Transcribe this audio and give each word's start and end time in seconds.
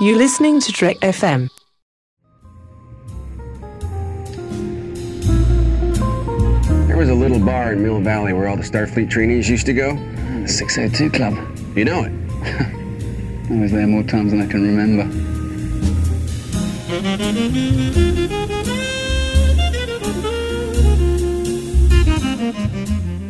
You're 0.00 0.16
listening 0.16 0.60
to 0.60 0.70
Trek 0.70 0.98
FM. 0.98 1.50
There 6.86 6.96
was 6.96 7.08
a 7.08 7.14
little 7.14 7.40
bar 7.40 7.72
in 7.72 7.82
Mill 7.82 8.00
Valley 8.00 8.32
where 8.32 8.46
all 8.46 8.56
the 8.56 8.62
Starfleet 8.62 9.10
trainees 9.10 9.50
used 9.50 9.66
to 9.66 9.72
go. 9.72 9.96
The 10.42 10.46
602 10.46 11.10
Club. 11.10 11.34
You 11.76 11.84
know 11.84 12.04
it. 12.04 12.12
I 13.50 13.60
was 13.60 13.72
there 13.72 13.88
more 13.88 14.04
times 14.04 14.30
than 14.30 14.40
I 14.40 14.46
can 14.46 14.62
remember. 14.62 15.02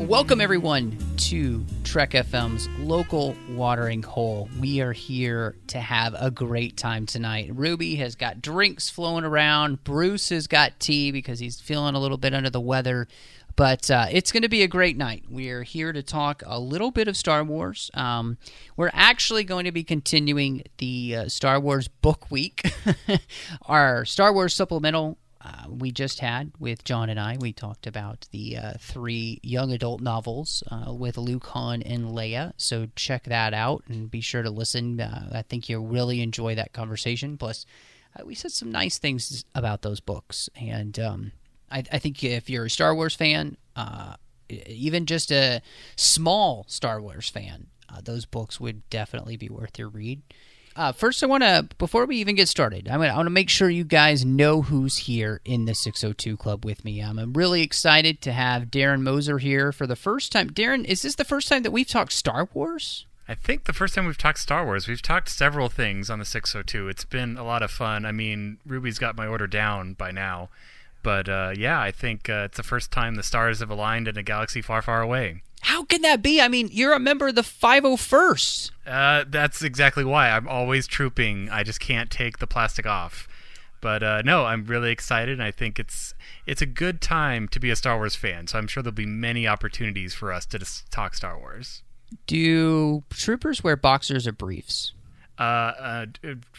Welcome, 0.04 0.42
everyone, 0.42 0.98
to 1.16 1.64
Trek 1.88 2.10
FM's 2.10 2.68
local 2.80 3.34
watering 3.48 4.02
hole. 4.02 4.50
We 4.60 4.82
are 4.82 4.92
here 4.92 5.56
to 5.68 5.80
have 5.80 6.14
a 6.18 6.30
great 6.30 6.76
time 6.76 7.06
tonight. 7.06 7.50
Ruby 7.54 7.94
has 7.96 8.14
got 8.14 8.42
drinks 8.42 8.90
flowing 8.90 9.24
around. 9.24 9.84
Bruce 9.84 10.28
has 10.28 10.46
got 10.46 10.78
tea 10.78 11.12
because 11.12 11.38
he's 11.38 11.62
feeling 11.62 11.94
a 11.94 11.98
little 11.98 12.18
bit 12.18 12.34
under 12.34 12.50
the 12.50 12.60
weather. 12.60 13.08
But 13.56 13.90
uh, 13.90 14.04
it's 14.12 14.32
going 14.32 14.42
to 14.42 14.50
be 14.50 14.62
a 14.62 14.68
great 14.68 14.98
night. 14.98 15.24
We 15.30 15.48
are 15.48 15.62
here 15.62 15.94
to 15.94 16.02
talk 16.02 16.42
a 16.44 16.60
little 16.60 16.90
bit 16.90 17.08
of 17.08 17.16
Star 17.16 17.42
Wars. 17.42 17.90
Um, 17.94 18.36
we're 18.76 18.90
actually 18.92 19.44
going 19.44 19.64
to 19.64 19.72
be 19.72 19.82
continuing 19.82 20.64
the 20.76 21.16
uh, 21.16 21.28
Star 21.30 21.58
Wars 21.58 21.88
Book 21.88 22.30
Week, 22.30 22.70
our 23.62 24.04
Star 24.04 24.34
Wars 24.34 24.54
supplemental 24.54 25.16
uh, 25.48 25.64
we 25.68 25.90
just 25.90 26.20
had 26.20 26.52
with 26.58 26.84
John 26.84 27.08
and 27.08 27.18
I. 27.18 27.36
We 27.40 27.52
talked 27.52 27.86
about 27.86 28.26
the 28.32 28.56
uh, 28.58 28.72
three 28.78 29.40
young 29.42 29.72
adult 29.72 30.00
novels 30.00 30.62
uh, 30.70 30.92
with 30.92 31.16
Luke, 31.16 31.46
Han, 31.46 31.82
and 31.82 32.06
Leia. 32.06 32.52
So 32.56 32.88
check 32.96 33.24
that 33.24 33.54
out 33.54 33.84
and 33.88 34.10
be 34.10 34.20
sure 34.20 34.42
to 34.42 34.50
listen. 34.50 35.00
Uh, 35.00 35.30
I 35.32 35.42
think 35.42 35.68
you'll 35.68 35.86
really 35.86 36.20
enjoy 36.20 36.54
that 36.56 36.72
conversation. 36.72 37.38
Plus, 37.38 37.64
uh, 38.18 38.26
we 38.26 38.34
said 38.34 38.52
some 38.52 38.70
nice 38.70 38.98
things 38.98 39.44
about 39.54 39.82
those 39.82 40.00
books. 40.00 40.50
And 40.60 40.98
um, 40.98 41.32
I, 41.70 41.84
I, 41.90 41.98
think 41.98 42.22
if 42.22 42.50
you're 42.50 42.66
a 42.66 42.70
Star 42.70 42.94
Wars 42.94 43.14
fan, 43.14 43.56
even 44.50 45.06
just 45.06 45.30
a 45.30 45.62
small 45.96 46.66
Star 46.68 47.00
Wars 47.00 47.30
fan, 47.30 47.68
those 48.02 48.26
books 48.26 48.60
would 48.60 48.88
definitely 48.90 49.36
be 49.36 49.48
worth 49.48 49.78
your 49.78 49.88
read. 49.88 50.22
Uh, 50.78 50.92
first, 50.92 51.24
I 51.24 51.26
want 51.26 51.42
to 51.42 51.68
before 51.78 52.06
we 52.06 52.18
even 52.18 52.36
get 52.36 52.48
started, 52.48 52.88
I 52.88 52.96
want 52.96 53.26
to 53.26 53.30
make 53.30 53.50
sure 53.50 53.68
you 53.68 53.82
guys 53.82 54.24
know 54.24 54.62
who's 54.62 54.96
here 54.96 55.40
in 55.44 55.64
the 55.64 55.74
602 55.74 56.36
Club 56.36 56.64
with 56.64 56.84
me. 56.84 57.02
Um, 57.02 57.18
I'm 57.18 57.32
really 57.32 57.62
excited 57.62 58.20
to 58.22 58.32
have 58.32 58.66
Darren 58.66 59.00
Moser 59.00 59.38
here 59.38 59.72
for 59.72 59.88
the 59.88 59.96
first 59.96 60.30
time. 60.30 60.50
Darren, 60.50 60.84
is 60.84 61.02
this 61.02 61.16
the 61.16 61.24
first 61.24 61.48
time 61.48 61.64
that 61.64 61.72
we've 61.72 61.88
talked 61.88 62.12
Star 62.12 62.48
Wars? 62.54 63.06
I 63.26 63.34
think 63.34 63.64
the 63.64 63.72
first 63.72 63.96
time 63.96 64.06
we've 64.06 64.16
talked 64.16 64.38
Star 64.38 64.64
Wars, 64.64 64.86
we've 64.86 65.02
talked 65.02 65.30
several 65.30 65.68
things 65.68 66.10
on 66.10 66.20
the 66.20 66.24
602. 66.24 66.88
It's 66.88 67.04
been 67.04 67.36
a 67.36 67.44
lot 67.44 67.64
of 67.64 67.72
fun. 67.72 68.06
I 68.06 68.12
mean, 68.12 68.58
Ruby's 68.64 69.00
got 69.00 69.16
my 69.16 69.26
order 69.26 69.48
down 69.48 69.94
by 69.94 70.12
now. 70.12 70.48
But 71.02 71.28
uh, 71.28 71.54
yeah, 71.56 71.80
I 71.80 71.90
think 71.90 72.30
uh, 72.30 72.44
it's 72.46 72.56
the 72.56 72.62
first 72.62 72.92
time 72.92 73.16
the 73.16 73.24
stars 73.24 73.58
have 73.58 73.70
aligned 73.70 74.06
in 74.06 74.16
a 74.16 74.22
galaxy 74.22 74.62
far, 74.62 74.80
far 74.80 75.02
away. 75.02 75.42
How 75.62 75.84
can 75.84 76.02
that 76.02 76.22
be? 76.22 76.40
I 76.40 76.48
mean, 76.48 76.68
you're 76.72 76.92
a 76.92 77.00
member 77.00 77.28
of 77.28 77.34
the 77.34 77.42
501st. 77.42 78.70
Uh, 78.86 79.24
that's 79.28 79.62
exactly 79.62 80.04
why. 80.04 80.30
I'm 80.30 80.48
always 80.48 80.86
trooping. 80.86 81.48
I 81.50 81.62
just 81.62 81.80
can't 81.80 82.10
take 82.10 82.38
the 82.38 82.46
plastic 82.46 82.86
off. 82.86 83.28
But 83.80 84.02
uh, 84.02 84.22
no, 84.22 84.44
I'm 84.44 84.64
really 84.64 84.90
excited, 84.90 85.34
and 85.34 85.42
I 85.42 85.50
think 85.50 85.78
it's 85.78 86.14
it's 86.46 86.60
a 86.60 86.66
good 86.66 87.00
time 87.00 87.46
to 87.48 87.60
be 87.60 87.70
a 87.70 87.76
Star 87.76 87.96
Wars 87.96 88.16
fan. 88.16 88.48
So 88.48 88.58
I'm 88.58 88.66
sure 88.66 88.82
there'll 88.82 88.94
be 88.94 89.06
many 89.06 89.46
opportunities 89.46 90.14
for 90.14 90.32
us 90.32 90.46
to 90.46 90.58
just 90.58 90.90
talk 90.90 91.14
Star 91.14 91.38
Wars. 91.38 91.82
Do 92.26 93.04
troopers 93.10 93.62
wear 93.62 93.76
boxers 93.76 94.26
or 94.26 94.32
briefs? 94.32 94.92
Uh, 95.38 95.42
uh, 95.42 96.06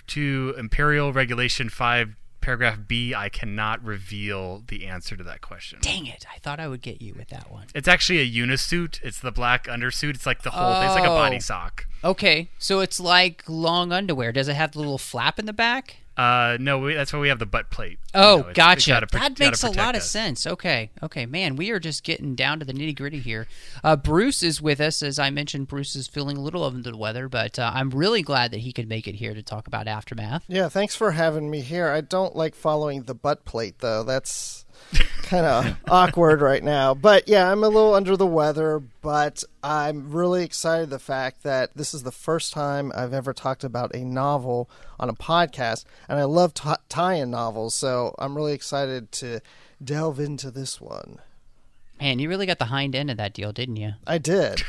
to 0.08 0.56
Imperial 0.58 1.12
Regulation 1.12 1.69
Five 1.69 2.16
paragraph 2.41 2.79
B, 2.88 3.13
I 3.13 3.29
cannot 3.29 3.83
reveal 3.83 4.63
the 4.67 4.85
answer 4.88 5.16
to 5.17 5.23
that 5.23 5.41
question. 5.41 5.79
Dang 5.81 6.05
it! 6.07 6.25
I 6.33 6.39
thought 6.39 6.59
I 6.59 6.67
would 6.67 6.81
get 6.81 7.01
you 7.01 7.13
with 7.13 7.29
that 7.29 7.51
one. 7.51 7.67
It's 7.75 7.88
actually 7.88 8.19
a 8.19 8.23
unisuit. 8.23 9.00
It's 9.03 9.19
the 9.19 9.31
black 9.31 9.66
undersuit. 9.67 10.16
It's 10.16 10.25
like 10.25 10.44
the 10.44 10.51
whole. 10.51 10.73
Oh. 10.75 10.81
It's 10.85 10.95
like 10.95 11.03
a 11.05 11.07
body 11.07 11.38
Oh. 11.38 11.39
sock. 11.39 11.85
Okay, 12.03 12.49
so 12.57 12.79
it's 12.79 12.99
like 12.99 13.44
long 13.47 13.91
underwear. 13.91 14.31
Does 14.31 14.47
it 14.47 14.55
have 14.55 14.72
the 14.72 14.79
little 14.79 14.97
flap 14.97 15.38
in 15.39 15.45
the 15.45 15.53
back? 15.53 15.97
Uh, 16.19 16.57
no, 16.59 16.80
we, 16.80 16.94
that's 16.96 17.13
why 17.13 17.19
we 17.19 17.30
have 17.30 17.40
the 17.40 17.46
butt 17.46 17.69
plate. 17.69 17.97
You 18.13 18.19
Oh, 18.19 18.22
know, 18.22 18.35
it's- 18.40 18.50
it's 18.50 18.56
gotcha. 18.57 18.91
gotta 18.91 19.06
that 19.13 19.19
gotta 19.38 19.44
makes 19.44 19.63
a 19.63 19.68
protect 19.68 19.85
lot 19.85 19.96
of 19.96 20.03
sense. 20.03 20.46
Okay, 20.46 20.90
okay, 21.02 21.25
man, 21.25 21.56
we 21.56 21.72
are 21.72 21.80
just 21.80 22.03
getting 22.03 22.35
down 22.35 22.59
to 22.59 22.66
the 22.66 22.74
nitty 22.74 22.96
gritty 22.97 23.19
here. 23.19 23.47
Uh, 23.84 23.96
Bruce 23.96 24.44
is 24.44 24.62
with 24.62 24.81
us, 24.81 25.02
as 25.02 25.18
I 25.18 25.29
mentioned. 25.29 25.68
Bruce 25.68 25.96
is 25.96 26.08
feeling 26.08 26.35
a 26.35 26.41
little 26.41 26.63
under 26.66 26.91
the 26.91 26.97
weather, 26.97 27.29
but 27.29 27.58
uh, 27.58 27.72
I'm 27.74 27.90
really 27.91 28.22
glad 28.22 28.52
that 28.52 28.59
he 28.59 28.74
could 28.74 28.90
make 28.90 29.08
it 29.08 29.16
here 29.16 29.34
to 29.34 29.41
talk 29.41 29.66
about 29.68 29.88
aftermath. 29.88 30.44
Yeah, 30.50 30.68
thanks 30.68 30.94
for 30.96 31.12
having 31.12 31.50
me 31.50 31.62
here. 31.62 31.88
I 31.90 32.02
don't 32.02 32.35
like 32.35 32.53
following 32.53 33.03
the 33.03 33.16
butt 33.16 33.46
plate 33.46 33.75
though. 33.79 34.03
That's 34.03 34.66
kind 35.23 35.45
of 35.45 35.78
awkward 35.88 36.41
right 36.41 36.63
now. 36.63 36.94
But 36.94 37.28
yeah, 37.28 37.51
I'm 37.51 37.63
a 37.63 37.69
little 37.69 37.94
under 37.94 38.17
the 38.17 38.25
weather, 38.25 38.81
but 39.01 39.44
I'm 39.63 40.12
really 40.12 40.44
excited 40.44 40.90
the 40.90 41.00
fact 41.00 41.44
that 41.44 41.75
this 41.75 41.94
is 41.94 42.03
the 42.03 42.12
first 42.12 42.51
time 42.51 42.91
I've 42.95 43.13
ever 43.13 43.34
talked 43.34 43.63
about 43.63 43.95
a 43.95 44.03
novel 44.03 44.69
on 45.00 45.09
a 45.09 45.13
podcast, 45.13 45.85
and 46.07 46.19
I 46.19 46.23
love 46.23 46.53
t- 46.53 46.69
tie-in 46.90 47.29
novels, 47.29 47.75
so 47.75 48.16
I'm 48.17 48.35
really 48.35 48.53
excited 48.53 49.12
to 49.13 49.40
delve 49.84 50.19
into 50.19 50.51
this 50.51 50.81
one. 50.81 51.19
Man, 52.00 52.19
you 52.19 52.29
really 52.29 52.46
got 52.46 52.59
the 52.59 52.66
hind 52.66 52.96
end 52.96 53.11
of 53.11 53.17
that 53.17 53.34
deal, 53.34 53.51
didn't 53.51 53.75
you? 53.75 53.94
I 54.07 54.17
did. 54.17 54.63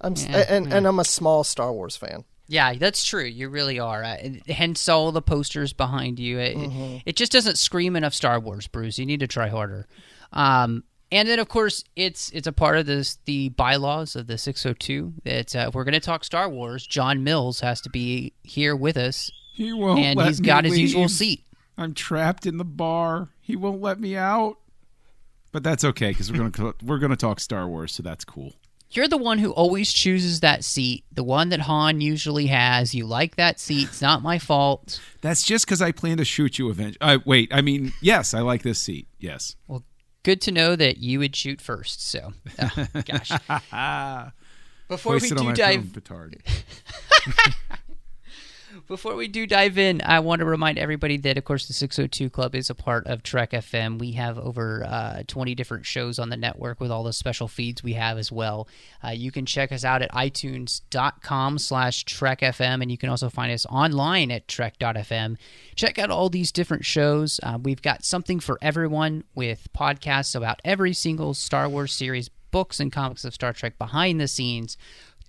I'm 0.00 0.14
Yeah, 0.16 0.44
and 0.48 0.72
and 0.72 0.86
I'm 0.86 0.98
a 0.98 1.04
small 1.04 1.44
Star 1.44 1.72
Wars 1.72 1.96
fan. 1.96 2.24
Yeah, 2.46 2.74
that's 2.74 3.04
true. 3.04 3.24
You 3.24 3.48
really 3.48 3.78
are. 3.78 4.04
Uh, 4.04 4.16
hence 4.48 4.88
all 4.88 5.12
the 5.12 5.22
posters 5.22 5.72
behind 5.72 6.18
you. 6.18 6.38
It, 6.38 6.56
Mm-hmm. 6.56 6.96
it 7.06 7.16
just 7.16 7.32
doesn't 7.32 7.56
scream 7.58 7.96
enough 7.96 8.12
Star 8.14 8.38
Wars, 8.38 8.66
Bruce. 8.66 8.98
You 8.98 9.06
need 9.06 9.20
to 9.20 9.26
try 9.26 9.48
harder. 9.48 9.86
Um, 10.32 10.84
and 11.12 11.28
then, 11.28 11.38
of 11.38 11.48
course, 11.48 11.84
it's 11.96 12.30
it's 12.30 12.46
a 12.46 12.52
part 12.52 12.76
of 12.76 12.86
this 12.86 13.18
the 13.24 13.48
bylaws 13.50 14.16
of 14.16 14.26
the 14.26 14.36
602 14.36 15.14
that 15.24 15.54
uh, 15.56 15.66
if 15.68 15.74
we're 15.74 15.84
going 15.84 15.92
to 15.94 16.00
talk 16.00 16.24
Star 16.24 16.48
Wars, 16.48 16.86
John 16.86 17.22
Mills 17.24 17.60
has 17.60 17.80
to 17.82 17.90
be 17.90 18.32
here 18.42 18.74
with 18.76 18.96
us, 18.96 19.30
He 19.54 19.72
won't 19.72 20.00
and 20.00 20.18
let 20.18 20.26
he's 20.28 20.40
me 20.40 20.46
got 20.46 20.64
his 20.64 20.78
usual 20.78 21.08
seat. 21.08 21.44
I'm 21.78 21.94
trapped 21.94 22.46
in 22.46 22.56
the 22.58 22.64
bar. 22.64 23.28
He 23.40 23.54
won't 23.56 23.80
let 23.80 24.00
me 24.00 24.16
out. 24.16 24.58
But 25.52 25.62
that's 25.62 25.84
okay 25.84 26.08
because 26.08 26.32
we're 26.32 26.48
gonna 26.48 26.74
we're 26.82 26.98
gonna 26.98 27.16
talk 27.16 27.38
Star 27.38 27.68
Wars, 27.68 27.94
so 27.94 28.02
that's 28.02 28.24
cool. 28.24 28.54
You're 28.96 29.08
the 29.08 29.18
one 29.18 29.38
who 29.38 29.50
always 29.50 29.92
chooses 29.92 30.40
that 30.40 30.64
seat, 30.64 31.04
the 31.10 31.24
one 31.24 31.48
that 31.48 31.60
Han 31.60 32.00
usually 32.00 32.46
has. 32.46 32.94
You 32.94 33.06
like 33.06 33.36
that 33.36 33.58
seat. 33.58 33.88
It's 33.88 34.00
not 34.00 34.22
my 34.22 34.38
fault. 34.38 35.00
That's 35.20 35.42
just 35.42 35.66
because 35.66 35.82
I 35.82 35.90
plan 35.90 36.18
to 36.18 36.24
shoot 36.24 36.58
you 36.58 36.70
eventually. 36.70 36.98
Uh, 37.00 37.18
wait, 37.24 37.52
I 37.52 37.60
mean, 37.60 37.92
yes, 38.00 38.34
I 38.34 38.40
like 38.40 38.62
this 38.62 38.78
seat. 38.78 39.08
Yes. 39.18 39.56
Well, 39.66 39.82
good 40.22 40.40
to 40.42 40.52
know 40.52 40.76
that 40.76 40.98
you 40.98 41.18
would 41.18 41.34
shoot 41.34 41.60
first. 41.60 42.08
So, 42.08 42.32
oh, 42.60 42.86
gosh. 43.04 43.30
Before 44.88 45.14
we 45.14 45.20
Hoisted 45.20 45.38
on 45.38 45.44
do 45.44 45.48
my 45.50 45.54
dive 45.54 45.90
throne, 45.90 45.90
petard. 45.90 46.42
Before 48.86 49.14
we 49.14 49.28
do 49.28 49.46
dive 49.46 49.78
in, 49.78 50.00
I 50.04 50.20
want 50.20 50.40
to 50.40 50.44
remind 50.44 50.78
everybody 50.78 51.16
that, 51.18 51.38
of 51.38 51.44
course, 51.44 51.66
the 51.66 51.72
602 51.72 52.30
Club 52.30 52.54
is 52.54 52.70
a 52.70 52.74
part 52.74 53.06
of 53.06 53.22
Trek 53.22 53.52
FM. 53.52 53.98
We 53.98 54.12
have 54.12 54.38
over 54.38 54.84
uh, 54.84 55.22
20 55.26 55.54
different 55.54 55.86
shows 55.86 56.18
on 56.18 56.28
the 56.28 56.36
network 56.36 56.80
with 56.80 56.90
all 56.90 57.04
the 57.04 57.12
special 57.12 57.46
feeds 57.46 57.82
we 57.82 57.94
have 57.94 58.18
as 58.18 58.32
well. 58.32 58.68
Uh, 59.02 59.10
you 59.10 59.30
can 59.30 59.46
check 59.46 59.70
us 59.70 59.84
out 59.84 60.02
at 60.02 60.10
itunes.com 60.12 61.58
slash 61.58 62.04
Trek 62.04 62.40
FM, 62.40 62.82
and 62.82 62.90
you 62.90 62.98
can 62.98 63.08
also 63.08 63.28
find 63.28 63.52
us 63.52 63.64
online 63.66 64.30
at 64.30 64.48
Trek.fm. 64.48 65.36
Check 65.76 65.98
out 65.98 66.10
all 66.10 66.28
these 66.28 66.52
different 66.52 66.84
shows. 66.84 67.38
Uh, 67.42 67.58
we've 67.62 67.82
got 67.82 68.04
something 68.04 68.40
for 68.40 68.58
everyone 68.60 69.24
with 69.34 69.68
podcasts 69.72 70.34
about 70.34 70.60
every 70.64 70.92
single 70.92 71.34
Star 71.34 71.68
Wars 71.68 71.92
series, 71.92 72.28
books 72.50 72.80
and 72.80 72.92
comics 72.92 73.24
of 73.24 73.34
Star 73.34 73.52
Trek 73.52 73.78
behind 73.78 74.20
the 74.20 74.28
scenes, 74.28 74.76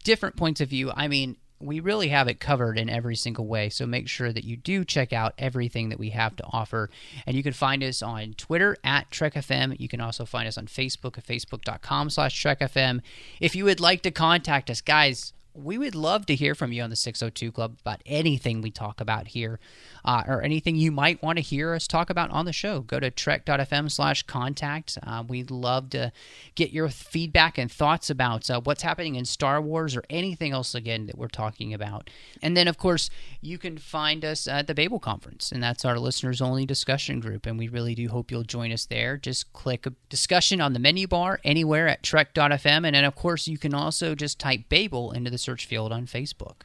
different 0.03 0.36
points 0.36 0.62
of 0.62 0.69
view. 0.69 0.91
I 0.95 1.07
mean, 1.07 1.38
we 1.60 1.80
really 1.80 2.10
have 2.10 2.28
it 2.28 2.40
covered 2.40 2.78
in 2.78 2.90
every 2.90 3.16
single 3.16 3.48
way. 3.48 3.69
So 3.69 3.86
make 3.86 4.07
sure 4.07 4.34
that 4.34 4.44
you 4.44 4.57
do 4.57 4.84
check 4.84 5.13
out 5.13 5.34
everything 5.38 5.90
that 5.90 6.00
we 6.00 6.10
have 6.10 6.36
to 6.38 6.44
offer. 6.52 6.90
And 7.25 7.36
you 7.36 7.44
can 7.44 7.54
find 7.54 7.84
us 7.84 8.02
on 8.02 8.34
Twitter 8.34 8.78
at 8.84 9.10
TrekFM. 9.10 9.80
You 9.80 9.88
can 9.88 10.02
also 10.02 10.25
find 10.25 10.48
us 10.48 10.57
on 10.57 10.68
Facebook 10.68 11.18
at 11.18 11.25
facebook.com 11.25 12.10
slash 12.10 12.44
TrekFM. 12.44 13.02
If 13.40 13.56
you 13.56 13.66
would 13.66 13.80
like 13.80 14.02
to 14.04 14.12
contact 14.12 14.69
us, 14.69 14.81
guys, 14.81 15.34
we 15.54 15.78
would 15.78 15.96
love 15.96 16.25
to 16.25 16.36
hear 16.36 16.54
from 16.54 16.74
you 16.74 16.84
on 16.84 16.90
the 16.90 16.96
602 16.96 17.52
Club 17.52 17.78
about 17.80 18.01
anything 18.06 18.62
we 18.62 18.72
talk 18.72 19.00
about 19.00 19.30
here 19.30 19.60
uh, 20.06 20.24
or 20.28 20.44
anything 20.44 20.75
you 20.75 20.92
might 20.92 21.22
want 21.22 21.38
to 21.38 21.42
hear 21.42 21.74
us 21.74 21.88
talk 21.88 22.10
about 22.10 22.30
on 22.30 22.46
the 22.46 22.54
show. 22.54 22.81
Go 22.81 23.00
to 23.00 23.10
trek.fm 23.10 23.92
slash 23.92 24.24
contact. 24.24 24.98
Uh, 25.04 25.24
we'd 25.28 25.50
love 25.50 25.90
to 25.90 26.12
get 26.54 26.72
your 26.72 26.88
feedback 26.90 27.57
and 27.57 27.72
thoughts 27.72 28.10
about 28.10 28.50
uh, 28.50 28.62
what's 28.62 28.84
happening 28.84 29.16
in 29.16 29.25
Star 29.25 29.60
Wars 29.60 29.96
or 29.96 30.04
anything 30.10 30.52
else, 30.52 30.75
again, 30.75 31.07
that 31.07 31.18
we're 31.18 31.28
talking 31.28 31.74
about. 31.74 32.10
And 32.42 32.56
then, 32.56 32.68
of 32.68 32.78
course, 32.78 33.10
you 33.42 33.57
can 33.57 33.80
find 33.80 34.24
us 34.24 34.48
at 34.48 34.68
the 34.68 34.75
Babel 34.75 35.00
Conference, 35.00 35.52
and 35.52 35.62
that's 35.62 35.84
our 35.84 35.98
listeners 35.98 36.42
only 36.42 36.66
discussion 36.66 37.19
group. 37.19 37.48
And 37.48 37.58
we 37.58 37.68
really 37.68 37.96
do 37.96 38.08
hope 38.10 38.30
you'll 38.30 38.44
join 38.44 38.72
us 38.72 38.86
there. 38.86 39.18
Just 39.18 39.51
click 39.54 39.88
discussion 40.10 40.62
on 40.62 40.74
the 40.74 40.80
menu 40.80 41.08
bar 41.08 41.40
anywhere 41.44 41.88
at 41.88 42.04
trek.fm. 42.04 42.86
And 42.86 42.96
then, 42.96 43.06
of 43.06 43.16
course, 43.16 43.48
you 43.48 43.58
can 43.58 43.74
also 43.74 44.13
just 44.13 44.38
type 44.38 44.69
Babel 44.69 45.12
into 45.12 45.31
the 45.31 45.40
search 45.40 45.66
field 45.66 45.92
on 45.92 46.06
Facebook. 46.06 46.62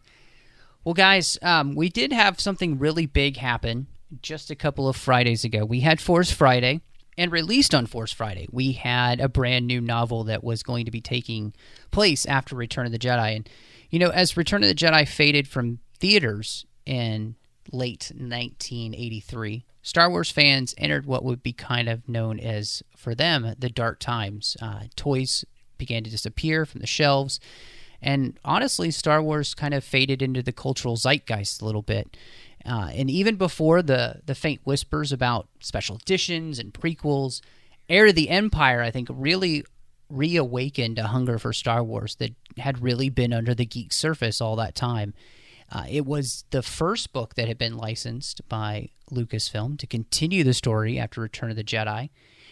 Well, 0.84 0.94
guys, 0.94 1.38
um, 1.42 1.74
we 1.74 1.88
did 1.88 2.12
have 2.12 2.40
something 2.40 2.78
really 2.78 3.06
big 3.06 3.36
happen 3.36 3.86
just 4.22 4.50
a 4.50 4.56
couple 4.56 4.88
of 4.88 4.96
Fridays 4.96 5.44
ago. 5.44 5.64
We 5.64 5.80
had 5.80 6.00
Force 6.00 6.30
Friday, 6.30 6.80
and 7.20 7.30
released 7.30 7.74
on 7.74 7.84
Force 7.84 8.12
Friday, 8.12 8.48
we 8.50 8.72
had 8.72 9.20
a 9.20 9.28
brand 9.28 9.66
new 9.66 9.80
novel 9.80 10.24
that 10.24 10.42
was 10.42 10.62
going 10.62 10.86
to 10.86 10.90
be 10.90 11.02
taking 11.02 11.52
place 11.90 12.24
after 12.24 12.56
Return 12.56 12.86
of 12.86 12.92
the 12.92 12.98
Jedi. 12.98 13.36
And, 13.36 13.48
you 13.90 13.98
know, 13.98 14.08
as 14.08 14.38
Return 14.38 14.62
of 14.62 14.70
the 14.70 14.74
Jedi 14.74 15.06
faded 15.06 15.46
from 15.46 15.80
theaters 15.98 16.64
in 16.86 17.36
late 17.72 18.10
1983, 18.14 19.66
Star 19.82 20.08
Wars 20.08 20.30
fans 20.30 20.74
entered 20.78 21.04
what 21.04 21.22
would 21.22 21.42
be 21.42 21.52
kind 21.52 21.90
of 21.90 22.08
known 22.08 22.40
as, 22.40 22.82
for 22.96 23.14
them, 23.14 23.54
the 23.58 23.68
dark 23.68 23.98
times. 23.98 24.56
Uh, 24.62 24.84
toys 24.96 25.44
began 25.76 26.02
to 26.04 26.10
disappear 26.10 26.64
from 26.64 26.80
the 26.80 26.86
shelves. 26.86 27.38
And 28.02 28.38
honestly, 28.44 28.90
Star 28.90 29.22
Wars 29.22 29.54
kind 29.54 29.74
of 29.74 29.84
faded 29.84 30.22
into 30.22 30.42
the 30.42 30.52
cultural 30.52 30.96
zeitgeist 30.96 31.60
a 31.60 31.64
little 31.64 31.82
bit. 31.82 32.16
Uh, 32.64 32.90
and 32.92 33.10
even 33.10 33.36
before 33.36 33.82
the 33.82 34.20
the 34.26 34.34
faint 34.34 34.60
whispers 34.64 35.12
about 35.12 35.48
special 35.60 35.96
editions 35.96 36.58
and 36.58 36.74
prequels, 36.74 37.40
Heir 37.88 38.06
to 38.06 38.12
the 38.12 38.28
Empire, 38.28 38.82
I 38.82 38.90
think, 38.90 39.08
really 39.10 39.64
reawakened 40.10 40.98
a 40.98 41.08
hunger 41.08 41.38
for 41.38 41.52
Star 41.52 41.82
Wars 41.82 42.16
that 42.16 42.34
had 42.58 42.82
really 42.82 43.08
been 43.08 43.32
under 43.32 43.54
the 43.54 43.64
geek 43.64 43.92
surface 43.92 44.40
all 44.40 44.56
that 44.56 44.74
time. 44.74 45.14
Uh, 45.72 45.84
it 45.88 46.04
was 46.04 46.44
the 46.50 46.62
first 46.62 47.12
book 47.12 47.34
that 47.36 47.48
had 47.48 47.58
been 47.58 47.76
licensed 47.76 48.46
by 48.48 48.88
Lucasfilm 49.10 49.78
to 49.78 49.86
continue 49.86 50.42
the 50.42 50.54
story 50.54 50.98
after 50.98 51.20
Return 51.20 51.50
of 51.50 51.56
the 51.56 51.64
Jedi. 51.64 52.10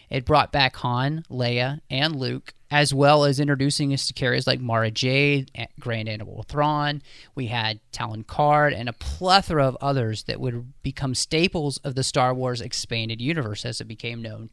It 0.08 0.24
brought 0.24 0.52
back 0.52 0.76
Han, 0.76 1.24
Leia, 1.28 1.80
and 1.90 2.16
Luke, 2.16 2.54
as 2.70 2.92
well 2.92 3.24
as 3.24 3.40
introducing 3.40 3.92
us 3.92 4.06
to 4.06 4.12
characters 4.12 4.46
like 4.46 4.60
Mara 4.60 4.90
Jade, 4.90 5.50
Grand 5.80 6.08
Admiral 6.08 6.42
Thrawn. 6.42 7.02
We 7.34 7.46
had 7.46 7.80
Talon 7.92 8.24
Karrde, 8.24 8.74
and 8.74 8.88
a 8.88 8.92
plethora 8.92 9.66
of 9.66 9.76
others 9.80 10.24
that 10.24 10.40
would 10.40 10.72
become 10.82 11.14
staples 11.14 11.78
of 11.78 11.94
the 11.94 12.04
Star 12.04 12.34
Wars 12.34 12.60
expanded 12.60 13.20
universe 13.20 13.64
as 13.64 13.80
it 13.80 13.88
became 13.88 14.20
known. 14.20 14.50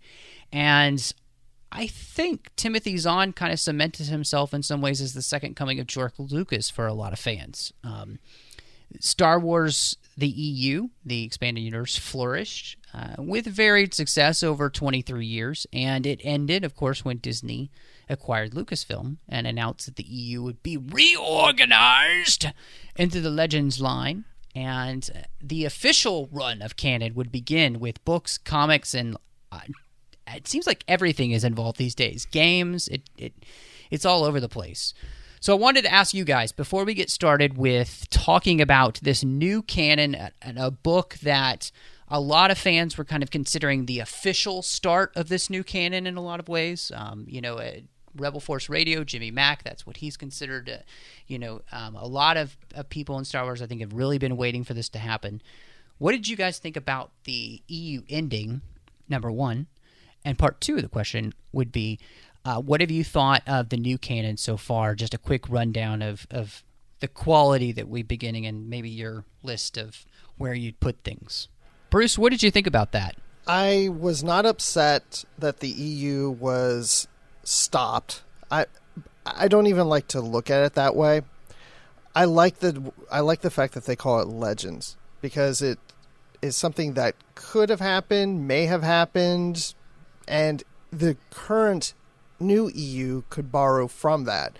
And 0.51 1.13
I 1.71 1.87
think 1.87 2.49
Timothy 2.55 2.97
Zahn 2.97 3.33
kind 3.33 3.51
of 3.51 3.59
cemented 3.59 4.07
himself 4.07 4.53
in 4.53 4.63
some 4.63 4.81
ways 4.81 5.01
as 5.01 5.13
the 5.13 5.21
second 5.21 5.55
coming 5.55 5.79
of 5.79 5.87
George 5.87 6.13
Lucas 6.17 6.69
for 6.69 6.87
a 6.87 6.93
lot 6.93 7.11
of 7.11 7.19
fans. 7.19 7.73
Um, 7.83 8.19
Star 9.01 9.39
Wars, 9.39 9.97
the 10.17 10.27
EU, 10.27 10.87
the 11.05 11.25
expanded 11.25 11.65
universe, 11.65 11.97
flourished 11.97 12.77
uh, 12.93 13.15
with 13.17 13.45
varied 13.45 13.93
success 13.93 14.41
over 14.41 14.69
23 14.69 15.25
years, 15.25 15.67
and 15.73 16.05
it 16.05 16.21
ended, 16.23 16.63
of 16.63 16.75
course, 16.75 17.03
when 17.03 17.17
Disney 17.17 17.69
acquired 18.09 18.51
Lucasfilm 18.51 19.17
and 19.27 19.47
announced 19.47 19.85
that 19.85 19.95
the 19.95 20.03
EU 20.03 20.43
would 20.43 20.61
be 20.63 20.77
reorganized 20.77 22.47
into 22.95 23.21
the 23.21 23.29
Legends 23.29 23.79
line. 23.79 24.25
And 24.53 25.27
the 25.41 25.65
official 25.65 26.29
run 26.31 26.61
of 26.61 26.77
canon 26.77 27.13
would 27.15 27.31
begin 27.31 27.79
with 27.79 28.03
books, 28.05 28.37
comics, 28.37 28.93
and 28.93 29.17
uh, 29.51 29.59
it 30.33 30.47
seems 30.47 30.65
like 30.65 30.85
everything 30.87 31.31
is 31.31 31.43
involved 31.43 31.77
these 31.77 31.95
days. 31.95 32.25
Games, 32.25 32.87
it, 32.87 33.01
it 33.17 33.33
it's 33.91 34.05
all 34.05 34.23
over 34.23 34.39
the 34.39 34.49
place. 34.49 34.93
So 35.41 35.53
I 35.53 35.59
wanted 35.59 35.83
to 35.83 35.93
ask 35.93 36.13
you 36.13 36.23
guys 36.23 36.51
before 36.51 36.85
we 36.85 36.93
get 36.93 37.11
started 37.11 37.57
with 37.57 38.09
talking 38.09 38.61
about 38.61 38.99
this 39.03 39.23
new 39.23 39.61
canon 39.61 40.15
and 40.41 40.57
a 40.57 40.71
book 40.71 41.15
that 41.21 41.71
a 42.07 42.19
lot 42.19 42.49
of 42.49 42.57
fans 42.57 42.97
were 42.97 43.05
kind 43.05 43.23
of 43.23 43.31
considering 43.31 43.85
the 43.85 43.99
official 43.99 44.61
start 44.61 45.11
of 45.15 45.29
this 45.29 45.49
new 45.49 45.63
canon 45.63 46.07
in 46.07 46.17
a 46.17 46.21
lot 46.21 46.39
of 46.39 46.47
ways. 46.47 46.91
Um, 46.95 47.25
you 47.27 47.41
know, 47.41 47.57
uh, 47.57 47.81
Rebel 48.15 48.39
Force 48.39 48.69
Radio, 48.69 49.03
Jimmy 49.03 49.31
Mack, 49.31 49.63
that's 49.63 49.85
what 49.85 49.97
he's 49.97 50.17
considered. 50.17 50.69
Uh, 50.69 50.77
you 51.27 51.39
know, 51.39 51.61
um, 51.71 51.95
a 51.95 52.07
lot 52.07 52.37
of, 52.37 52.57
of 52.73 52.89
people 52.89 53.17
in 53.17 53.25
Star 53.25 53.43
Wars, 53.43 53.61
I 53.61 53.67
think, 53.67 53.81
have 53.81 53.93
really 53.93 54.17
been 54.17 54.37
waiting 54.37 54.63
for 54.63 54.73
this 54.73 54.89
to 54.89 54.99
happen. 54.99 55.41
What 55.97 56.11
did 56.11 56.27
you 56.27 56.35
guys 56.35 56.59
think 56.59 56.75
about 56.75 57.11
the 57.23 57.61
EU 57.67 58.01
ending, 58.09 58.61
number 59.07 59.31
one? 59.31 59.67
And 60.23 60.37
part 60.37 60.59
two 60.59 60.75
of 60.75 60.81
the 60.81 60.89
question 60.89 61.33
would 61.51 61.71
be 61.71 61.99
uh, 62.43 62.61
what 62.61 62.81
have 62.81 62.91
you 62.91 63.03
thought 63.03 63.41
of 63.47 63.69
the 63.69 63.77
new 63.77 63.97
canon 63.97 64.37
so 64.37 64.57
far? 64.57 64.95
Just 64.95 65.13
a 65.13 65.19
quick 65.19 65.49
rundown 65.49 66.01
of, 66.01 66.27
of 66.29 66.63
the 66.99 67.07
quality 67.07 67.71
that 67.71 67.87
we're 67.87 68.03
beginning 68.03 68.45
and 68.45 68.69
maybe 68.69 68.89
your 68.89 69.25
list 69.43 69.77
of 69.77 70.05
where 70.37 70.53
you'd 70.53 70.79
put 70.79 71.03
things. 71.03 71.47
Bruce, 71.89 72.17
what 72.17 72.31
did 72.31 72.43
you 72.43 72.51
think 72.51 72.67
about 72.67 72.91
that? 72.91 73.15
I 73.47 73.89
was 73.89 74.23
not 74.23 74.45
upset 74.45 75.23
that 75.37 75.59
the 75.59 75.69
EU 75.69 76.29
was 76.29 77.07
stopped. 77.47 78.23
I 78.51 78.65
I 79.25 79.47
don't 79.47 79.67
even 79.67 79.87
like 79.87 80.07
to 80.09 80.21
look 80.21 80.49
at 80.49 80.63
it 80.63 80.73
that 80.73 80.95
way. 80.95 81.21
I 82.13 82.25
like 82.25 82.59
the 82.59 82.91
I 83.11 83.21
like 83.21 83.41
the 83.41 83.49
fact 83.49 83.73
that 83.73 83.85
they 83.85 83.95
call 83.95 84.19
it 84.19 84.27
legends 84.27 84.97
because 85.21 85.61
it 85.61 85.79
is 86.41 86.55
something 86.55 86.93
that 86.93 87.15
could 87.33 87.69
have 87.69 87.79
happened, 87.79 88.47
may 88.47 88.65
have 88.65 88.83
happened, 88.83 89.73
and 90.27 90.63
the 90.91 91.17
current 91.31 91.93
new 92.39 92.69
EU 92.73 93.23
could 93.29 93.51
borrow 93.51 93.87
from 93.87 94.25
that. 94.25 94.57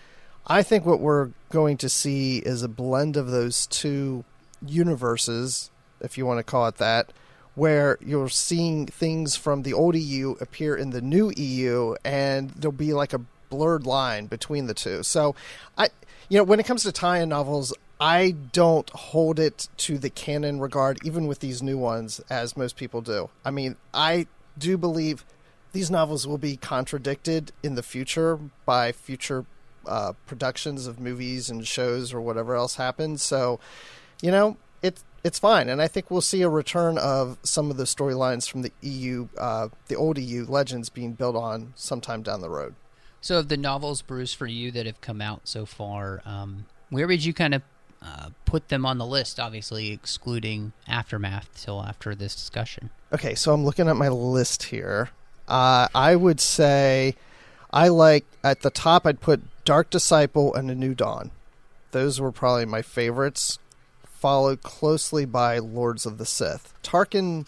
I 0.48 0.64
think 0.64 0.86
what 0.86 1.00
we're 1.00 1.32
going 1.50 1.78
to 1.78 1.90
see 1.90 2.38
is 2.40 2.62
a 2.62 2.68
blend 2.68 3.18
of 3.18 3.28
those 3.28 3.68
two 3.68 4.24
universes, 4.66 5.72
if 6.02 6.18
you 6.18 6.26
want 6.26 6.40
to 6.40 6.44
call 6.44 6.68
it 6.68 6.78
that, 6.78 7.12
where 7.56 7.98
you're 8.02 8.30
seeing 8.30 8.86
things 8.86 9.36
from 9.36 9.64
the 9.64 9.74
old 9.74 9.96
EU 9.96 10.36
appear 10.42 10.76
in 10.76 10.92
the 10.92 11.02
new 11.02 11.32
EU, 11.36 11.96
and 12.04 12.52
there'll 12.52 12.72
be 12.72 12.94
like 12.94 13.14
a 13.14 13.22
blurred 13.50 13.86
line 13.86 14.28
between 14.28 14.68
the 14.68 14.74
two. 14.74 15.04
So, 15.04 15.36
I, 15.78 15.90
you 16.30 16.38
know, 16.38 16.44
when 16.44 16.60
it 16.60 16.66
comes 16.66 16.84
to 16.84 16.92
tie-in 16.92 17.30
novels, 17.30 17.74
I 18.00 18.32
don't 18.52 18.90
hold 18.90 19.40
it 19.40 19.70
to 19.78 19.98
the 19.98 20.10
canon 20.10 20.60
regard, 20.60 21.00
even 21.06 21.28
with 21.28 21.40
these 21.40 21.64
new 21.64 21.78
ones, 21.78 22.20
as 22.30 22.58
most 22.58 22.76
people 22.76 23.02
do. 23.02 23.30
I 23.46 23.52
mean, 23.52 23.78
I 23.94 24.28
do 24.58 24.78
believe 24.78 25.24
these 25.72 25.90
novels 25.90 26.28
will 26.28 26.38
be 26.38 26.58
contradicted 26.58 27.52
in 27.64 27.76
the 27.76 27.84
future 27.84 28.40
by 28.66 28.92
future 28.92 29.46
uh, 29.86 30.14
productions 30.26 30.88
of 30.88 31.00
movies 31.00 31.50
and 31.50 31.66
shows 31.66 32.14
or 32.14 32.20
whatever 32.20 32.56
else 32.56 32.76
happens. 32.76 33.22
So, 33.22 33.60
you 34.22 34.32
know, 34.32 34.58
it's 34.82 35.04
it's 35.26 35.40
fine, 35.40 35.70
and 35.70 35.82
I 35.82 35.88
think 35.88 36.12
we'll 36.12 36.22
see 36.22 36.44
a 36.44 36.50
return 36.50 37.00
of 37.00 37.40
some 37.42 37.72
of 37.72 37.78
the 37.78 37.86
storylines 37.86 38.48
from 38.48 38.62
the 38.62 38.72
EU, 38.82 39.28
uh, 39.40 39.70
the 39.88 39.96
old 39.96 40.20
EU 40.20 40.46
legends 40.46 40.90
being 40.90 41.14
built 41.14 41.36
on 41.36 41.74
sometime 41.76 42.22
down 42.22 42.42
the 42.42 42.50
road. 42.50 42.76
So, 43.22 43.40
of 43.40 43.48
the 43.48 43.58
novels, 43.58 44.04
Bruce, 44.04 44.36
for 44.36 44.46
you 44.46 44.70
that 44.70 44.86
have 44.86 45.02
come 45.02 45.22
out 45.22 45.48
so 45.48 45.66
far, 45.66 46.22
um, 46.26 46.68
where 46.92 47.08
would 47.08 47.26
you 47.26 47.34
kind 47.34 47.56
of 47.56 47.64
uh, 48.04 48.30
put 48.46 48.68
them 48.68 48.86
on 48.86 49.00
the 49.00 49.06
list? 49.06 49.40
Obviously, 49.40 49.92
excluding 49.92 50.74
Aftermath 50.88 51.50
till 51.60 51.82
after 51.82 52.14
this 52.14 52.36
discussion. 52.36 52.92
Okay, 53.12 53.34
so 53.34 53.52
I'm 53.52 53.66
looking 53.66 53.90
at 53.90 53.96
my 53.96 54.10
list 54.10 54.64
here. 54.66 55.10
Uh, 55.48 55.88
I 55.96 56.16
would 56.16 56.40
say 56.40 57.16
I 57.74 57.88
like 57.88 58.26
at 58.44 58.62
the 58.62 58.70
top. 58.70 59.08
I'd 59.08 59.22
put 59.22 59.42
Dark 59.66 59.90
Disciple 59.90 60.54
and 60.54 60.70
A 60.70 60.76
New 60.76 60.94
Dawn. 60.94 61.32
Those 61.90 62.22
were 62.22 62.32
probably 62.32 62.66
my 62.66 62.84
favorites 62.84 63.58
followed 64.20 64.62
closely 64.62 65.26
by 65.26 65.60
Lords 65.60 66.06
of 66.06 66.18
the 66.18 66.26
Sith. 66.26 66.74
Tarkin, 66.84 67.48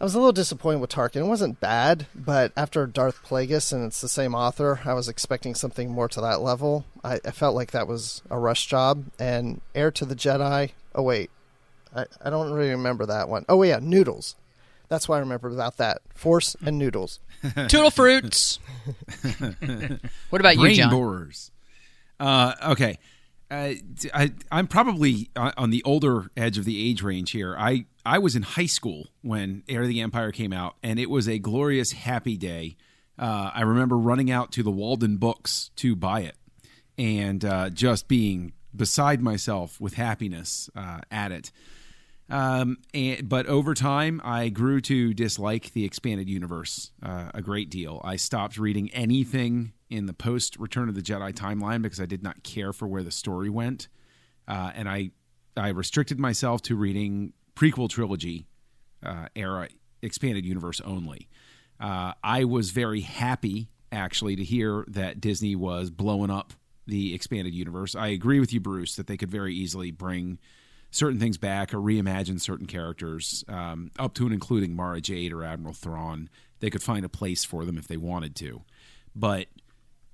I 0.00 0.04
was 0.04 0.14
a 0.14 0.18
little 0.18 0.32
disappointed 0.32 0.80
with 0.80 0.90
Tarkin. 0.90 1.16
It 1.22 1.28
wasn't 1.28 1.60
bad, 1.60 2.06
but 2.14 2.52
after 2.56 2.86
Darth 2.86 3.22
Plagueis 3.24 3.72
and 3.72 3.84
it's 3.84 4.00
the 4.00 4.08
same 4.08 4.34
author, 4.34 4.80
I 4.84 4.94
was 4.94 5.08
expecting 5.08 5.54
something 5.54 5.90
more 5.90 6.08
to 6.08 6.20
that 6.20 6.40
level. 6.40 6.84
I, 7.04 7.20
I 7.24 7.30
felt 7.30 7.54
like 7.54 7.70
that 7.72 7.88
was 7.88 8.22
a 8.30 8.38
rush 8.38 8.66
job. 8.66 9.04
And 9.18 9.60
Heir 9.74 9.90
to 9.92 10.04
the 10.04 10.16
Jedi. 10.16 10.70
Oh 10.94 11.02
wait, 11.02 11.30
I, 11.94 12.06
I 12.22 12.30
don't 12.30 12.52
really 12.52 12.70
remember 12.70 13.06
that 13.06 13.28
one. 13.28 13.44
Oh 13.48 13.62
yeah, 13.62 13.78
Noodles. 13.80 14.36
That's 14.90 15.08
what 15.08 15.16
I 15.16 15.20
remember 15.20 15.48
about 15.48 15.76
that. 15.76 16.02
Force 16.14 16.56
and 16.64 16.76
noodles. 16.76 17.20
Toodle 17.68 17.92
fruits. 17.92 18.58
what 20.30 20.40
about 20.40 20.56
Brain 20.56 20.70
you, 20.70 20.76
John? 20.76 20.90
borers. 20.90 21.52
Uh, 22.18 22.54
okay. 22.70 22.98
Uh, 23.50 23.74
I, 24.14 24.32
I'm 24.52 24.68
probably 24.68 25.30
on 25.36 25.70
the 25.70 25.82
older 25.82 26.30
edge 26.36 26.56
of 26.56 26.64
the 26.64 26.88
age 26.88 27.02
range 27.02 27.32
here. 27.32 27.56
I, 27.58 27.86
I 28.06 28.18
was 28.18 28.36
in 28.36 28.42
high 28.42 28.66
school 28.66 29.08
when 29.22 29.64
Heir 29.68 29.82
of 29.82 29.88
the 29.88 30.00
Empire 30.00 30.30
came 30.30 30.52
out, 30.52 30.76
and 30.82 31.00
it 31.00 31.10
was 31.10 31.28
a 31.28 31.38
glorious, 31.38 31.92
happy 31.92 32.36
day. 32.36 32.76
Uh, 33.18 33.50
I 33.52 33.62
remember 33.62 33.98
running 33.98 34.30
out 34.30 34.52
to 34.52 34.62
the 34.62 34.70
Walden 34.70 35.16
Books 35.16 35.70
to 35.76 35.96
buy 35.96 36.20
it 36.20 36.36
and 36.96 37.44
uh, 37.44 37.70
just 37.70 38.08
being 38.08 38.52
beside 38.74 39.20
myself 39.20 39.80
with 39.80 39.94
happiness 39.94 40.70
uh, 40.76 41.00
at 41.10 41.32
it. 41.32 41.50
Um, 42.28 42.78
and, 42.94 43.28
but 43.28 43.46
over 43.46 43.74
time, 43.74 44.20
I 44.22 44.48
grew 44.48 44.80
to 44.82 45.12
dislike 45.12 45.72
the 45.72 45.84
expanded 45.84 46.28
universe 46.28 46.92
uh, 47.02 47.30
a 47.34 47.42
great 47.42 47.68
deal. 47.68 48.00
I 48.04 48.16
stopped 48.16 48.56
reading 48.56 48.90
anything 48.92 49.72
in 49.90 50.06
the 50.06 50.14
post 50.14 50.56
Return 50.58 50.88
of 50.88 50.94
the 50.94 51.02
Jedi 51.02 51.32
timeline 51.32 51.82
because 51.82 52.00
I 52.00 52.06
did 52.06 52.22
not 52.22 52.42
care 52.42 52.72
for 52.72 52.86
where 52.86 53.02
the 53.02 53.10
story 53.10 53.50
went, 53.50 53.88
uh, 54.48 54.70
and 54.74 54.88
I 54.88 55.10
I 55.56 55.68
restricted 55.68 56.18
myself 56.18 56.62
to 56.62 56.76
reading 56.76 57.32
prequel 57.56 57.88
trilogy 57.88 58.46
uh, 59.04 59.26
era 59.34 59.68
expanded 60.02 60.44
universe 60.44 60.80
only. 60.82 61.28
Uh, 61.78 62.12
I 62.22 62.44
was 62.44 62.70
very 62.70 63.00
happy 63.00 63.68
actually 63.92 64.36
to 64.36 64.44
hear 64.44 64.84
that 64.88 65.20
Disney 65.20 65.56
was 65.56 65.90
blowing 65.90 66.30
up 66.30 66.52
the 66.86 67.14
expanded 67.14 67.54
universe. 67.54 67.94
I 67.94 68.08
agree 68.08 68.40
with 68.40 68.52
you, 68.52 68.60
Bruce, 68.60 68.96
that 68.96 69.06
they 69.06 69.16
could 69.16 69.30
very 69.30 69.54
easily 69.54 69.90
bring 69.90 70.38
certain 70.90 71.20
things 71.20 71.38
back 71.38 71.72
or 71.72 71.78
reimagine 71.78 72.40
certain 72.40 72.66
characters, 72.66 73.44
um, 73.48 73.90
up 73.98 74.14
to 74.14 74.24
and 74.24 74.34
including 74.34 74.74
Mara 74.74 75.00
Jade 75.00 75.32
or 75.32 75.44
Admiral 75.44 75.74
Thrawn. 75.74 76.28
They 76.58 76.70
could 76.70 76.82
find 76.82 77.04
a 77.04 77.08
place 77.08 77.44
for 77.44 77.64
them 77.64 77.78
if 77.78 77.86
they 77.86 77.96
wanted 77.96 78.34
to. 78.36 78.62
But 79.14 79.46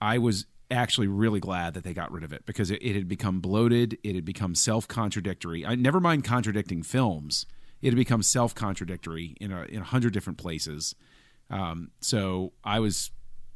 I 0.00 0.18
was 0.18 0.46
actually 0.70 1.06
really 1.06 1.40
glad 1.40 1.74
that 1.74 1.84
they 1.84 1.94
got 1.94 2.10
rid 2.10 2.24
of 2.24 2.32
it 2.32 2.44
because 2.46 2.70
it, 2.70 2.82
it 2.82 2.94
had 2.94 3.08
become 3.08 3.40
bloated. 3.40 3.98
It 4.02 4.14
had 4.14 4.24
become 4.24 4.54
self 4.54 4.88
contradictory. 4.88 5.64
I 5.64 5.74
never 5.74 6.00
mind 6.00 6.24
contradicting 6.24 6.82
films. 6.82 7.46
It 7.82 7.88
had 7.88 7.96
become 7.96 8.22
self 8.22 8.54
contradictory 8.54 9.36
in 9.40 9.52
a 9.52 9.62
in 9.64 9.80
a 9.80 9.84
hundred 9.84 10.12
different 10.12 10.38
places. 10.38 10.94
Um, 11.50 11.90
so 12.00 12.52
I 12.64 12.80
was 12.80 13.10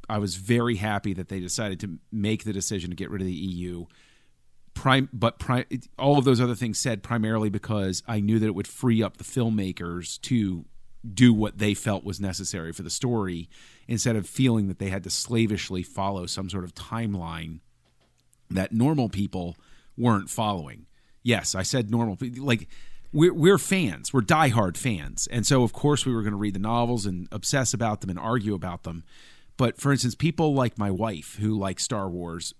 I 0.09 0.17
was 0.17 0.35
very 0.35 0.75
happy 0.75 1.13
that 1.13 1.29
they 1.29 1.39
decided 1.39 1.79
to 1.81 1.99
make 2.11 2.43
the 2.43 2.53
decision 2.53 2.89
to 2.89 2.95
get 2.95 3.09
rid 3.09 3.21
of 3.21 3.27
the 3.27 3.33
EU. 3.33 3.85
Prime, 4.73 5.09
but 5.11 5.41
all 5.99 6.17
of 6.17 6.23
those 6.23 6.39
other 6.39 6.55
things 6.55 6.79
said 6.79 7.03
primarily 7.03 7.49
because 7.49 8.03
I 8.07 8.21
knew 8.21 8.39
that 8.39 8.45
it 8.45 8.55
would 8.55 8.67
free 8.67 9.03
up 9.03 9.17
the 9.17 9.25
filmmakers 9.25 10.19
to 10.21 10.65
do 11.13 11.33
what 11.33 11.57
they 11.57 11.73
felt 11.73 12.03
was 12.03 12.19
necessary 12.19 12.71
for 12.71 12.83
the 12.83 12.89
story 12.89 13.49
instead 13.87 14.15
of 14.15 14.27
feeling 14.27 14.67
that 14.67 14.79
they 14.79 14.89
had 14.89 15.03
to 15.03 15.09
slavishly 15.09 15.83
follow 15.83 16.25
some 16.25 16.49
sort 16.49 16.63
of 16.63 16.73
timeline 16.73 17.59
that 18.49 18.71
normal 18.71 19.09
people 19.09 19.55
weren't 19.97 20.29
following. 20.29 20.85
Yes, 21.23 21.55
I 21.55 21.63
said 21.63 21.91
normal 21.91 22.17
like 22.37 22.67
we're 23.13 23.33
we're 23.33 23.57
fans. 23.57 24.13
We're 24.13 24.21
diehard 24.21 24.77
fans. 24.77 25.27
And 25.31 25.45
so 25.45 25.63
of 25.63 25.73
course 25.73 26.05
we 26.05 26.13
were 26.13 26.21
going 26.21 26.31
to 26.33 26.37
read 26.37 26.55
the 26.55 26.59
novels 26.59 27.05
and 27.05 27.27
obsess 27.31 27.73
about 27.73 28.01
them 28.01 28.09
and 28.09 28.19
argue 28.19 28.53
about 28.53 28.83
them. 28.83 29.03
But 29.57 29.79
for 29.79 29.91
instance, 29.91 30.15
people 30.15 30.53
like 30.53 30.77
my 30.77 30.89
wife 30.89 31.37
who 31.39 31.57
like 31.57 31.79
Star 31.79 32.09
Wars, 32.09 32.53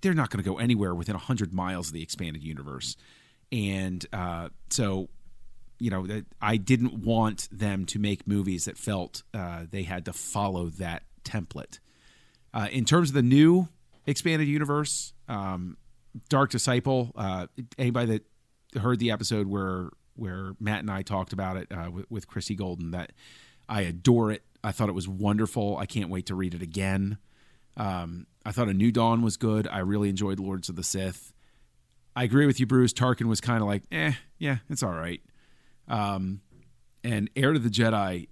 they're 0.00 0.14
not 0.14 0.30
going 0.30 0.42
to 0.42 0.48
go 0.48 0.58
anywhere 0.58 0.94
within 0.94 1.14
100 1.14 1.52
miles 1.52 1.88
of 1.88 1.92
the 1.92 2.02
expanded 2.02 2.42
universe. 2.42 2.96
And 3.50 4.04
uh, 4.12 4.48
so 4.70 5.08
you 5.82 5.90
know 5.90 6.06
I 6.40 6.56
didn't 6.56 6.94
want 6.94 7.48
them 7.50 7.84
to 7.86 7.98
make 7.98 8.26
movies 8.26 8.66
that 8.66 8.78
felt 8.78 9.22
uh, 9.34 9.64
they 9.70 9.82
had 9.82 10.04
to 10.04 10.12
follow 10.12 10.66
that 10.78 11.02
template. 11.24 11.80
Uh, 12.54 12.68
in 12.70 12.84
terms 12.84 13.10
of 13.10 13.14
the 13.14 13.22
new 13.22 13.68
expanded 14.06 14.46
universe, 14.46 15.12
um, 15.28 15.76
Dark 16.28 16.50
Disciple. 16.50 17.12
Uh, 17.16 17.46
anybody 17.78 18.20
that 18.72 18.80
heard 18.80 18.98
the 18.98 19.10
episode 19.10 19.46
where 19.46 19.90
where 20.14 20.52
Matt 20.60 20.80
and 20.80 20.90
I 20.90 21.02
talked 21.02 21.32
about 21.32 21.56
it 21.56 21.68
uh, 21.72 21.90
with, 21.90 22.10
with 22.10 22.28
Christie 22.28 22.54
Golden, 22.54 22.90
that 22.92 23.12
I 23.68 23.82
adore 23.82 24.30
it. 24.30 24.42
I 24.62 24.70
thought 24.70 24.88
it 24.88 24.94
was 24.94 25.08
wonderful. 25.08 25.76
I 25.78 25.86
can't 25.86 26.10
wait 26.10 26.26
to 26.26 26.34
read 26.34 26.54
it 26.54 26.62
again. 26.62 27.18
Um, 27.76 28.26
I 28.44 28.52
thought 28.52 28.68
A 28.68 28.74
New 28.74 28.92
Dawn 28.92 29.22
was 29.22 29.36
good. 29.36 29.66
I 29.66 29.78
really 29.78 30.10
enjoyed 30.10 30.38
Lords 30.38 30.68
of 30.68 30.76
the 30.76 30.84
Sith. 30.84 31.32
I 32.14 32.24
agree 32.24 32.44
with 32.44 32.60
you, 32.60 32.66
Bruce. 32.66 32.92
Tarkin 32.92 33.24
was 33.24 33.40
kind 33.40 33.62
of 33.62 33.68
like, 33.68 33.84
eh, 33.90 34.12
yeah, 34.38 34.58
it's 34.68 34.82
all 34.82 34.92
right. 34.92 35.22
Um, 35.88 36.40
and 37.04 37.28
Heir 37.36 37.52
to 37.52 37.58
the 37.58 37.68
Jedi, 37.68 38.28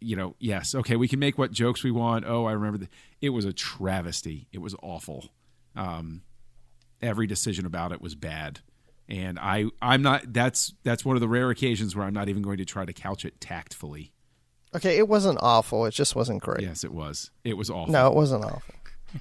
you 0.00 0.16
know, 0.16 0.36
yes, 0.38 0.74
okay, 0.74 0.96
we 0.96 1.08
can 1.08 1.18
make 1.18 1.38
what 1.38 1.50
jokes 1.50 1.82
we 1.82 1.90
want. 1.90 2.24
Oh, 2.26 2.44
I 2.46 2.52
remember 2.52 2.78
that. 2.78 2.90
it 3.20 3.30
was 3.30 3.44
a 3.44 3.52
travesty. 3.52 4.46
It 4.52 4.58
was 4.58 4.74
awful. 4.82 5.30
Um, 5.74 6.22
every 7.02 7.26
decision 7.26 7.66
about 7.66 7.92
it 7.92 8.00
was 8.00 8.14
bad, 8.14 8.60
and 9.08 9.38
I, 9.38 9.66
I'm 9.80 10.02
not. 10.02 10.32
That's 10.32 10.74
that's 10.84 11.04
one 11.04 11.16
of 11.16 11.20
the 11.20 11.28
rare 11.28 11.50
occasions 11.50 11.96
where 11.96 12.06
I'm 12.06 12.14
not 12.14 12.28
even 12.28 12.42
going 12.42 12.58
to 12.58 12.64
try 12.64 12.84
to 12.84 12.92
couch 12.92 13.24
it 13.24 13.40
tactfully. 13.40 14.12
Okay, 14.74 14.98
it 14.98 15.08
wasn't 15.08 15.38
awful. 15.40 15.86
It 15.86 15.92
just 15.92 16.14
wasn't 16.14 16.42
great. 16.42 16.60
Yes, 16.60 16.84
it 16.84 16.92
was. 16.92 17.30
It 17.42 17.56
was 17.56 17.70
awful. 17.70 17.92
No, 17.92 18.06
it 18.08 18.14
wasn't 18.14 18.44
awful. 18.44 18.74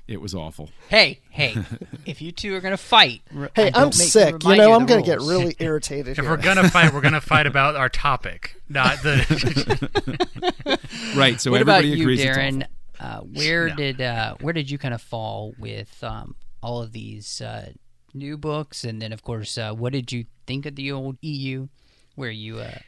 It 0.08 0.20
was 0.22 0.36
awful. 0.36 0.70
Hey, 0.90 1.20
hey, 1.30 1.56
if 2.06 2.22
you 2.22 2.32
two 2.32 2.54
are 2.56 2.60
gonna 2.62 2.78
fight, 2.78 3.22
r- 3.36 3.50
Hey, 3.56 3.72
I'm 3.74 3.92
sick. 3.92 4.44
You 4.44 4.56
know, 4.56 4.74
of 4.74 4.82
I'm 4.82 4.86
going 4.86 5.04
to 5.04 5.10
get 5.10 5.20
really 5.20 5.56
irritated 5.60 6.18
If 6.18 6.26
here. 6.26 6.30
we're 6.30 6.38
gonna 6.42 6.70
fight, 6.70 6.94
we're 6.94 7.02
gonna 7.02 7.22
fight 7.22 7.46
about 7.54 7.76
our 7.76 7.90
topic, 7.90 8.56
not 8.70 8.98
the. 9.04 10.80
Right. 11.16 11.40
So 11.40 11.52
what 11.52 11.62
about 11.62 11.80
everybody 11.80 11.88
you, 11.98 12.04
agrees 12.04 12.24
it's 12.24 12.38
Darren? 12.38 12.64
awful. 12.64 12.72
Uh, 13.00 13.20
where 13.22 13.70
No. 13.70 13.76
did 13.76 14.02
uh, 14.02 14.36
where 14.42 14.54
did 14.54 14.70
you 14.72 14.78
kind 14.78 14.94
of 14.94 15.02
fall 15.02 15.54
with 15.60 16.04
um, 16.04 16.36
all 16.64 16.82
of 16.82 16.92
these 16.94 17.42
uh, 17.42 17.72
new 18.14 18.38
books, 18.38 18.84
and 18.84 19.02
then 19.02 19.14
of 19.14 19.22
course, 19.24 19.58
uh, 19.58 19.72
what 19.74 19.94
did 19.94 20.12
you 20.12 20.26
think 20.48 20.66
of 20.66 20.76
the 20.76 20.92
old 20.92 21.18
EU? 21.22 21.68
Were 22.16 22.30
you 22.32 22.58
uh, 22.60 22.80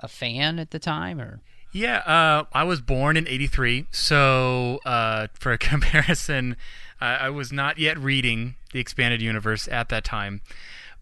a 0.00 0.08
fan 0.08 0.58
at 0.58 0.70
the 0.70 0.78
time, 0.78 1.18
or 1.20 1.40
Yeah, 1.74 1.98
uh, 2.06 2.44
I 2.52 2.62
was 2.62 2.80
born 2.80 3.16
in 3.16 3.26
'83, 3.26 3.88
so 3.90 4.78
uh, 4.86 5.26
for 5.34 5.50
a 5.50 5.58
comparison, 5.72 6.56
I, 7.00 7.14
I 7.16 7.30
was 7.30 7.52
not 7.52 7.78
yet 7.78 7.98
reading 7.98 8.54
the 8.72 8.78
expanded 8.78 9.20
universe 9.20 9.66
at 9.66 9.88
that 9.88 10.04
time. 10.04 10.40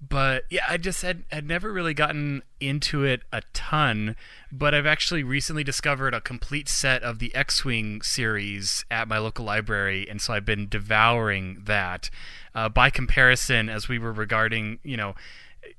But 0.01 0.45
yeah, 0.49 0.65
I 0.67 0.79
just 0.79 1.03
had 1.03 1.25
had 1.31 1.47
never 1.47 1.71
really 1.71 1.93
gotten 1.93 2.43
into 2.59 3.05
it 3.05 3.21
a 3.31 3.43
ton. 3.53 4.17
But 4.51 4.75
I've 4.75 4.87
actually 4.87 5.23
recently 5.23 5.63
discovered 5.63 6.15
a 6.15 6.23
complete 6.23 6.71
set 6.71 7.03
of 7.03 7.19
the 7.19 7.35
X-wing 7.35 8.01
series 8.01 8.87
at 8.91 9.09
my 9.09 9.19
local 9.19 9.45
library, 9.45 10.09
and 10.09 10.23
so 10.23 10.33
I've 10.33 10.47
been 10.47 10.69
devouring 10.71 11.61
that. 11.65 12.09
Uh, 12.55 12.71
by 12.71 12.89
comparison, 12.89 13.69
as 13.69 13.89
we 13.89 13.99
were 13.99 14.13
regarding, 14.13 14.79
you 14.83 14.97
know, 14.97 15.15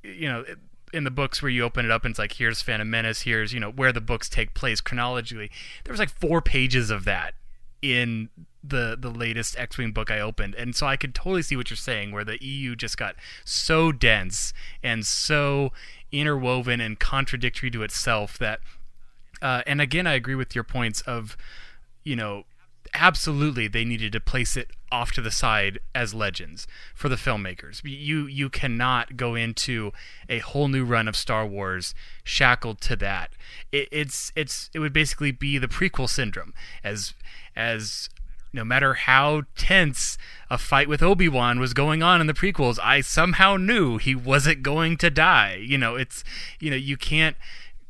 you 0.03 0.29
know 0.29 0.45
in 0.93 1.03
the 1.03 1.12
books 1.12 1.41
where 1.41 1.50
you 1.50 1.63
open 1.63 1.85
it 1.85 1.91
up 1.91 2.05
and 2.05 2.12
it's 2.12 2.19
like 2.19 2.33
here's 2.33 2.62
Phantom 2.62 2.89
Menace, 2.89 3.21
here's 3.21 3.53
you 3.53 3.59
know 3.59 3.71
where 3.71 3.91
the 3.91 4.01
books 4.01 4.29
take 4.29 4.53
place 4.53 4.79
chronologically. 4.79 5.50
There 5.83 5.91
was 5.91 6.00
like 6.00 6.09
four 6.09 6.41
pages 6.41 6.89
of 6.89 7.05
that 7.05 7.33
in 7.81 8.29
the 8.63 8.95
the 8.97 9.09
latest 9.09 9.57
X-wing 9.57 9.91
book 9.91 10.09
I 10.09 10.19
opened, 10.19 10.55
and 10.55 10.75
so 10.75 10.88
I 10.88 10.95
could 10.95 11.13
totally 11.13 11.41
see 11.41 11.55
what 11.55 11.69
you're 11.69 11.77
saying, 11.77 12.12
where 12.12 12.23
the 12.23 12.41
EU 12.43 12.75
just 12.75 12.97
got 12.97 13.15
so 13.43 13.91
dense 13.91 14.53
and 14.81 15.05
so 15.05 15.71
interwoven 16.12 16.79
and 16.79 17.00
contradictory 17.00 17.71
to 17.71 17.83
itself 17.83 18.38
that. 18.38 18.59
Uh, 19.41 19.62
and 19.67 19.81
again, 19.81 20.07
I 20.07 20.13
agree 20.13 20.35
with 20.35 20.55
your 20.55 20.63
points 20.63 21.01
of, 21.01 21.35
you 22.05 22.15
know, 22.15 22.45
absolutely 22.93 23.67
they 23.67 23.83
needed 23.83 24.13
to 24.13 24.21
place 24.21 24.55
it 24.55 24.69
off 24.93 25.12
to 25.12 25.21
the 25.21 25.31
side 25.31 25.79
as 25.95 26.13
legends 26.13 26.67
for 26.93 27.09
the 27.09 27.15
filmmakers. 27.15 27.81
You 27.83 28.27
you 28.27 28.47
cannot 28.47 29.17
go 29.17 29.33
into 29.33 29.91
a 30.29 30.38
whole 30.39 30.67
new 30.67 30.85
run 30.85 31.07
of 31.07 31.15
Star 31.15 31.47
Wars 31.47 31.95
shackled 32.23 32.79
to 32.81 32.95
that. 32.97 33.31
It, 33.71 33.89
it's 33.91 34.31
it's 34.35 34.69
it 34.71 34.79
would 34.79 34.93
basically 34.93 35.31
be 35.31 35.57
the 35.57 35.67
prequel 35.67 36.07
syndrome 36.07 36.53
as 36.83 37.15
as 37.55 38.09
no 38.53 38.63
matter 38.63 38.93
how 38.93 39.41
tense 39.57 40.15
a 40.47 40.59
fight 40.59 40.88
with 40.88 41.01
Obi-Wan 41.01 41.59
was 41.59 41.73
going 41.73 42.03
on 42.03 42.21
in 42.21 42.27
the 42.27 42.33
prequels, 42.35 42.77
I 42.79 43.01
somehow 43.01 43.57
knew 43.57 43.97
he 43.97 44.13
wasn't 44.13 44.62
going 44.62 44.97
to 44.97 45.09
die. 45.09 45.55
You 45.55 45.79
know, 45.79 45.95
it's 45.95 46.23
you 46.59 46.69
know, 46.69 46.77
you 46.77 46.97
can't 46.97 47.35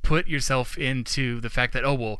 put 0.03 0.29
yourself 0.29 0.77
into 0.77 1.41
the 1.41 1.50
fact 1.50 1.74
that 1.74 1.83
oh 1.83 1.95
well 1.95 2.19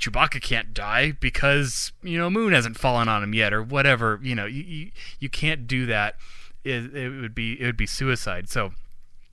Chewbacca 0.00 0.40
can't 0.40 0.72
die 0.72 1.12
because 1.12 1.92
you 2.02 2.18
know 2.18 2.30
Moon 2.30 2.52
hasn't 2.52 2.78
fallen 2.78 3.08
on 3.08 3.22
him 3.22 3.34
yet 3.34 3.52
or 3.52 3.62
whatever. 3.62 4.18
You 4.22 4.34
know, 4.34 4.46
you 4.46 4.62
you, 4.62 4.90
you 5.18 5.28
can't 5.28 5.66
do 5.66 5.86
that. 5.86 6.16
It, 6.64 6.94
it 6.94 7.20
would 7.20 7.34
be 7.34 7.60
it 7.60 7.66
would 7.66 7.76
be 7.76 7.86
suicide. 7.86 8.48
So 8.48 8.72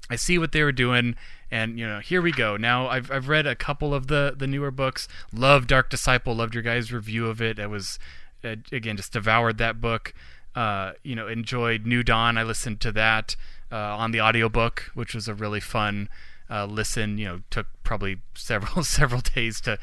I 0.10 0.16
see 0.16 0.38
what 0.38 0.52
they 0.52 0.64
were 0.64 0.72
doing, 0.72 1.16
and 1.50 1.80
you 1.80 1.88
know, 1.88 2.00
here 2.00 2.22
we 2.22 2.32
go. 2.32 2.58
Now 2.58 2.88
I've 2.88 3.10
I've 3.10 3.30
read 3.30 3.48
a 3.48 3.56
couple 3.56 3.94
of 3.94 4.08
the 4.08 4.36
the 4.38 4.48
newer 4.48 4.72
books. 4.72 5.08
Love 5.34 5.68
Dark 5.68 5.90
Disciple. 5.90 6.36
Loved 6.36 6.54
your 6.54 6.64
guys' 6.64 6.92
review 6.92 7.28
of 7.28 7.42
it. 7.42 7.60
I 7.60 7.68
was 7.68 7.98
uh, 8.44 8.58
again 8.72 8.98
just 8.98 9.14
devoured 9.14 9.58
that 9.60 9.80
book. 9.80 10.14
Uh, 10.56 10.94
you 11.04 11.16
know, 11.16 11.28
enjoyed 11.28 11.86
New 11.86 12.04
Dawn. 12.04 12.38
I 12.38 12.44
listened 12.44 12.82
to 12.82 12.92
that 12.94 13.36
uh, 13.72 13.76
on 13.76 14.12
the 14.12 14.22
audiobook, 14.22 14.92
which 14.96 15.14
was 15.14 15.28
a 15.28 15.34
really 15.34 15.60
fun 15.60 16.10
uh, 16.50 16.66
listen. 16.66 17.18
You 17.18 17.26
know, 17.26 17.42
took 17.50 17.68
probably 17.84 18.20
several 18.34 18.84
several 18.84 19.22
days 19.22 19.62
to 19.62 19.78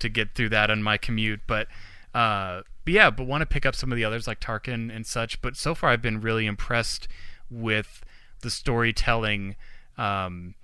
to 0.00 0.08
get 0.08 0.34
through 0.34 0.50
that 0.50 0.70
on 0.70 0.82
my 0.82 0.96
commute, 0.96 1.40
but. 1.46 1.68
Uh, 2.12 2.62
but 2.84 2.94
yeah, 2.94 3.10
but 3.10 3.26
want 3.26 3.42
to 3.42 3.46
pick 3.46 3.64
up 3.64 3.76
some 3.76 3.92
of 3.92 3.96
the 3.96 4.04
others 4.04 4.26
like 4.26 4.40
Tarkin 4.40 4.94
and 4.94 5.06
such. 5.06 5.40
But 5.40 5.56
so 5.56 5.76
far, 5.76 5.90
I've 5.90 6.02
been 6.02 6.20
really 6.20 6.46
impressed 6.46 7.06
with 7.50 8.02
the 8.40 8.50
storytelling. 8.50 9.56
Um, 9.98 10.54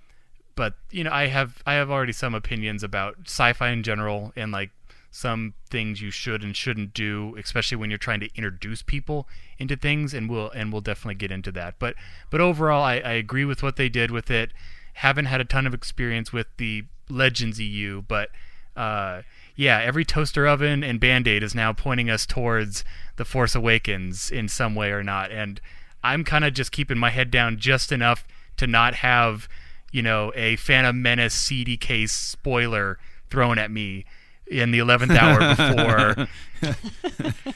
but 0.55 0.73
you 0.91 1.03
know, 1.03 1.11
I 1.11 1.27
have 1.27 1.61
I 1.65 1.73
have 1.73 1.91
already 1.91 2.13
some 2.13 2.33
opinions 2.33 2.83
about 2.83 3.17
sci-fi 3.25 3.69
in 3.69 3.83
general 3.83 4.33
and 4.35 4.51
like 4.51 4.71
some 5.11 5.53
things 5.69 6.01
you 6.01 6.11
should 6.11 6.43
and 6.43 6.55
shouldn't 6.55 6.93
do, 6.93 7.35
especially 7.37 7.77
when 7.77 7.89
you're 7.89 7.97
trying 7.97 8.19
to 8.19 8.29
introduce 8.35 8.81
people 8.81 9.27
into 9.57 9.75
things. 9.75 10.13
And 10.13 10.29
we'll 10.29 10.49
and 10.51 10.71
we'll 10.71 10.81
definitely 10.81 11.15
get 11.15 11.31
into 11.31 11.51
that. 11.53 11.75
But 11.79 11.95
but 12.29 12.41
overall, 12.41 12.83
I, 12.83 12.95
I 12.95 13.13
agree 13.13 13.45
with 13.45 13.61
what 13.61 13.75
they 13.75 13.89
did 13.89 14.11
with 14.11 14.31
it. 14.31 14.51
Haven't 14.93 15.25
had 15.25 15.39
a 15.39 15.45
ton 15.45 15.67
of 15.67 15.73
experience 15.75 16.33
with 16.33 16.47
the 16.57 16.85
Legends 17.07 17.59
EU, 17.59 18.01
but 18.01 18.31
uh, 18.77 19.23
yeah, 19.55 19.79
every 19.81 20.05
toaster 20.05 20.47
oven 20.47 20.83
and 20.83 20.99
band 20.99 21.27
aid 21.27 21.41
is 21.43 21.55
now 21.55 21.73
pointing 21.73 22.09
us 22.09 22.25
towards 22.25 22.85
the 23.15 23.25
Force 23.25 23.55
Awakens 23.55 24.29
in 24.29 24.47
some 24.47 24.75
way 24.75 24.91
or 24.91 25.03
not. 25.03 25.31
And 25.31 25.59
I'm 26.03 26.23
kind 26.23 26.45
of 26.45 26.53
just 26.53 26.71
keeping 26.71 26.97
my 26.97 27.09
head 27.09 27.31
down 27.31 27.57
just 27.57 27.91
enough 27.91 28.25
to 28.57 28.67
not 28.67 28.95
have, 28.95 29.49
you 29.91 30.01
know, 30.03 30.31
a 30.35 30.55
Phantom 30.57 31.01
Menace 31.01 31.33
CD 31.33 31.75
case 31.75 32.11
spoiler 32.13 32.99
thrown 33.31 33.57
at 33.57 33.71
me 33.71 34.05
in 34.49 34.71
the 34.71 34.79
eleventh 34.79 35.11
hour 35.11 35.55
before. 35.55 36.27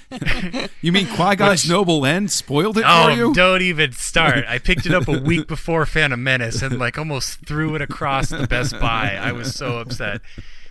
You 0.81 0.91
mean 0.91 1.07
Qui 1.15 1.35
Gon's 1.35 1.67
noble 1.69 2.05
end 2.05 2.31
spoiled 2.31 2.77
it 2.77 2.81
for 2.81 2.87
Oh, 2.89 3.07
you? 3.09 3.33
don't 3.33 3.61
even 3.61 3.91
start. 3.93 4.45
I 4.47 4.57
picked 4.59 4.85
it 4.85 4.93
up 4.93 5.07
a 5.07 5.19
week 5.19 5.47
before 5.47 5.85
Phantom 5.85 6.21
Menace 6.21 6.61
and 6.61 6.77
like 6.79 6.97
almost 6.97 7.45
threw 7.45 7.75
it 7.75 7.81
across 7.81 8.29
the 8.29 8.47
Best 8.47 8.77
Buy. 8.79 9.15
I 9.19 9.31
was 9.31 9.55
so 9.55 9.77
upset. 9.79 10.21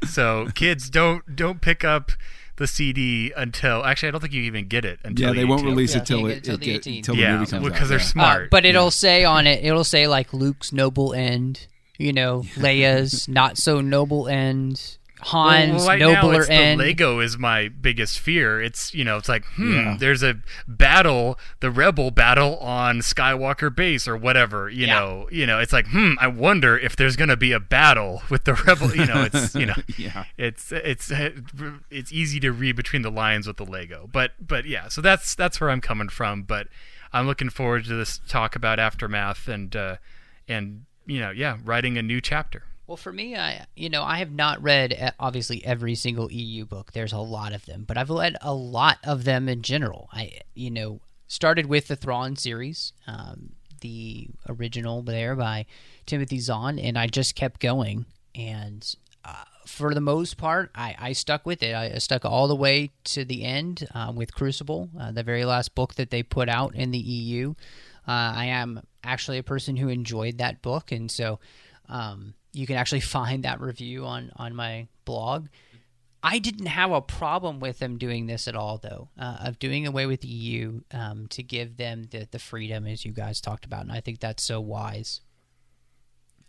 So 0.06 0.48
kids, 0.54 0.88
don't 0.90 1.36
don't 1.36 1.60
pick 1.60 1.84
up 1.84 2.12
the 2.56 2.66
CD 2.66 3.32
until 3.36 3.84
actually 3.84 4.08
I 4.08 4.10
don't 4.12 4.20
think 4.20 4.32
you 4.34 4.42
even 4.42 4.66
get 4.68 4.84
it 4.84 4.98
until 5.04 5.28
yeah, 5.28 5.32
the 5.32 5.38
they 5.40 5.44
won't 5.44 5.62
18th. 5.62 5.66
release 5.66 5.94
Yeah, 5.94 6.00
it 6.02 6.06
till 6.06 6.18
can't 6.20 6.30
it, 6.30 6.36
it 6.38 6.44
till 6.44 6.54
it 6.54 6.60
the 6.60 6.66
get, 6.66 6.82
18th. 6.82 7.02
till 7.04 7.14
the 7.14 7.20
Yeah, 7.22 7.38
movie 7.38 7.50
comes 7.50 7.64
because 7.64 7.82
out. 7.82 7.88
they're 7.88 7.98
yeah. 7.98 8.04
smart. 8.04 8.42
Uh, 8.44 8.48
but 8.50 8.64
it'll 8.66 8.90
say 8.90 9.24
on 9.24 9.46
it, 9.46 9.64
it'll 9.64 9.84
say 9.84 10.06
like 10.08 10.32
Luke's 10.34 10.72
noble 10.72 11.14
end, 11.14 11.66
you 11.98 12.12
know, 12.12 12.42
Leia's 12.56 13.28
not 13.28 13.56
so 13.58 13.80
noble 13.80 14.28
end, 14.28 14.98
Han's 15.22 15.76
well, 15.80 15.86
right 15.88 15.98
now, 16.00 16.12
nobler 16.22 16.40
it's 16.40 16.48
the. 16.48 16.76
Lego 16.76 17.20
is 17.20 17.38
my 17.38 17.68
biggest 17.68 18.18
fear. 18.18 18.60
It's 18.62 18.94
you 18.94 19.04
know, 19.04 19.16
it's 19.16 19.28
like 19.28 19.44
hmm, 19.56 19.72
Yeah. 19.72 19.96
there's 19.98 20.22
a 20.22 20.36
battle, 20.66 21.38
the 21.60 21.70
rebel 21.70 22.10
battle 22.10 22.56
on 22.58 22.98
Skywalker 23.00 23.74
base 23.74 24.08
or 24.08 24.16
whatever. 24.16 24.68
You 24.70 24.86
Yeah. 24.86 24.98
know, 24.98 25.28
you 25.30 25.46
know, 25.46 25.58
it's 25.58 25.72
like 25.72 25.86
hmm, 25.88 26.14
I 26.20 26.26
wonder 26.28 26.78
if 26.78 26.96
there's 26.96 27.16
gonna 27.16 27.36
be 27.36 27.52
a 27.52 27.60
battle 27.60 28.22
with 28.30 28.44
the 28.44 28.54
rebel. 28.54 28.94
You 28.94 29.06
know, 29.06 29.22
it's 29.32 29.54
you 29.54 29.66
know, 29.66 29.74
Yeah. 29.98 30.24
it's 30.38 30.72
it's 30.72 31.10
it's 31.90 32.12
easy 32.12 32.40
to 32.40 32.50
read 32.52 32.76
between 32.76 33.02
the 33.02 33.10
lines 33.10 33.46
with 33.46 33.56
the 33.58 33.64
Lego. 33.66 34.08
But 34.12 34.32
but 34.46 34.64
yeah, 34.64 34.88
so 34.88 35.00
that's 35.00 35.34
that's 35.34 35.60
where 35.60 35.70
I'm 35.70 35.80
coming 35.80 36.08
from. 36.08 36.42
But 36.42 36.68
I'm 37.12 37.26
looking 37.26 37.50
forward 37.50 37.84
to 37.86 37.94
this 37.94 38.20
talk 38.28 38.54
about 38.56 38.78
aftermath 38.78 39.48
and 39.48 39.74
uh, 39.76 39.96
and 40.48 40.84
you 41.06 41.18
know, 41.20 41.30
yeah, 41.30 41.56
writing 41.64 41.98
a 41.98 42.02
new 42.02 42.20
chapter. 42.20 42.62
Well, 42.90 42.96
for 42.96 43.12
me, 43.12 43.36
I 43.36 43.66
you 43.76 43.88
know 43.88 44.02
I 44.02 44.18
have 44.18 44.32
not 44.32 44.60
read 44.64 44.92
uh, 45.00 45.12
obviously 45.20 45.64
every 45.64 45.94
single 45.94 46.28
EU 46.32 46.64
book. 46.64 46.90
There's 46.90 47.12
a 47.12 47.18
lot 47.18 47.52
of 47.52 47.64
them, 47.64 47.84
but 47.86 47.96
I've 47.96 48.10
read 48.10 48.36
a 48.42 48.52
lot 48.52 48.98
of 49.04 49.22
them 49.22 49.48
in 49.48 49.62
general. 49.62 50.08
I 50.12 50.40
you 50.54 50.72
know 50.72 51.00
started 51.28 51.66
with 51.66 51.86
the 51.86 51.94
Thrawn 51.94 52.34
series, 52.34 52.92
um, 53.06 53.50
the 53.80 54.26
original 54.48 55.02
there 55.02 55.36
by 55.36 55.66
Timothy 56.04 56.40
Zahn, 56.40 56.80
and 56.80 56.98
I 56.98 57.06
just 57.06 57.36
kept 57.36 57.60
going. 57.60 58.06
And 58.34 58.92
uh, 59.24 59.44
for 59.66 59.94
the 59.94 60.00
most 60.00 60.36
part, 60.36 60.72
I, 60.74 60.96
I 60.98 61.12
stuck 61.12 61.46
with 61.46 61.62
it. 61.62 61.76
I 61.76 61.96
stuck 61.98 62.24
all 62.24 62.48
the 62.48 62.56
way 62.56 62.90
to 63.04 63.24
the 63.24 63.44
end 63.44 63.86
uh, 63.94 64.12
with 64.12 64.34
Crucible, 64.34 64.90
uh, 65.00 65.12
the 65.12 65.22
very 65.22 65.44
last 65.44 65.76
book 65.76 65.94
that 65.94 66.10
they 66.10 66.24
put 66.24 66.48
out 66.48 66.74
in 66.74 66.90
the 66.90 66.98
EU. 66.98 67.54
Uh, 68.08 68.34
I 68.34 68.46
am 68.46 68.82
actually 69.04 69.38
a 69.38 69.44
person 69.44 69.76
who 69.76 69.86
enjoyed 69.86 70.38
that 70.38 70.60
book, 70.60 70.90
and 70.90 71.08
so 71.08 71.38
um, 71.88 72.34
you 72.52 72.66
can 72.66 72.76
actually 72.76 73.00
find 73.00 73.44
that 73.44 73.60
review 73.60 74.04
on 74.06 74.32
on 74.36 74.54
my 74.54 74.88
blog. 75.04 75.48
I 76.22 76.38
didn't 76.38 76.66
have 76.66 76.90
a 76.90 77.00
problem 77.00 77.60
with 77.60 77.78
them 77.78 77.96
doing 77.96 78.26
this 78.26 78.46
at 78.46 78.54
all, 78.54 78.76
though, 78.76 79.08
uh, 79.18 79.38
of 79.40 79.58
doing 79.58 79.86
away 79.86 80.04
with 80.04 80.20
the 80.20 80.28
EU 80.28 80.82
um, 80.92 81.28
to 81.28 81.42
give 81.42 81.78
them 81.78 82.08
the, 82.10 82.28
the 82.30 82.38
freedom, 82.38 82.86
as 82.86 83.06
you 83.06 83.12
guys 83.12 83.40
talked 83.40 83.64
about, 83.64 83.82
and 83.82 83.92
I 83.92 84.00
think 84.00 84.20
that's 84.20 84.42
so 84.42 84.60
wise. 84.60 85.22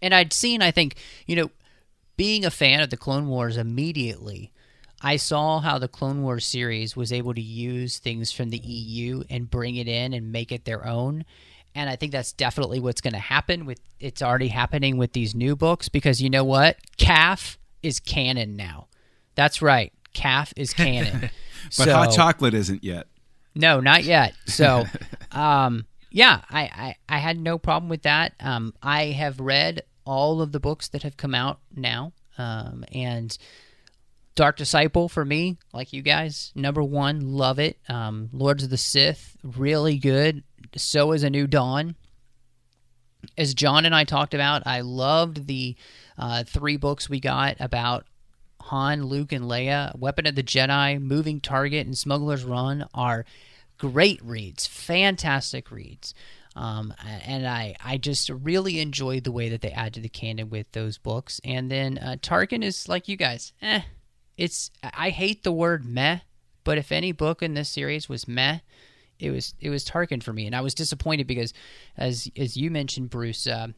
And 0.01 0.13
I'd 0.13 0.33
seen, 0.33 0.61
I 0.61 0.71
think, 0.71 0.95
you 1.25 1.37
know, 1.37 1.51
being 2.17 2.43
a 2.43 2.51
fan 2.51 2.81
of 2.81 2.89
the 2.89 2.97
Clone 2.97 3.29
Wars 3.29 3.55
immediately, 3.55 4.51
I 5.01 5.15
saw 5.15 5.59
how 5.59 5.79
the 5.79 5.87
Clone 5.87 6.21
Wars 6.21 6.45
series 6.45 6.95
was 6.95 7.13
able 7.13 7.33
to 7.33 7.41
use 7.41 7.97
things 7.97 8.31
from 8.31 8.49
the 8.49 8.59
EU 8.59 9.23
and 9.29 9.49
bring 9.49 9.77
it 9.77 9.87
in 9.87 10.13
and 10.13 10.31
make 10.31 10.51
it 10.51 10.65
their 10.65 10.85
own. 10.85 11.23
And 11.73 11.89
I 11.89 11.95
think 11.95 12.11
that's 12.11 12.33
definitely 12.33 12.79
what's 12.79 13.01
going 13.01 13.13
to 13.13 13.19
happen 13.19 13.65
with 13.65 13.79
it's 13.99 14.21
already 14.21 14.49
happening 14.49 14.97
with 14.97 15.13
these 15.13 15.33
new 15.33 15.55
books 15.55 15.89
because 15.89 16.21
you 16.21 16.29
know 16.29 16.43
what? 16.43 16.77
CAF 16.97 17.57
is 17.81 17.99
canon 17.99 18.55
now. 18.55 18.87
That's 19.35 19.61
right. 19.61 19.93
CAF 20.13 20.53
is 20.55 20.73
canon. 20.75 21.29
But 21.77 21.85
so, 21.85 21.93
hot 21.93 22.11
chocolate 22.11 22.53
isn't 22.53 22.83
yet. 22.83 23.07
no, 23.55 23.79
not 23.79 24.03
yet. 24.03 24.33
So, 24.47 24.85
um, 25.31 25.85
yeah, 26.09 26.41
I, 26.49 26.61
I, 26.61 26.95
I 27.07 27.17
had 27.19 27.39
no 27.39 27.57
problem 27.57 27.89
with 27.89 28.01
that. 28.03 28.33
Um, 28.39 28.73
I 28.81 29.05
have 29.05 29.39
read 29.39 29.83
all 30.05 30.41
of 30.41 30.51
the 30.51 30.59
books 30.59 30.89
that 30.89 31.03
have 31.03 31.15
come 31.15 31.33
out 31.35 31.59
now, 31.75 32.11
um, 32.37 32.83
and 32.91 33.37
Dark 34.35 34.57
Disciple 34.57 35.07
for 35.07 35.23
me, 35.23 35.57
like 35.73 35.93
you 35.93 36.01
guys, 36.01 36.51
number 36.55 36.81
one, 36.81 37.33
love 37.33 37.59
it. 37.59 37.77
Um, 37.87 38.29
Lords 38.33 38.63
of 38.63 38.69
the 38.69 38.77
Sith, 38.77 39.37
really 39.43 39.97
good. 39.97 40.43
So 40.75 41.11
is 41.11 41.23
A 41.23 41.29
New 41.29 41.47
Dawn. 41.47 41.95
As 43.37 43.53
John 43.53 43.85
and 43.85 43.93
I 43.93 44.03
talked 44.03 44.33
about, 44.33 44.63
I 44.65 44.81
loved 44.81 45.47
the 45.47 45.75
uh, 46.17 46.43
three 46.43 46.77
books 46.77 47.09
we 47.09 47.19
got 47.19 47.57
about 47.59 48.05
Han, 48.61 49.03
Luke, 49.03 49.31
and 49.31 49.45
Leia. 49.45 49.97
Weapon 49.97 50.25
of 50.25 50.35
the 50.35 50.43
Jedi, 50.43 50.99
Moving 51.01 51.39
Target, 51.39 51.85
and 51.85 51.97
Smuggler's 51.97 52.43
Run 52.43 52.87
are 52.93 53.25
great 53.77 54.21
reads, 54.23 54.67
fantastic 54.67 55.71
reads. 55.71 56.13
Um, 56.55 56.93
and 57.25 57.47
I, 57.47 57.75
I 57.83 57.97
just 57.97 58.29
really 58.29 58.79
enjoyed 58.79 59.23
the 59.23 59.31
way 59.31 59.49
that 59.49 59.61
they 59.61 59.71
add 59.71 59.93
to 59.95 60.01
the 60.01 60.09
canon 60.09 60.49
with 60.49 60.71
those 60.71 60.97
books. 60.97 61.39
And 61.43 61.71
then 61.71 61.97
uh, 61.97 62.17
Tarkin 62.21 62.63
is 62.63 62.87
like 62.89 63.07
you 63.07 63.17
guys, 63.17 63.53
eh. 63.61 63.81
It's 64.37 64.71
I 64.83 65.11
hate 65.11 65.43
the 65.43 65.51
word 65.51 65.85
meh, 65.85 66.19
but 66.63 66.77
if 66.77 66.91
any 66.91 67.11
book 67.11 67.43
in 67.43 67.53
this 67.53 67.69
series 67.69 68.09
was 68.09 68.27
meh, 68.27 68.59
it 69.21 69.31
was 69.31 69.53
it 69.59 69.69
was 69.69 69.85
Tarkin 69.85 70.21
for 70.21 70.33
me, 70.33 70.45
and 70.45 70.55
I 70.55 70.61
was 70.61 70.73
disappointed 70.73 71.27
because, 71.27 71.53
as 71.97 72.29
as 72.37 72.57
you 72.57 72.71
mentioned, 72.71 73.09
Bruce, 73.09 73.47
um, 73.47 73.75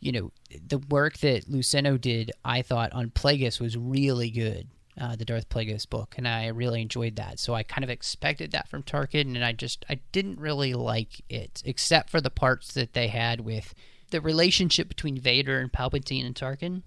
you 0.00 0.12
know 0.12 0.32
the 0.66 0.78
work 0.78 1.18
that 1.18 1.50
Luceno 1.50 2.00
did, 2.00 2.32
I 2.44 2.62
thought 2.62 2.92
on 2.92 3.10
Plagueis 3.10 3.60
was 3.60 3.76
really 3.76 4.30
good. 4.30 4.68
Uh, 4.98 5.14
the 5.14 5.26
Darth 5.26 5.50
Plagueis 5.50 5.86
book, 5.86 6.14
and 6.16 6.26
I 6.26 6.46
really 6.46 6.80
enjoyed 6.80 7.16
that. 7.16 7.38
So 7.38 7.52
I 7.52 7.62
kind 7.62 7.84
of 7.84 7.90
expected 7.90 8.52
that 8.52 8.66
from 8.66 8.82
Tarkin, 8.82 9.34
and 9.36 9.44
I 9.44 9.52
just 9.52 9.84
I 9.90 10.00
didn't 10.10 10.40
really 10.40 10.72
like 10.72 11.20
it, 11.28 11.60
except 11.66 12.08
for 12.08 12.22
the 12.22 12.30
parts 12.30 12.72
that 12.72 12.94
they 12.94 13.08
had 13.08 13.42
with 13.42 13.74
the 14.10 14.22
relationship 14.22 14.88
between 14.88 15.18
Vader 15.20 15.58
and 15.60 15.70
Palpatine 15.70 16.24
and 16.24 16.34
Tarkin. 16.34 16.82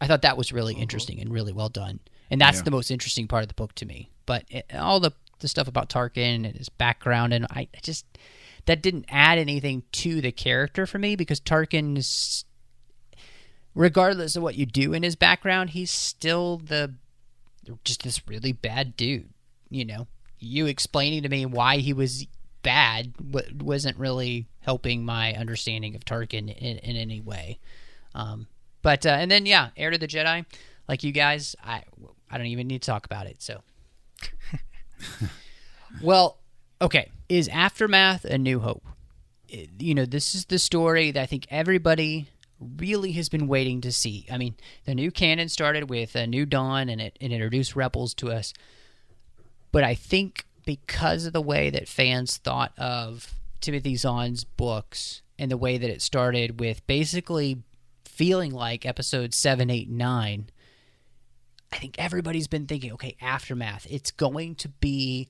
I 0.00 0.06
thought 0.06 0.22
that 0.22 0.38
was 0.38 0.52
really 0.54 0.74
interesting 0.76 1.20
and 1.20 1.30
really 1.30 1.52
well 1.52 1.68
done, 1.68 2.00
and 2.30 2.40
that's 2.40 2.58
Yeah. 2.58 2.62
the 2.64 2.70
most 2.70 2.90
interesting 2.90 3.28
part 3.28 3.42
of 3.42 3.48
the 3.48 3.54
book 3.54 3.74
to 3.74 3.84
me. 3.84 4.10
But 4.24 4.44
it, 4.48 4.64
all 4.74 4.98
the 5.00 5.12
the 5.40 5.48
stuff 5.48 5.68
about 5.68 5.88
Tarkin 5.88 6.44
and 6.46 6.56
his 6.56 6.68
background, 6.68 7.32
and 7.32 7.46
I 7.50 7.68
I 7.74 7.80
just 7.82 8.06
that 8.66 8.82
didn't 8.82 9.06
add 9.08 9.38
anything 9.38 9.82
to 9.92 10.20
the 10.20 10.32
character 10.32 10.86
for 10.86 10.98
me 10.98 11.16
because 11.16 11.40
Tarkin 11.40 11.96
is, 11.96 12.44
regardless 13.74 14.36
of 14.36 14.42
what 14.42 14.56
you 14.56 14.66
do 14.66 14.92
in 14.92 15.02
his 15.02 15.16
background, 15.16 15.70
he's 15.70 15.90
still 15.90 16.58
the 16.58 16.94
just 17.84 18.02
this 18.02 18.26
really 18.26 18.52
bad 18.52 18.96
dude. 18.96 19.30
You 19.70 19.84
know, 19.84 20.06
you 20.38 20.66
explaining 20.66 21.22
to 21.22 21.28
me 21.28 21.46
why 21.46 21.78
he 21.78 21.92
was 21.92 22.26
bad 22.62 23.14
wasn't 23.62 23.96
really 23.96 24.46
helping 24.60 25.04
my 25.04 25.32
understanding 25.34 25.94
of 25.94 26.04
Tarkin 26.04 26.54
in, 26.54 26.78
in 26.78 26.96
any 26.96 27.20
way. 27.20 27.58
Um, 28.14 28.46
but 28.82 29.06
uh, 29.06 29.10
and 29.10 29.30
then 29.30 29.46
yeah, 29.46 29.70
Heir 29.76 29.90
to 29.90 29.98
the 29.98 30.08
Jedi, 30.08 30.44
like 30.88 31.02
you 31.02 31.12
guys, 31.12 31.56
I 31.64 31.84
I 32.30 32.38
don't 32.38 32.46
even 32.46 32.66
need 32.66 32.82
to 32.82 32.86
talk 32.86 33.06
about 33.06 33.26
it. 33.26 33.42
So, 33.42 33.62
well, 36.02 36.38
okay, 36.80 37.10
is 37.28 37.48
Aftermath 37.48 38.24
a 38.24 38.38
New 38.38 38.60
Hope? 38.60 38.84
You 39.48 39.94
know, 39.94 40.04
this 40.04 40.34
is 40.34 40.46
the 40.46 40.58
story 40.58 41.10
that 41.10 41.22
I 41.22 41.26
think 41.26 41.46
everybody 41.50 42.28
really 42.60 43.12
has 43.12 43.28
been 43.28 43.48
waiting 43.48 43.80
to 43.82 43.92
see. 43.92 44.26
I 44.30 44.38
mean, 44.38 44.56
the 44.84 44.94
new 44.94 45.10
canon 45.10 45.48
started 45.48 45.88
with 45.88 46.14
a 46.14 46.26
New 46.26 46.44
Dawn, 46.44 46.88
and 46.88 47.00
it, 47.00 47.16
it 47.20 47.32
introduced 47.32 47.76
rebels 47.76 48.14
to 48.14 48.30
us. 48.30 48.52
But 49.72 49.84
I 49.84 49.94
think 49.94 50.44
because 50.64 51.26
of 51.26 51.32
the 51.32 51.40
way 51.40 51.70
that 51.70 51.88
fans 51.88 52.36
thought 52.36 52.72
of 52.78 53.34
Timothy 53.60 53.96
Zahn's 53.96 54.44
books 54.44 55.22
and 55.38 55.50
the 55.50 55.56
way 55.56 55.78
that 55.78 55.90
it 55.90 56.02
started 56.02 56.60
with 56.60 56.86
basically 56.86 57.62
feeling 58.04 58.52
like 58.52 58.84
episode 58.84 59.32
7, 59.32 59.70
8, 59.70 59.88
9, 59.88 60.50
I 61.72 61.76
think 61.76 61.96
everybody's 61.98 62.48
been 62.48 62.66
thinking, 62.66 62.92
okay, 62.92 63.16
Aftermath, 63.20 63.86
it's 63.90 64.10
going 64.10 64.54
to 64.56 64.68
be 64.68 65.28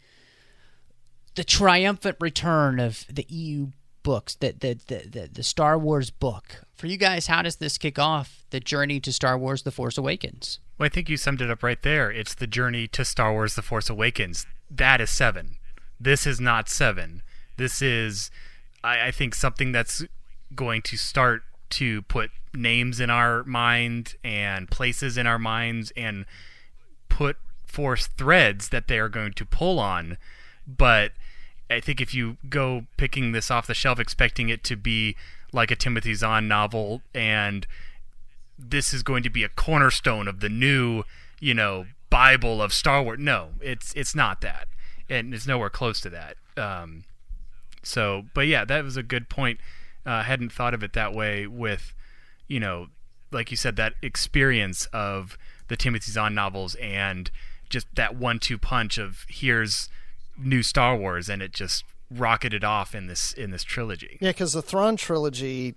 the 1.35 1.44
triumphant 1.44 2.16
return 2.20 2.79
of 2.79 3.05
the 3.09 3.27
EU 3.29 3.68
books, 4.03 4.37
the, 4.37 4.53
the, 4.53 4.79
the, 4.87 5.09
the, 5.09 5.29
the 5.33 5.42
Star 5.42 5.79
Wars 5.79 6.11
book. 6.11 6.62
For 6.74 6.87
you 6.87 6.96
guys, 6.96 7.27
how 7.27 7.42
does 7.42 7.57
this 7.57 7.77
kick 7.77 7.98
off 7.98 8.44
the 8.51 8.61
journey 8.61 9.01
to 9.01 9.12
Star 9.12 9.37
Wars 9.37 9.62
The 9.62 9.70
Force 9.70 9.98
Awakens? 9.98 10.61
Well, 10.79 10.87
I 10.87 10.88
think 10.88 11.09
you 11.09 11.16
summed 11.16 11.40
it 11.40 11.51
up 11.51 11.62
right 11.62 11.83
there. 11.83 12.11
It's 12.11 12.35
the 12.35 12.46
journey 12.46 12.87
to 12.88 13.05
Star 13.05 13.33
Wars 13.33 13.55
The 13.55 13.62
Force 13.62 13.90
Awakens. 13.90 14.46
That 14.70 15.01
is 15.01 15.11
seven. 15.11 15.57
This 16.01 16.27
is 16.27 16.40
not 16.40 16.68
seven. 16.68 17.22
This 17.57 17.83
is, 17.83 18.31
I, 18.85 19.09
I 19.09 19.11
think, 19.11 19.35
something 19.35 19.72
that's 19.72 20.05
going 20.55 20.83
to 20.83 20.96
start 20.96 21.42
to 21.70 22.02
put 22.02 22.31
names 22.54 23.00
in 23.00 23.11
our 23.11 23.44
mind 23.44 24.14
and 24.24 24.70
places 24.70 25.18
in 25.18 25.26
our 25.26 25.38
minds 25.38 25.92
and 25.96 26.24
put 27.09 27.37
force 27.66 28.07
threads 28.07 28.70
that 28.70 28.88
they 28.88 28.98
are 28.98 29.09
going 29.09 29.33
to 29.35 29.44
pull 29.44 29.78
on. 29.78 30.16
But 30.66 31.12
I 31.70 31.81
think 31.81 32.00
if 32.00 32.14
you 32.14 32.38
go 32.48 32.87
picking 32.96 33.33
this 33.33 33.50
off 33.50 33.66
the 33.66 33.74
shelf 33.74 34.00
expecting 34.00 34.48
it 34.48 34.64
to 34.64 34.76
be 34.76 35.16
like 35.52 35.70
a 35.70 35.76
Timothy 35.76 36.14
Zahn 36.14 36.48
novel 36.48 37.02
and 37.14 37.66
this 38.59 38.92
is 38.92 39.02
going 39.02 39.22
to 39.22 39.31
be 39.31 39.44
a 39.44 39.48
cornerstone 39.48 40.26
of 40.26 40.40
the 40.40 40.48
new, 40.48 41.04
you 41.40 41.54
know, 41.54 41.87
Bible 42.11 42.61
of 42.61 42.72
Star 42.72 43.02
Wars. 43.02 43.18
No, 43.20 43.50
it's 43.61 43.92
it's 43.94 44.14
not 44.14 44.40
that, 44.40 44.66
and 45.09 45.33
it's 45.33 45.46
nowhere 45.46 45.70
close 45.70 46.00
to 46.00 46.11
that. 46.11 46.37
Um, 46.57 47.04
so, 47.83 48.24
but 48.35 48.46
yeah, 48.46 48.64
that 48.64 48.83
was 48.83 48.96
a 48.96 49.02
good 49.02 49.28
point. 49.28 49.61
Uh, 50.07 50.23
hadn't 50.23 50.53
thought 50.53 50.75
of 50.75 50.83
it 50.83 50.93
that 50.95 51.13
way. 51.13 51.47
With, 51.47 51.95
you 52.47 52.61
know, 52.61 52.89
like 53.31 53.51
you 53.51 53.57
said, 53.57 53.77
that 53.77 53.95
experience 54.03 54.87
of 54.93 55.37
the 55.69 55.77
Timothy 55.77 56.13
Zahn 56.13 56.35
novels 56.35 56.75
and 56.77 57.31
just 57.69 57.87
that 57.95 58.17
one-two 58.17 58.57
punch 58.57 58.97
of 58.97 59.27
here's 59.29 59.91
new 60.39 60.63
Star 60.63 60.97
Wars, 60.97 61.29
and 61.29 61.43
it 61.43 61.53
just 61.53 61.85
rocketed 62.11 62.65
off 62.65 62.95
in 62.95 63.07
this 63.07 63.33
in 63.33 63.51
this 63.51 63.63
trilogy. 63.63 64.17
Yeah, 64.21 64.31
because 64.31 64.55
the 64.55 64.63
Thrawn 64.63 64.97
trilogy, 64.97 65.75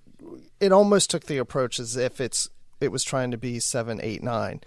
it 0.60 0.72
almost 0.72 1.10
took 1.10 1.26
the 1.26 1.38
approach 1.38 1.80
as 1.80 1.98
if 1.98 2.22
it's 2.22 2.50
it 2.80 2.92
was 2.92 3.04
trying 3.04 3.32
to 3.32 3.38
be 3.38 3.60
seven, 3.60 4.00
eight, 4.02 4.24
nine, 4.24 4.62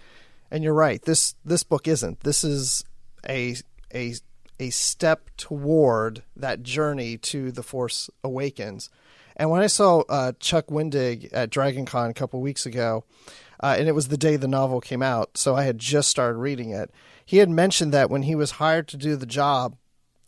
and 0.51 0.63
you're 0.63 0.73
right. 0.73 1.01
This 1.01 1.35
this 1.43 1.63
book 1.63 1.87
isn't. 1.87 2.19
This 2.21 2.43
is 2.43 2.83
a 3.27 3.55
a 3.93 4.13
a 4.59 4.69
step 4.69 5.29
toward 5.37 6.23
that 6.35 6.61
journey 6.63 7.17
to 7.17 7.51
the 7.51 7.63
Force 7.63 8.09
Awakens. 8.23 8.89
And 9.35 9.49
when 9.49 9.61
I 9.61 9.67
saw 9.67 10.01
uh, 10.01 10.33
Chuck 10.39 10.67
Wendig 10.67 11.29
at 11.33 11.49
DragonCon 11.49 12.09
a 12.09 12.13
couple 12.13 12.41
weeks 12.41 12.65
ago, 12.65 13.03
uh, 13.61 13.75
and 13.77 13.87
it 13.87 13.95
was 13.95 14.07
the 14.07 14.17
day 14.17 14.35
the 14.35 14.47
novel 14.47 14.81
came 14.81 15.01
out, 15.01 15.37
so 15.37 15.55
I 15.55 15.63
had 15.63 15.79
just 15.79 16.09
started 16.09 16.37
reading 16.37 16.71
it. 16.71 16.91
He 17.25 17.37
had 17.37 17.49
mentioned 17.49 17.93
that 17.93 18.09
when 18.09 18.23
he 18.23 18.35
was 18.35 18.51
hired 18.51 18.87
to 18.89 18.97
do 18.97 19.15
the 19.15 19.25
job, 19.25 19.75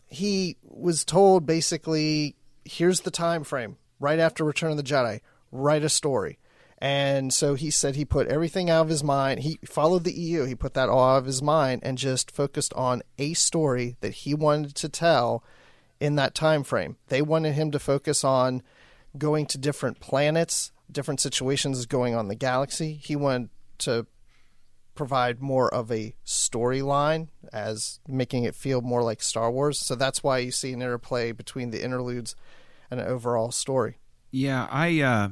he 0.07 0.57
was 0.63 1.05
told 1.05 1.45
basically, 1.45 2.35
"Here's 2.65 3.01
the 3.01 3.11
time 3.11 3.43
frame. 3.43 3.77
Right 3.99 4.19
after 4.19 4.43
Return 4.43 4.71
of 4.71 4.77
the 4.77 4.83
Jedi, 4.83 5.21
write 5.51 5.83
a 5.83 5.89
story." 5.89 6.39
And 6.79 7.33
so 7.33 7.55
he 7.55 7.71
said 7.71 7.95
he 7.95 8.05
put 8.05 8.27
everything 8.27 8.69
out 8.69 8.83
of 8.83 8.89
his 8.89 9.03
mind. 9.03 9.39
He 9.39 9.59
followed 9.65 10.03
the 10.03 10.13
EU. 10.13 10.45
He 10.45 10.53
put 10.53 10.75
that 10.75 10.89
all 10.89 11.15
out 11.15 11.17
of 11.17 11.25
his 11.25 11.41
mind 11.41 11.81
and 11.83 11.97
just 11.97 12.29
focused 12.29 12.73
on 12.73 13.01
a 13.17 13.33
story 13.33 13.97
that 14.01 14.13
he 14.13 14.35
wanted 14.35 14.75
to 14.75 14.89
tell 14.89 15.43
in 15.99 16.15
that 16.15 16.35
time 16.35 16.63
frame. 16.63 16.97
They 17.07 17.21
wanted 17.21 17.53
him 17.53 17.71
to 17.71 17.79
focus 17.79 18.23
on 18.23 18.61
going 19.19 19.45
to 19.47 19.57
different 19.57 19.99
planets, 19.99 20.71
different 20.91 21.19
situations 21.19 21.85
going 21.85 22.15
on 22.15 22.27
the 22.27 22.35
galaxy. 22.35 22.93
He 22.93 23.15
wanted 23.15 23.49
to 23.79 24.07
provide 24.95 25.41
more 25.41 25.73
of 25.73 25.91
a 25.91 26.15
storyline 26.25 27.27
as 27.53 27.99
making 28.07 28.43
it 28.43 28.55
feel 28.55 28.81
more 28.81 29.03
like 29.03 29.21
Star 29.21 29.51
Wars. 29.51 29.79
So 29.79 29.95
that's 29.95 30.23
why 30.23 30.39
you 30.39 30.51
see 30.51 30.73
an 30.73 30.81
interplay 30.81 31.31
between 31.31 31.69
the 31.69 31.83
interludes 31.83 32.35
and 32.89 32.99
an 32.99 33.07
overall 33.07 33.51
story. 33.51 33.99
Yeah, 34.31 34.67
I 34.69 35.01
uh 35.01 35.29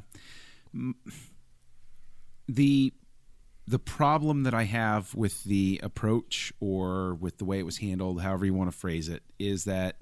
the 2.47 2.93
the 3.67 3.79
problem 3.79 4.43
that 4.43 4.53
I 4.53 4.63
have 4.63 5.15
with 5.15 5.43
the 5.43 5.79
approach 5.81 6.53
or 6.59 7.15
with 7.15 7.39
the 7.39 7.45
way 7.45 7.57
it 7.59 7.65
was 7.65 7.79
handled, 7.79 8.21
however 8.21 8.45
you 8.45 8.53
want 8.53 8.71
to 8.71 8.77
phrase 8.77 9.09
it, 9.09 9.23
is 9.39 9.65
that 9.65 9.95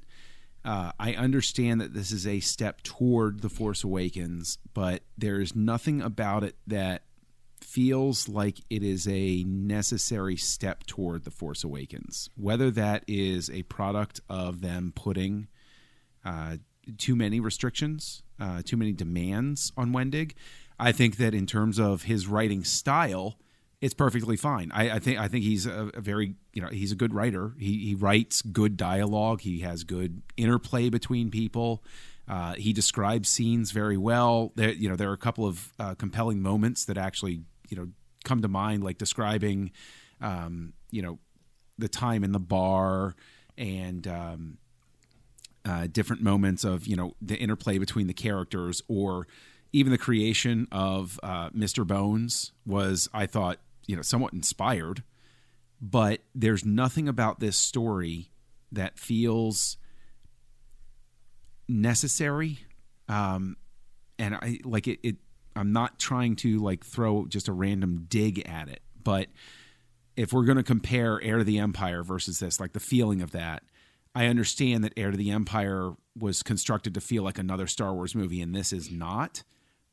uh, 0.66 0.92
I 1.00 1.14
understand 1.14 1.82
that 1.82 1.94
this 1.94 2.12
is 2.12 2.26
a 2.26 2.40
step 2.40 2.84
toward 2.84 3.42
the 3.42 3.50
Force 3.50 3.84
Awakens, 3.84 4.58
but 4.74 5.04
there 5.18 5.42
is 5.42 5.56
nothing 5.56 6.02
about 6.02 6.44
it 6.44 6.56
that 6.68 7.04
feels 7.60 8.30
like 8.30 8.60
it 8.70 8.84
is 8.84 9.08
a 9.08 9.44
necessary 9.44 10.36
step 10.36 10.86
toward 10.86 11.24
the 11.24 11.32
Force 11.32 11.64
Awakens. 11.64 12.30
Whether 12.36 12.72
that 12.72 13.04
is 13.08 13.50
a 13.50 13.64
product 13.64 14.22
of 14.30 14.62
them 14.62 14.94
putting 14.96 15.48
uh, 16.24 16.58
too 16.98 17.16
many 17.16 17.40
restrictions, 17.40 18.24
uh, 18.40 18.62
too 18.64 18.78
many 18.78 18.94
demands 18.94 19.72
on 19.76 19.92
Wendig, 19.92 20.34
I 20.80 20.92
think 20.92 21.18
that 21.18 21.34
in 21.34 21.46
terms 21.46 21.80
of 21.80 22.04
his 22.04 22.28
writing 22.28 22.64
style, 22.64 23.38
it's 23.84 23.94
perfectly 23.94 24.38
fine. 24.38 24.72
I, 24.74 24.92
I 24.92 25.00
think 25.00 25.20
I 25.20 25.28
think 25.28 25.44
he's 25.44 25.66
a, 25.66 25.92
a, 25.94 26.00
very 26.00 26.36
you 26.54 26.62
know 26.62 26.70
he's 26.70 26.94
a 26.94 26.96
good 26.96 27.14
writer. 27.14 27.52
He 27.60 27.80
he 27.80 27.96
writes 27.96 28.42
good 28.42 28.78
dialogue. 28.78 29.42
He 29.42 29.60
has 29.60 29.84
good 29.84 30.22
interplay 30.38 30.90
between 30.90 31.30
people. 31.30 31.84
Uh, 32.26 32.54
he 32.54 32.72
describes 32.72 33.28
scenes 33.28 33.72
very 33.72 33.98
well. 33.98 34.54
There 34.56 34.72
you 34.72 34.88
know 34.88 34.96
there 34.96 35.10
are 35.10 35.14
a 35.14 35.18
couple 35.18 35.46
of 35.46 35.74
uh, 35.80 35.96
compelling 35.96 36.42
moments 36.42 36.86
that 36.86 36.98
actually 36.98 37.42
you 37.68 37.76
know 37.76 37.90
come 38.24 38.42
to 38.42 38.48
mind, 38.48 38.86
like 38.86 38.98
describing 38.98 39.72
um, 40.22 40.72
you 40.90 41.02
know 41.02 41.20
the 41.78 41.90
time 41.90 42.24
in 42.24 42.32
the 42.32 42.40
bar 42.40 43.16
and 43.58 44.08
um, 44.08 44.58
uh, 45.66 45.88
different 45.92 46.22
moments 46.22 46.64
of 46.64 46.88
you 46.88 46.96
know 46.96 47.16
the 47.22 47.36
interplay 47.36 47.80
between 47.80 48.08
the 48.08 48.14
characters 48.14 48.82
or 48.88 49.28
even 49.74 49.92
the 49.92 49.98
creation 49.98 50.70
of 50.72 51.20
uh, 51.22 51.50
Mr. 51.50 51.86
Bones 51.86 52.54
was, 52.64 53.10
I 53.12 53.26
thought, 53.26 53.58
you 53.88 53.96
know, 53.96 54.02
somewhat 54.02 54.34
inspired. 54.34 55.04
But 55.82 56.22
there's 56.34 56.66
nothing 56.66 57.08
about 57.08 57.40
this 57.40 57.58
story 57.58 58.32
that 58.72 58.98
feels 58.98 59.78
necessary. 61.68 62.60
Um, 63.10 63.58
and 64.18 64.36
I 64.36 64.60
like 64.64 64.88
it, 64.88 65.00
it. 65.04 65.16
I'm 65.56 65.74
not 65.74 66.00
trying 66.00 66.36
to 66.38 66.60
like 66.60 66.84
throw 66.86 67.26
just 67.28 67.48
a 67.48 67.54
random 67.54 68.06
dig 68.08 68.48
at 68.48 68.70
it, 68.70 68.82
but 69.04 69.28
if 70.16 70.32
we're 70.32 70.46
going 70.46 70.58
to 70.58 70.64
compare 70.64 71.22
Heir 71.22 71.40
to 71.40 71.44
the 71.44 71.60
Empire 71.60 72.04
versus 72.04 72.40
this, 72.40 72.60
like 72.60 72.74
the 72.74 72.80
feeling 72.80 73.22
of 73.22 73.32
that, 73.32 73.64
I 74.16 74.28
understand 74.28 74.84
that 74.84 74.94
Heir 74.96 75.12
to 75.12 75.18
the 75.18 75.32
Empire 75.32 75.94
was 76.18 76.44
constructed 76.44 76.94
to 76.94 77.02
feel 77.02 77.24
like 77.24 77.38
another 77.38 77.68
Star 77.68 77.94
Wars 77.94 78.16
movie, 78.16 78.42
and 78.42 78.56
this 78.56 78.72
is 78.72 78.90
not 78.92 79.44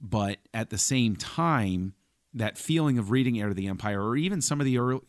but 0.00 0.38
at 0.54 0.70
the 0.70 0.78
same 0.78 1.16
time, 1.16 1.94
that 2.34 2.58
feeling 2.58 2.98
of 2.98 3.10
reading 3.10 3.40
Heir 3.40 3.48
to 3.48 3.54
the 3.54 3.68
Empire, 3.68 4.02
or 4.02 4.16
even 4.16 4.40
some 4.40 4.60
of 4.60 4.64
the 4.64 4.78
early, 4.78 5.00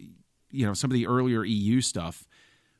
you 0.52 0.66
know, 0.66 0.74
some 0.74 0.90
of 0.90 0.94
the 0.94 1.08
earlier 1.08 1.44
EU 1.44 1.82
stuff, 1.82 2.28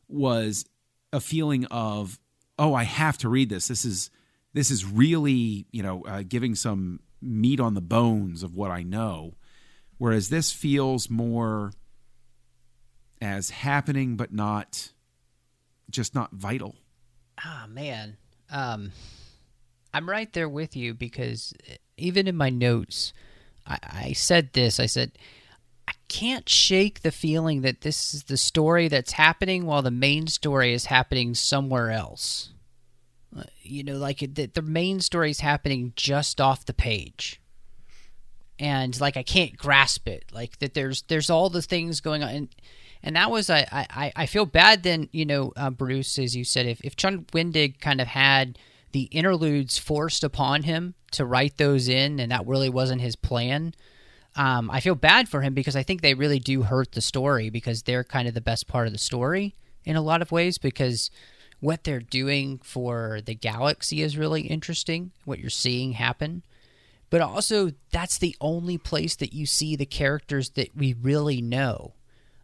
was 0.08 0.66
a 1.14 1.20
feeling 1.20 1.66
of, 1.66 2.20
oh, 2.58 2.74
I 2.74 2.84
have 2.84 3.18
to 3.20 3.30
read 3.30 3.50
this. 3.50 3.68
This 3.68 3.86
is 3.86 4.10
this 4.54 4.72
is 4.72 4.86
really, 4.86 5.68
you 5.72 5.84
know, 5.84 6.04
uh, 6.04 6.24
giving 6.28 6.56
some 6.56 7.00
meat 7.22 7.60
on 7.60 7.74
the 7.74 7.82
bones 7.82 8.44
of 8.44 8.56
what 8.56 8.72
I 8.72 8.84
know. 8.84 9.36
Whereas 9.98 10.30
this 10.30 10.52
feels 10.52 11.10
more 11.10 11.72
as 13.22 13.52
happening, 13.52 14.18
but 14.18 14.34
not 14.34 14.92
just 15.90 16.16
not 16.16 16.32
vital. 16.32 16.76
Ah, 17.38 17.64
oh, 17.66 17.68
man. 17.70 18.18
Um, 18.50 18.92
I'm 19.94 20.10
right 20.10 20.32
there 20.34 20.50
with 20.50 20.76
you 20.76 20.94
because 20.94 21.54
even 21.98 22.28
in 22.28 22.36
my 22.36 22.50
notes, 22.50 23.14
I, 23.72 23.80
I 24.08 24.14
said 24.14 24.54
this. 24.54 24.80
I 24.80 24.86
said, 24.86 25.12
I 25.88 25.94
can't 26.08 26.48
shake 26.48 27.02
the 27.02 27.12
feeling 27.12 27.62
that 27.62 27.82
this 27.82 28.14
is 28.14 28.24
the 28.24 28.38
story 28.38 28.88
that's 28.88 29.14
happening 29.14 29.66
while 29.66 29.82
the 29.82 29.92
main 29.92 30.28
story 30.28 30.74
is 30.74 30.86
happening 30.86 31.34
somewhere 31.34 31.92
else. 31.92 32.54
Uh, 33.36 33.44
you 33.62 33.84
know, 33.84 33.98
like 33.98 34.20
the, 34.20 34.48
the 34.48 34.62
main 34.62 35.00
story 35.00 35.32
is 35.32 35.40
happening 35.40 35.94
just 35.96 36.42
off 36.42 36.66
the 36.66 36.74
page. 36.74 37.40
And 38.60 39.00
like 39.00 39.18
I 39.18 39.24
can't 39.24 39.58
grasp 39.58 40.08
it. 40.08 40.26
Like 40.32 40.60
that 40.60 40.74
there's 40.76 41.02
there's 41.04 41.30
all 41.30 41.50
the 41.50 41.64
things 41.64 42.00
going 42.00 42.22
on 42.22 42.30
and 42.30 42.50
and 43.02 43.16
that 43.16 43.32
was 43.32 43.50
I 43.50 43.66
I, 43.72 44.12
I 44.16 44.26
feel 44.28 44.46
bad 44.46 44.84
then, 44.84 45.10
you 45.12 45.26
know, 45.26 45.52
uh, 45.56 45.72
Bruce, 45.72 46.20
as 46.20 46.36
you 46.36 46.44
said, 46.44 46.68
if, 46.68 46.82
if 46.82 46.96
Chuck 46.96 47.14
Wendig 47.34 47.80
kind 47.80 48.00
of 48.00 48.08
had 48.08 48.60
the 48.92 49.04
interludes 49.04 49.78
forced 49.78 50.24
upon 50.24 50.64
him 50.64 50.96
to 51.12 51.26
write 51.26 51.58
those 51.58 51.88
in, 51.88 52.20
and 52.20 52.32
that 52.32 52.48
really 52.48 52.70
wasn't 52.70 53.02
his 53.02 53.16
plan. 53.16 53.74
Um, 54.36 54.72
I 54.72 54.80
feel 54.80 54.96
bad 54.96 55.28
for 55.28 55.42
him 55.42 55.54
because 55.54 55.76
I 55.76 55.84
think 55.84 56.02
they 56.02 56.14
really 56.14 56.40
do 56.40 56.64
hurt 56.64 56.94
the 56.94 57.02
story 57.02 57.50
because 57.50 57.84
they're 57.84 58.04
kind 58.04 58.28
of 58.28 58.34
the 58.34 58.42
best 58.42 58.68
part 58.68 58.88
of 58.88 58.94
the 58.94 59.00
story 59.00 59.56
in 59.84 59.96
a 59.96 60.02
lot 60.02 60.22
of 60.22 60.32
ways 60.32 60.58
because 60.58 61.12
what 61.60 61.84
they're 61.84 62.00
doing 62.00 62.60
for 62.64 63.20
the 63.24 63.36
galaxy 63.36 64.02
is 64.02 64.18
really 64.18 64.42
interesting, 64.42 65.12
what 65.26 65.40
you're 65.40 65.50
seeing 65.50 65.94
happen. 65.94 66.44
But 67.10 67.22
also, 67.22 67.72
that's 67.92 68.18
the 68.18 68.36
only 68.40 68.78
place 68.78 69.16
that 69.18 69.34
you 69.34 69.46
see 69.46 69.76
the 69.76 69.86
characters 69.86 70.52
that 70.52 70.76
we 70.76 70.94
really 70.94 71.42
know. 71.42 71.94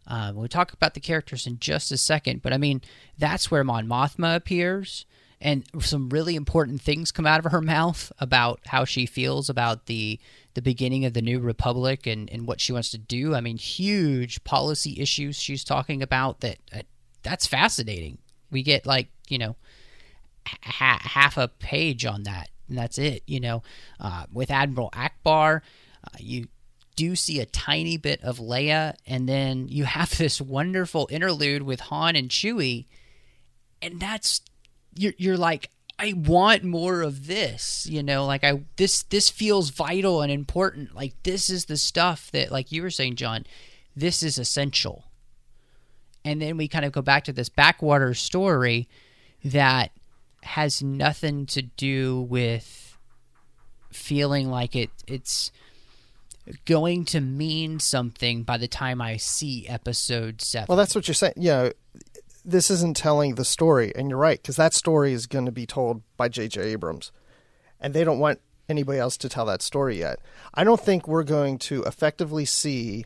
Um, 0.06 0.36
we'll 0.36 0.48
talk 0.48 0.72
about 0.72 0.94
the 0.94 1.00
characters 1.00 1.46
in 1.46 1.58
just 1.58 1.90
a 1.90 1.98
second, 1.98 2.42
but 2.42 2.52
I 2.52 2.58
mean, 2.58 2.82
that's 3.18 3.50
where 3.50 3.64
Mon 3.64 3.86
Mothma 3.86 4.36
appears 4.36 5.06
and 5.40 5.64
some 5.80 6.08
really 6.08 6.34
important 6.34 6.80
things 6.80 7.12
come 7.12 7.26
out 7.26 7.44
of 7.44 7.52
her 7.52 7.60
mouth 7.60 8.10
about 8.18 8.60
how 8.66 8.84
she 8.84 9.06
feels 9.06 9.48
about 9.48 9.86
the 9.86 10.18
the 10.54 10.62
beginning 10.62 11.04
of 11.04 11.12
the 11.12 11.22
new 11.22 11.38
republic 11.38 12.06
and, 12.06 12.28
and 12.30 12.48
what 12.48 12.60
she 12.60 12.72
wants 12.72 12.90
to 12.90 12.98
do. 12.98 13.34
I 13.34 13.40
mean, 13.40 13.56
huge 13.56 14.42
policy 14.42 15.00
issues 15.00 15.40
she's 15.40 15.62
talking 15.62 16.02
about 16.02 16.40
that 16.40 16.58
uh, 16.74 16.82
that's 17.22 17.46
fascinating. 17.46 18.18
We 18.50 18.62
get 18.62 18.86
like 18.86 19.08
you 19.28 19.38
know 19.38 19.56
ha- 20.46 21.00
half 21.00 21.36
a 21.36 21.48
page 21.48 22.04
on 22.04 22.24
that, 22.24 22.48
and 22.68 22.76
that's 22.76 22.98
it. 22.98 23.22
You 23.26 23.40
know, 23.40 23.62
uh, 24.00 24.24
with 24.32 24.50
Admiral 24.50 24.90
Ackbar, 24.90 25.60
uh, 26.04 26.16
you 26.18 26.48
do 26.96 27.14
see 27.14 27.38
a 27.38 27.46
tiny 27.46 27.96
bit 27.96 28.20
of 28.24 28.38
Leia, 28.38 28.96
and 29.06 29.28
then 29.28 29.68
you 29.68 29.84
have 29.84 30.10
this 30.18 30.40
wonderful 30.40 31.06
interlude 31.12 31.62
with 31.62 31.80
Han 31.80 32.16
and 32.16 32.28
Chewie, 32.28 32.86
and 33.80 34.00
that's 34.00 34.40
you're 34.98 35.14
you're 35.16 35.36
like 35.38 35.70
I 35.98 36.12
want 36.14 36.62
more 36.62 37.02
of 37.02 37.26
this, 37.26 37.86
you 37.90 38.02
know, 38.02 38.24
like 38.26 38.44
I 38.44 38.62
this 38.76 39.02
this 39.04 39.28
feels 39.28 39.70
vital 39.70 40.22
and 40.22 40.30
important. 40.30 40.94
Like 40.94 41.14
this 41.22 41.50
is 41.50 41.64
the 41.66 41.76
stuff 41.76 42.30
that 42.32 42.52
like 42.52 42.70
you 42.70 42.82
were 42.82 42.90
saying 42.90 43.16
John, 43.16 43.44
this 43.96 44.22
is 44.22 44.38
essential. 44.38 45.04
and 46.24 46.42
then 46.42 46.56
we 46.56 46.68
kind 46.68 46.84
of 46.84 46.92
go 46.92 47.02
back 47.02 47.24
to 47.24 47.32
this 47.32 47.48
backwater 47.48 48.12
story 48.14 48.88
that 49.44 49.90
has 50.42 50.82
nothing 50.82 51.46
to 51.46 51.62
do 51.62 52.20
with 52.22 52.96
feeling 53.90 54.48
like 54.50 54.76
it 54.76 54.90
it's 55.06 55.50
going 56.64 57.04
to 57.04 57.20
mean 57.20 57.78
something 57.78 58.42
by 58.42 58.56
the 58.56 58.68
time 58.68 59.00
I 59.02 59.16
see 59.18 59.66
episode 59.68 60.40
7. 60.40 60.66
Well, 60.68 60.78
that's 60.78 60.94
what 60.94 61.06
you're 61.06 61.14
saying. 61.14 61.34
You 61.36 61.50
know, 61.50 61.72
this 62.48 62.70
isn't 62.70 62.96
telling 62.96 63.34
the 63.34 63.44
story, 63.44 63.92
and 63.94 64.08
you're 64.08 64.18
right 64.18 64.40
because 64.40 64.56
that 64.56 64.72
story 64.72 65.12
is 65.12 65.26
going 65.26 65.44
to 65.44 65.52
be 65.52 65.66
told 65.66 66.02
by 66.16 66.28
J.J. 66.28 66.62
Abrams, 66.62 67.12
and 67.78 67.92
they 67.92 68.04
don't 68.04 68.18
want 68.18 68.40
anybody 68.68 68.98
else 68.98 69.16
to 69.18 69.28
tell 69.28 69.44
that 69.46 69.62
story 69.62 69.98
yet. 69.98 70.18
I 70.54 70.64
don't 70.64 70.80
think 70.80 71.06
we're 71.06 71.24
going 71.24 71.58
to 71.58 71.82
effectively 71.84 72.44
see 72.44 73.04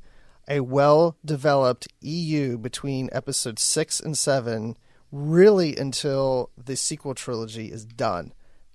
a 0.49 0.61
well-developed 0.61 1.89
EU 2.01 2.57
between 2.57 3.09
episodes 3.13 3.63
six 3.63 4.01
and 4.01 4.17
seven 4.17 4.77
really 5.11 5.77
until 5.77 6.51
the 6.57 6.77
sequel 6.77 7.15
trilogy 7.15 7.71
is 7.71 7.85
done. 7.85 8.33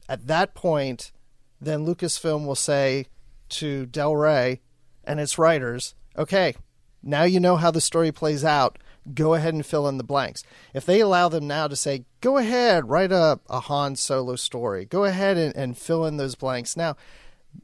At 0.07 0.27
that 0.27 0.53
point, 0.53 1.11
then 1.59 1.85
Lucasfilm 1.85 2.45
will 2.45 2.55
say 2.55 3.07
to 3.49 3.85
Del 3.85 4.15
Rey 4.15 4.61
and 5.03 5.19
its 5.19 5.37
writers, 5.37 5.95
okay, 6.17 6.55
now 7.01 7.23
you 7.23 7.39
know 7.39 7.55
how 7.55 7.71
the 7.71 7.81
story 7.81 8.11
plays 8.11 8.43
out. 8.43 8.77
Go 9.13 9.33
ahead 9.33 9.53
and 9.53 9.65
fill 9.65 9.87
in 9.87 9.97
the 9.97 10.03
blanks. 10.03 10.43
If 10.73 10.85
they 10.85 10.99
allow 10.99 11.29
them 11.29 11.47
now 11.47 11.67
to 11.67 11.75
say, 11.75 12.05
go 12.21 12.37
ahead, 12.37 12.89
write 12.89 13.11
a, 13.11 13.39
a 13.49 13.61
Han 13.61 13.95
Solo 13.95 14.35
story, 14.35 14.85
go 14.85 15.05
ahead 15.05 15.37
and, 15.37 15.55
and 15.55 15.77
fill 15.77 16.05
in 16.05 16.17
those 16.17 16.35
blanks 16.35 16.75
now, 16.75 16.95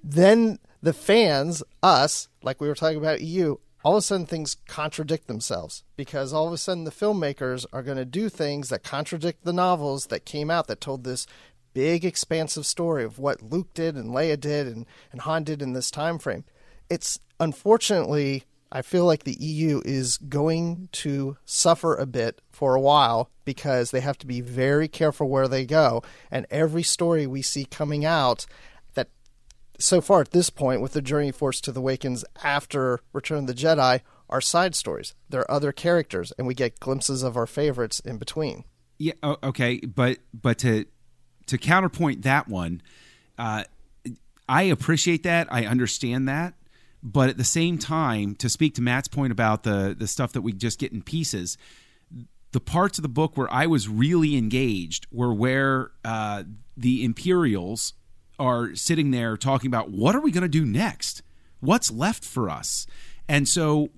then 0.03 0.59
the 0.81 0.93
fans, 0.93 1.63
us, 1.81 2.27
like 2.41 2.61
we 2.61 2.67
were 2.67 2.75
talking 2.75 2.97
about 2.97 3.21
EU, 3.21 3.57
all 3.83 3.93
of 3.93 3.99
a 3.99 4.01
sudden 4.01 4.25
things 4.25 4.57
contradict 4.67 5.27
themselves 5.27 5.83
because 5.95 6.31
all 6.31 6.47
of 6.47 6.53
a 6.53 6.57
sudden 6.57 6.85
the 6.85 6.91
filmmakers 6.91 7.65
are 7.73 7.83
going 7.83 7.97
to 7.97 8.05
do 8.05 8.29
things 8.29 8.69
that 8.69 8.83
contradict 8.83 9.43
the 9.43 9.53
novels 9.53 10.07
that 10.07 10.25
came 10.25 10.49
out 10.49 10.67
that 10.67 10.79
told 10.79 11.03
this 11.03 11.27
big 11.73 12.05
expansive 12.05 12.65
story 12.65 13.03
of 13.03 13.19
what 13.19 13.41
Luke 13.41 13.73
did 13.73 13.95
and 13.95 14.11
Leia 14.11 14.39
did 14.39 14.67
and, 14.67 14.85
and 15.11 15.21
Han 15.21 15.43
did 15.43 15.61
in 15.61 15.73
this 15.73 15.91
time 15.91 16.17
frame. 16.17 16.45
It's 16.89 17.19
unfortunately 17.39 18.43
I 18.75 18.81
feel 18.81 19.05
like 19.05 19.23
the 19.23 19.37
EU 19.39 19.83
is 19.85 20.17
going 20.17 20.89
to 20.93 21.37
suffer 21.45 21.95
a 21.95 22.07
bit 22.07 22.41
for 22.49 22.73
a 22.73 22.81
while 22.81 23.29
because 23.45 23.91
they 23.91 23.99
have 23.99 24.17
to 24.17 24.27
be 24.27 24.41
very 24.41 24.87
careful 24.87 25.29
where 25.29 25.47
they 25.47 25.63
go. 25.63 26.01
And 26.31 26.47
every 26.49 26.81
story 26.81 27.27
we 27.27 27.43
see 27.43 27.65
coming 27.65 28.03
out 28.03 28.47
that 28.95 29.09
so 29.77 30.01
far 30.01 30.21
at 30.21 30.31
this 30.31 30.49
point 30.49 30.81
with 30.81 30.93
the 30.93 31.03
Journey 31.03 31.31
Force 31.31 31.61
to 31.61 31.71
the 31.71 31.81
Awakens 31.81 32.25
after 32.43 33.01
Return 33.13 33.39
of 33.39 33.47
the 33.47 33.53
Jedi 33.53 34.01
are 34.27 34.41
side 34.41 34.73
stories. 34.73 35.13
There 35.29 35.41
are 35.41 35.51
other 35.51 35.71
characters 35.71 36.33
and 36.39 36.47
we 36.47 36.55
get 36.55 36.79
glimpses 36.79 37.21
of 37.21 37.37
our 37.37 37.45
favorites 37.45 37.99
in 37.99 38.17
between. 38.17 38.63
Yeah. 38.97 39.13
Okay. 39.23 39.81
But 39.81 40.17
but 40.33 40.57
to 40.59 40.85
to 41.45 41.57
counterpoint 41.59 42.23
that 42.23 42.47
one, 42.47 42.81
uh, 43.37 43.65
I 44.49 44.63
appreciate 44.63 45.21
that. 45.23 45.47
I 45.51 45.67
understand 45.67 46.27
that. 46.27 46.55
But 47.03 47.27
at 47.27 47.37
the 47.37 47.43
same 47.43 47.77
time, 47.77 48.35
to 48.35 48.47
speak 48.47 48.75
to 48.75 48.81
Matt's 48.81 49.09
point 49.09 49.33
about 49.33 49.63
the 49.63 49.93
the 49.97 50.07
stuff 50.07 50.31
that 50.33 50.41
we 50.41 50.53
just 50.53 50.79
get 50.79 50.93
in 50.93 51.01
pieces, 51.01 51.57
the 52.53 52.61
parts 52.61 52.97
of 52.97 53.01
the 53.01 53.09
book 53.09 53.35
where 53.35 53.51
I 53.51 53.67
was 53.67 53.89
really 53.89 54.37
engaged 54.37 55.05
were 55.11 55.33
where 55.33 55.91
uh, 56.05 56.43
the 56.77 57.03
Imperials 57.03 57.93
are 58.39 58.73
sitting 58.75 59.11
there 59.11 59.35
talking 59.35 59.67
about 59.67 59.91
what 59.91 60.15
are 60.15 60.21
we 60.21 60.31
going 60.31 60.43
to 60.43 60.47
do 60.47 60.65
next? 60.65 61.23
What's 61.59 61.91
left 61.91 62.23
for 62.23 62.49
us? 62.49 62.87
And 63.27 63.47
so 63.47 63.89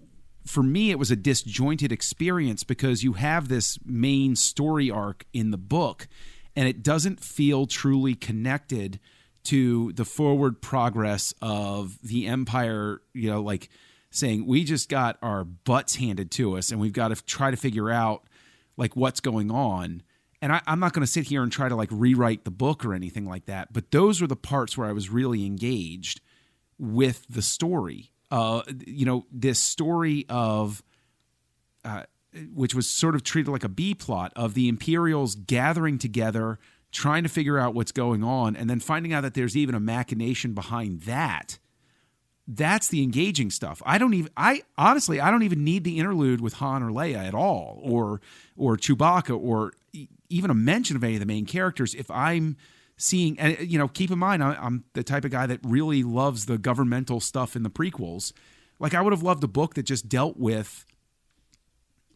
for 0.45 0.63
me, 0.63 0.91
it 0.91 0.99
was 0.99 1.11
a 1.11 1.15
disjointed 1.15 1.91
experience 1.91 2.63
because 2.63 3.03
you 3.03 3.13
have 3.13 3.47
this 3.47 3.79
main 3.85 4.35
story 4.35 4.89
arc 4.91 5.25
in 5.33 5.51
the 5.51 5.57
book, 5.57 6.07
and 6.55 6.67
it 6.67 6.83
doesn't 6.83 7.19
feel 7.19 7.65
truly 7.65 8.15
connected 8.15 8.99
to 9.45 9.91
the 9.93 10.05
forward 10.05 10.61
progress 10.61 11.33
of 11.41 11.97
the 12.01 12.27
empire, 12.27 13.01
you 13.13 13.29
know, 13.29 13.41
like 13.41 13.69
saying 14.11 14.45
we 14.45 14.63
just 14.63 14.89
got 14.89 15.17
our 15.21 15.43
butts 15.43 15.95
handed 15.95 16.31
to 16.31 16.57
us 16.57 16.71
and 16.71 16.79
we've 16.79 16.93
got 16.93 17.09
to 17.09 17.25
try 17.25 17.51
to 17.51 17.57
figure 17.57 17.89
out 17.89 18.23
like 18.77 18.95
what's 18.95 19.19
going 19.19 19.51
on. 19.51 20.01
And 20.41 20.51
I, 20.51 20.61
am 20.67 20.79
not 20.79 20.93
going 20.93 21.01
to 21.01 21.11
sit 21.11 21.25
here 21.25 21.43
and 21.43 21.51
try 21.51 21.69
to 21.69 21.75
like 21.75 21.89
rewrite 21.91 22.43
the 22.43 22.51
book 22.51 22.85
or 22.85 22.93
anything 22.93 23.25
like 23.25 23.45
that, 23.45 23.73
but 23.73 23.91
those 23.91 24.21
were 24.21 24.27
the 24.27 24.35
parts 24.35 24.77
where 24.77 24.87
I 24.87 24.91
was 24.91 25.09
really 25.09 25.45
engaged 25.45 26.21
with 26.77 27.25
the 27.29 27.41
story. 27.41 28.11
Uh, 28.31 28.61
you 28.85 29.05
know, 29.05 29.25
this 29.31 29.59
story 29.59 30.25
of, 30.29 30.83
uh, 31.83 32.03
which 32.53 32.75
was 32.75 32.87
sort 32.87 33.15
of 33.15 33.23
treated 33.23 33.49
like 33.49 33.63
a 33.63 33.69
B 33.69 33.93
plot 33.93 34.33
of 34.35 34.53
the 34.55 34.67
Imperials 34.67 35.35
gathering 35.35 35.97
together 35.97 36.59
trying 36.95 37.23
to 37.23 37.29
figure 37.29 37.59
out 37.59 37.75
what's 37.75 37.91
going 37.91 38.23
on, 38.23 38.55
and 38.55 38.69
then 38.69 38.79
finding 38.79 39.13
out 39.13 39.21
that 39.21 39.33
there's 39.33 39.55
even 39.57 39.75
a 39.75 39.79
machination 39.79 40.53
behind 40.53 41.01
that. 41.01 41.59
That's 42.47 42.87
the 42.87 43.03
engaging 43.03 43.49
stuff. 43.49 43.81
I 43.85 43.97
don't 43.97 44.13
even. 44.13 44.31
I 44.37 44.63
honestly, 44.77 45.19
I 45.19 45.31
don't 45.31 45.43
even 45.43 45.63
need 45.63 45.83
the 45.83 45.99
interlude 45.99 46.41
with 46.41 46.53
Han 46.55 46.83
or 46.83 46.91
Leia 46.91 47.17
at 47.27 47.33
all, 47.33 47.79
or 47.83 48.21
or 48.55 48.77
Chewbacca, 48.77 49.37
or 49.37 49.73
even 50.29 50.51
a 50.51 50.53
mention 50.53 50.95
of 50.95 51.03
any 51.03 51.15
of 51.15 51.19
the 51.19 51.25
main 51.25 51.45
characters. 51.45 51.93
If 51.95 52.09
I'm 52.09 52.55
seeing, 52.97 53.39
and 53.39 53.59
you 53.59 53.77
know, 53.77 53.87
keep 53.87 54.11
in 54.11 54.19
mind, 54.19 54.43
I'm 54.43 54.85
the 54.93 55.03
type 55.03 55.25
of 55.25 55.31
guy 55.31 55.47
that 55.47 55.59
really 55.63 56.03
loves 56.03 56.45
the 56.45 56.57
governmental 56.57 57.19
stuff 57.19 57.55
in 57.55 57.63
the 57.63 57.69
prequels. 57.69 58.31
Like 58.79 58.93
I 58.93 59.01
would 59.01 59.11
have 59.13 59.23
loved 59.23 59.43
a 59.43 59.47
book 59.47 59.73
that 59.73 59.83
just 59.83 60.07
dealt 60.07 60.37
with 60.37 60.85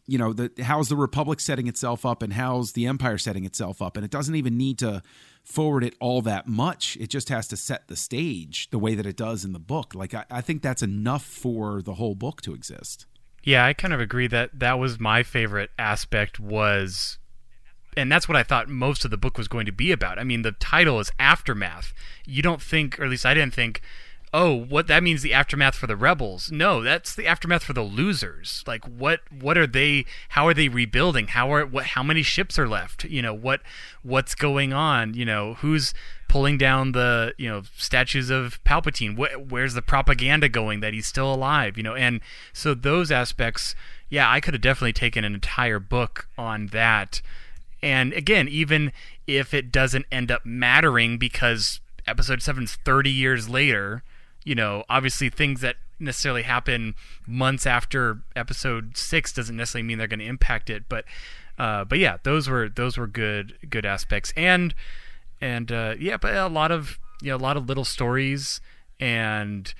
you 0.06 0.18
know 0.18 0.32
the 0.32 0.50
how's 0.62 0.88
the 0.88 0.96
republic 0.96 1.40
setting 1.40 1.66
itself 1.66 2.04
up 2.04 2.22
and 2.22 2.32
how's 2.32 2.72
the 2.72 2.86
empire 2.86 3.18
setting 3.18 3.44
itself 3.44 3.80
up 3.80 3.96
and 3.96 4.04
it 4.04 4.10
doesn't 4.10 4.34
even 4.34 4.56
need 4.56 4.78
to 4.78 5.02
forward 5.42 5.82
it 5.84 5.94
all 6.00 6.22
that 6.22 6.46
much 6.46 6.96
it 7.00 7.08
just 7.08 7.28
has 7.28 7.48
to 7.48 7.56
set 7.56 7.88
the 7.88 7.96
stage 7.96 8.68
the 8.70 8.78
way 8.78 8.94
that 8.94 9.06
it 9.06 9.16
does 9.16 9.44
in 9.44 9.52
the 9.52 9.58
book 9.58 9.94
like 9.94 10.14
i, 10.14 10.24
I 10.30 10.40
think 10.40 10.62
that's 10.62 10.82
enough 10.82 11.24
for 11.24 11.82
the 11.82 11.94
whole 11.94 12.14
book 12.14 12.42
to 12.42 12.54
exist 12.54 13.06
yeah 13.42 13.64
i 13.64 13.72
kind 13.72 13.94
of 13.94 14.00
agree 14.00 14.26
that 14.26 14.58
that 14.58 14.78
was 14.78 15.00
my 15.00 15.22
favorite 15.22 15.70
aspect 15.78 16.38
was 16.38 17.18
and 17.96 18.10
that's 18.10 18.28
what 18.28 18.36
I 18.36 18.42
thought 18.42 18.68
most 18.68 19.04
of 19.04 19.10
the 19.10 19.16
book 19.16 19.36
was 19.36 19.48
going 19.48 19.66
to 19.66 19.72
be 19.72 19.90
about. 19.92 20.18
I 20.18 20.24
mean, 20.24 20.42
the 20.42 20.52
title 20.52 21.00
is 21.00 21.10
Aftermath. 21.18 21.92
You 22.24 22.42
don't 22.42 22.62
think, 22.62 22.98
or 22.98 23.04
at 23.04 23.10
least 23.10 23.26
I 23.26 23.34
didn't 23.34 23.54
think, 23.54 23.82
oh, 24.32 24.54
what 24.54 24.86
that 24.86 25.02
means 25.02 25.22
the 25.22 25.34
aftermath 25.34 25.74
for 25.74 25.86
the 25.86 25.96
rebels. 25.96 26.52
No, 26.52 26.82
that's 26.82 27.14
the 27.14 27.26
aftermath 27.26 27.64
for 27.64 27.72
the 27.72 27.82
losers. 27.82 28.62
Like 28.66 28.84
what 28.84 29.20
what 29.30 29.58
are 29.58 29.66
they 29.66 30.04
how 30.30 30.46
are 30.46 30.54
they 30.54 30.68
rebuilding? 30.68 31.28
How 31.28 31.52
are 31.52 31.66
what 31.66 31.86
how 31.86 32.02
many 32.02 32.22
ships 32.22 32.58
are 32.58 32.68
left? 32.68 33.04
You 33.04 33.22
know, 33.22 33.34
what 33.34 33.60
what's 34.02 34.34
going 34.34 34.72
on? 34.72 35.14
You 35.14 35.24
know, 35.24 35.54
who's 35.54 35.94
pulling 36.30 36.56
down 36.56 36.92
the, 36.92 37.34
you 37.38 37.48
know, 37.48 37.62
statues 37.76 38.30
of 38.30 38.62
Palpatine? 38.62 39.16
Wh- 39.16 39.50
where's 39.50 39.74
the 39.74 39.82
propaganda 39.82 40.48
going 40.48 40.78
that 40.78 40.94
he's 40.94 41.06
still 41.06 41.34
alive, 41.34 41.76
you 41.76 41.82
know? 41.82 41.96
And 41.96 42.20
so 42.52 42.72
those 42.72 43.10
aspects, 43.10 43.74
yeah, 44.08 44.30
I 44.30 44.40
could 44.40 44.54
have 44.54 44.60
definitely 44.60 44.92
taken 44.92 45.24
an 45.24 45.34
entire 45.34 45.80
book 45.80 46.28
on 46.38 46.68
that. 46.68 47.20
And 47.82 48.12
again, 48.12 48.46
even 48.46 48.92
if 49.26 49.52
it 49.52 49.72
doesn't 49.72 50.06
end 50.12 50.30
up 50.30 50.46
mattering 50.46 51.18
because 51.18 51.80
episode 52.06 52.38
7's 52.38 52.76
30 52.84 53.10
years 53.10 53.48
later, 53.48 54.04
you 54.44 54.54
know, 54.54 54.84
obviously 54.88 55.28
things 55.28 55.60
that 55.60 55.76
necessarily 55.98 56.42
happen 56.42 56.94
months 57.26 57.66
after 57.66 58.22
episode 58.34 58.96
six 58.96 59.32
doesn't 59.32 59.56
necessarily 59.56 59.86
mean 59.86 59.98
they're 59.98 60.06
going 60.06 60.20
to 60.20 60.26
impact 60.26 60.70
it. 60.70 60.84
But, 60.88 61.04
uh, 61.58 61.84
but 61.84 61.98
yeah, 61.98 62.18
those 62.22 62.48
were 62.48 62.68
those 62.68 62.96
were 62.96 63.06
good 63.06 63.54
good 63.68 63.84
aspects, 63.84 64.32
and 64.36 64.74
and 65.40 65.70
uh, 65.70 65.94
yeah, 65.98 66.16
but 66.16 66.34
a 66.34 66.48
lot 66.48 66.70
of 66.70 66.98
you 67.20 67.30
know 67.30 67.36
a 67.36 67.38
lot 67.38 67.56
of 67.56 67.68
little 67.68 67.84
stories 67.84 68.60
and 68.98 69.74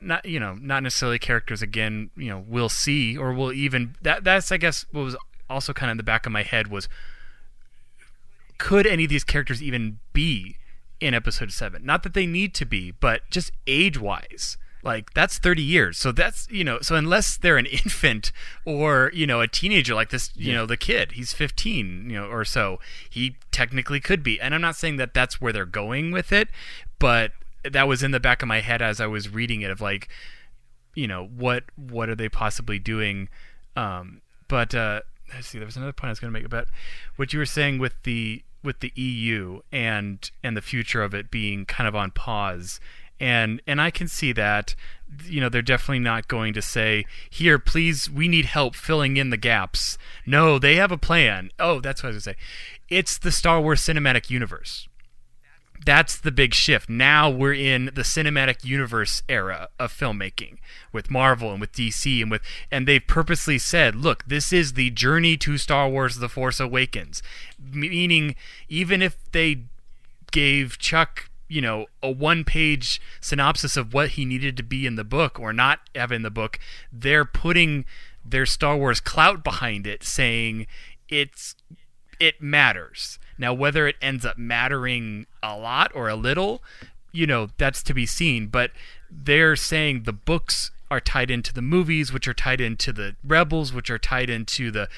not 0.00 0.24
you 0.24 0.38
know 0.38 0.54
not 0.54 0.82
necessarily 0.82 1.18
characters 1.18 1.60
again 1.62 2.10
you 2.16 2.28
know 2.28 2.44
we'll 2.46 2.68
see 2.68 3.16
or 3.16 3.32
we'll 3.32 3.52
even 3.52 3.94
that 4.02 4.24
that's 4.24 4.52
I 4.52 4.56
guess 4.56 4.86
what 4.92 5.02
was 5.02 5.16
also 5.50 5.72
kind 5.72 5.90
of 5.90 5.92
in 5.92 5.96
the 5.96 6.02
back 6.02 6.26
of 6.26 6.32
my 6.32 6.42
head 6.42 6.68
was 6.68 6.88
could 8.58 8.86
any 8.86 9.04
of 9.04 9.10
these 9.10 9.24
characters 9.24 9.62
even 9.62 9.98
be 10.12 10.56
in 11.00 11.14
episode 11.14 11.52
7 11.52 11.84
not 11.84 12.02
that 12.02 12.14
they 12.14 12.26
need 12.26 12.54
to 12.54 12.64
be 12.64 12.90
but 12.90 13.22
just 13.30 13.52
age 13.66 13.98
wise 13.98 14.56
like 14.82 15.12
that's 15.12 15.38
30 15.38 15.62
years. 15.62 15.98
So 15.98 16.12
that's 16.12 16.48
you 16.50 16.64
know 16.64 16.78
so 16.80 16.94
unless 16.94 17.36
they're 17.36 17.58
an 17.58 17.66
infant 17.84 18.32
or 18.64 19.10
you 19.14 19.26
know 19.26 19.40
a 19.40 19.48
teenager 19.48 19.94
like 19.94 20.10
this 20.10 20.30
you 20.34 20.52
yeah. 20.52 20.58
know 20.58 20.66
the 20.66 20.76
kid 20.76 21.12
he's 21.12 21.32
15 21.32 22.08
you 22.08 22.16
know 22.16 22.26
or 22.26 22.44
so 22.44 22.78
he 23.08 23.36
technically 23.50 24.00
could 24.00 24.22
be. 24.22 24.40
And 24.40 24.54
i'm 24.54 24.60
not 24.60 24.76
saying 24.76 24.96
that 24.96 25.14
that's 25.14 25.40
where 25.40 25.52
they're 25.52 25.66
going 25.66 26.10
with 26.10 26.32
it 26.32 26.48
but 26.98 27.32
that 27.64 27.88
was 27.88 28.02
in 28.02 28.12
the 28.12 28.20
back 28.20 28.40
of 28.40 28.48
my 28.48 28.60
head 28.60 28.80
as 28.80 29.00
i 29.00 29.06
was 29.06 29.28
reading 29.28 29.62
it 29.62 29.70
of 29.70 29.80
like 29.80 30.08
you 30.94 31.06
know 31.06 31.26
what 31.26 31.64
what 31.76 32.08
are 32.08 32.14
they 32.14 32.28
possibly 32.28 32.78
doing? 32.78 33.28
Um 33.76 34.22
but 34.48 34.74
uh 34.74 35.02
let's 35.34 35.48
see 35.48 35.58
there 35.58 35.66
was 35.66 35.76
another 35.76 35.92
point 35.92 36.08
i 36.08 36.10
was 36.10 36.20
going 36.20 36.32
to 36.32 36.38
make 36.38 36.46
about 36.46 36.68
what 37.16 37.34
you 37.34 37.38
were 37.38 37.44
saying 37.44 37.78
with 37.78 37.92
the 38.04 38.42
with 38.62 38.80
the 38.80 38.92
EU 38.94 39.60
and 39.72 40.30
and 40.42 40.56
the 40.56 40.62
future 40.62 41.02
of 41.02 41.14
it 41.14 41.30
being 41.30 41.64
kind 41.64 41.86
of 41.86 41.94
on 41.94 42.10
pause 42.10 42.80
and 43.20 43.60
and 43.66 43.80
I 43.80 43.90
can 43.90 44.08
see 44.08 44.32
that. 44.32 44.74
You 45.24 45.40
know, 45.40 45.48
they're 45.48 45.62
definitely 45.62 46.00
not 46.00 46.28
going 46.28 46.52
to 46.54 46.62
say, 46.62 47.06
"Here, 47.30 47.58
please, 47.58 48.10
we 48.10 48.28
need 48.28 48.44
help 48.44 48.76
filling 48.76 49.16
in 49.16 49.30
the 49.30 49.36
gaps." 49.36 49.98
No, 50.26 50.58
they 50.58 50.76
have 50.76 50.92
a 50.92 50.98
plan. 50.98 51.50
Oh, 51.58 51.80
that's 51.80 52.02
what 52.02 52.10
I 52.10 52.14
was 52.14 52.24
going 52.24 52.34
to 52.36 52.40
say. 52.40 52.46
It's 52.88 53.18
the 53.18 53.32
Star 53.32 53.60
Wars 53.60 53.80
cinematic 53.80 54.30
universe 54.30 54.86
that's 55.84 56.18
the 56.18 56.32
big 56.32 56.54
shift. 56.54 56.88
Now 56.88 57.30
we're 57.30 57.54
in 57.54 57.86
the 57.86 58.02
cinematic 58.02 58.64
universe 58.64 59.22
era 59.28 59.68
of 59.78 59.92
filmmaking 59.92 60.58
with 60.92 61.10
Marvel 61.10 61.52
and 61.52 61.60
with 61.60 61.72
DC 61.72 62.20
and 62.22 62.30
with 62.30 62.42
and 62.70 62.86
they've 62.86 63.06
purposely 63.06 63.58
said, 63.58 63.94
look, 63.94 64.24
this 64.26 64.52
is 64.52 64.72
the 64.74 64.90
journey 64.90 65.36
to 65.38 65.58
Star 65.58 65.88
Wars 65.88 66.16
The 66.16 66.28
Force 66.28 66.60
Awakens. 66.60 67.22
Meaning 67.58 68.34
even 68.68 69.02
if 69.02 69.16
they 69.32 69.62
gave 70.30 70.78
Chuck, 70.78 71.30
you 71.48 71.60
know, 71.60 71.86
a 72.02 72.10
one-page 72.10 73.00
synopsis 73.20 73.76
of 73.76 73.94
what 73.94 74.10
he 74.10 74.24
needed 74.24 74.56
to 74.56 74.62
be 74.62 74.86
in 74.86 74.96
the 74.96 75.04
book 75.04 75.38
or 75.40 75.52
not 75.52 75.80
have 75.94 76.12
in 76.12 76.22
the 76.22 76.30
book, 76.30 76.58
they're 76.92 77.24
putting 77.24 77.84
their 78.24 78.46
Star 78.46 78.76
Wars 78.76 79.00
clout 79.00 79.42
behind 79.42 79.86
it 79.86 80.04
saying 80.04 80.66
it's 81.08 81.54
it 82.20 82.42
matters 82.42 83.18
now, 83.38 83.54
whether 83.54 83.86
it 83.86 83.96
ends 84.02 84.26
up 84.26 84.36
mattering 84.36 85.26
a 85.42 85.56
lot 85.56 85.92
or 85.94 86.08
a 86.08 86.16
little, 86.16 86.62
you 87.12 87.26
know, 87.26 87.48
that's 87.56 87.82
to 87.84 87.94
be 87.94 88.04
seen. 88.04 88.48
But 88.48 88.72
they're 89.10 89.56
saying 89.56 90.02
the 90.02 90.12
books 90.12 90.70
are 90.90 91.00
tied 91.00 91.30
into 91.30 91.54
the 91.54 91.62
movies, 91.62 92.12
which 92.12 92.26
are 92.26 92.34
tied 92.34 92.60
into 92.60 92.92
the 92.92 93.14
Rebels, 93.24 93.72
which 93.72 93.90
are 93.90 93.98
tied 93.98 94.28
into 94.28 94.70
the 94.70 94.88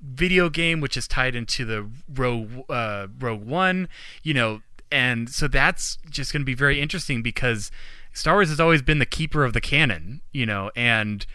video 0.00 0.48
game, 0.48 0.80
which 0.80 0.96
is 0.96 1.06
tied 1.06 1.34
into 1.34 1.64
the 1.64 1.88
Rogue 2.12 2.64
uh, 2.68 3.08
Rogue 3.18 3.44
One. 3.44 3.88
You 4.22 4.34
know, 4.34 4.62
and 4.90 5.28
so 5.28 5.46
that's 5.46 5.98
just 6.08 6.32
going 6.32 6.42
to 6.42 6.46
be 6.46 6.54
very 6.54 6.80
interesting 6.80 7.22
because 7.22 7.70
Star 8.12 8.34
Wars 8.34 8.48
has 8.48 8.60
always 8.60 8.82
been 8.82 8.98
the 8.98 9.06
keeper 9.06 9.44
of 9.44 9.52
the 9.52 9.60
canon. 9.60 10.22
You 10.32 10.46
know, 10.46 10.70
and 10.74 11.26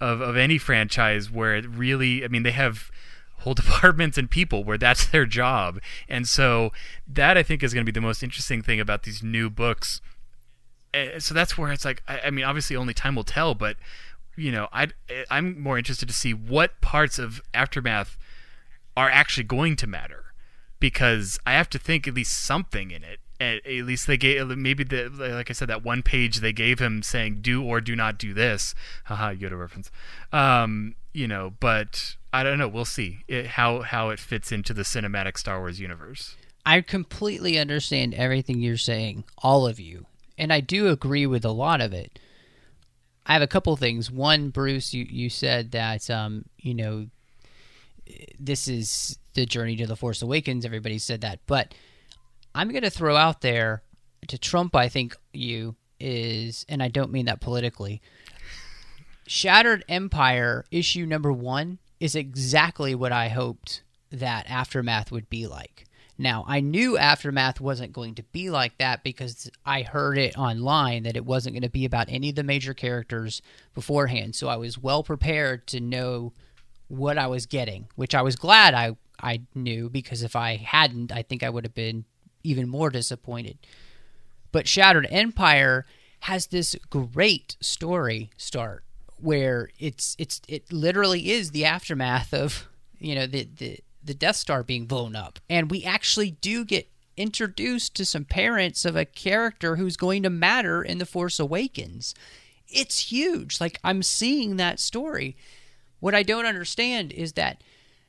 of 0.00 0.20
of 0.20 0.36
any 0.36 0.58
franchise 0.58 1.30
where 1.30 1.54
it 1.56 1.66
really, 1.68 2.24
I 2.24 2.28
mean, 2.28 2.42
they 2.42 2.52
have 2.52 2.90
whole 3.38 3.54
departments 3.62 4.18
and 4.18 4.30
people 4.30 4.64
where 4.64 4.78
that's 4.78 5.06
their 5.06 5.26
job. 5.26 5.80
And 6.08 6.28
so 6.28 6.72
that 7.06 7.36
I 7.36 7.42
think 7.42 7.62
is 7.62 7.74
going 7.74 7.84
to 7.84 7.92
be 7.92 7.98
the 7.98 8.04
most 8.04 8.22
interesting 8.22 8.62
thing 8.62 8.80
about 8.80 9.02
these 9.02 9.22
new 9.22 9.50
books. 9.50 10.00
Eh, 10.94 11.18
so 11.18 11.34
that's 11.34 11.58
where 11.58 11.72
it's 11.72 11.84
like, 11.84 12.02
I, 12.08 12.20
I 12.26 12.30
mean, 12.30 12.44
obviously 12.44 12.76
only 12.76 12.94
time 12.94 13.14
will 13.14 13.24
tell, 13.24 13.54
but 13.54 13.76
you 14.38 14.52
know, 14.52 14.68
I 14.72 14.88
I'm 15.30 15.60
more 15.60 15.78
interested 15.78 16.06
to 16.06 16.14
see 16.14 16.32
what 16.32 16.80
parts 16.80 17.18
of 17.18 17.42
aftermath 17.52 18.16
are 18.96 19.10
actually 19.10 19.44
going 19.44 19.76
to 19.76 19.86
matter 19.86 20.26
because 20.80 21.38
I 21.44 21.52
have 21.52 21.68
to 21.70 21.78
think 21.78 22.06
at 22.06 22.14
least 22.14 22.44
something 22.44 22.90
in 22.90 23.02
it. 23.02 23.18
At, 23.40 23.66
at 23.66 23.84
least 23.84 24.06
they 24.06 24.16
gave 24.16 24.46
maybe 24.48 24.84
the 24.84 25.10
like 25.10 25.50
I 25.50 25.52
said 25.52 25.68
that 25.68 25.84
one 25.84 26.02
page 26.02 26.38
they 26.38 26.52
gave 26.52 26.78
him 26.78 27.02
saying 27.02 27.38
do 27.40 27.62
or 27.62 27.80
do 27.80 27.96
not 27.96 28.18
do 28.18 28.32
this. 28.32 28.74
Haha, 29.04 29.30
you 29.30 29.38
get 29.38 29.52
a 29.52 29.56
reference. 29.56 29.90
Um, 30.32 30.94
you 31.18 31.26
know, 31.26 31.52
but 31.58 32.16
I 32.32 32.44
don't 32.44 32.58
know. 32.58 32.68
We'll 32.68 32.84
see 32.84 33.24
it, 33.26 33.46
how 33.46 33.82
how 33.82 34.10
it 34.10 34.20
fits 34.20 34.52
into 34.52 34.72
the 34.72 34.82
cinematic 34.82 35.36
Star 35.36 35.58
Wars 35.58 35.80
universe. 35.80 36.36
I 36.64 36.80
completely 36.80 37.58
understand 37.58 38.14
everything 38.14 38.60
you're 38.60 38.76
saying, 38.76 39.24
all 39.38 39.66
of 39.66 39.80
you, 39.80 40.06
and 40.38 40.52
I 40.52 40.60
do 40.60 40.88
agree 40.88 41.26
with 41.26 41.44
a 41.44 41.50
lot 41.50 41.80
of 41.80 41.92
it. 41.92 42.20
I 43.26 43.32
have 43.32 43.42
a 43.42 43.48
couple 43.48 43.74
things. 43.76 44.10
One, 44.10 44.50
Bruce, 44.50 44.94
you 44.94 45.06
you 45.10 45.28
said 45.28 45.72
that 45.72 46.08
um, 46.08 46.44
you 46.58 46.74
know 46.74 47.08
this 48.38 48.68
is 48.68 49.18
the 49.34 49.44
journey 49.44 49.74
to 49.76 49.86
the 49.86 49.96
Force 49.96 50.22
Awakens. 50.22 50.64
Everybody 50.64 50.98
said 50.98 51.22
that, 51.22 51.40
but 51.46 51.74
I'm 52.54 52.70
going 52.70 52.84
to 52.84 52.90
throw 52.90 53.16
out 53.16 53.40
there 53.40 53.82
to 54.28 54.38
Trump. 54.38 54.76
I 54.76 54.88
think 54.88 55.16
you 55.32 55.74
is, 55.98 56.64
and 56.68 56.80
I 56.80 56.88
don't 56.88 57.10
mean 57.10 57.26
that 57.26 57.40
politically. 57.40 58.00
Shattered 59.28 59.84
Empire 59.90 60.64
issue 60.70 61.04
number 61.04 61.30
one 61.30 61.80
is 62.00 62.14
exactly 62.14 62.94
what 62.94 63.12
I 63.12 63.28
hoped 63.28 63.82
that 64.10 64.48
Aftermath 64.48 65.12
would 65.12 65.28
be 65.28 65.46
like. 65.46 65.84
Now, 66.16 66.46
I 66.48 66.60
knew 66.60 66.96
Aftermath 66.96 67.60
wasn't 67.60 67.92
going 67.92 68.14
to 68.14 68.22
be 68.22 68.48
like 68.48 68.78
that 68.78 69.04
because 69.04 69.50
I 69.66 69.82
heard 69.82 70.16
it 70.16 70.38
online 70.38 71.02
that 71.02 71.14
it 71.14 71.26
wasn't 71.26 71.54
going 71.54 71.62
to 71.62 71.68
be 71.68 71.84
about 71.84 72.08
any 72.08 72.30
of 72.30 72.36
the 72.36 72.42
major 72.42 72.72
characters 72.72 73.42
beforehand. 73.74 74.34
So 74.34 74.48
I 74.48 74.56
was 74.56 74.78
well 74.78 75.02
prepared 75.02 75.66
to 75.68 75.78
know 75.78 76.32
what 76.88 77.18
I 77.18 77.26
was 77.26 77.44
getting, 77.44 77.86
which 77.96 78.14
I 78.14 78.22
was 78.22 78.34
glad 78.34 78.72
I, 78.72 78.96
I 79.22 79.42
knew 79.54 79.90
because 79.90 80.22
if 80.22 80.36
I 80.36 80.56
hadn't, 80.56 81.12
I 81.12 81.20
think 81.20 81.42
I 81.42 81.50
would 81.50 81.64
have 81.64 81.74
been 81.74 82.06
even 82.44 82.66
more 82.66 82.88
disappointed. 82.88 83.58
But 84.52 84.66
Shattered 84.66 85.06
Empire 85.10 85.84
has 86.20 86.46
this 86.46 86.74
great 86.88 87.58
story 87.60 88.30
start 88.38 88.84
where 89.20 89.70
it's 89.78 90.16
it's 90.18 90.40
it 90.48 90.72
literally 90.72 91.30
is 91.30 91.50
the 91.50 91.64
aftermath 91.64 92.32
of 92.32 92.68
you 92.98 93.14
know 93.14 93.26
the 93.26 93.48
the 93.56 93.80
the 94.02 94.14
Death 94.14 94.36
Star 94.36 94.62
being 94.62 94.86
blown 94.86 95.16
up, 95.16 95.38
and 95.48 95.70
we 95.70 95.84
actually 95.84 96.30
do 96.30 96.64
get 96.64 96.88
introduced 97.16 97.94
to 97.96 98.04
some 98.04 98.24
parents 98.24 98.84
of 98.84 98.96
a 98.96 99.04
character 99.04 99.76
who's 99.76 99.96
going 99.96 100.22
to 100.22 100.30
matter 100.30 100.82
in 100.82 100.98
the 100.98 101.06
Force 101.06 101.40
Awakens. 101.40 102.14
It's 102.68 103.10
huge. 103.10 103.60
Like 103.60 103.78
I'm 103.82 104.02
seeing 104.02 104.56
that 104.56 104.80
story. 104.80 105.36
What 106.00 106.14
I 106.14 106.22
don't 106.22 106.46
understand 106.46 107.12
is 107.12 107.32
that 107.32 107.62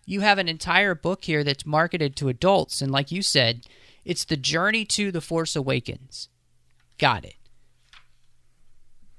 you 0.06 0.22
have 0.22 0.38
an 0.38 0.48
entire 0.48 0.96
book 0.96 1.26
here 1.26 1.44
that's 1.44 1.66
marketed 1.66 2.16
to 2.18 2.30
adults, 2.30 2.82
and 2.82 2.92
like 2.92 3.12
you 3.12 3.22
said, 3.22 3.66
it's 4.06 4.26
the 4.26 4.38
journey 4.38 4.86
to 4.86 5.12
the 5.12 5.22
Force 5.22 5.56
Awakens. 5.56 6.30
Got 6.98 7.26
it. 7.26 7.36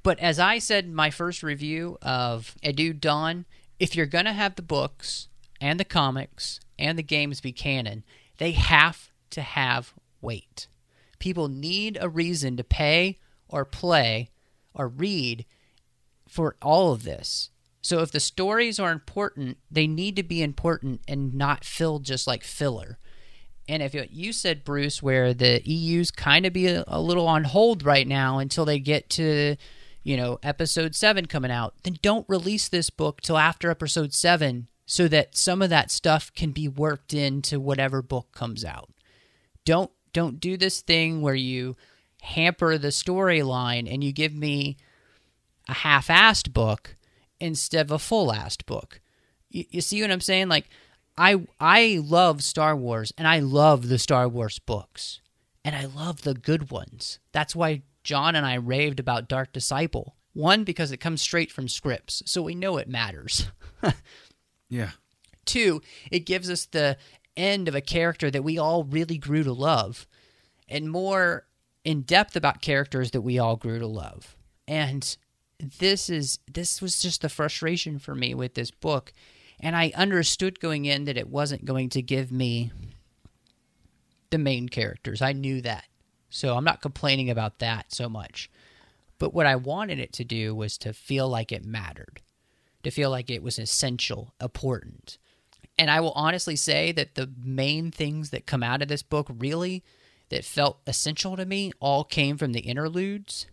But 0.02 0.18
as 0.18 0.38
I 0.38 0.58
said 0.58 0.84
in 0.84 0.94
my 0.94 1.10
first 1.10 1.42
review 1.42 1.98
of 2.02 2.56
New 2.64 2.92
Dawn, 2.92 3.44
if 3.78 3.94
you're 3.94 4.06
going 4.06 4.24
to 4.24 4.32
have 4.32 4.56
the 4.56 4.62
books 4.62 5.28
and 5.60 5.78
the 5.78 5.84
comics 5.84 6.60
and 6.78 6.98
the 6.98 7.02
games 7.02 7.40
be 7.40 7.52
canon, 7.52 8.04
they 8.38 8.52
have 8.52 9.10
to 9.30 9.42
have 9.42 9.92
weight. 10.20 10.66
People 11.18 11.48
need 11.48 11.98
a 12.00 12.08
reason 12.08 12.56
to 12.56 12.64
pay 12.64 13.18
or 13.48 13.64
play 13.64 14.30
or 14.72 14.88
read 14.88 15.44
for 16.26 16.56
all 16.62 16.92
of 16.92 17.02
this. 17.02 17.50
So 17.82 18.00
if 18.00 18.12
the 18.12 18.20
stories 18.20 18.78
are 18.78 18.92
important, 18.92 19.58
they 19.70 19.86
need 19.86 20.16
to 20.16 20.22
be 20.22 20.42
important 20.42 21.00
and 21.08 21.34
not 21.34 21.64
fill 21.64 21.98
just 21.98 22.26
like 22.26 22.44
filler. 22.44 22.98
And 23.68 23.82
if 23.82 23.94
you 24.10 24.32
said 24.32 24.64
Bruce, 24.64 25.02
where 25.02 25.32
the 25.32 25.62
EU's 25.64 26.10
kind 26.10 26.44
of 26.44 26.52
be 26.52 26.66
a, 26.66 26.84
a 26.86 27.00
little 27.00 27.26
on 27.26 27.44
hold 27.44 27.84
right 27.84 28.06
now 28.06 28.38
until 28.38 28.64
they 28.64 28.78
get 28.78 29.08
to 29.10 29.56
you 30.02 30.16
know, 30.16 30.38
episode 30.42 30.94
seven 30.94 31.26
coming 31.26 31.50
out, 31.50 31.74
then 31.82 31.98
don't 32.02 32.28
release 32.28 32.68
this 32.68 32.90
book 32.90 33.20
till 33.20 33.36
after 33.36 33.70
episode 33.70 34.14
seven 34.14 34.68
so 34.86 35.06
that 35.08 35.36
some 35.36 35.62
of 35.62 35.70
that 35.70 35.90
stuff 35.90 36.32
can 36.34 36.50
be 36.50 36.66
worked 36.66 37.14
into 37.14 37.60
whatever 37.60 38.02
book 38.02 38.32
comes 38.32 38.64
out. 38.64 38.90
Don't 39.64 39.90
don't 40.12 40.40
do 40.40 40.56
this 40.56 40.80
thing 40.80 41.22
where 41.22 41.34
you 41.34 41.76
hamper 42.22 42.76
the 42.76 42.88
storyline 42.88 43.92
and 43.92 44.02
you 44.02 44.12
give 44.12 44.34
me 44.34 44.76
a 45.68 45.72
half-assed 45.72 46.52
book 46.52 46.96
instead 47.38 47.86
of 47.86 47.92
a 47.92 47.98
full-assed 47.98 48.66
book. 48.66 49.00
You, 49.48 49.64
you 49.70 49.80
see 49.80 50.02
what 50.02 50.10
I'm 50.10 50.20
saying? 50.20 50.48
Like 50.48 50.68
I 51.16 51.46
I 51.60 52.00
love 52.02 52.42
Star 52.42 52.74
Wars 52.74 53.12
and 53.16 53.28
I 53.28 53.38
love 53.38 53.88
the 53.88 53.98
Star 53.98 54.28
Wars 54.28 54.58
books. 54.58 55.20
And 55.62 55.76
I 55.76 55.84
love 55.84 56.22
the 56.22 56.32
good 56.32 56.70
ones. 56.70 57.18
That's 57.32 57.54
why 57.54 57.82
John 58.02 58.34
and 58.34 58.46
I 58.46 58.54
raved 58.54 59.00
about 59.00 59.28
Dark 59.28 59.52
Disciple. 59.52 60.16
One, 60.32 60.64
because 60.64 60.92
it 60.92 60.98
comes 60.98 61.20
straight 61.20 61.50
from 61.50 61.68
scripts, 61.68 62.22
so 62.24 62.42
we 62.42 62.54
know 62.54 62.76
it 62.76 62.88
matters. 62.88 63.50
yeah. 64.68 64.90
Two, 65.44 65.82
it 66.10 66.20
gives 66.20 66.48
us 66.48 66.66
the 66.66 66.96
end 67.36 67.66
of 67.66 67.74
a 67.74 67.80
character 67.80 68.30
that 68.30 68.44
we 68.44 68.56
all 68.56 68.84
really 68.84 69.18
grew 69.18 69.42
to 69.42 69.52
love, 69.52 70.06
and 70.68 70.90
more 70.90 71.46
in 71.84 72.02
depth 72.02 72.36
about 72.36 72.62
characters 72.62 73.10
that 73.10 73.22
we 73.22 73.38
all 73.38 73.56
grew 73.56 73.78
to 73.78 73.86
love. 73.86 74.36
And 74.68 75.16
this 75.58 76.08
is 76.08 76.38
this 76.50 76.80
was 76.80 77.00
just 77.00 77.22
the 77.22 77.28
frustration 77.28 77.98
for 77.98 78.14
me 78.14 78.34
with 78.34 78.54
this 78.54 78.70
book. 78.70 79.12
And 79.58 79.76
I 79.76 79.92
understood 79.94 80.60
going 80.60 80.86
in 80.86 81.04
that 81.04 81.18
it 81.18 81.28
wasn't 81.28 81.64
going 81.64 81.90
to 81.90 82.02
give 82.02 82.32
me 82.32 82.72
the 84.30 84.38
main 84.38 84.68
characters. 84.68 85.20
I 85.20 85.32
knew 85.32 85.60
that. 85.62 85.84
So 86.30 86.56
I'm 86.56 86.64
not 86.64 86.80
complaining 86.80 87.28
about 87.28 87.58
that 87.58 87.92
so 87.92 88.08
much. 88.08 88.50
But 89.18 89.34
what 89.34 89.46
I 89.46 89.56
wanted 89.56 89.98
it 89.98 90.12
to 90.14 90.24
do 90.24 90.54
was 90.54 90.78
to 90.78 90.94
feel 90.94 91.28
like 91.28 91.52
it 91.52 91.64
mattered, 91.64 92.22
to 92.82 92.90
feel 92.90 93.10
like 93.10 93.28
it 93.28 93.42
was 93.42 93.58
essential, 93.58 94.32
important. 94.40 95.18
And 95.78 95.90
I 95.90 96.00
will 96.00 96.12
honestly 96.12 96.56
say 96.56 96.92
that 96.92 97.16
the 97.16 97.30
main 97.42 97.90
things 97.90 98.30
that 98.30 98.46
come 98.46 98.62
out 98.62 98.80
of 98.80 98.88
this 98.88 99.02
book 99.02 99.30
really 99.38 99.82
that 100.30 100.44
felt 100.44 100.78
essential 100.86 101.36
to 101.36 101.44
me 101.44 101.72
all 101.80 102.04
came 102.04 102.38
from 102.38 102.52
the 102.52 102.60
interludes, 102.60 103.46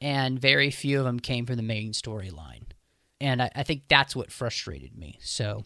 and 0.00 0.38
very 0.38 0.70
few 0.70 0.98
of 0.98 1.04
them 1.04 1.20
came 1.20 1.46
from 1.46 1.56
the 1.56 1.62
main 1.62 1.92
storyline. 1.92 2.64
And 3.20 3.40
I, 3.40 3.50
I 3.54 3.62
think 3.62 3.84
that's 3.88 4.14
what 4.14 4.30
frustrated 4.30 4.98
me. 4.98 5.18
So, 5.22 5.64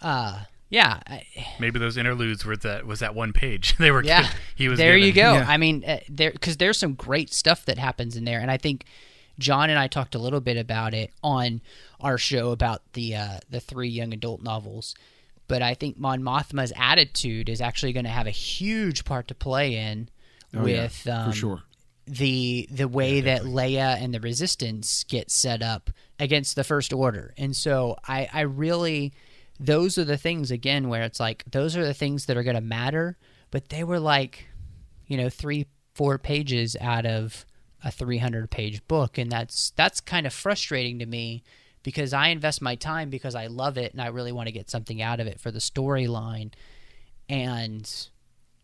uh, 0.00 0.44
yeah, 0.70 1.00
I- 1.06 1.26
Maybe 1.58 1.78
those 1.78 1.96
interludes 1.98 2.44
were 2.46 2.56
that 2.56 2.86
was 2.86 3.00
that 3.00 3.14
one 3.14 3.32
page 3.32 3.76
they 3.78 3.90
were. 3.90 4.02
yeah. 4.02 4.22
given- 4.22 4.36
he 4.54 4.68
was. 4.68 4.78
there. 4.78 4.96
You 4.96 5.12
go. 5.12 5.34
Yeah. 5.34 5.44
I 5.48 5.56
mean, 5.58 5.84
uh, 5.84 5.98
there 6.08 6.30
because 6.30 6.56
there's 6.56 6.78
some 6.78 6.94
great 6.94 7.32
stuff 7.34 7.66
that 7.66 7.76
happens 7.78 8.16
in 8.16 8.24
there, 8.24 8.40
and 8.40 8.50
I 8.50 8.56
think 8.56 8.84
John 9.38 9.68
and 9.70 9.78
I 9.78 9.86
talked 9.88 10.14
a 10.14 10.18
little 10.18 10.40
bit 10.40 10.56
about 10.56 10.94
it 10.94 11.12
on 11.22 11.60
our 12.00 12.16
show 12.18 12.50
about 12.52 12.82
the 12.94 13.16
uh, 13.16 13.38
the 13.50 13.60
three 13.60 13.88
young 13.88 14.12
adult 14.14 14.42
novels. 14.42 14.94
But 15.48 15.62
I 15.62 15.74
think 15.74 15.98
Mon 15.98 16.22
Mothma's 16.22 16.72
attitude 16.76 17.48
is 17.48 17.60
actually 17.60 17.92
going 17.92 18.04
to 18.04 18.10
have 18.10 18.28
a 18.28 18.30
huge 18.30 19.04
part 19.04 19.26
to 19.28 19.34
play 19.34 19.74
in 19.74 20.08
Oh, 20.54 20.64
yeah, 20.66 20.82
with 20.84 21.08
um, 21.08 21.30
for 21.32 21.36
sure. 21.36 21.62
the 22.06 22.68
the 22.70 22.86
way 22.86 23.20
that 23.22 23.42
Leia 23.42 24.00
and 24.00 24.14
the 24.14 24.20
Resistance 24.20 25.02
get 25.04 25.28
set 25.30 25.60
up 25.62 25.90
against 26.20 26.54
the 26.54 26.62
First 26.62 26.92
Order. 26.92 27.34
And 27.36 27.56
so 27.56 27.96
I, 28.06 28.28
I 28.32 28.40
really 28.42 29.12
those 29.60 29.98
are 29.98 30.04
the 30.04 30.16
things 30.16 30.50
again 30.50 30.88
where 30.88 31.02
it's 31.02 31.20
like 31.20 31.44
those 31.50 31.76
are 31.76 31.84
the 31.84 31.94
things 31.94 32.26
that 32.26 32.36
are 32.36 32.42
gonna 32.42 32.62
matter, 32.62 33.18
but 33.50 33.68
they 33.68 33.84
were 33.84 34.00
like, 34.00 34.48
you 35.06 35.18
know, 35.18 35.28
three, 35.28 35.66
four 35.94 36.18
pages 36.18 36.76
out 36.80 37.04
of 37.04 37.44
a 37.84 37.90
three 37.90 38.18
hundred 38.18 38.50
page 38.50 38.86
book 38.88 39.18
and 39.18 39.30
that's 39.30 39.70
that's 39.70 40.00
kind 40.00 40.26
of 40.26 40.32
frustrating 40.32 40.98
to 40.98 41.06
me 41.06 41.42
because 41.82 42.12
I 42.12 42.28
invest 42.28 42.62
my 42.62 42.74
time 42.74 43.10
because 43.10 43.34
I 43.34 43.46
love 43.46 43.78
it 43.78 43.92
and 43.92 44.00
I 44.00 44.08
really 44.08 44.32
want 44.32 44.48
to 44.48 44.52
get 44.52 44.70
something 44.70 45.00
out 45.00 45.20
of 45.20 45.26
it 45.26 45.40
for 45.40 45.50
the 45.50 45.58
storyline. 45.58 46.52
And 47.28 47.90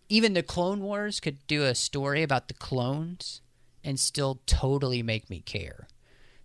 even 0.09 0.35
the 0.35 0.43
Clone 0.43 0.81
Wars 0.81 1.21
could 1.21 1.47
do 1.47 1.65
a 1.65 1.75
story 1.75 2.23
about 2.23 2.49
the 2.49 2.55
clones 2.55 3.41
and 3.83 3.99
still 3.99 4.41
totally 4.47 5.03
make 5.03 5.31
me 5.31 5.41
care. 5.41 5.89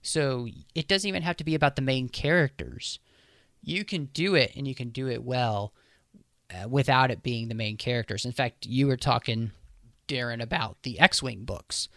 So 0.02 0.48
it 0.74 0.88
doesn't 0.88 1.08
even 1.08 1.24
have 1.24 1.38
to 1.38 1.44
be 1.44 1.56
about 1.56 1.76
the 1.76 1.82
main 1.82 2.10
characters. 2.10 3.00
You 3.64 3.84
can 3.86 4.06
do 4.06 4.36
it 4.36 4.54
and 4.56 4.68
you 4.68 4.76
can 4.76 4.90
do 4.90 5.08
it 5.08 5.24
well 5.24 5.74
uh, 6.54 6.68
without 6.68 7.12
it 7.12 7.22
being 7.24 7.48
the 7.48 7.56
main 7.56 7.78
characters. 7.78 8.26
In 8.26 8.32
fact, 8.32 8.66
you 8.66 8.88
were 8.88 8.98
talking, 8.98 9.52
Darren, 10.08 10.42
about 10.42 10.78
the 10.84 11.00
X 11.00 11.22
Wing 11.22 11.44
books. 11.44 11.88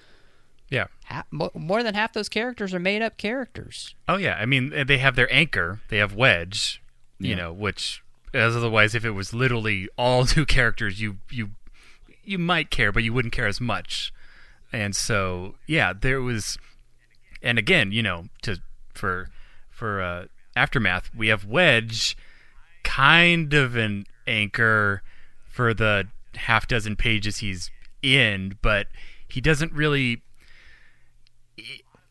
Yeah. 0.70 0.86
Ha- 1.06 1.24
more 1.54 1.82
than 1.82 1.94
half 1.94 2.12
those 2.12 2.28
characters 2.28 2.72
are 2.74 2.78
made 2.80 3.02
up 3.02 3.16
characters. 3.18 3.94
Oh 4.08 4.16
yeah. 4.16 4.36
I 4.40 4.46
mean, 4.46 4.86
they 4.86 4.98
have 4.98 5.16
their 5.16 5.32
anchor. 5.32 5.80
They 5.88 5.98
have 5.98 6.14
Wedge. 6.14 6.82
You 7.18 7.30
Yeah. 7.30 7.36
know, 7.36 7.52
which 7.52 8.02
as 8.32 8.56
otherwise, 8.56 8.94
if 8.94 9.04
it 9.04 9.10
was 9.10 9.32
literally 9.32 9.88
all 9.96 10.26
new 10.36 10.44
characters, 10.44 11.00
you 11.00 11.18
you 11.30 11.50
you 12.24 12.38
might 12.38 12.70
care, 12.70 12.90
but 12.90 13.02
you 13.04 13.12
wouldn't 13.12 13.34
care 13.34 13.46
as 13.46 13.60
much. 13.60 14.12
And 14.72 14.96
so, 14.96 15.54
yeah, 15.66 15.92
there 15.92 16.20
was, 16.20 16.58
and 17.42 17.58
again, 17.58 17.92
you 17.92 18.02
know, 18.02 18.24
to 18.42 18.60
for 18.94 19.28
for 19.70 20.00
uh, 20.02 20.26
aftermath, 20.57 21.11
we 21.14 21.28
have 21.28 21.44
Wedge, 21.44 22.16
kind 22.82 23.52
of 23.55 23.76
an 23.76 24.07
anchor 24.26 25.02
for 25.48 25.74
the 25.74 26.09
half 26.34 26.66
dozen 26.66 26.96
pages 26.96 27.38
he's 27.38 27.70
in, 28.02 28.59
but 28.62 28.88
he 29.28 29.40
doesn't 29.40 29.72
really. 29.72 30.22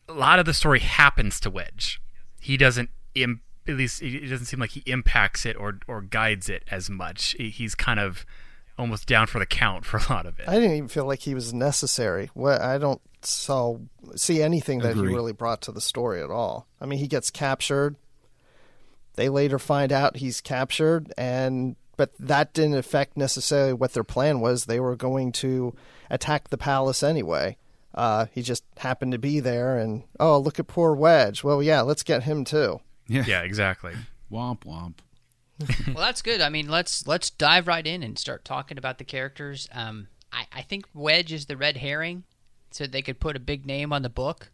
A 0.08 0.12
lot 0.12 0.38
of 0.38 0.46
the 0.46 0.54
story 0.54 0.80
happens 0.80 1.40
to 1.40 1.50
Wedge. 1.50 2.00
He 2.40 2.56
doesn't. 2.56 2.90
Im- 3.14 3.40
at 3.66 3.76
least 3.76 4.02
it 4.02 4.28
doesn't 4.28 4.46
seem 4.46 4.60
like 4.60 4.70
he 4.70 4.82
impacts 4.86 5.46
it 5.46 5.56
or 5.56 5.78
or 5.88 6.02
guides 6.02 6.48
it 6.48 6.64
as 6.70 6.90
much. 6.90 7.34
He's 7.38 7.74
kind 7.74 7.98
of 7.98 8.26
almost 8.76 9.06
down 9.06 9.26
for 9.26 9.38
the 9.38 9.46
count 9.46 9.84
for 9.84 9.98
a 9.98 10.12
lot 10.12 10.26
of 10.26 10.38
it. 10.38 10.48
I 10.48 10.54
didn't 10.54 10.76
even 10.76 10.88
feel 10.88 11.06
like 11.06 11.20
he 11.20 11.34
was 11.34 11.54
necessary. 11.54 12.30
What 12.34 12.60
I 12.60 12.78
don't 12.78 13.00
saw 13.22 13.78
see 14.16 14.42
anything 14.42 14.80
that 14.80 14.92
Agree. 14.92 15.08
he 15.08 15.14
really 15.14 15.32
brought 15.32 15.62
to 15.62 15.72
the 15.72 15.80
story 15.80 16.22
at 16.22 16.30
all. 16.30 16.66
I 16.80 16.86
mean, 16.86 16.98
he 16.98 17.06
gets 17.06 17.30
captured. 17.30 17.96
They 19.16 19.28
later 19.28 19.58
find 19.58 19.92
out 19.92 20.16
he's 20.16 20.40
captured, 20.40 21.12
and 21.16 21.76
but 21.96 22.12
that 22.18 22.52
didn't 22.52 22.76
affect 22.76 23.16
necessarily 23.16 23.72
what 23.72 23.92
their 23.92 24.04
plan 24.04 24.40
was. 24.40 24.64
They 24.64 24.80
were 24.80 24.96
going 24.96 25.32
to 25.32 25.74
attack 26.10 26.48
the 26.48 26.58
palace 26.58 27.02
anyway. 27.02 27.56
Uh, 27.94 28.26
he 28.32 28.42
just 28.42 28.64
happened 28.78 29.12
to 29.12 29.18
be 29.18 29.38
there, 29.38 29.78
and 29.78 30.02
oh, 30.18 30.38
look 30.38 30.58
at 30.58 30.66
poor 30.66 30.94
Wedge. 30.94 31.44
Well, 31.44 31.62
yeah, 31.62 31.82
let's 31.82 32.02
get 32.02 32.24
him 32.24 32.44
too. 32.44 32.80
Yeah. 33.06 33.24
yeah, 33.26 33.42
exactly. 33.42 33.94
Womp 34.32 34.64
womp. 34.64 34.94
well, 35.94 36.04
that's 36.04 36.22
good. 36.22 36.40
I 36.40 36.48
mean, 36.48 36.68
let's 36.68 37.06
let's 37.06 37.30
dive 37.30 37.68
right 37.68 37.86
in 37.86 38.02
and 38.02 38.18
start 38.18 38.44
talking 38.44 38.78
about 38.78 38.98
the 38.98 39.04
characters. 39.04 39.68
Um, 39.72 40.08
I, 40.32 40.46
I 40.52 40.62
think 40.62 40.86
Wedge 40.92 41.32
is 41.32 41.46
the 41.46 41.56
red 41.56 41.76
herring, 41.76 42.24
so 42.72 42.88
they 42.88 43.02
could 43.02 43.20
put 43.20 43.36
a 43.36 43.40
big 43.40 43.64
name 43.64 43.92
on 43.92 44.02
the 44.02 44.08
book 44.08 44.50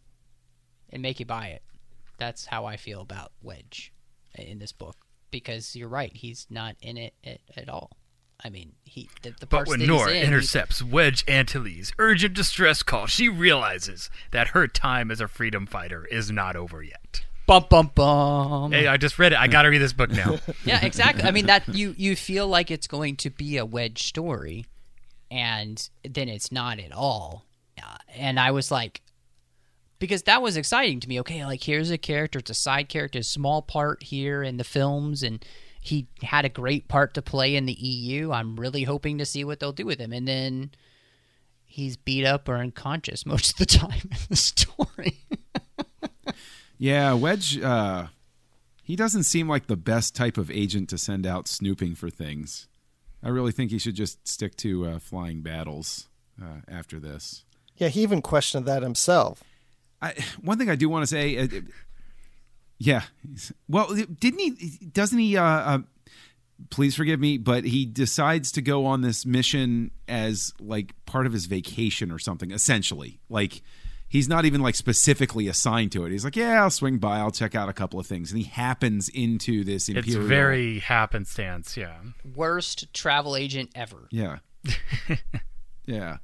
and 0.91 1.01
make 1.01 1.19
you 1.19 1.25
buy 1.25 1.47
it. 1.47 1.63
That's 2.19 2.45
how 2.45 2.65
I 2.65 2.77
feel 2.77 3.01
about 3.01 3.31
Wedge 3.41 3.91
in 4.35 4.59
this 4.59 4.71
book 4.71 4.95
because 5.31 5.75
you're 5.75 5.87
right. 5.89 6.11
He's 6.15 6.47
not 6.49 6.75
in 6.81 6.97
it 6.97 7.13
at, 7.23 7.39
at 7.55 7.69
all. 7.69 7.91
I 8.43 8.49
mean, 8.49 8.73
he 8.83 9.07
the, 9.21 9.33
the 9.39 9.45
But 9.45 9.67
when 9.67 9.79
that 9.79 9.85
he's 9.85 9.87
Nora 9.89 10.11
in, 10.11 10.17
he- 10.17 10.23
intercepts 10.23 10.81
Wedge 10.81 11.23
Antilles' 11.27 11.93
urgent 11.99 12.33
distress 12.33 12.81
call, 12.81 13.05
she 13.05 13.29
realizes 13.29 14.09
that 14.31 14.49
her 14.49 14.67
time 14.67 15.11
as 15.11 15.21
a 15.21 15.27
freedom 15.27 15.65
fighter 15.67 16.05
is 16.05 16.31
not 16.31 16.55
over 16.55 16.81
yet. 16.81 17.21
bum 17.45 17.65
bum 17.69 17.91
bum. 17.93 18.71
Hey, 18.71 18.87
I 18.87 18.97
just 18.97 19.19
read 19.19 19.33
it. 19.33 19.37
I 19.39 19.47
got 19.47 19.61
to 19.63 19.69
read 19.69 19.77
this 19.77 19.93
book 19.93 20.09
now. 20.09 20.39
yeah, 20.65 20.83
exactly. 20.83 21.23
I 21.23 21.31
mean 21.31 21.45
that 21.45 21.67
you 21.69 21.93
you 21.97 22.15
feel 22.15 22.47
like 22.47 22.71
it's 22.71 22.87
going 22.87 23.15
to 23.17 23.29
be 23.29 23.57
a 23.57 23.65
wedge 23.65 24.01
story, 24.03 24.65
and 25.29 25.87
then 26.03 26.27
it's 26.27 26.51
not 26.51 26.79
at 26.79 26.91
all. 26.91 27.45
Uh, 27.81 27.97
and 28.15 28.39
I 28.39 28.51
was 28.51 28.71
like, 28.71 29.01
because 30.01 30.23
that 30.23 30.41
was 30.41 30.57
exciting 30.57 30.99
to 30.99 31.07
me. 31.07 31.19
Okay, 31.21 31.45
like 31.45 31.63
here's 31.63 31.91
a 31.91 31.97
character, 31.97 32.39
it's 32.39 32.49
a 32.49 32.55
side 32.55 32.89
character, 32.89 33.19
a 33.19 33.23
small 33.23 33.61
part 33.61 34.03
here 34.03 34.43
in 34.43 34.57
the 34.57 34.63
films, 34.65 35.23
and 35.23 35.45
he 35.79 36.07
had 36.23 36.43
a 36.43 36.49
great 36.49 36.89
part 36.89 37.13
to 37.13 37.21
play 37.21 37.55
in 37.55 37.67
the 37.67 37.73
EU. 37.73 38.31
I'm 38.31 38.55
really 38.55 38.83
hoping 38.83 39.19
to 39.19 39.25
see 39.25 39.43
what 39.43 39.59
they'll 39.59 39.71
do 39.71 39.85
with 39.85 39.99
him, 39.99 40.11
and 40.11 40.27
then 40.27 40.71
he's 41.65 41.95
beat 41.95 42.25
up 42.25 42.49
or 42.49 42.57
unconscious 42.57 43.25
most 43.27 43.51
of 43.51 43.57
the 43.57 43.65
time 43.65 44.01
in 44.11 44.17
the 44.29 44.35
story. 44.35 45.19
Yeah, 46.81 47.13
Wedge. 47.13 47.61
Uh, 47.61 48.07
he 48.81 48.95
doesn't 48.95 49.25
seem 49.25 49.47
like 49.47 49.67
the 49.67 49.75
best 49.75 50.15
type 50.15 50.35
of 50.35 50.49
agent 50.49 50.89
to 50.89 50.97
send 50.97 51.27
out 51.27 51.47
snooping 51.47 51.93
for 51.93 52.09
things. 52.09 52.67
I 53.21 53.29
really 53.29 53.51
think 53.51 53.69
he 53.69 53.77
should 53.77 53.93
just 53.93 54.27
stick 54.27 54.55
to 54.57 54.87
uh, 54.87 54.97
flying 54.99 55.43
battles 55.43 56.07
uh, 56.41 56.61
after 56.67 56.99
this. 56.99 57.45
Yeah, 57.77 57.89
he 57.89 58.01
even 58.01 58.23
questioned 58.23 58.65
that 58.65 58.81
himself. 58.81 59.43
I, 60.01 60.13
one 60.41 60.57
thing 60.57 60.69
I 60.69 60.75
do 60.75 60.89
want 60.89 61.03
to 61.03 61.07
say, 61.07 61.37
uh, 61.37 61.47
yeah, 62.77 63.03
well, 63.67 63.93
didn't 64.19 64.39
he? 64.39 64.87
Doesn't 64.87 65.19
he? 65.19 65.37
Uh, 65.37 65.43
uh, 65.43 65.79
please 66.69 66.95
forgive 66.95 67.19
me, 67.19 67.37
but 67.37 67.63
he 67.63 67.85
decides 67.85 68.51
to 68.53 68.61
go 68.61 68.85
on 68.85 69.01
this 69.01 69.25
mission 69.25 69.91
as 70.07 70.53
like 70.59 70.93
part 71.05 71.25
of 71.25 71.33
his 71.33 71.45
vacation 71.45 72.11
or 72.11 72.19
something. 72.19 72.51
Essentially, 72.51 73.19
like 73.29 73.61
he's 74.11 74.27
not 74.27 74.45
even 74.45 74.61
like 74.61 74.75
specifically 74.75 75.47
assigned 75.47 75.91
to 75.93 76.05
it. 76.05 76.11
He's 76.11 76.25
like, 76.25 76.35
yeah, 76.35 76.61
I'll 76.61 76.69
swing 76.69 76.97
by, 76.97 77.19
I'll 77.19 77.31
check 77.31 77.55
out 77.55 77.69
a 77.69 77.73
couple 77.73 77.99
of 77.99 78.05
things, 78.05 78.31
and 78.31 78.39
he 78.39 78.45
happens 78.45 79.09
into 79.09 79.63
this 79.63 79.87
it's 79.87 79.97
imperial. 79.97 80.27
very 80.27 80.79
happenstance, 80.79 81.77
yeah. 81.77 81.97
Worst 82.35 82.93
travel 82.93 83.35
agent 83.35 83.71
ever. 83.73 84.07
Yeah. 84.11 84.39
yeah. 85.85 86.17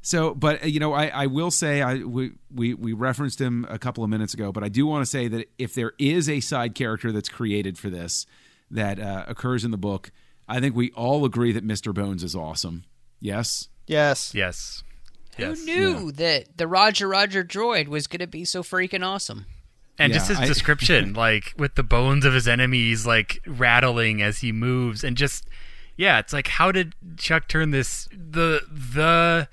So, 0.00 0.34
but 0.34 0.62
uh, 0.62 0.66
you 0.66 0.80
know, 0.80 0.92
I, 0.94 1.06
I 1.08 1.26
will 1.26 1.50
say 1.50 1.82
I 1.82 1.96
we, 1.96 2.32
we 2.54 2.74
we 2.74 2.92
referenced 2.92 3.40
him 3.40 3.66
a 3.68 3.78
couple 3.78 4.04
of 4.04 4.10
minutes 4.10 4.32
ago, 4.34 4.52
but 4.52 4.62
I 4.64 4.68
do 4.68 4.86
want 4.86 5.02
to 5.02 5.10
say 5.10 5.28
that 5.28 5.48
if 5.58 5.74
there 5.74 5.92
is 5.98 6.28
a 6.28 6.40
side 6.40 6.74
character 6.74 7.12
that's 7.12 7.28
created 7.28 7.78
for 7.78 7.90
this 7.90 8.26
that 8.70 8.98
uh, 9.00 9.24
occurs 9.26 9.64
in 9.64 9.70
the 9.70 9.76
book, 9.78 10.10
I 10.48 10.60
think 10.60 10.74
we 10.76 10.90
all 10.92 11.24
agree 11.24 11.52
that 11.52 11.66
Mr. 11.66 11.92
Bones 11.92 12.22
is 12.22 12.34
awesome. 12.36 12.84
Yes. 13.20 13.68
Yes. 13.86 14.34
Yes. 14.34 14.82
Yes. 15.36 15.60
Who 15.60 15.64
knew 15.66 16.12
that 16.12 16.56
the 16.58 16.66
Roger 16.66 17.08
Roger 17.08 17.44
droid 17.44 17.88
was 17.88 18.06
going 18.06 18.20
to 18.20 18.26
be 18.26 18.44
so 18.44 18.62
freaking 18.62 19.04
awesome? 19.06 19.46
And 19.98 20.12
Yeah, 20.12 20.18
just 20.18 20.28
his 20.28 20.38
I- 20.40 20.46
description, 20.46 21.12
like 21.14 21.54
with 21.56 21.74
the 21.74 21.82
bones 21.82 22.24
of 22.24 22.34
his 22.34 22.46
enemies 22.46 23.04
like 23.06 23.40
rattling 23.46 24.22
as 24.22 24.38
he 24.38 24.52
moves, 24.52 25.02
and 25.02 25.16
just 25.16 25.48
yeah, 25.96 26.18
it's 26.20 26.32
like 26.32 26.46
how 26.48 26.70
did 26.70 26.94
Chuck 27.16 27.48
turn 27.48 27.70
this 27.72 28.08
the 28.12 28.60
the 28.70 29.48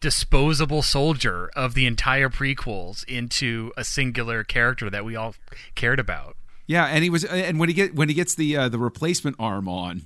disposable 0.00 0.82
soldier 0.82 1.50
of 1.54 1.74
the 1.74 1.86
entire 1.86 2.28
prequels 2.28 3.04
into 3.04 3.72
a 3.76 3.84
singular 3.84 4.42
character 4.42 4.90
that 4.90 5.04
we 5.04 5.14
all 5.14 5.34
cared 5.74 6.00
about? 6.00 6.36
Yeah, 6.66 6.86
and 6.86 7.02
he 7.04 7.10
was, 7.10 7.24
and 7.24 7.58
when 7.58 7.68
he 7.68 7.74
get 7.74 7.94
when 7.94 8.08
he 8.08 8.14
gets 8.14 8.34
the 8.34 8.56
uh, 8.56 8.68
the 8.68 8.78
replacement 8.78 9.36
arm 9.38 9.68
on, 9.68 10.02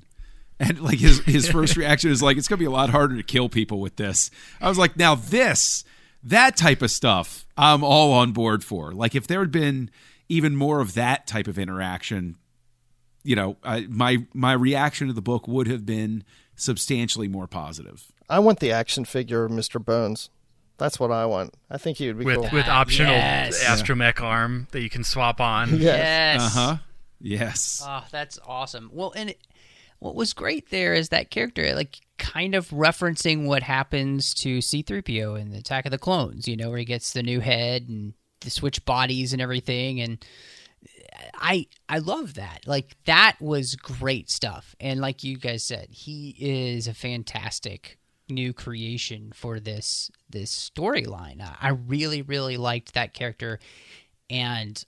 and 0.58 0.80
like 0.80 0.98
his 0.98 1.20
his 1.20 1.48
first 1.48 1.76
reaction 1.78 2.10
is 2.10 2.22
like, 2.22 2.36
it's 2.36 2.48
gonna 2.48 2.58
be 2.58 2.64
a 2.64 2.70
lot 2.70 2.90
harder 2.90 3.16
to 3.16 3.22
kill 3.22 3.48
people 3.48 3.80
with 3.80 3.96
this. 3.96 4.30
I 4.60 4.68
was 4.68 4.78
like, 4.78 4.96
now 4.96 5.14
this 5.14 5.84
that 6.24 6.56
type 6.56 6.80
of 6.80 6.90
stuff, 6.90 7.44
I'm 7.56 7.84
all 7.84 8.12
on 8.12 8.32
board 8.32 8.64
for. 8.64 8.92
Like 8.92 9.14
if 9.14 9.26
there 9.26 9.40
had 9.40 9.52
been 9.52 9.90
even 10.28 10.56
more 10.56 10.80
of 10.80 10.94
that 10.94 11.26
type 11.26 11.46
of 11.46 11.58
interaction, 11.58 12.36
you 13.22 13.36
know, 13.36 13.58
I, 13.62 13.86
my 13.90 14.24
my 14.32 14.54
reaction 14.54 15.08
to 15.08 15.12
the 15.12 15.22
book 15.22 15.46
would 15.46 15.66
have 15.66 15.84
been 15.84 16.24
substantially 16.56 17.28
more 17.28 17.46
positive. 17.46 18.10
I 18.28 18.38
want 18.38 18.60
the 18.60 18.72
action 18.72 19.04
figure 19.04 19.44
of 19.44 19.50
Mr. 19.52 19.82
Bones. 19.84 20.30
That's 20.78 20.98
what 20.98 21.12
I 21.12 21.24
want. 21.26 21.54
I 21.70 21.78
think 21.78 21.98
he 21.98 22.08
would 22.08 22.18
be 22.18 22.24
With 22.24 22.36
cool. 22.36 22.48
with 22.52 22.66
optional 22.68 23.12
Yes. 23.12 23.62
astromech 23.64 24.20
arm 24.20 24.66
that 24.72 24.80
you 24.82 24.90
can 24.90 25.04
swap 25.04 25.40
on. 25.40 25.70
Yes. 25.78 25.82
Yes. 25.82 26.40
Uh 26.42 26.48
huh. 26.60 26.76
Yes. 27.20 27.82
Oh, 27.86 28.04
that's 28.10 28.38
awesome. 28.46 28.90
Well, 28.92 29.12
and 29.16 29.30
it, 29.30 29.38
what 30.00 30.14
was 30.14 30.32
great 30.32 30.70
there 30.70 30.92
is 30.94 31.10
that 31.10 31.30
character, 31.30 31.74
like 31.74 32.00
kind 32.18 32.54
of 32.54 32.68
referencing 32.70 33.44
what 33.46 33.62
happens 33.62 34.34
to 34.34 34.58
C3PO 34.58 35.40
in 35.40 35.50
the 35.50 35.58
Attack 35.58 35.84
of 35.86 35.90
the 35.92 35.98
Clones, 35.98 36.46
you 36.48 36.56
know, 36.56 36.68
where 36.70 36.78
he 36.78 36.84
gets 36.84 37.12
the 37.12 37.22
new 37.22 37.40
head 37.40 37.88
and 37.88 38.12
the 38.40 38.50
switch 38.50 38.84
bodies 38.84 39.32
and 39.32 39.40
everything. 39.40 40.00
And 40.00 40.22
I 41.34 41.66
I 41.88 41.98
love 41.98 42.34
that. 42.34 42.62
Like 42.66 42.96
that 43.06 43.36
was 43.40 43.76
great 43.76 44.28
stuff. 44.30 44.74
And 44.80 45.00
like 45.00 45.22
you 45.24 45.38
guys 45.38 45.62
said, 45.64 45.86
he 45.90 46.34
is 46.38 46.88
a 46.88 46.94
fantastic 46.94 47.98
new 48.28 48.52
creation 48.52 49.32
for 49.34 49.60
this 49.60 50.10
this 50.30 50.70
storyline. 50.70 51.46
I 51.60 51.68
really 51.70 52.22
really 52.22 52.56
liked 52.56 52.94
that 52.94 53.12
character 53.14 53.58
and 54.30 54.82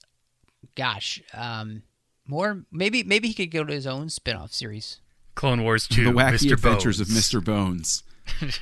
gosh, 0.74 1.22
um 1.34 1.82
more 2.26 2.64
maybe 2.72 3.02
maybe 3.04 3.28
he 3.28 3.34
could 3.34 3.50
go 3.50 3.62
to 3.64 3.72
his 3.72 3.86
own 3.86 4.08
spin-off 4.08 4.52
series. 4.52 5.00
Clone 5.34 5.62
Wars 5.62 5.86
2, 5.86 6.04
the 6.04 6.10
wacky 6.10 6.32
Mr. 6.48 6.52
adventures 6.54 6.98
Bones. 6.98 7.10
of 7.10 7.16
Mr. 7.16 7.44
Bones. 7.44 8.02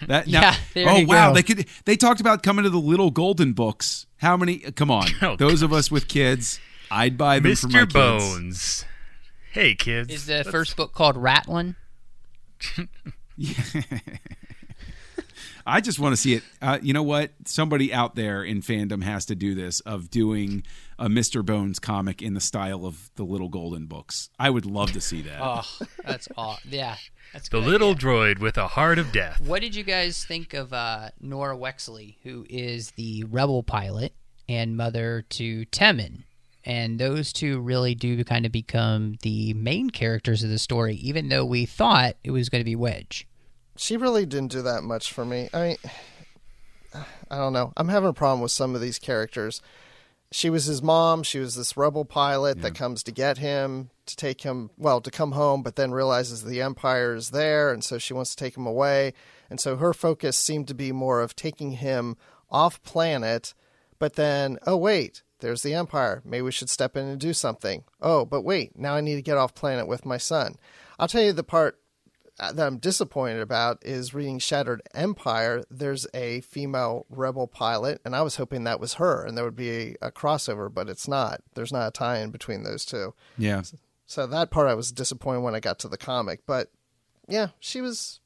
That, 0.07 0.27
Yeah, 0.29 0.41
now- 0.41 0.57
there 0.75 0.89
oh 0.91 1.05
wow, 1.07 1.29
go. 1.31 1.35
they 1.37 1.43
could. 1.43 1.67
They 1.87 1.97
talked 1.97 2.21
about 2.21 2.43
coming 2.43 2.65
to 2.65 2.71
the 2.71 2.79
little 2.81 3.11
golden 3.11 3.53
books. 3.55 4.07
How 4.19 4.37
many? 4.37 4.59
Come 4.59 4.91
on, 4.91 5.07
Oh, 5.23 5.37
those 5.37 5.63
of 5.63 5.73
us 5.73 5.91
with 5.91 6.09
kids, 6.09 6.59
I'd 6.91 7.17
buy 7.17 7.39
them 7.39 7.55
for 7.55 7.69
my 7.69 7.79
Mr. 7.79 7.83
kids. 7.85 7.93
Bones. 7.95 8.85
Hey 9.53 9.75
kids. 9.77 10.13
Is 10.13 10.27
the 10.27 10.43
first 10.45 10.77
book 10.77 10.93
called 10.93 11.17
Ratlin? 11.17 11.77
I 15.67 15.81
just 15.81 15.99
want 15.99 16.13
to 16.13 16.17
see 16.17 16.35
it. 16.35 16.43
Uh, 16.61 16.79
you 16.83 16.93
know 16.93 17.03
what? 17.03 17.33
Somebody 17.47 17.93
out 17.93 18.15
there 18.17 18.43
in 18.43 18.61
fandom 18.61 19.03
has 19.03 19.25
to 19.27 19.35
do 19.35 19.55
this 19.55 19.81
of 19.81 20.11
doing 20.11 20.63
a 20.99 21.09
Mr. 21.09 21.45
Bones 21.45 21.79
comic 21.79 22.21
in 22.23 22.35
the 22.35 22.41
style 22.41 22.85
of 22.85 23.11
the 23.17 23.25
Little 23.25 23.49
Golden 23.49 23.87
Books. 23.87 24.31
I 24.39 24.51
would 24.51 24.67
love 24.67 24.93
to 24.93 25.01
see 25.01 25.23
that. 25.23 25.41
Oh, 25.43 25.63
that's 26.05 26.29
aw 26.37 26.59
Yeah, 26.69 26.97
that's 27.33 27.49
the 27.49 27.59
little 27.59 27.91
idea. 27.91 28.09
droid 28.09 28.39
with 28.41 28.59
a 28.59 28.69
heart 28.69 28.99
of 28.99 29.11
death. 29.13 29.41
What 29.41 29.63
did 29.63 29.75
you 29.75 29.85
guys 29.85 30.25
think 30.25 30.55
of 30.55 30.73
uh, 30.73 31.11
Nora 31.21 31.57
Wexley, 31.57 32.17
who 32.23 32.47
is 32.49 32.93
the 32.93 33.25
rebel 33.25 33.63
pilot 33.63 34.13
and 34.49 34.77
mother 34.77 35.25
to 35.31 35.65
Temmin? 35.67 36.25
And 36.67 36.99
those 36.99 37.33
two 37.33 37.61
really 37.61 37.95
do 37.95 38.23
kind 38.25 38.47
of 38.47 38.53
become 38.53 39.17
the 39.23 39.53
main 39.53 39.91
characters 39.91 40.43
of 40.43 40.49
the 40.51 40.59
story, 40.59 40.95
even 40.97 41.29
though 41.29 41.45
we 41.45 41.67
thought 41.67 42.17
it 42.25 42.31
was 42.31 42.49
going 42.49 42.61
to 42.61 42.65
be 42.65 42.77
Wedge. 42.77 43.27
She 43.77 43.97
really 43.97 44.27
didn't 44.27 44.53
do 44.53 44.63
that 44.63 44.83
much 44.83 45.13
for 45.13 45.25
me. 45.25 45.49
I 45.53 45.63
mean, 45.63 45.77
I 47.31 47.37
don't 47.37 47.53
know. 47.53 47.73
I'm 47.77 47.89
having 47.89 48.09
a 48.09 48.15
problem 48.15 48.41
with 48.41 48.53
some 48.53 48.75
of 48.75 48.81
these 48.81 48.99
characters. 48.99 49.61
She 50.31 50.51
was 50.51 50.65
his 50.65 50.83
mom. 50.83 51.23
She 51.23 51.39
was 51.39 51.55
this 51.55 51.77
rebel 51.77 52.05
pilot 52.05 52.61
that 52.63 52.75
comes 52.75 53.03
to 53.05 53.13
get 53.13 53.39
him 53.39 53.91
to 54.07 54.17
take 54.17 54.43
him, 54.43 54.71
well, 54.77 55.01
to 55.01 55.11
come 55.11 55.33
home, 55.33 55.63
but 55.63 55.77
then 55.77 55.93
realizes 55.93 56.43
the 56.45 56.61
Empire 56.61 57.15
is 57.15 57.31
there, 57.31 57.73
and 57.73 57.83
so 57.83 57.99
she 57.99 58.13
wants 58.13 58.35
to 58.35 58.45
take 58.45 58.57
him 58.57 58.67
away. 58.67 59.15
And 59.49 59.61
so 59.61 59.77
her 59.77 59.95
focus 59.95 60.37
seemed 60.37 60.69
to 60.69 60.75
be 60.75 60.93
more 60.93 61.21
of 61.21 61.37
taking 61.37 61.73
him 61.73 62.17
off 62.51 62.83
planet, 62.83 63.55
but 63.99 64.15
then, 64.15 64.59
oh, 64.67 64.77
wait, 64.77 65.23
there's 65.41 65.63
the 65.63 65.75
Empire. 65.75 66.21
Maybe 66.25 66.43
we 66.43 66.53
should 66.53 66.71
step 66.71 66.97
in 66.97 67.07
and 67.07 67.21
do 67.21 67.33
something. 67.33 67.85
Oh, 68.01 68.25
but 68.25 68.43
wait, 68.43 68.79
now 68.79 68.95
I 68.95 69.01
need 69.01 69.17
to 69.17 69.23
get 69.23 69.39
off 69.39 69.55
planet 69.55 69.87
with 69.87 70.05
my 70.05 70.19
son. 70.19 70.57
I'll 70.99 71.09
tell 71.09 71.23
you 71.23 71.33
the 71.33 71.45
part 71.45 71.79
that 72.39 72.67
I'm 72.67 72.79
disappointed 72.79 73.41
about 73.41 73.79
is 73.85 74.15
reading 74.15 74.39
Shattered 74.39 74.83
Empire. 74.95 75.63
There's 75.71 76.07
a 76.13 76.41
female 76.41 77.07
rebel 77.09 77.47
pilot, 77.47 78.01
and 78.05 78.17
I 78.17 78.23
was 78.23 78.37
hoping 78.37 78.65
that 78.65 78.81
was 78.81 78.95
her, 78.95 79.25
and 79.25 79.37
there 79.37 79.45
would 79.45 79.57
be 79.57 79.71
a, 79.71 79.97
a 80.03 80.13
crossover, 80.13 80.73
but 80.73 80.89
it's 80.89 81.07
not. 81.07 81.43
There's 81.55 81.73
not 81.73 81.89
a 81.89 81.91
tie-in 81.93 82.31
between 82.31 82.65
those 82.65 82.85
two. 82.85 83.15
Yeah. 83.39 83.63
So 84.07 84.27
that 84.27 84.51
part 84.51 84.69
I 84.69 84.75
was 84.75 84.93
disappointed 84.93 85.41
when 85.41 85.55
I 85.55 85.61
got 85.61 85.79
to 85.81 85.89
the 85.89 85.97
comic, 85.97 86.41
but 86.47 86.71
yeah, 87.29 87.49
she 87.61 87.81
was 87.81 88.21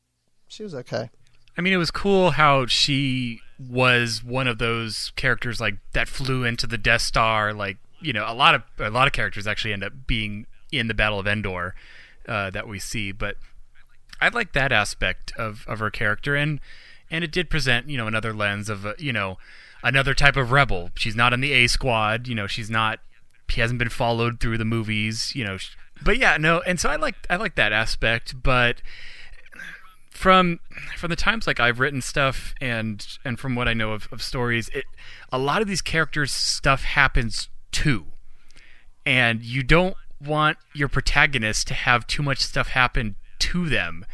she 0.49 0.63
was 0.63 0.75
okay. 0.75 1.11
I 1.57 1.61
mean, 1.61 1.73
it 1.73 1.77
was 1.79 1.91
cool 1.91 2.31
how 2.31 2.67
she 2.67 3.41
was 3.59 4.23
one 4.23 4.47
of 4.47 4.59
those 4.59 5.13
characters 5.17 5.61
like 5.61 5.79
that 5.93 6.09
flew 6.09 6.45
into 6.45 6.67
the 6.67 6.79
Death 6.79 7.03
Star. 7.03 7.53
Like, 7.53 7.79
you 8.01 8.13
know, 8.13 8.25
a 8.27 8.35
lot 8.35 8.55
of 8.55 8.63
a 8.79 8.91
lot 8.91 9.07
of 9.07 9.13
characters 9.13 9.47
actually 9.47 9.73
end 9.73 9.85
up 9.85 9.93
being 10.07 10.47
in 10.73 10.89
the 10.89 10.95
Battle 10.95 11.19
of 11.19 11.27
Endor 11.27 11.75
uh, 12.29 12.51
that 12.51 12.69
we 12.69 12.79
see. 12.79 13.13
But 13.13 13.37
I 14.21 14.29
like 14.29 14.53
that 14.53 14.73
aspect 14.73 15.33
of 15.37 15.65
of 15.69 15.79
her 15.79 15.91
character, 15.91 16.35
and 16.35 16.61
and 17.11 17.25
it 17.25 17.33
did 17.33 17.51
present 17.51 17.89
you 17.89 17.97
know 17.97 18.07
another 18.07 18.33
lens 18.33 18.69
of 18.69 18.87
uh, 18.87 18.95
you 18.99 19.13
know 19.13 19.39
another 19.83 20.15
type 20.15 20.37
of 20.37 20.53
rebel. 20.53 20.91
She's 20.95 21.17
not 21.17 21.33
in 21.33 21.41
the 21.41 21.53
A 21.53 21.67
Squad. 21.67 22.29
You 22.29 22.35
know, 22.35 22.47
she's 22.47 22.71
not. 22.71 23.01
She 23.49 23.61
hasn't 23.61 23.79
been 23.79 23.89
followed 23.89 24.41
through 24.41 24.59
the 24.59 24.65
movies. 24.65 25.33
You 25.35 25.45
know, 25.45 25.57
sh- 25.57 25.77
but 26.03 26.19
yeah, 26.19 26.37
no. 26.37 26.61
And 26.61 26.79
so 26.79 26.89
I 26.89 26.97
like 26.97 27.15
I 27.31 27.37
like 27.37 27.55
that 27.57 27.73
aspect, 27.73 28.43
but 28.43 28.83
from 30.11 30.59
from 30.97 31.11
the 31.11 31.17
times 31.17 31.47
like 31.47 31.61
I've 31.61 31.79
written 31.81 32.03
stuff 32.03 32.55
and 32.61 33.07
and 33.25 33.39
from 33.39 33.55
what 33.55 33.69
I 33.69 33.75
know 33.75 33.93
of, 33.93 34.09
of 34.11 34.23
stories, 34.23 34.69
it 34.71 34.85
a 35.31 35.39
lot 35.39 35.63
of 35.63 35.69
these 35.69 35.83
characters 35.83 36.33
stuff 36.33 36.83
happens 36.83 37.49
too. 37.71 38.07
And 39.07 39.43
you 39.43 39.63
don't 39.63 39.97
want 40.21 40.59
your 40.75 40.89
protagonist 40.89 41.69
to 41.69 41.75
have 41.75 42.07
too 42.07 42.23
much 42.23 42.41
stuff 42.41 42.69
happen 42.69 43.15
to 43.41 43.69
them. 43.69 44.05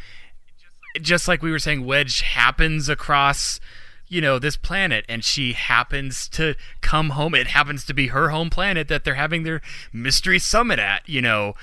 Just 1.01 1.27
like 1.27 1.41
we 1.41 1.51
were 1.51 1.59
saying, 1.59 1.85
Wedge 1.85 2.21
happens 2.21 2.87
across, 2.87 3.59
you 4.07 4.21
know, 4.21 4.39
this 4.39 4.55
planet, 4.55 5.05
and 5.09 5.23
she 5.23 5.53
happens 5.53 6.29
to 6.29 6.55
come 6.81 7.11
home. 7.11 7.35
It 7.35 7.47
happens 7.47 7.85
to 7.85 7.93
be 7.93 8.07
her 8.07 8.29
home 8.29 8.49
planet 8.49 8.87
that 8.87 9.03
they're 9.03 9.15
having 9.15 9.43
their 9.43 9.61
mystery 9.91 10.39
summit 10.39 10.79
at, 10.79 11.07
you 11.07 11.21
know 11.21 11.55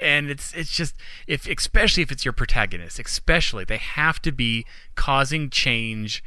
and 0.00 0.30
it's 0.30 0.52
it's 0.54 0.72
just 0.72 0.94
if 1.26 1.46
especially 1.46 2.02
if 2.02 2.10
it's 2.10 2.24
your 2.24 2.32
protagonist 2.32 2.98
especially 2.98 3.64
they 3.64 3.76
have 3.76 4.20
to 4.22 4.32
be 4.32 4.64
causing 4.94 5.50
change 5.50 6.24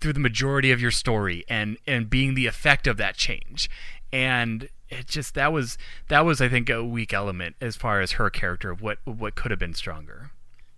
through 0.00 0.12
the 0.12 0.20
majority 0.20 0.72
of 0.72 0.80
your 0.80 0.90
story 0.90 1.44
and 1.48 1.76
and 1.86 2.08
being 2.08 2.34
the 2.34 2.46
effect 2.46 2.86
of 2.86 2.96
that 2.96 3.16
change 3.16 3.68
and 4.12 4.68
it 4.88 5.06
just 5.06 5.34
that 5.34 5.52
was 5.52 5.76
that 6.08 6.24
was 6.24 6.40
i 6.40 6.48
think 6.48 6.70
a 6.70 6.84
weak 6.84 7.12
element 7.12 7.56
as 7.60 7.76
far 7.76 8.00
as 8.00 8.12
her 8.12 8.30
character 8.30 8.70
of 8.70 8.80
what 8.80 8.98
what 9.04 9.34
could 9.34 9.50
have 9.50 9.60
been 9.60 9.74
stronger 9.74 10.30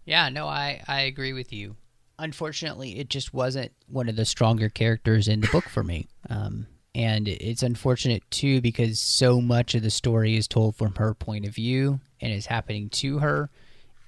Yeah, 0.09 0.31
no, 0.31 0.47
I, 0.47 0.83
I 0.89 1.03
agree 1.03 1.35
with 1.35 1.53
you. 1.53 1.77
Unfortunately, 2.19 2.99
it 2.99 3.11
just 3.11 3.35
wasn't 3.35 3.73
one 3.89 4.09
of 4.09 4.17
the 4.17 4.25
stronger 4.25 4.71
characters 4.71 5.29
in 5.29 5.43
the 5.43 5.49
book 5.49 5.69
for 5.69 5.85
me. 5.85 6.09
Um, 6.31 6.67
and 6.95 7.29
it's 7.29 7.63
unfortunate 7.63 8.23
too 8.31 8.63
because 8.63 8.99
so 8.99 9.43
much 9.43 9.75
of 9.75 9.83
the 9.83 9.91
story 9.91 10.35
is 10.37 10.49
told 10.49 10.77
from 10.77 10.95
her 10.95 11.13
point 11.13 11.45
of 11.45 11.55
view 11.55 12.01
and 12.23 12.33
is 12.33 12.47
happening 12.47 12.89
to 12.89 13.19
her. 13.19 13.51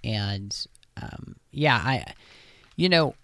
And 0.02 0.56
um, 0.96 1.36
yeah, 1.50 1.76
I, 1.76 2.14
you 2.76 2.88
know, 2.88 3.14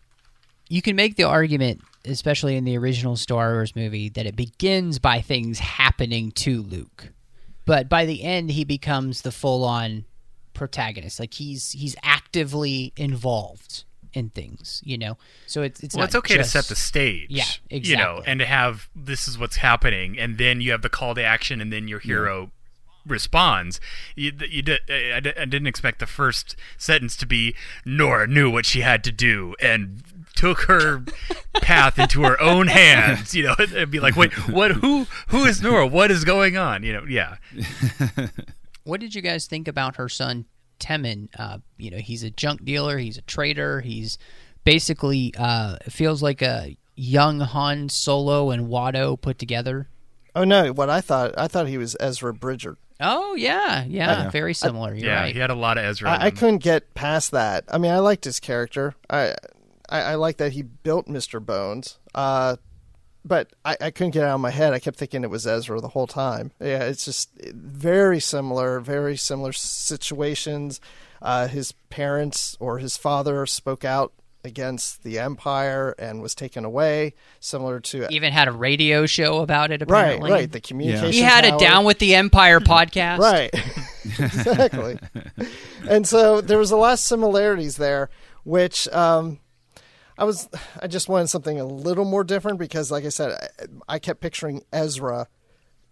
you 0.68 0.82
can 0.82 0.96
make 0.96 1.16
the 1.16 1.24
argument, 1.24 1.80
especially 2.06 2.56
in 2.56 2.64
the 2.64 2.76
original 2.78 3.16
Star 3.16 3.52
Wars 3.52 3.74
movie, 3.76 4.08
that 4.10 4.26
it 4.26 4.36
begins 4.36 4.98
by 4.98 5.20
things 5.20 5.58
happening 5.58 6.30
to 6.32 6.62
Luke, 6.62 7.10
but 7.64 7.88
by 7.88 8.04
the 8.06 8.22
end 8.22 8.50
he 8.52 8.64
becomes 8.64 9.22
the 9.22 9.32
full-on 9.32 10.04
protagonist. 10.54 11.20
Like 11.20 11.34
he's 11.34 11.72
he's 11.72 11.96
actively 12.02 12.92
involved 12.96 13.84
in 14.14 14.30
things, 14.30 14.80
you 14.84 14.96
know. 14.96 15.18
So 15.46 15.62
it's 15.62 15.82
it's 15.82 15.94
well 15.94 16.04
it's 16.06 16.14
okay 16.14 16.36
just- 16.36 16.52
to 16.52 16.62
set 16.62 16.68
the 16.68 16.76
stage 16.76 17.26
Yeah, 17.28 17.44
you 17.70 17.96
know 17.96 18.16
exactly. 18.16 18.24
and 18.32 18.40
to 18.40 18.46
have 18.46 18.88
this 18.96 19.28
is 19.28 19.38
what's 19.38 19.56
happening 19.56 20.18
and 20.18 20.38
then 20.38 20.60
you 20.62 20.70
have 20.72 20.82
the 20.82 20.88
call 20.88 21.14
to 21.14 21.22
action 21.22 21.60
and 21.60 21.70
then 21.72 21.86
your 21.88 21.98
hero 22.00 22.50
responds 23.06 23.78
you, 24.16 24.32
you 24.50 24.62
did 24.62 24.80
I, 24.88 25.18
I 25.18 25.20
didn't 25.44 25.68
expect 25.68 26.00
the 26.00 26.06
first 26.06 26.56
sentence 26.76 27.14
to 27.18 27.26
be 27.26 27.54
nora 27.84 28.26
knew 28.26 28.50
what 28.50 28.66
she 28.66 28.80
had 28.80 29.04
to 29.04 29.12
do 29.12 29.54
and 29.60 30.02
took 30.36 30.60
her 30.60 31.02
path 31.54 31.98
into 31.98 32.22
her 32.22 32.40
own 32.40 32.66
hands 32.68 33.34
you 33.34 33.42
know 33.42 33.54
it'd 33.58 33.90
be 33.90 34.00
like 34.00 34.16
wait 34.16 34.32
what 34.50 34.70
who 34.70 35.06
who 35.28 35.44
is 35.44 35.62
nora 35.62 35.86
what 35.86 36.10
is 36.10 36.24
going 36.24 36.56
on 36.56 36.82
you 36.82 36.92
know 36.92 37.04
yeah 37.08 37.36
What 38.86 39.00
did 39.00 39.16
you 39.16 39.20
guys 39.20 39.46
think 39.46 39.66
about 39.66 39.96
her 39.96 40.08
son 40.08 40.46
Temmin? 40.78 41.28
Uh, 41.36 41.58
you 41.76 41.90
know, 41.90 41.96
he's 41.96 42.22
a 42.22 42.30
junk 42.30 42.64
dealer. 42.64 42.98
He's 42.98 43.18
a 43.18 43.22
trader. 43.22 43.80
He's 43.80 44.16
basically 44.62 45.34
uh, 45.36 45.78
feels 45.88 46.22
like 46.22 46.40
a 46.40 46.76
young 46.94 47.40
Han 47.40 47.88
Solo 47.88 48.50
and 48.50 48.68
Watto 48.68 49.20
put 49.20 49.40
together. 49.40 49.88
Oh 50.36 50.44
no, 50.44 50.72
what 50.72 50.88
I 50.88 51.00
thought 51.00 51.34
I 51.36 51.48
thought 51.48 51.66
he 51.66 51.78
was 51.78 51.96
Ezra 51.98 52.32
Bridger. 52.32 52.78
Oh 53.00 53.34
yeah, 53.34 53.84
yeah, 53.84 54.30
very 54.30 54.54
similar. 54.54 54.94
You're 54.94 55.08
yeah 55.08 55.20
right. 55.22 55.34
he 55.34 55.40
had 55.40 55.50
a 55.50 55.54
lot 55.54 55.78
of 55.78 55.84
ezra 55.84 56.10
I, 56.10 56.26
I 56.26 56.30
couldn't 56.30 56.58
get 56.58 56.94
past 56.94 57.32
that. 57.32 57.64
I 57.68 57.78
mean, 57.78 57.90
I 57.90 57.98
liked 57.98 58.24
his 58.24 58.38
character. 58.38 58.94
I 59.10 59.34
I, 59.88 60.00
I 60.00 60.14
like 60.16 60.36
that 60.38 60.52
he 60.52 60.62
built 60.62 61.06
Mr. 61.06 61.44
Bones. 61.44 61.98
Uh, 62.14 62.56
but 63.24 63.52
I, 63.64 63.76
I 63.80 63.90
couldn't 63.90 64.12
get 64.12 64.22
it 64.22 64.26
out 64.26 64.36
of 64.36 64.40
my 64.40 64.50
head. 64.50 64.72
I 64.72 64.78
kept 64.78 64.98
thinking 64.98 65.24
it 65.24 65.30
was 65.30 65.46
Ezra 65.46 65.80
the 65.80 65.88
whole 65.88 66.06
time. 66.06 66.52
Yeah, 66.60 66.84
it's 66.84 67.04
just 67.04 67.30
very 67.42 68.20
similar, 68.20 68.78
very 68.80 69.16
similar 69.16 69.52
situations. 69.52 70.80
Uh, 71.20 71.48
his 71.48 71.72
parents 71.90 72.56
or 72.60 72.78
his 72.78 72.96
father 72.96 73.44
spoke 73.46 73.84
out 73.84 74.12
against 74.44 75.02
the 75.02 75.18
Empire 75.18 75.94
and 75.98 76.22
was 76.22 76.34
taken 76.34 76.64
away, 76.64 77.14
similar 77.40 77.80
to 77.80 78.06
Even 78.10 78.32
had 78.32 78.46
a 78.46 78.52
radio 78.52 79.04
show 79.06 79.40
about 79.40 79.72
it. 79.72 79.82
right, 79.88 80.02
Apparently. 80.12 80.30
right. 80.30 80.52
The 80.52 80.60
communication. 80.60 81.12
He 81.12 81.20
had 81.20 81.44
a. 81.44 81.58
Down 81.58 81.84
with 81.84 81.98
the 81.98 82.14
Empire 82.14 82.60
podcast. 82.60 83.18
Right. 83.26 83.50
exactly. 84.20 84.98
and 85.90 86.06
so 86.06 86.40
there 86.40 86.58
was 86.58 86.70
a 86.70 86.76
lot 86.76 86.92
of 86.92 86.98
similarities 87.00 87.76
there, 87.76 88.08
which 88.44 88.86
um, 88.88 89.40
I 90.18 90.24
was 90.24 90.48
I 90.80 90.86
just 90.86 91.08
wanted 91.08 91.28
something 91.28 91.60
a 91.60 91.64
little 91.64 92.04
more 92.04 92.24
different 92.24 92.58
because, 92.58 92.90
like 92.90 93.04
I 93.04 93.10
said, 93.10 93.32
I, 93.32 93.94
I 93.94 93.98
kept 93.98 94.20
picturing 94.20 94.64
Ezra 94.72 95.28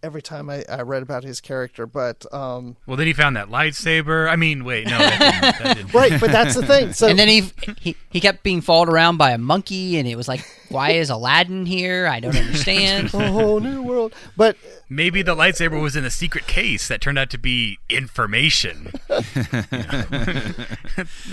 every 0.05 0.21
time 0.21 0.49
I, 0.51 0.63
I 0.69 0.81
read 0.83 1.01
about 1.01 1.23
his 1.23 1.41
character. 1.41 1.87
But 1.87 2.31
um, 2.33 2.77
Well, 2.85 2.95
then 2.95 3.07
he 3.07 3.13
found 3.13 3.35
that 3.35 3.49
lightsaber. 3.49 4.29
I 4.29 4.35
mean, 4.35 4.63
wait, 4.63 4.85
no, 4.85 4.97
that 4.99 5.19
didn't, 5.19 5.63
that 5.63 5.77
didn't. 5.77 5.93
right, 5.99 6.19
but 6.19 6.31
that's 6.31 6.55
the 6.55 6.65
thing. 6.65 6.93
So 6.93 7.07
and 7.07 7.17
then 7.17 7.27
he, 7.27 7.51
he 7.79 7.95
he 8.11 8.19
kept 8.19 8.43
being 8.43 8.61
followed 8.61 8.89
around 8.89 9.17
by 9.17 9.31
a 9.31 9.37
monkey, 9.37 9.97
and 9.97 10.07
it 10.07 10.15
was 10.15 10.27
like, 10.27 10.45
why 10.69 10.91
is 10.91 11.09
Aladdin 11.09 11.65
here? 11.65 12.07
I 12.07 12.19
don't 12.19 12.35
understand. 12.37 13.13
a 13.13 13.31
whole 13.31 13.59
new 13.59 13.81
world. 13.81 14.13
But 14.37 14.57
Maybe 14.89 15.21
the 15.23 15.35
lightsaber 15.35 15.81
was 15.81 15.95
in 15.95 16.05
a 16.05 16.11
secret 16.11 16.45
case 16.47 16.87
that 16.87 17.01
turned 17.01 17.17
out 17.17 17.29
to 17.31 17.37
be 17.37 17.79
information. 17.89 18.91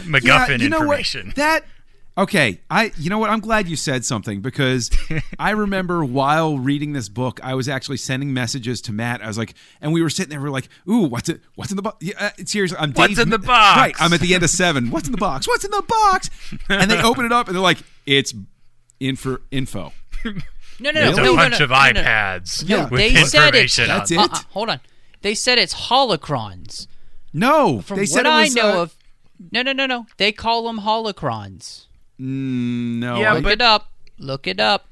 MacGuffin 0.07 0.61
you 0.61 0.69
know 0.71 0.79
information. 0.79 1.27
What? 1.29 1.37
That 1.37 1.65
okay. 2.17 2.61
I 2.71 2.93
you 2.99 3.11
know 3.11 3.19
what? 3.19 3.31
I'm 3.31 3.41
glad 3.41 3.69
you 3.69 3.77
said 3.77 4.05
something 4.05 4.41
because 4.41 4.91
I 5.39 5.51
remember 5.51 6.05
while 6.05 6.59
reading 6.59 6.93
this 6.93 7.09
book, 7.09 7.41
I 7.43 7.55
was 7.55 7.69
actually 7.69 7.97
sending 7.99 8.33
messages 8.33 8.81
to 8.83 8.93
Matt. 8.93 9.23
I 9.23 9.27
was 9.27 9.39
like, 9.39 9.55
and 9.81 9.93
we 9.93 10.03
were 10.03 10.11
sitting 10.11 10.31
there, 10.31 10.41
we 10.41 10.49
are 10.49 10.53
like, 10.53 10.69
"Ooh, 10.89 11.03
what's 11.09 11.29
it? 11.29 11.41
What's 11.55 11.71
in 11.71 11.77
the 11.77 11.83
box? 11.83 11.99
Yeah, 12.01 12.15
uh, 12.19 12.31
seriously, 12.45 12.79
I'm 12.81 12.93
What's 12.93 13.19
in 13.19 13.31
the 13.31 13.39
box? 13.39 13.77
Right, 13.79 13.95
I'm 13.99 14.13
at 14.13 14.21
the 14.21 14.35
end 14.35 14.43
of 14.45 14.51
seven. 14.51 14.91
What's 14.91 15.07
in 15.07 15.13
the 15.13 15.19
box? 15.19 15.47
What's 15.49 15.65
in 15.65 15.71
the 15.71 15.83
box? 15.83 16.31
And 16.69 16.91
they 16.91 17.01
open 17.03 17.25
it 17.25 17.33
up 17.33 17.47
and 17.49 17.55
they're 17.57 17.63
like, 17.63 17.79
"It's 18.07 18.35
info." 19.01 19.39
info. 19.51 19.93
No, 20.81 20.91
no, 20.91 21.01
no, 21.01 21.09
It's 21.11 21.19
a 21.19 21.23
no, 21.23 21.27
no, 21.33 21.37
bunch 21.37 21.59
no, 21.59 21.65
of 21.65 21.71
no, 21.71 21.77
no, 21.77 21.93
no. 21.93 22.01
iPads 22.03 22.69
No, 22.69 22.83
with 22.91 22.99
they 23.01 23.15
said 23.15 23.55
it's 23.55 23.79
information 23.79 23.91
on 23.91 23.99
That's 23.99 24.11
them. 24.11 24.19
it. 24.21 24.33
Uh-uh, 24.33 24.39
hold 24.51 24.69
on. 24.71 24.81
They 25.21 25.35
said 25.35 25.59
it's 25.59 25.75
holocrons. 25.75 26.87
No, 27.33 27.81
From 27.83 27.99
they 27.99 28.07
said 28.07 28.25
what 28.25 28.27
it 28.27 28.33
I 28.33 28.43
was, 28.45 28.55
know 28.57 28.79
uh, 28.79 28.83
of, 28.83 28.97
no, 29.53 29.63
no, 29.63 29.73
no, 29.73 29.87
no. 29.87 30.07
They 30.17 30.33
call 30.33 30.65
them 30.67 30.81
holocrons. 30.81 31.87
Mm, 32.23 32.99
no, 33.01 33.21
Yeah, 33.21 33.35
Look 33.35 33.45
but- 33.45 33.53
it 33.53 33.61
up. 33.63 33.91
Look 34.19 34.47
it 34.47 34.61
up. 34.61 34.87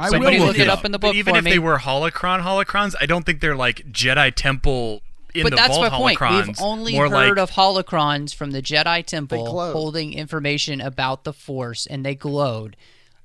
I 0.00 0.08
somebody 0.08 0.38
will 0.38 0.46
look 0.46 0.58
it 0.58 0.68
up 0.68 0.84
in 0.84 0.92
the 0.92 0.98
But 0.98 1.08
book 1.08 1.16
even 1.16 1.34
for 1.34 1.38
if 1.38 1.44
me. 1.44 1.50
they 1.52 1.58
were 1.58 1.76
holocron 1.78 2.42
holocrons, 2.42 2.94
I 3.00 3.06
don't 3.06 3.24
think 3.26 3.40
they're 3.40 3.56
like 3.56 3.90
Jedi 3.92 4.32
Temple 4.34 5.02
in 5.34 5.42
but 5.42 5.50
the 5.50 5.56
that's 5.56 5.76
vault 5.76 5.90
my 5.92 5.98
point. 5.98 6.18
holocrons. 6.18 6.46
We've 6.46 6.60
only 6.60 6.94
heard 6.96 7.10
like, 7.10 7.36
of 7.38 7.50
holocrons 7.50 8.34
from 8.34 8.52
the 8.52 8.62
Jedi 8.62 9.04
Temple 9.04 9.44
holding 9.72 10.14
information 10.14 10.80
about 10.80 11.24
the 11.24 11.32
Force, 11.34 11.86
and 11.86 12.04
they 12.04 12.14
glowed. 12.14 12.76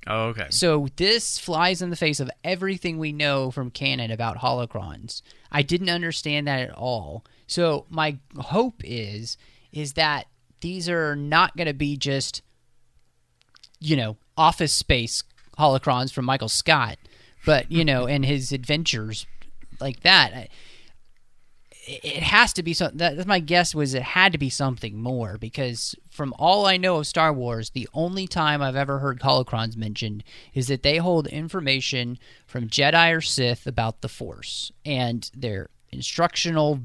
Oh, 0.08 0.28
okay. 0.30 0.48
So 0.50 0.88
this 0.96 1.38
flies 1.40 1.82
in 1.82 1.92
the 1.92 1.96
face 1.96 2.20
of 2.20 2.30
everything 2.44 2.98
we 2.98 3.12
know 3.14 3.52
from 3.52 3.70
canon 3.70 4.12
about 4.12 4.38
holocrons. 4.38 5.22
I 5.52 5.62
didn't 5.62 5.90
understand 5.90 6.48
that 6.48 6.62
at 6.62 6.72
all. 6.72 7.24
So 7.48 7.86
my 7.90 8.18
hope 8.38 8.82
is 8.84 9.38
is 9.72 9.94
that 9.94 10.26
these 10.62 10.90
are 10.90 11.16
not 11.16 11.56
going 11.56 11.68
to 11.68 11.74
be 11.74 11.96
just 11.96 12.42
you 13.80 13.96
know, 13.96 14.18
office 14.38 14.74
space 14.74 15.24
holocrons 15.58 16.12
from 16.12 16.26
Michael 16.26 16.50
Scott, 16.50 16.98
but 17.46 17.72
you 17.72 17.84
know, 17.86 18.08
and 18.08 18.26
his 18.26 18.52
adventures 18.52 19.26
like 19.80 20.02
that. 20.02 20.50
It 21.92 22.22
has 22.22 22.54
to 22.54 22.62
be 22.62 22.74
something. 22.74 22.98
That's 23.00 23.26
my 23.26 23.40
guess. 23.40 23.74
Was 23.74 23.96
it 23.96 24.04
had 24.04 24.32
to 24.34 24.38
be 24.38 24.52
something 24.52 25.02
more 25.02 25.40
because 25.40 25.96
from 26.12 26.36
all 26.38 26.68
I 26.68 26.78
know 26.78 26.98
of 26.98 27.08
Star 27.08 27.34
Wars, 27.34 27.72
the 27.72 27.90
only 27.96 28.28
time 28.28 28.62
I've 28.62 28.76
ever 28.76 29.00
heard 29.00 29.22
holocrons 29.22 29.76
mentioned 29.76 30.24
is 30.54 30.68
that 30.68 30.84
they 30.84 30.98
hold 30.98 31.26
information 31.28 32.20
from 32.46 32.68
Jedi 32.68 33.16
or 33.16 33.22
Sith 33.22 33.66
about 33.66 34.02
the 34.02 34.10
Force 34.10 34.72
and 34.86 35.32
their 35.36 35.70
instructional, 35.92 36.82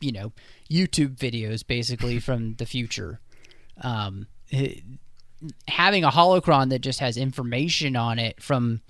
you 0.00 0.10
know, 0.10 0.32
YouTube 0.68 1.16
videos 1.16 1.64
basically 1.64 2.18
from 2.18 2.54
the 2.54 2.66
future. 2.66 3.20
Um, 3.80 4.26
having 5.68 6.04
a 6.04 6.10
holocron 6.10 6.70
that 6.70 6.80
just 6.80 7.00
has 7.00 7.16
information 7.16 7.96
on 7.96 8.18
it 8.18 8.42
from, 8.42 8.80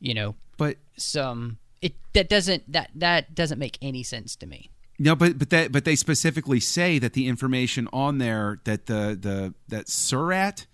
you 0.00 0.14
know, 0.14 0.34
but 0.56 0.76
some 0.96 1.58
it 1.82 1.94
that 2.12 2.28
doesn't 2.28 2.70
that 2.72 2.90
that 2.94 3.34
doesn't 3.34 3.58
make 3.58 3.78
any 3.82 4.02
sense 4.02 4.36
to 4.36 4.46
me. 4.46 4.70
No, 4.98 5.16
but 5.16 5.38
but 5.38 5.50
that 5.50 5.72
but 5.72 5.84
they 5.84 5.96
specifically 5.96 6.60
say 6.60 6.98
that 6.98 7.14
the 7.14 7.26
information 7.26 7.88
on 7.92 8.18
there 8.18 8.60
that 8.64 8.86
the 8.86 9.16
the 9.20 9.54
that 9.68 9.88
Surat 9.88 10.66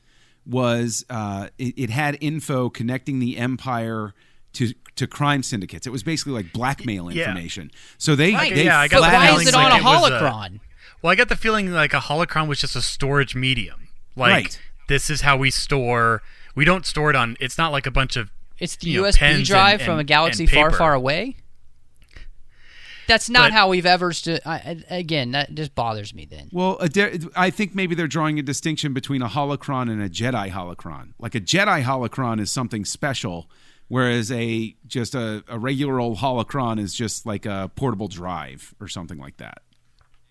was 0.45 1.05
uh, 1.11 1.49
it, 1.59 1.75
it 1.77 1.91
had 1.91 2.19
info 2.21 2.69
connecting 2.71 3.19
the 3.19 3.37
Empire 3.37 4.15
to 4.55 4.73
to 4.97 5.07
crime 5.07 5.43
syndicates. 5.43 5.87
It 5.87 5.91
was 5.91 6.03
basically 6.03 6.33
like 6.33 6.53
blackmail 6.53 7.13
Yeah. 7.13 7.25
information. 7.29 7.71
So 7.99 8.17
they 8.17 8.33
Right. 8.33 8.55
they 8.55 8.65
Yeah, 8.65 8.79
I 8.81 8.89
got 8.89 9.01
But 9.03 9.13
why 9.13 9.35
is 9.41 9.47
it 9.49 9.55
on 9.55 9.65
like 9.65 9.73
a 9.73 9.77
it 9.77 9.81
a- 9.81 9.85
holocron? 9.85 10.61
Well, 11.03 11.13
I 11.13 11.15
got 11.15 11.29
the 11.29 11.37
feeling 11.37 11.71
like 11.73 11.93
a 11.95 11.99
holocron 12.01 12.49
was 12.49 12.59
just 12.61 12.75
a 12.75 12.81
storage 12.83 13.35
medium. 13.35 13.89
Like 14.17 14.31
Right. 14.33 14.61
This 14.89 15.11
is 15.11 15.21
how 15.23 15.37
we 15.37 15.51
store. 15.51 16.23
We 16.55 16.65
don't 16.65 16.87
store 16.87 17.11
it 17.11 17.17
on. 17.17 17.37
It's 17.41 17.59
not 17.59 17.73
like 17.73 17.87
a 17.87 17.91
bunch 17.91 18.17
of. 18.17 18.31
It's 18.59 18.77
the 18.77 18.89
you 18.91 19.03
know, 19.03 19.09
USB 19.09 19.19
pens 19.19 19.49
drive 19.49 19.81
and- 19.81 19.87
from 19.87 19.99
a 19.99 20.05
galaxy 20.05 20.47
far, 20.47 20.71
far 20.71 20.95
away. 20.95 21.37
That's 23.07 23.31
not 23.31 23.51
But- 23.51 23.53
how 23.53 23.69
we've 23.69 23.87
ever 23.87 24.13
stood. 24.13 24.41
I, 24.45 24.83
I- 24.91 24.97
again, 24.97 25.31
that 25.33 25.55
just 25.55 25.75
bothers 25.75 26.13
me. 26.13 26.25
Then 26.25 26.49
Well, 26.53 26.79
I 27.37 27.51
think 27.51 27.75
maybe 27.75 27.95
they're 27.95 28.09
drawing 28.09 28.39
a 28.39 28.43
distinction 28.43 28.93
between 28.95 29.23
a 29.23 29.29
holocron 29.29 29.91
and 29.91 30.03
a 30.03 30.09
Jedi 30.09 30.51
holocron. 30.51 31.13
Like 31.19 31.35
a 31.37 31.41
Jedi 31.41 31.83
holocron 31.85 32.41
is 32.41 32.51
something 32.51 32.85
special, 32.85 33.49
whereas 33.89 34.33
a 34.33 34.75
just 34.89 35.15
a, 35.15 35.45
a 35.47 35.57
regular 35.59 36.01
old 36.01 36.19
holocron 36.19 36.81
is 36.81 36.95
just 36.95 37.27
like 37.27 37.47
a 37.47 37.71
portable 37.77 38.09
drive 38.09 38.75
or 38.81 38.89
something 38.89 39.19
like 39.19 39.37
that. 39.37 39.63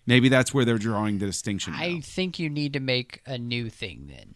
Maybe 0.04 0.28
that's 0.28 0.52
where 0.52 0.64
they're 0.66 0.76
drawing 0.78 1.18
the 1.18 1.26
distinction. 1.26 1.72
I 1.74 1.92
now. 1.94 2.00
think 2.02 2.38
you 2.38 2.50
need 2.50 2.74
to 2.74 2.80
make 2.80 3.22
a 3.26 3.38
new 3.38 3.70
thing 3.70 4.06
then, 4.08 4.34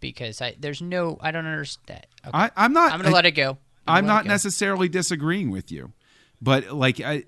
because 0.00 0.40
I 0.40 0.56
there's 0.58 0.82
no 0.82 1.18
I 1.20 1.30
don't 1.30 1.46
understand. 1.46 2.06
Okay. 2.26 2.30
I, 2.32 2.50
I'm 2.56 2.72
not. 2.72 2.92
I'm 2.92 3.00
gonna 3.00 3.14
let 3.14 3.26
it 3.26 3.32
go. 3.32 3.58
I'm 3.86 4.06
let 4.06 4.12
not 4.12 4.24
go. 4.24 4.28
necessarily 4.28 4.88
disagreeing 4.88 5.50
with 5.50 5.70
you, 5.70 5.92
but 6.40 6.70
like 6.72 7.00
I, 7.00 7.24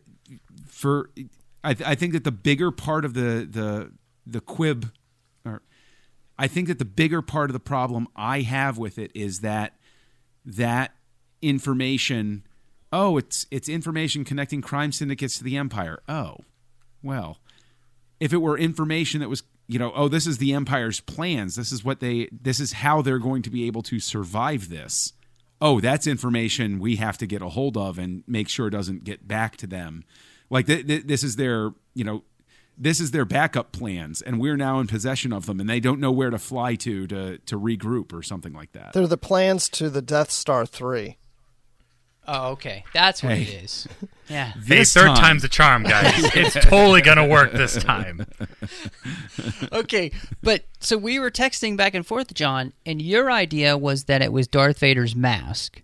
for 0.67 1.11
I, 1.65 1.77
I 1.85 1.95
think 1.95 2.13
that 2.13 2.25
the 2.25 2.33
bigger 2.33 2.71
part 2.71 3.05
of 3.05 3.15
the 3.15 3.47
the 3.51 3.93
the 4.27 4.41
quib, 4.41 4.91
or 5.45 5.63
I 6.39 6.47
think 6.47 6.69
that 6.69 6.79
the 6.79 6.85
bigger 6.85 7.23
part 7.23 7.51
of 7.51 7.53
the 7.55 7.61
problem 7.61 8.09
I 8.17 8.43
have 8.43 8.79
with 8.79 8.99
it 8.99 9.11
is 9.15 9.41
that 9.41 9.75
that 10.45 10.95
information. 11.43 12.45
Oh, 12.93 13.19
it's 13.19 13.47
it's 13.51 13.69
information 13.69 14.25
connecting 14.25 14.63
crime 14.63 14.93
syndicates 14.93 15.39
to 15.39 15.45
the 15.45 15.57
empire. 15.57 16.01
Oh, 16.09 16.39
well, 17.03 17.39
if 18.19 18.33
it 18.33 18.39
were 18.39 18.57
information 18.57 19.21
that 19.21 19.29
was 19.29 19.43
you 19.69 19.79
know 19.79 19.93
oh 19.95 20.09
this 20.09 20.27
is 20.27 20.39
the 20.39 20.55
empire's 20.55 21.01
plans. 21.01 21.55
This 21.57 21.71
is 21.71 21.85
what 21.85 22.01
they 22.01 22.29
this 22.33 22.59
is 22.59 22.73
how 22.73 23.03
they're 23.03 23.19
going 23.19 23.43
to 23.43 23.51
be 23.51 23.67
able 23.67 23.83
to 23.83 24.01
survive 24.01 24.69
this. 24.69 25.13
Oh 25.61 25.81
that's 25.81 26.07
information 26.07 26.79
we 26.79 26.97
have 26.97 27.19
to 27.19 27.27
get 27.27 27.43
a 27.43 27.51
hold 27.51 27.77
of 27.77 27.99
and 27.99 28.25
make 28.27 28.49
sure 28.49 28.69
it 28.69 28.73
doesn't 28.73 29.05
get 29.05 29.29
back 29.29 29.57
to 29.59 29.67
them. 29.67 30.05
Like 30.51 30.67
th- 30.67 30.87
th- 30.87 31.05
this 31.05 31.23
is 31.23 31.37
their 31.37 31.73
you 31.95 32.05
know 32.05 32.25
this 32.77 33.01
is 33.01 33.11
their 33.11 33.25
backup 33.25 33.73
plans 33.73 34.23
and 34.23 34.41
we're 34.41 34.57
now 34.57 34.79
in 34.81 34.87
possession 34.87 35.33
of 35.33 35.47
them 35.47 35.61
and 35.61 35.69
they 35.69 35.81
don't 35.81 36.01
know 36.01 36.13
where 36.13 36.31
to 36.31 36.39
fly 36.39 36.75
to 36.77 37.07
to 37.09 37.39
to 37.39 37.61
regroup 37.61 38.13
or 38.13 38.23
something 38.23 38.53
like 38.53 38.73
that. 38.73 38.93
They're 38.95 39.07
the 39.07 39.19
plans 39.19 39.69
to 39.71 39.91
the 39.91 40.03
Death 40.03 40.31
Star 40.31 40.65
3. 40.65 41.19
Oh, 42.31 42.51
okay, 42.53 42.85
that's 42.93 43.23
what 43.23 43.37
Hey. 43.39 43.43
it 43.45 43.65
is. 43.65 43.89
Yeah. 44.29 44.53
Hey, 44.53 44.61
This 44.61 44.93
third 44.93 45.07
time- 45.07 45.17
time's 45.17 45.45
a 45.45 45.49
charm, 45.49 45.83
guys. 45.85 46.13
it's 46.37 46.53
totally 46.67 47.01
gonna 47.01 47.27
work 47.27 47.53
this 47.53 47.83
time. 47.83 48.27
okay, 49.73 50.11
but 50.43 50.65
so 50.81 50.97
we 50.99 51.19
were 51.19 51.31
texting 51.31 51.77
back 51.77 51.95
and 51.95 52.07
forth, 52.07 52.35
John, 52.35 52.73
and 52.85 53.01
your 53.01 53.31
idea 53.31 53.77
was 53.77 54.05
that 54.05 54.23
it 54.23 54.33
was 54.33 54.47
Darth 54.47 54.79
Vader's 54.79 55.17
mask. 55.17 55.83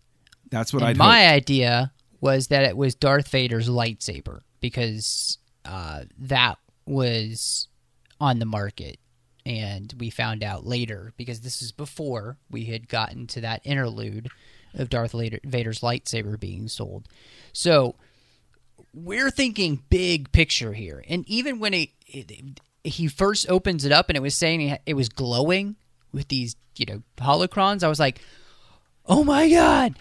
that's 0.51 0.73
what 0.73 0.83
i'd 0.83 0.97
my 0.97 1.23
hoped. 1.25 1.33
idea 1.35 1.93
was 2.21 2.49
that 2.49 2.65
it 2.65 2.77
was 2.77 2.95
Darth 2.95 3.29
Vader's 3.29 3.69
lightsaber 3.69 4.41
because 4.61 5.39
uh, 5.65 6.03
that 6.19 6.59
was 6.87 7.69
on 8.21 8.39
the 8.39 8.47
market. 8.47 8.99
And 9.47 9.93
we 9.99 10.09
found 10.09 10.43
out 10.43 10.65
later 10.65 11.13
because 11.19 11.41
this 11.41 11.61
is 11.61 11.71
before 11.73 12.39
we 12.51 12.65
had 12.65 12.89
gotten 12.89 13.27
to 13.29 13.43
that 13.43 13.61
interlude 13.65 14.29
of 14.75 14.91
Darth 14.91 15.13
Vader's 15.13 15.81
lightsaber 15.81 16.39
being 16.39 16.69
sold. 16.69 17.07
So 17.53 17.95
we're 18.93 19.31
thinking 19.31 19.83
big 19.91 20.31
picture 20.33 20.73
here. 20.73 21.05
And 21.09 21.29
even 21.29 21.59
when 21.61 21.73
he 21.73 21.93
he 22.83 23.09
first 23.09 23.49
opens 23.49 23.85
it 23.85 23.93
up 23.93 24.09
and 24.11 24.17
it 24.17 24.23
was 24.23 24.35
saying 24.35 24.77
it 24.85 24.95
was 24.95 25.09
glowing 25.09 25.77
with 26.13 26.29
these 26.29 26.57
you 26.77 26.87
know 26.87 27.03
holocrons, 27.19 27.83
I 27.83 27.89
was 27.89 28.01
like, 28.01 28.21
oh 29.07 29.25
my 29.25 29.49
god, 29.51 29.95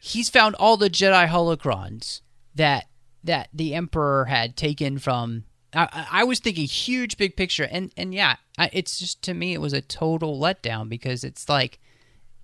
he's 0.00 0.28
found 0.30 0.54
all 0.56 0.76
the 0.76 0.90
Jedi 0.90 1.26
holocrons 1.28 2.20
that 2.54 2.86
that 3.24 3.48
the 3.52 3.74
Emperor 3.74 4.26
had 4.26 4.56
taken 4.56 4.98
from. 4.98 5.44
I, 5.74 6.06
I- 6.10 6.24
was 6.24 6.38
thinking 6.40 6.66
huge, 6.66 7.16
big 7.18 7.36
picture, 7.36 7.64
and 7.70 7.92
and 7.96 8.14
yeah, 8.14 8.36
it's 8.72 8.98
just 8.98 9.20
to 9.22 9.34
me 9.34 9.52
it 9.52 9.60
was 9.60 9.72
a 9.74 9.80
total 9.82 10.40
letdown 10.40 10.88
because 10.88 11.22
it's 11.24 11.48
like, 11.48 11.78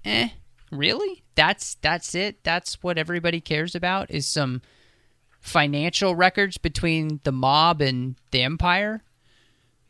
eh, 0.05 0.31
really? 0.73 1.23
That's 1.37 1.77
that's 1.77 2.15
it. 2.15 2.43
That's 2.43 2.83
what 2.83 2.99
everybody 2.99 3.41
cares 3.41 3.75
about 3.75 4.11
is 4.11 4.27
some 4.27 4.63
financial 5.41 6.15
records 6.17 6.59
between 6.59 7.21
the 7.25 7.33
mob 7.33 7.81
and 7.81 8.17
the 8.31 8.43
Empire. 8.43 9.03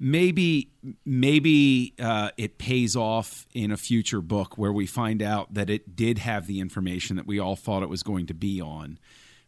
maybe 0.03 0.69
maybe 1.05 1.95
uh, 2.01 2.31
it 2.37 2.59
pays 2.59 2.97
off 2.97 3.47
in 3.55 3.71
a 3.71 3.77
future 3.77 4.21
book 4.21 4.59
where 4.59 4.73
we 4.73 4.85
find 4.85 5.23
out 5.23 5.55
that 5.55 5.71
it 5.71 5.95
did 5.95 6.19
have 6.19 6.49
the 6.49 6.59
information 6.59 7.15
that 7.17 7.27
we 7.27 7.39
all 7.39 7.55
thought 7.55 7.85
it 7.85 7.89
was 7.89 8.03
going 8.03 8.27
to 8.27 8.35
be 8.35 8.61
on. 8.61 8.99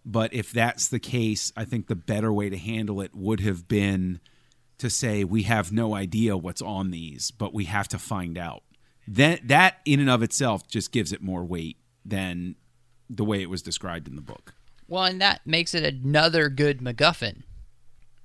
But 0.06 0.32
if 0.32 0.52
that's 0.52 0.86
the 0.88 1.00
case, 1.00 1.52
I 1.56 1.64
think 1.64 1.88
the 1.88 1.96
better 1.96 2.32
way 2.32 2.50
to 2.50 2.56
handle 2.56 3.00
it 3.00 3.14
would 3.14 3.40
have 3.40 3.66
been 3.66 4.20
to 4.78 4.88
say 4.88 5.24
we 5.24 5.42
have 5.42 5.72
no 5.72 5.94
idea 5.94 6.36
what's 6.36 6.62
on 6.62 6.90
these, 6.92 7.32
but 7.32 7.52
we 7.52 7.64
have 7.64 7.88
to 7.88 7.98
find 7.98 8.38
out. 8.38 8.62
That 9.06 9.48
that 9.48 9.76
in 9.84 10.00
and 10.00 10.10
of 10.10 10.22
itself 10.22 10.66
just 10.68 10.92
gives 10.92 11.12
it 11.12 11.22
more 11.22 11.44
weight 11.44 11.76
than 12.04 12.56
the 13.10 13.24
way 13.24 13.42
it 13.42 13.50
was 13.50 13.62
described 13.62 14.08
in 14.08 14.16
the 14.16 14.22
book. 14.22 14.54
Well, 14.88 15.04
and 15.04 15.20
that 15.20 15.40
makes 15.46 15.74
it 15.74 15.84
another 15.84 16.48
good 16.48 16.80
MacGuffin. 16.80 17.42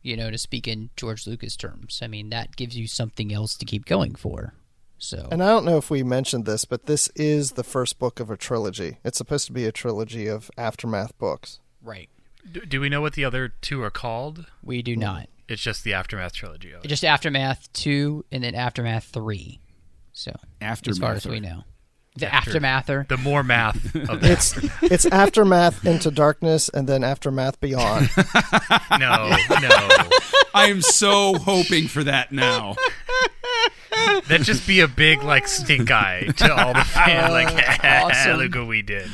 You 0.02 0.16
know, 0.16 0.32
to 0.32 0.38
speak 0.38 0.68
in 0.68 0.90
George 0.96 1.28
Lucas 1.28 1.58
terms. 1.58 2.00
I 2.02 2.08
mean, 2.08 2.30
that 2.30 2.56
gives 2.56 2.78
you 2.78 2.88
something 2.88 3.34
else 3.34 3.56
to 3.58 3.66
keep 3.66 3.86
going 3.86 4.16
for. 4.16 4.54
So, 4.98 5.28
And 5.32 5.42
I 5.44 5.48
don't 5.48 5.66
know 5.66 5.78
if 5.78 5.90
we 5.90 6.04
mentioned 6.04 6.46
this, 6.46 6.66
but 6.66 6.86
this 6.86 7.08
is 7.16 7.52
the 7.54 7.64
first 7.64 8.00
book 8.00 8.20
of 8.20 8.30
a 8.30 8.36
trilogy. 8.38 8.98
It's 9.04 9.18
supposed 9.18 9.46
to 9.48 9.54
be 9.54 9.66
a 9.66 9.72
trilogy 9.72 10.28
of 10.28 10.50
aftermath 10.58 11.18
books. 11.18 11.60
right, 11.82 12.10
Do, 12.50 12.62
do 12.62 12.82
we 12.82 12.90
know 12.90 13.00
what 13.02 13.14
the 13.14 13.24
other 13.26 13.48
two 13.50 13.82
are 13.82 13.90
called? 13.90 14.46
we 14.64 14.82
do 14.82 14.96
not. 14.98 15.30
It's 15.48 15.62
just 15.62 15.84
the 15.84 15.94
Aftermath 15.94 16.34
trilogy. 16.34 16.74
Just 16.86 17.04
Aftermath 17.04 17.72
two, 17.74 18.24
and 18.32 18.44
then 18.44 18.54
Aftermath 18.56 19.06
three. 19.06 19.60
So, 20.14 20.32
After 20.62 20.92
as 20.92 20.98
far 20.98 21.14
as 21.14 21.26
we 21.26 21.40
know, 21.40 21.64
the 22.16 22.26
Aftermather. 22.26 23.08
The 23.08 23.18
more 23.18 23.44
math 23.44 23.96
of 23.96 24.22
that. 24.22 24.32
It's 24.32 24.58
it's 24.82 25.06
aftermath 25.06 25.86
into 25.86 26.12
darkness 26.12 26.68
and 26.70 26.88
then 26.88 27.04
aftermath 27.04 27.60
beyond. 27.62 28.10
no, 29.00 29.30
no. 29.62 29.88
I 30.54 30.68
am 30.70 30.82
so 30.82 31.36
hoping 31.36 31.88
for 31.88 32.04
that 32.04 32.32
now. 32.32 32.76
That'd 34.28 34.46
just 34.46 34.68
be 34.68 34.80
a 34.82 34.88
big 34.88 35.24
like 35.24 35.48
stink 35.48 35.92
eye 35.92 36.28
to 36.38 36.56
all 36.56 36.74
the 36.74 36.84
fans. 36.84 37.30
Like, 37.32 37.84
Awesome. 37.84 38.38
look 38.38 38.56
what 38.56 38.68
we 38.68 38.82
did. 38.82 39.10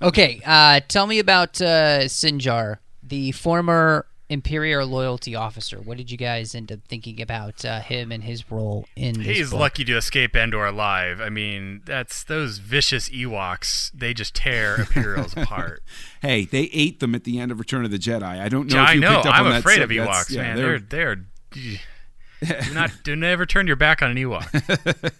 Okay, 0.00 0.40
uh, 0.46 0.80
tell 0.88 1.06
me 1.06 1.18
about 1.18 1.60
uh, 1.60 2.04
Sinjir, 2.04 2.78
the 3.02 3.32
former 3.32 4.06
Imperial 4.30 4.86
loyalty 4.86 5.34
officer. 5.34 5.78
What 5.78 5.98
did 5.98 6.10
you 6.10 6.16
guys 6.16 6.54
end 6.54 6.72
up 6.72 6.80
thinking 6.88 7.20
about 7.20 7.62
uh, 7.64 7.80
him 7.80 8.10
and 8.10 8.24
his 8.24 8.50
role 8.50 8.86
in 8.96 9.18
this 9.18 9.26
He's 9.36 9.50
book? 9.50 9.60
lucky 9.60 9.84
to 9.84 9.96
escape 9.98 10.34
Endor 10.34 10.64
alive. 10.64 11.20
I 11.20 11.28
mean, 11.28 11.82
that's 11.84 12.24
those 12.24 12.56
vicious 12.58 13.10
Ewoks. 13.10 13.90
They 13.92 14.14
just 14.14 14.34
tear 14.34 14.76
Imperials 14.80 15.36
apart. 15.36 15.82
Hey, 16.22 16.46
they 16.46 16.70
ate 16.72 17.00
them 17.00 17.14
at 17.14 17.24
the 17.24 17.38
end 17.38 17.52
of 17.52 17.58
Return 17.58 17.84
of 17.84 17.90
the 17.90 17.98
Jedi. 17.98 18.22
I 18.22 18.48
don't 18.48 18.70
know. 18.72 18.76
Yeah, 18.76 18.84
if 18.84 18.88
I 18.88 18.92
you 18.94 19.00
know. 19.00 19.14
Picked 19.16 19.26
up 19.26 19.34
I'm 19.34 19.44
on 19.44 19.50
that 19.50 19.54
I'm 19.56 19.60
afraid 19.60 19.74
sub- 19.74 19.82
of 19.84 19.90
Ewoks, 19.90 20.30
yeah, 20.30 20.42
man. 20.42 20.56
they're- 20.56 20.78
They're 20.78 21.26
they're. 21.52 22.60
do 22.62 22.74
not 22.74 22.90
do 23.04 23.14
never 23.14 23.44
turn 23.44 23.66
your 23.66 23.76
back 23.76 24.00
on 24.00 24.10
an 24.10 24.16
Ewok. 24.16 25.12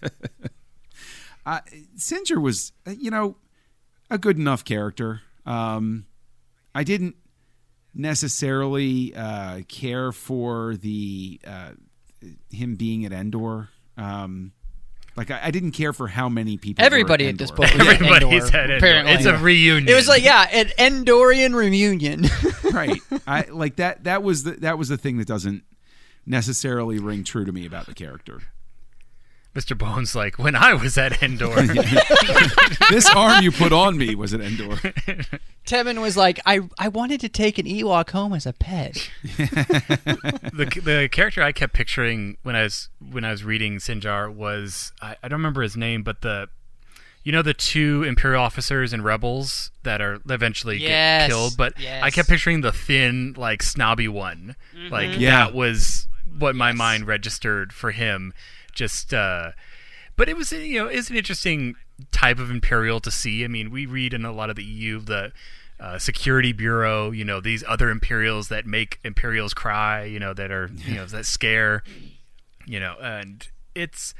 uh, 1.45 1.59
Sinjir 1.97 2.41
was, 2.41 2.71
uh, 2.87 2.91
you 2.91 3.11
know, 3.11 3.37
a 4.09 4.17
good 4.17 4.37
enough 4.39 4.65
character. 4.65 5.21
Um, 5.45 6.05
I 6.73 6.83
didn't 6.83 7.15
necessarily 7.95 9.15
uh, 9.15 9.61
care 9.67 10.11
for 10.11 10.75
the 10.75 11.39
uh, 11.47 11.71
him 12.51 12.75
being 12.75 13.05
at 13.05 13.11
Endor. 13.11 13.69
Um, 13.97 14.51
like 15.15 15.31
I, 15.31 15.39
I 15.45 15.51
didn't 15.51 15.71
care 15.71 15.93
for 15.93 16.07
how 16.07 16.27
many 16.27 16.57
people. 16.57 16.83
were 16.83 16.85
Everybody 16.85 17.27
at 17.27 17.37
this 17.37 17.49
Endor. 17.51 17.63
book 17.63 17.73
was 17.77 17.87
at 17.87 17.93
Everybody's 18.01 18.43
Endor, 18.45 18.57
at 18.57 18.63
Endor. 18.65 18.77
apparently. 18.77 19.13
It's 19.13 19.25
a 19.25 19.37
reunion. 19.37 19.89
It 19.89 19.95
was 19.95 20.07
like, 20.07 20.23
yeah, 20.23 20.41
an 20.51 20.67
Endorian 20.77 21.55
reunion. 21.55 22.25
right. 22.73 23.01
I 23.25 23.41
like 23.49 23.77
that. 23.77 24.03
That 24.03 24.23
was 24.23 24.43
the 24.43 24.51
that 24.51 24.77
was 24.77 24.89
the 24.89 24.97
thing 24.97 25.17
that 25.17 25.27
doesn't 25.27 25.63
necessarily 26.25 26.99
ring 26.99 27.23
true 27.23 27.45
to 27.45 27.51
me 27.51 27.65
about 27.65 27.85
the 27.85 27.93
character. 27.93 28.41
Mr. 29.55 29.77
Bones. 29.77 30.15
Like 30.15 30.37
when 30.37 30.55
I 30.55 30.73
was 30.73 30.97
at 30.97 31.23
Endor. 31.23 31.55
this 32.89 33.09
arm 33.09 33.43
you 33.43 33.51
put 33.51 33.71
on 33.71 33.97
me 33.97 34.13
was 34.13 34.33
an 34.33 34.41
Endor. 34.41 34.75
Temmin 35.65 36.01
was 36.01 36.15
like, 36.15 36.39
I, 36.45 36.61
I 36.77 36.89
wanted 36.89 37.21
to 37.21 37.29
take 37.29 37.57
an 37.57 37.65
Ewok 37.65 38.11
home 38.11 38.33
as 38.33 38.45
a 38.45 38.53
pet. 38.53 39.09
the 39.23 40.81
the 40.83 41.09
character 41.11 41.41
I 41.41 41.51
kept 41.51 41.73
picturing 41.73 42.37
when 42.43 42.55
I 42.55 42.63
was 42.63 42.89
when 43.11 43.23
I 43.23 43.31
was 43.31 43.43
reading 43.43 43.77
Sinjir 43.77 44.33
was 44.33 44.91
I, 45.01 45.15
I 45.23 45.27
don't 45.27 45.39
remember 45.39 45.61
his 45.63 45.75
name, 45.75 46.03
but 46.03 46.21
the 46.21 46.49
you 47.23 47.31
know 47.31 47.41
the 47.41 47.55
two 47.55 48.03
Imperial 48.03 48.43
officers 48.43 48.93
and 48.93 49.03
rebels 49.03 49.71
that 49.83 50.01
are 50.01 50.19
eventually 50.29 50.77
Yes, 50.77 51.23
get 51.23 51.29
killed, 51.33 51.57
but 51.57 51.79
yes. 51.79 52.03
I 52.03 52.11
kept 52.11 52.29
picturing 52.29 52.61
the 52.61 52.71
thin, 52.71 53.33
like 53.35 53.63
snobby 53.63 54.07
one. 54.07 54.55
Like 54.91 55.11
mm-hmm. 55.11 55.21
Yeah. 55.21 55.45
that 55.45 55.55
was 55.55 56.07
what 56.37 56.55
my 56.55 56.73
mind 56.73 57.07
registered 57.07 57.73
for 57.73 57.91
him. 57.91 58.33
Just 58.75 59.13
uh 59.13 59.51
but 60.17 60.29
it 60.29 60.37
was 60.37 60.51
you 60.51 60.79
know 60.79 60.87
is 60.87 61.09
an 61.09 61.17
interesting 61.17 61.75
type 62.11 62.39
of 62.39 62.51
imperial 62.51 62.99
to 63.01 63.11
see. 63.11 63.43
I 63.43 63.47
mean, 63.47 63.71
we 63.71 63.85
read 63.85 64.13
in 64.13 64.25
a 64.25 64.31
lot 64.31 64.49
of 64.49 64.55
the 64.55 64.63
EU 64.63 64.99
the 64.99 65.31
uh, 65.79 65.99
security 65.99 66.53
bureau, 66.53 67.11
you 67.11 67.25
know, 67.25 67.41
these 67.41 67.63
other 67.67 67.89
imperials 67.89 68.47
that 68.47 68.65
make 68.65 68.99
imperials 69.03 69.53
cry, 69.53 70.03
you 70.03 70.19
know, 70.19 70.33
that 70.33 70.51
are 70.51 70.69
you 70.73 70.95
know 70.95 71.05
that 71.05 71.25
scare, 71.25 71.83
you 72.65 72.79
know, 72.79 72.95
and 73.01 73.49
it's. 73.73 74.13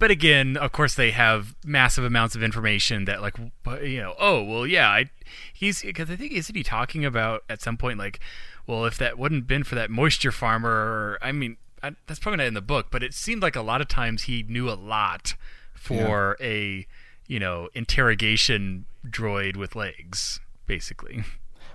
But 0.00 0.10
again, 0.10 0.56
of 0.56 0.72
course, 0.72 0.94
they 0.94 1.12
have 1.12 1.54
massive 1.64 2.02
amounts 2.02 2.34
of 2.34 2.42
information 2.42 3.04
that, 3.04 3.22
like, 3.22 3.36
you 3.84 4.00
know, 4.00 4.16
oh 4.18 4.42
well, 4.42 4.66
yeah, 4.66 4.88
I, 4.88 5.10
he's 5.54 5.82
because 5.82 6.10
I 6.10 6.16
think 6.16 6.32
isn't 6.32 6.56
he 6.56 6.64
talking 6.64 7.04
about 7.04 7.44
at 7.48 7.62
some 7.62 7.76
point 7.76 7.96
like, 7.96 8.18
well, 8.66 8.84
if 8.84 8.98
that 8.98 9.16
wouldn't 9.16 9.46
been 9.46 9.62
for 9.62 9.76
that 9.76 9.88
moisture 9.88 10.32
farmer, 10.32 10.70
or 10.70 11.18
I 11.22 11.30
mean, 11.30 11.56
I, 11.86 11.96
that's 12.06 12.20
probably 12.20 12.38
not 12.38 12.46
in 12.46 12.54
the 12.54 12.60
book, 12.60 12.88
but 12.90 13.02
it 13.02 13.14
seemed 13.14 13.42
like 13.42 13.56
a 13.56 13.62
lot 13.62 13.80
of 13.80 13.88
times 13.88 14.24
he 14.24 14.44
knew 14.48 14.68
a 14.68 14.74
lot 14.74 15.34
for 15.74 16.36
a 16.40 16.86
you 17.26 17.38
know 17.38 17.68
interrogation 17.74 18.86
droid 19.08 19.56
with 19.56 19.76
legs, 19.76 20.40
basically. 20.66 21.24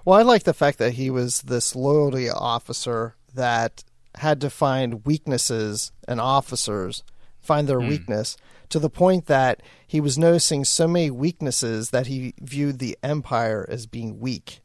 Well, 0.04 0.18
I 0.18 0.24
like 0.24 0.44
the 0.44 0.54
fact 0.54 0.80
that 0.80 0.94
he 0.94 1.10
was 1.10 1.44
this 1.44 1.76
loyalty 1.76 2.28
officer 2.30 3.16
that 3.36 3.84
had 4.16 4.42
to 4.42 4.50
find 4.50 5.06
weaknesses 5.06 5.92
in 6.08 6.20
officers, 6.20 7.04
find 7.40 7.68
their 7.68 7.80
hmm. 7.80 7.88
weakness, 7.88 8.36
to 8.70 8.80
the 8.80 8.90
point 8.90 9.28
that 9.28 9.62
he 9.86 10.02
was 10.02 10.18
noticing 10.18 10.66
so 10.66 10.88
many 10.88 11.12
weaknesses 11.12 11.92
that 11.92 12.08
he 12.08 12.34
viewed 12.42 12.80
the 12.80 12.98
Empire 13.04 13.66
as 13.70 13.86
being 13.86 14.20
weak. 14.20 14.62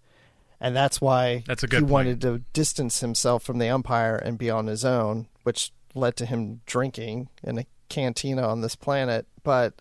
And 0.61 0.75
that's 0.75 1.01
why 1.01 1.45
That's 1.47 1.63
a 1.63 1.67
good 1.67 1.77
he 1.77 1.81
point. 1.83 1.91
wanted 1.93 2.21
to 2.23 2.39
distance 2.53 3.01
himself 3.01 3.43
from 3.43 3.59
the 3.59 3.67
Empire 3.67 4.17
and 4.17 4.39
be 4.39 4.49
on 4.51 4.67
his 4.67 4.85
own, 4.85 5.29
which 5.43 5.73
led 5.95 6.17
to 6.17 6.27
him 6.27 6.61
drinking 6.67 7.29
in 7.43 7.59
a 7.59 7.67
cantina 7.89 8.43
on 8.47 8.61
this 8.63 8.75
planet. 8.77 9.27
But 9.43 9.81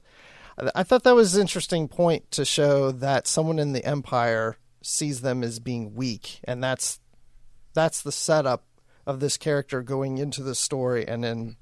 I- 0.58 0.72
I 0.76 0.84
thought 0.84 1.04
that 1.04 1.16
was 1.16 1.36
an 1.36 1.42
interesting 1.42 1.88
point 1.88 2.30
to 2.32 2.44
show 2.46 2.92
that 2.92 3.28
someone 3.28 3.60
in 3.60 3.74
the 3.74 3.86
Empire 3.86 4.58
sees 4.82 5.22
them 5.22 5.44
as 5.44 5.60
being 5.60 5.96
weak, 5.96 6.40
and 6.44 6.64
that's 6.64 7.00
that's 7.74 8.02
the 8.02 8.12
setup 8.12 8.64
of 9.06 9.20
this 9.20 9.36
character 9.38 9.82
going 9.82 10.18
into 10.18 10.42
the 10.44 10.56
story 10.56 11.06
and 11.08 11.24
then 11.24 11.58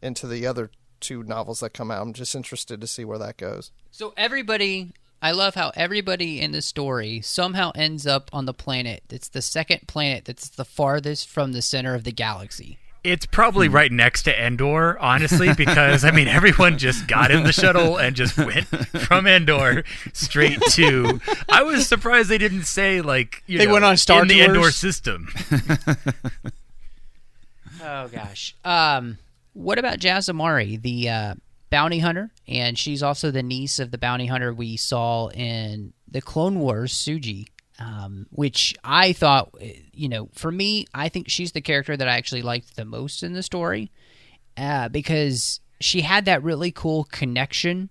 into 0.00 0.26
the 0.28 0.46
other 0.46 0.70
two 1.00 1.22
novels 1.24 1.60
that 1.60 1.70
come 1.74 1.90
out. 1.90 2.02
I'm 2.02 2.12
just 2.12 2.34
interested 2.34 2.80
to 2.80 2.86
see 2.86 3.04
where 3.04 3.18
that 3.18 3.36
goes. 3.36 3.72
So 3.90 4.12
everybody, 4.16 4.92
I 5.22 5.32
love 5.32 5.54
how 5.54 5.70
everybody 5.76 6.40
in 6.40 6.52
the 6.52 6.62
story 6.62 7.20
somehow 7.20 7.72
ends 7.74 8.06
up 8.06 8.30
on 8.32 8.46
the 8.46 8.54
planet. 8.54 9.02
It's 9.10 9.28
the 9.28 9.42
second 9.42 9.86
planet 9.86 10.24
that's 10.24 10.48
the 10.48 10.64
farthest 10.64 11.28
from 11.28 11.52
the 11.52 11.60
center 11.62 11.94
of 11.94 12.04
the 12.04 12.12
galaxy. 12.12 12.78
It's 13.02 13.24
probably 13.24 13.68
right 13.68 13.90
next 13.90 14.24
to 14.24 14.46
Endor, 14.46 14.98
honestly, 14.98 15.54
because 15.56 16.04
I 16.04 16.10
mean 16.10 16.28
everyone 16.28 16.78
just 16.78 17.06
got 17.06 17.30
in 17.30 17.44
the 17.44 17.52
shuttle 17.52 17.96
and 17.96 18.14
just 18.16 18.36
went 18.36 18.66
from 18.66 19.26
Endor 19.26 19.84
straight 20.12 20.60
to. 20.72 21.20
I 21.48 21.62
was 21.62 21.86
surprised 21.86 22.28
they 22.28 22.38
didn't 22.38 22.64
say 22.64 23.00
like 23.00 23.42
you 23.46 23.58
They 23.58 23.66
know, 23.66 23.72
went 23.74 23.84
on 23.84 23.96
Star 23.96 24.22
in 24.22 24.28
the 24.28 24.40
Endor 24.42 24.70
system. 24.70 25.28
Oh 27.82 28.08
gosh. 28.08 28.54
Um, 28.64 29.16
what 29.54 29.78
about 29.78 29.98
Jas 29.98 30.28
Emari, 30.28 30.80
the 30.80 31.08
uh, 31.08 31.34
bounty 31.70 32.00
hunter, 32.00 32.30
and 32.46 32.78
she's 32.78 33.02
also 33.02 33.30
the 33.30 33.42
niece 33.42 33.78
of 33.78 33.90
the 33.90 33.98
bounty 33.98 34.26
hunter 34.26 34.52
we 34.52 34.76
saw 34.76 35.28
in 35.28 35.92
the 36.08 36.20
Clone 36.20 36.58
Wars, 36.58 36.92
Sugi. 36.92 37.46
Um, 37.78 38.26
which 38.28 38.76
I 38.84 39.14
thought, 39.14 39.54
you 39.94 40.10
know, 40.10 40.28
for 40.34 40.52
me, 40.52 40.84
I 40.92 41.08
think 41.08 41.30
she's 41.30 41.52
the 41.52 41.62
character 41.62 41.96
that 41.96 42.06
I 42.06 42.18
actually 42.18 42.42
liked 42.42 42.76
the 42.76 42.84
most 42.84 43.22
in 43.22 43.32
the 43.32 43.42
story, 43.42 43.90
uh, 44.58 44.90
because 44.90 45.60
she 45.80 46.02
had 46.02 46.26
that 46.26 46.42
really 46.42 46.72
cool 46.72 47.04
connection 47.04 47.88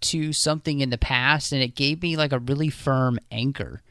to 0.00 0.32
something 0.32 0.80
in 0.80 0.88
the 0.88 0.96
past, 0.96 1.52
and 1.52 1.62
it 1.62 1.74
gave 1.74 2.00
me 2.00 2.16
like 2.16 2.32
a 2.32 2.38
really 2.38 2.70
firm 2.70 3.18
anchor 3.30 3.82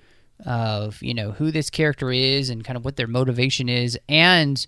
of 0.46 1.04
you 1.04 1.14
know 1.14 1.32
who 1.32 1.52
this 1.52 1.70
character 1.70 2.12
is 2.12 2.50
and 2.50 2.64
kind 2.64 2.78
of 2.78 2.84
what 2.84 2.96
their 2.96 3.06
motivation 3.06 3.70
is, 3.70 4.00
and 4.10 4.66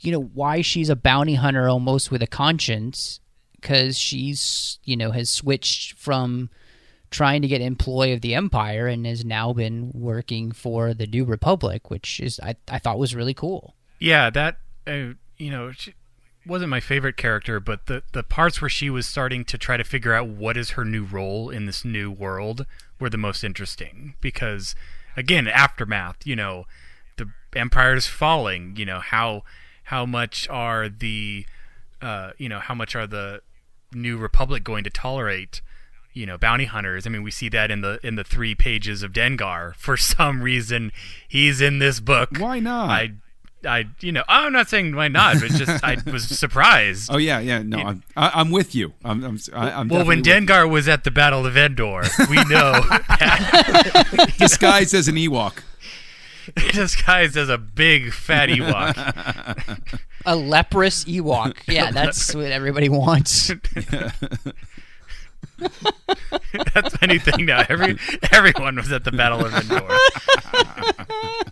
you 0.00 0.12
know 0.12 0.22
why 0.22 0.62
she's 0.62 0.88
a 0.88 0.96
bounty 0.96 1.34
hunter 1.34 1.68
almost 1.68 2.10
with 2.10 2.22
a 2.22 2.26
conscience 2.26 3.20
because 3.60 3.98
she's 3.98 4.78
you 4.84 4.96
know 4.96 5.10
has 5.10 5.30
switched 5.30 5.94
from 5.94 6.50
trying 7.10 7.42
to 7.42 7.48
get 7.48 7.60
employ 7.60 8.12
of 8.12 8.20
the 8.20 8.34
empire 8.34 8.86
and 8.86 9.04
has 9.04 9.24
now 9.24 9.52
been 9.52 9.90
working 9.92 10.52
for 10.52 10.94
the 10.94 11.06
new 11.06 11.24
republic 11.24 11.90
which 11.90 12.20
is 12.20 12.38
i, 12.40 12.54
I 12.68 12.78
thought 12.78 12.98
was 12.98 13.14
really 13.14 13.34
cool. 13.34 13.74
Yeah, 14.00 14.30
that 14.30 14.56
uh, 14.86 15.14
you 15.36 15.50
know, 15.50 15.72
she 15.72 15.94
wasn't 16.46 16.70
my 16.70 16.80
favorite 16.80 17.16
character, 17.16 17.60
but 17.60 17.86
the 17.86 18.02
the 18.12 18.22
parts 18.22 18.60
where 18.60 18.68
she 18.68 18.90
was 18.90 19.06
starting 19.06 19.44
to 19.44 19.58
try 19.58 19.76
to 19.76 19.84
figure 19.84 20.14
out 20.14 20.28
what 20.28 20.56
is 20.56 20.70
her 20.70 20.84
new 20.84 21.04
role 21.04 21.50
in 21.50 21.66
this 21.66 21.84
new 21.84 22.10
world 22.10 22.66
were 22.98 23.10
the 23.10 23.18
most 23.18 23.44
interesting 23.44 24.14
because 24.20 24.74
again, 25.16 25.46
aftermath, 25.46 26.26
you 26.26 26.34
know, 26.34 26.64
the 27.16 27.30
empire 27.54 27.94
is 27.94 28.06
falling, 28.06 28.74
you 28.76 28.86
know, 28.86 29.00
how 29.00 29.42
how 29.84 30.06
much 30.06 30.48
are 30.48 30.88
the 30.88 31.46
uh, 32.00 32.32
you 32.38 32.48
know, 32.48 32.58
how 32.58 32.74
much 32.74 32.96
are 32.96 33.06
the 33.06 33.42
new 33.92 34.16
republic 34.16 34.62
going 34.64 34.84
to 34.84 34.90
tolerate 34.90 35.60
you 36.12 36.26
know 36.26 36.36
bounty 36.38 36.64
hunters 36.64 37.06
i 37.06 37.10
mean 37.10 37.22
we 37.22 37.30
see 37.30 37.48
that 37.48 37.70
in 37.70 37.80
the 37.80 37.98
in 38.02 38.16
the 38.16 38.24
three 38.24 38.54
pages 38.54 39.02
of 39.02 39.12
dengar 39.12 39.74
for 39.76 39.96
some 39.96 40.42
reason 40.42 40.92
he's 41.28 41.60
in 41.60 41.78
this 41.78 42.00
book 42.00 42.30
Why 42.38 42.58
not? 42.60 42.90
i 42.90 43.12
i 43.66 43.84
you 44.00 44.10
know 44.10 44.24
i'm 44.26 44.52
not 44.52 44.68
saying 44.70 44.96
why 44.96 45.08
not 45.08 45.36
but 45.40 45.50
just 45.50 45.84
i 45.84 45.96
was 46.10 46.26
surprised 46.26 47.10
Oh 47.12 47.18
yeah, 47.18 47.40
yeah. 47.40 47.62
No, 47.62 47.78
I'm 47.78 48.02
I, 48.16 48.30
I'm 48.40 48.50
with 48.50 48.74
you. 48.74 48.94
I'm. 49.04 49.22
I'm, 49.22 49.38
I'm 49.54 49.88
well 49.88 50.06
when 50.06 50.22
dengar 50.22 50.68
was 50.68 50.88
at 50.88 51.04
the 51.04 51.10
battle 51.10 51.44
of 51.44 51.56
endor 51.58 52.02
we 52.30 52.36
know 52.48 52.72
that 52.72 54.08
you. 54.12 54.26
disguised 54.38 54.94
as 54.94 55.08
an 55.08 55.16
Ewok. 55.16 55.62
disguised 56.72 57.36
as 57.36 57.48
a 57.50 57.58
big 57.58 58.12
fat 58.12 58.48
ewok 58.48 58.94
A 60.26 60.36
leprous 60.36 61.04
Ewok. 61.04 61.56
Yeah, 61.68 61.90
that's 61.90 62.34
what 62.34 62.46
everybody 62.52 62.88
wants. 62.88 63.50
that's 66.74 66.96
anything 67.02 67.44
now 67.44 67.64
every 67.68 67.98
everyone 68.32 68.76
was 68.76 68.90
at 68.92 69.04
the 69.04 69.12
battle 69.12 69.44
of 69.44 69.52
endor 69.54 69.86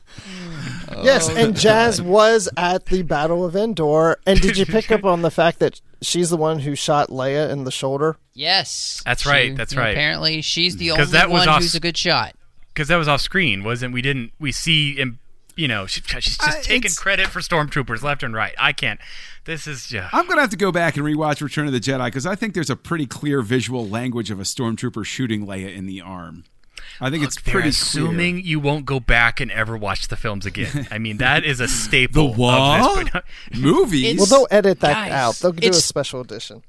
Yes, 1.03 1.29
oh, 1.31 1.37
and 1.37 1.55
Jas 1.57 2.01
was 2.01 2.49
at 2.57 2.87
the 2.87 3.03
Battle 3.03 3.45
of 3.45 3.55
Endor. 3.55 4.19
And 4.27 4.41
did 4.41 4.57
you 4.59 4.67
pick 4.67 4.91
up 4.91 5.05
on 5.05 5.23
the 5.23 5.31
fact 5.31 5.61
that 5.61 5.81
she's 6.03 6.29
the 6.31 6.37
one 6.37 6.59
who 6.59 6.75
shot 6.75 7.09
Leia 7.09 7.51
in 7.51 7.63
the 7.65 7.71
shoulder? 7.71 8.17
Yes, 8.35 9.01
That's 9.05 9.25
right, 9.25 9.55
that's 9.57 9.77
right. 9.77 9.91
Apparently, 9.91 10.43
she's 10.43 10.77
the 10.77 10.91
only 10.91 11.05
that 11.05 11.31
was 11.31 11.41
one 11.41 11.49
off- 11.49 11.63
who's 11.63 11.77
a 11.77 11.81
good 11.81 11.97
shot. 11.97 12.35
because 12.69 12.89
that 12.89 12.97
was 12.97 13.07
off 13.07 13.21
screen, 13.21 13.63
wasn't? 13.63 13.95
We 13.95 14.03
didn't. 14.03 14.33
We 14.41 14.51
see 14.51 14.95
him. 14.97 15.21
You 15.59 15.69
know, 15.69 15.87
she, 15.87 16.01
she's 16.03 16.39
just 16.39 16.41
Uh, 16.59 16.63
taking 16.63 16.93
credit 16.93 17.27
for 17.27 17.41
stormtroopers 17.41 18.03
left 18.03 18.23
and 18.23 18.33
right. 18.35 18.55
I 18.59 18.73
can't. 18.73 19.01
This 19.45 19.67
is 19.67 19.87
just. 19.89 20.15
I'm 20.15 20.27
gonna 20.29 20.41
have 20.41 20.51
to 20.51 20.57
go 20.57 20.71
back 20.71 20.97
and 20.97 21.05
rewatch 21.05 21.41
Return 21.43 21.67
of 21.67 21.73
the 21.73 21.81
Jedi 21.81 22.05
because 22.07 22.27
I 22.27 22.35
think 22.37 22.55
there's 22.55 22.71
a 22.71 22.77
pretty 22.77 23.07
clear 23.07 23.43
visual 23.43 23.89
language 23.89 24.31
of 24.31 24.39
a 24.39 24.45
stormtrooper 24.45 25.05
shooting 25.05 25.47
Leia 25.47 25.75
in 25.75 25.87
the 25.87 26.01
arm. 26.01 26.45
I 27.01 27.11
think 27.11 27.25
it's 27.25 27.41
pretty 27.41 27.71
assuming 27.71 28.37
clear. 28.37 28.45
you 28.45 28.61
won't 28.61 28.87
go 28.87 29.01
back 29.01 29.41
and 29.41 29.51
ever 29.51 29.77
watch 29.77 30.09
the 30.09 30.17
films 30.17 30.47
again. 30.47 30.87
I 30.93 30.99
mean, 30.99 31.17
that 31.19 31.45
is 31.45 31.61
a 31.61 31.67
staple. 31.69 32.33
The 32.33 32.39
what? 32.41 32.97
Of 32.97 33.13
this, 33.13 33.23
movies. 33.61 34.05
It's- 34.05 34.19
Well, 34.31 34.47
they'll 34.49 34.57
edit 34.57 34.81
that 34.81 34.95
Guys, 35.09 35.13
out. 35.13 35.35
They'll 35.37 35.53
do 35.53 35.69
a 35.71 35.73
special 35.75 36.21
edition. 36.21 36.63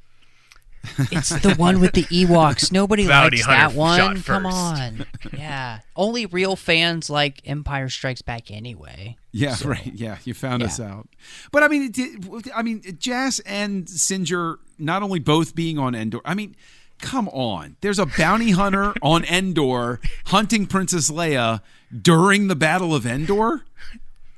It's 1.12 1.30
the 1.30 1.56
one 1.56 1.80
with 1.82 1.94
the 1.94 2.04
Ewoks. 2.04 2.72
Nobody 2.72 3.08
Bounty 3.08 3.38
likes 3.38 3.48
that 3.48 3.74
one. 3.74 4.22
Come 4.24 4.46
on. 4.46 5.06
Yeah. 5.34 5.80
Only 5.96 6.26
real 6.26 6.56
fans 6.56 7.10
like 7.10 7.42
Empire 7.46 7.90
Strikes 7.90 8.22
Back 8.22 8.50
anyway. 8.50 9.18
Yeah, 9.32 9.56
right. 9.66 9.92
Yeah, 9.94 10.18
you 10.24 10.34
found 10.34 10.62
Yeah. 10.62 10.68
us 10.68 10.80
out. 10.80 11.08
But 11.52 11.64
I 11.64 11.68
mean, 11.68 11.92
did, 11.92 12.28
I 12.56 12.62
mean, 12.64 12.82
Jas 12.98 13.40
and 13.40 13.86
Sinjir 13.86 14.58
not 14.78 15.04
only 15.04 15.20
both 15.20 15.54
being 15.56 15.78
on 15.78 15.94
Endor. 15.96 16.22
I 16.26 16.34
mean, 16.34 16.56
come 17.00 17.28
on. 17.30 17.76
There's 17.82 18.00
a 18.00 18.06
bounty 18.06 18.52
hunter 18.52 18.94
on 19.02 19.24
Endor 19.26 20.00
hunting 20.28 20.66
Princess 20.66 21.12
Leia 21.12 21.62
during 22.02 22.48
the 22.48 22.56
Battle 22.56 22.96
of 22.96 23.06
Endor. 23.06 23.66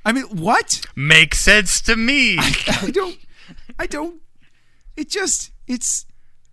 I 0.04 0.10
mean, 0.12 0.24
what? 0.24 0.84
makes 0.96 1.38
sense 1.40 1.80
to 1.82 1.94
me. 1.96 2.36
I 2.38 2.90
don't. 2.92 3.18
I 3.78 3.86
don't. 3.86 4.20
It 4.96 5.08
just. 5.08 5.52
It's. 5.68 6.06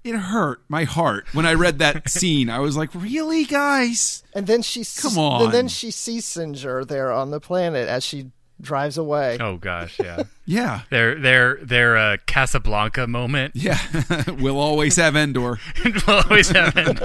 It 0.03 0.15
hurt 0.15 0.61
my 0.69 0.85
heart 0.85 1.25
when 1.33 1.45
I 1.45 1.53
read 1.53 1.79
that 1.79 2.09
scene. 2.17 2.49
I 2.49 2.59
was 2.59 2.77
like, 2.77 2.89
"Really, 2.95 3.43
guys? 3.45 4.23
And 4.33 4.47
then 4.47 4.61
she 4.61 4.81
s- 4.81 4.99
Come 5.01 5.17
on. 5.17 5.43
And 5.45 5.53
then 5.53 5.67
she 5.67 5.91
sees 5.91 6.25
Sinjir 6.25 6.87
there 6.87 7.11
on 7.11 7.31
the 7.31 7.39
planet 7.39 7.87
as 7.89 8.03
she 8.03 8.31
drives 8.61 8.97
away. 8.97 9.37
oh 9.39 9.57
gosh, 9.57 9.97
yeah. 9.99 10.23
Yeah, 10.45 10.81
Their 10.89 11.13
their 11.19 11.59
their 11.63 11.95
uh, 11.97 12.17
Casablanca 12.25 13.05
moment. 13.07 13.55
yeah. 13.55 13.77
we'll 14.39 14.57
always 14.59 14.95
have 14.95 15.15
Endor." 15.15 15.59
we'll 15.85 16.23
always 16.23 16.49
happen. 16.49 16.97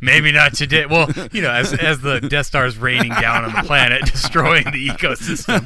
Maybe 0.00 0.32
not 0.32 0.54
today. 0.54 0.86
Well, 0.86 1.08
you 1.32 1.42
know, 1.42 1.50
as 1.50 1.72
as 1.74 2.00
the 2.00 2.20
Death 2.20 2.46
Star 2.46 2.66
is 2.66 2.76
raining 2.78 3.12
down 3.20 3.44
on 3.44 3.52
the 3.52 3.62
planet, 3.66 4.04
destroying 4.10 4.64
the 4.64 4.88
ecosystem. 4.88 5.62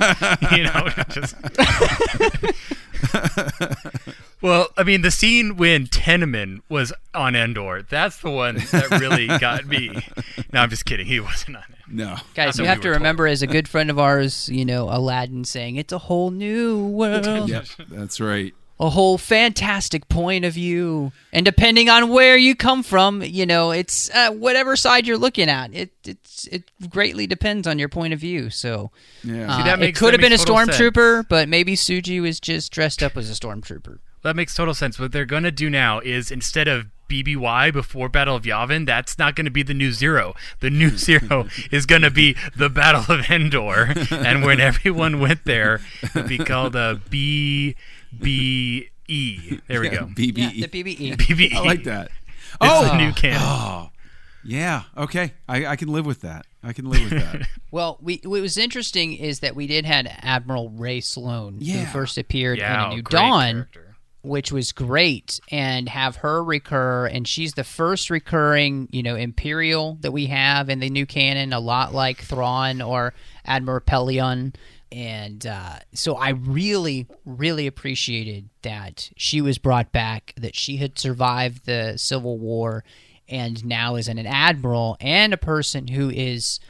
You 0.57 0.65
know, 0.65 0.89
just. 1.11 1.35
Well, 4.41 4.69
I 4.77 4.85
mean, 4.85 5.03
the 5.03 5.11
scene 5.11 5.57
when 5.57 5.87
Teneman 5.89 6.61
was 6.69 6.93
on 7.13 7.35
Endor, 7.35 7.83
that's 7.83 8.19
the 8.21 8.31
one 8.31 8.55
that 8.71 8.89
really 9.01 9.27
got 9.27 9.67
me. 9.67 9.91
No, 10.53 10.61
I'm 10.61 10.71
just 10.71 10.85
kidding. 10.85 11.07
He 11.07 11.19
wasn't 11.19 11.57
on 11.57 11.65
it. 11.69 11.79
No. 11.91 12.17
Guys, 12.35 12.57
Not 12.57 12.63
you 12.63 12.69
have 12.69 12.79
we 12.79 12.83
to 12.83 12.89
were 12.89 12.95
told. 12.95 13.01
remember, 13.01 13.27
as 13.27 13.43
a 13.43 13.49
good 13.49 13.67
friend 13.67 13.91
of 13.91 13.99
ours, 13.99 14.49
you 14.49 14.65
know, 14.65 14.89
Aladdin 14.91 15.45
saying, 15.45 15.75
it's 15.77 15.93
a 15.93 15.99
whole 15.99 16.31
new 16.31 16.87
world, 16.87 17.49
Yep, 17.49 17.67
that's 17.89 18.21
right. 18.21 18.55
A 18.81 18.91
whole 18.91 19.19
fantastic 19.19 20.09
point 20.09 20.45
of 20.45 20.55
view. 20.55 21.11
And 21.33 21.45
depending 21.45 21.89
on 21.91 22.11
where 22.11 22.37
you 22.37 22.55
come 22.55 22.83
from, 22.85 23.23
you 23.23 23.45
know, 23.45 23.73
it's 23.73 24.09
uh, 24.15 24.31
whatever 24.31 24.77
side 24.77 25.07
you're 25.07 25.19
looking 25.19 25.49
at. 25.49 25.75
It, 25.75 25.91
it's, 26.05 26.47
it 26.47 26.71
greatly 26.89 27.27
depends 27.27 27.67
on 27.67 27.79
your 27.79 27.89
point 27.89 28.13
of 28.15 28.21
view. 28.21 28.51
So 28.51 28.91
Yeah. 29.25 29.53
uh, 29.53 29.65
that 29.65 29.83
it 29.83 29.97
could 29.97 30.09
that 30.09 30.13
have 30.15 30.21
been 30.21 30.27
a 30.33 30.37
makes 30.37 30.45
total 30.45 30.73
stormtrooper, 30.73 31.29
but 31.29 31.49
maybe 31.49 31.75
Sugi 31.75 32.21
was 32.23 32.39
just 32.39 32.71
dressed 32.71 33.03
up 33.03 33.17
as 33.17 33.29
a 33.29 33.35
stormtrooper. 33.35 33.99
That 34.23 34.37
makes 34.37 34.55
total 34.55 34.75
sense. 34.75 34.99
What 34.99 35.11
they're 35.13 35.25
going 35.25 35.45
to 35.45 35.51
do 35.53 35.69
now 35.71 36.01
is 36.01 36.31
instead 36.31 36.69
of 36.69 36.87
BBY 37.09 37.73
before 37.73 38.09
Battle 38.09 38.37
of 38.37 38.43
Yavin, 38.43 38.85
that's 38.85 39.17
not 39.19 39.35
going 39.35 39.47
to 39.47 39.51
be 39.51 39.63
the 39.63 39.75
new 39.75 39.93
zero. 39.93 40.35
The 40.61 40.71
new 40.71 40.91
zero 40.97 41.49
is 41.71 41.87
going 41.87 42.03
to 42.03 42.11
be 42.11 42.37
the 42.55 42.69
Battle 42.69 43.05
of 43.15 43.31
Endor, 43.31 43.95
and 44.11 44.45
when 44.45 44.61
everyone 44.61 45.19
went 45.21 45.45
there, 45.45 45.81
it'd 46.03 46.29
be 46.29 46.39
called 46.39 46.77
a 46.77 47.01
BBE. 48.21 49.61
There 49.67 49.81
we 49.81 49.89
Yeah, 49.91 49.95
go. 50.01 50.07
BBE. 50.07 50.37
Yeah, 50.55 50.67
the 50.67 50.85
PBE. 50.85 51.17
BBE. 51.17 51.55
I 51.55 51.61
like 51.61 51.85
that. 51.85 52.07
It's 52.07 52.57
Oh, 52.61 52.85
the 52.89 52.97
new 52.97 53.13
canon. 53.13 53.39
Oh, 53.43 53.91
yeah. 54.45 54.85
Okay, 54.97 55.33
I, 55.49 55.67
I 55.67 55.77
can 55.77 55.89
live 55.89 56.07
with 56.07 56.23
that. 56.23 56.47
I 56.63 56.73
can 56.73 56.89
live 56.91 57.03
with 57.11 57.11
that. 57.23 57.47
Well, 57.71 57.99
we 58.01 58.21
what 58.25 58.41
was 58.41 58.57
interesting 58.57 59.13
is 59.13 59.41
that 59.41 59.55
we 59.55 59.67
did 59.67 59.85
had 59.85 60.11
Admiral 60.23 60.71
Rae 60.71 61.01
Sloane 61.03 61.59
Yeah. 61.61 61.85
who 61.85 61.93
first 61.93 62.17
appeared 62.17 62.57
Yeah, 62.59 62.87
in 62.87 62.93
A 62.93 62.95
New 62.97 63.03
great 63.03 63.21
Dawn, 63.21 63.53
character. 63.53 63.97
which 64.23 64.51
was 64.51 64.73
great, 64.73 65.39
and 65.51 65.87
have 65.91 66.17
her 66.17 66.43
recur, 66.43 67.09
and 67.09 67.29
she's 67.29 67.53
the 67.53 67.65
first 67.65 68.09
recurring, 68.09 68.89
you 68.91 69.03
know, 69.03 69.17
Imperial 69.17 69.99
that 70.01 70.13
we 70.13 70.27
have 70.27 70.71
in 70.71 70.81
the 70.81 70.89
new 70.89 71.05
canon, 71.05 71.53
a 71.53 71.61
lot 71.61 71.93
like 71.93 72.23
Thrawn 72.23 72.81
or 72.81 73.13
Admiral 73.45 73.81
Pellaeon. 73.83 74.55
And 74.91 75.47
uh, 75.47 75.81
so 75.93 76.15
I 76.15 76.31
really, 76.31 77.07
really 77.25 77.67
appreciated 77.67 78.49
that 78.63 79.11
she 79.17 79.41
was 79.41 79.59
brought 79.59 79.93
back, 79.93 80.33
that 80.37 80.57
she 80.57 80.79
had 80.79 80.99
survived 80.99 81.67
the 81.67 81.95
Civil 81.97 82.39
War, 82.39 82.85
and 83.29 83.65
now 83.65 83.97
is 83.97 84.09
an 84.09 84.19
admiral 84.27 84.97
and 85.01 85.35
a 85.35 85.39
person 85.39 85.89
who 85.89 86.11
is 86.11 86.61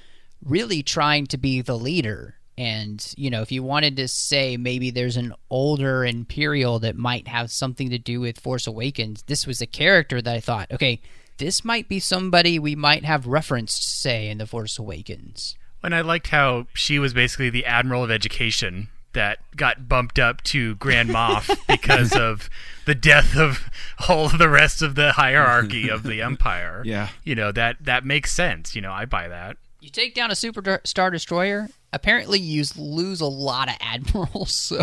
really 0.45 0.83
trying 0.83 1.27
to 1.29 1.39
be 1.39 1.61
the 1.61 1.79
leader. 1.79 2.35
And, 2.57 3.15
you 3.17 3.31
know, 3.31 3.43
if 3.43 3.53
you 3.53 3.63
wanted 3.63 3.97
to 3.97 4.09
say 4.09 4.57
maybe 4.57 4.91
there's 4.91 5.17
an 5.17 5.33
older 5.49 6.05
Imperial 6.05 6.81
that 6.81 6.97
might 6.97 7.29
have 7.29 7.53
something 7.53 7.91
to 7.91 7.99
do 7.99 8.21
with 8.21 8.41
Force 8.41 8.67
Awakens, 8.67 9.23
this 9.29 9.47
was 9.47 9.61
a 9.61 9.67
character 9.67 10.21
that 10.21 10.35
I 10.35 10.41
thought, 10.41 10.73
okay, 10.73 11.01
this 11.37 11.65
might 11.65 11.89
be 11.89 12.01
somebody 12.01 12.59
we 12.59 12.75
might 12.75 13.05
have 13.05 13.29
referenced, 13.29 14.01
say, 14.01 14.29
in 14.29 14.39
The 14.39 14.47
Force 14.47 14.77
Awakens. 14.77 15.57
And 15.83 15.95
I 15.95 16.01
liked 16.01 16.29
how 16.29 16.67
she 16.75 16.99
was 16.99 17.15
basically 17.15 17.51
the 17.51 17.65
Admiral 17.65 18.03
of 18.05 18.11
Education 18.11 18.89
that 19.13 19.39
got 19.57 19.89
bumped 19.89 20.19
up 20.19 20.43
to 20.43 20.75
Grand 20.77 21.09
Moff 21.09 21.57
because 21.69 22.15
of 22.15 22.51
the 22.85 22.95
death 22.95 23.37
of 23.37 23.69
all 24.09 24.27
of 24.27 24.39
the 24.39 24.49
rest 24.49 24.83
of 24.83 24.95
the 24.97 25.13
hierarchy 25.13 25.89
of 25.89 26.03
the 26.03 26.21
Empire. 26.23 26.83
Yeah. 26.85 27.09
You 27.25 27.35
know, 27.35 27.53
that 27.53 27.77
that 27.85 28.05
makes 28.05 28.33
sense. 28.33 28.75
You 28.77 28.83
know, 28.83 28.93
I 28.93 29.05
buy 29.07 29.29
that. 29.29 29.57
You 29.81 29.89
take 29.91 30.15
down 30.15 30.31
a 30.31 30.35
Super 30.35 30.81
Star 30.85 31.11
Destroyer, 31.11 31.69
apparently 31.93 32.39
you 32.41 32.65
lose 32.77 33.21
a 33.21 33.27
lot 33.27 33.69
of 33.69 33.77
admirals, 33.81 34.53
so 34.53 34.83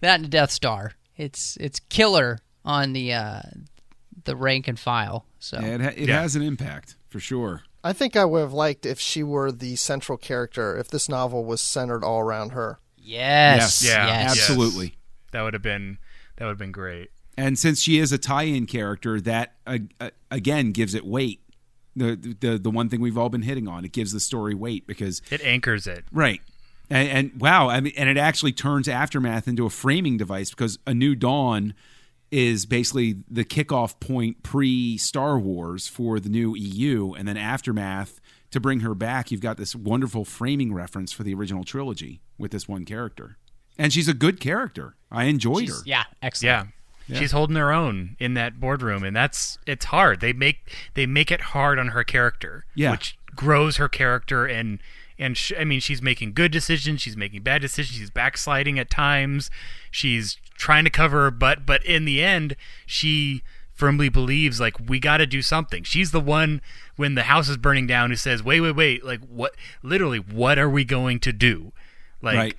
that 0.00 0.20
and 0.20 0.30
Death 0.30 0.50
Star. 0.50 0.92
It's 1.16 1.56
it's 1.58 1.80
killer 1.80 2.40
on 2.64 2.92
the 2.92 3.14
uh, 3.14 3.40
the 4.24 4.36
rank 4.36 4.68
and 4.68 4.78
file. 4.78 5.24
So 5.40 5.58
Yeah, 5.60 5.66
it 5.66 5.80
ha- 5.80 5.92
it 5.96 6.08
Yeah. 6.08 6.20
has 6.20 6.36
an 6.36 6.42
impact 6.42 6.94
for 7.08 7.20
sure. 7.20 7.62
I 7.84 7.92
think 7.92 8.16
I 8.16 8.24
would 8.24 8.40
have 8.40 8.52
liked 8.52 8.86
if 8.86 8.98
she 8.98 9.22
were 9.22 9.52
the 9.52 9.76
central 9.76 10.16
character, 10.18 10.76
if 10.76 10.88
this 10.88 11.08
novel 11.08 11.44
was 11.44 11.60
centered 11.60 12.02
all 12.02 12.20
around 12.20 12.50
her. 12.52 12.80
yes, 12.96 13.84
Yeah, 13.86 14.06
yes. 14.06 14.30
absolutely. 14.32 14.96
That 15.32 15.42
would 15.42 15.52
have 15.54 15.62
been 15.62 15.98
that 16.36 16.46
would 16.46 16.52
have 16.52 16.58
been 16.58 16.72
great. 16.72 17.10
And 17.36 17.58
since 17.58 17.80
she 17.82 17.98
is 17.98 18.10
a 18.12 18.18
tie-in 18.18 18.66
character, 18.66 19.20
that 19.20 19.54
uh, 19.66 19.78
uh, 20.00 20.10
again 20.30 20.72
gives 20.72 20.94
it 20.94 21.04
weight. 21.04 21.40
the 21.96 22.16
the 22.40 22.58
the 22.58 22.70
one 22.70 22.88
thing 22.88 23.00
we've 23.00 23.18
all 23.18 23.28
been 23.28 23.42
hitting 23.42 23.68
on. 23.68 23.84
It 23.84 23.92
gives 23.92 24.12
the 24.12 24.20
story 24.20 24.54
weight 24.54 24.86
because 24.86 25.20
It 25.30 25.42
anchors 25.44 25.86
it. 25.86 26.04
Right. 26.10 26.40
And, 26.90 27.08
and 27.08 27.40
wow, 27.40 27.68
I 27.68 27.80
mean, 27.80 27.92
and 27.96 28.08
it 28.08 28.16
actually 28.16 28.52
turns 28.52 28.88
Aftermath 28.88 29.48
into 29.48 29.66
a 29.66 29.70
framing 29.70 30.16
device 30.16 30.50
because 30.50 30.78
A 30.86 30.94
New 30.94 31.14
Dawn 31.14 31.74
is 32.34 32.66
basically 32.66 33.16
the 33.30 33.44
kickoff 33.44 34.00
point 34.00 34.42
pre 34.42 34.98
Star 34.98 35.38
Wars 35.38 35.86
for 35.86 36.18
the 36.18 36.28
new 36.28 36.54
EU, 36.56 37.12
and 37.12 37.28
then 37.28 37.36
Aftermath 37.36 38.20
to 38.50 38.58
bring 38.60 38.80
her 38.80 38.94
back. 38.94 39.30
You've 39.30 39.40
got 39.40 39.56
this 39.56 39.74
wonderful 39.74 40.24
framing 40.24 40.74
reference 40.74 41.12
for 41.12 41.22
the 41.22 41.32
original 41.34 41.62
trilogy 41.64 42.20
with 42.36 42.50
this 42.50 42.66
one 42.68 42.84
character, 42.84 43.36
and 43.78 43.92
she's 43.92 44.08
a 44.08 44.14
good 44.14 44.40
character. 44.40 44.96
I 45.12 45.24
enjoyed 45.24 45.68
her. 45.68 45.76
Yeah, 45.86 46.04
excellent. 46.22 46.70
Yeah. 47.06 47.18
She's 47.18 47.32
holding 47.32 47.56
her 47.56 47.70
own 47.70 48.16
in 48.18 48.32
that 48.34 48.58
boardroom 48.58 49.04
and 49.04 49.14
that's 49.14 49.58
it's 49.66 49.84
hard. 49.84 50.20
They 50.20 50.32
make 50.32 50.72
they 50.94 51.04
make 51.04 51.30
it 51.30 51.40
hard 51.52 51.78
on 51.78 51.88
her 51.88 52.02
character, 52.02 52.64
Yeah. 52.74 52.92
which 52.92 53.18
grows 53.36 53.76
her 53.76 53.88
character 53.90 54.46
and 54.46 54.78
and 55.18 55.36
sh- 55.36 55.52
I 55.58 55.64
mean 55.64 55.80
she's 55.80 56.00
making 56.00 56.32
good 56.32 56.50
decisions, 56.50 57.02
she's 57.02 57.16
making 57.16 57.42
bad 57.42 57.60
decisions, 57.60 57.98
she's 57.98 58.08
backsliding 58.10 58.78
at 58.78 58.88
times. 58.88 59.50
She's 59.90 60.38
trying 60.64 60.84
to 60.84 60.90
cover 60.90 61.24
her 61.24 61.30
butt, 61.30 61.66
but 61.66 61.84
in 61.84 62.06
the 62.06 62.22
end 62.22 62.56
she 62.86 63.42
firmly 63.74 64.08
believes 64.08 64.58
like 64.58 64.74
we 64.88 64.98
got 64.98 65.18
to 65.18 65.26
do 65.26 65.42
something. 65.42 65.82
She's 65.82 66.10
the 66.10 66.20
one 66.20 66.62
when 66.96 67.16
the 67.16 67.24
house 67.24 67.50
is 67.50 67.58
burning 67.58 67.86
down 67.86 68.08
who 68.08 68.16
says, 68.16 68.42
"Wait, 68.42 68.62
wait, 68.62 68.74
wait, 68.74 69.04
like 69.04 69.20
what 69.28 69.54
literally 69.82 70.18
what 70.18 70.58
are 70.58 70.70
we 70.70 70.82
going 70.82 71.20
to 71.20 71.34
do?" 71.34 71.72
Like 72.22 72.36
Right. 72.36 72.56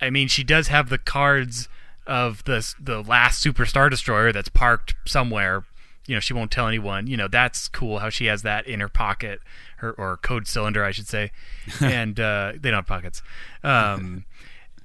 I 0.00 0.10
mean, 0.10 0.26
she 0.26 0.42
does 0.42 0.66
have 0.68 0.88
the 0.88 0.98
cards 0.98 1.68
of 2.04 2.42
the 2.44 2.66
the 2.80 3.00
last 3.00 3.40
Super 3.40 3.64
Star 3.64 3.88
Destroyer 3.90 4.32
that's 4.32 4.48
parked 4.48 4.96
somewhere. 5.06 5.64
You 6.08 6.16
know, 6.16 6.20
she 6.20 6.34
won't 6.34 6.50
tell 6.50 6.66
anyone. 6.66 7.06
You 7.06 7.16
know, 7.16 7.28
that's 7.28 7.68
cool 7.68 8.00
how 8.00 8.10
she 8.10 8.26
has 8.26 8.42
that 8.42 8.66
in 8.66 8.80
her 8.80 8.88
pocket, 8.88 9.38
her 9.76 9.92
or 9.92 10.16
code 10.16 10.48
cylinder, 10.48 10.82
I 10.82 10.90
should 10.90 11.06
say. 11.06 11.30
and 11.80 12.18
uh, 12.18 12.54
they 12.58 12.72
don't 12.72 12.78
have 12.78 12.86
pockets. 12.86 13.22
Um, 13.62 14.24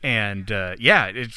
and 0.04 0.52
uh, 0.52 0.76
yeah, 0.80 1.08
it, 1.08 1.32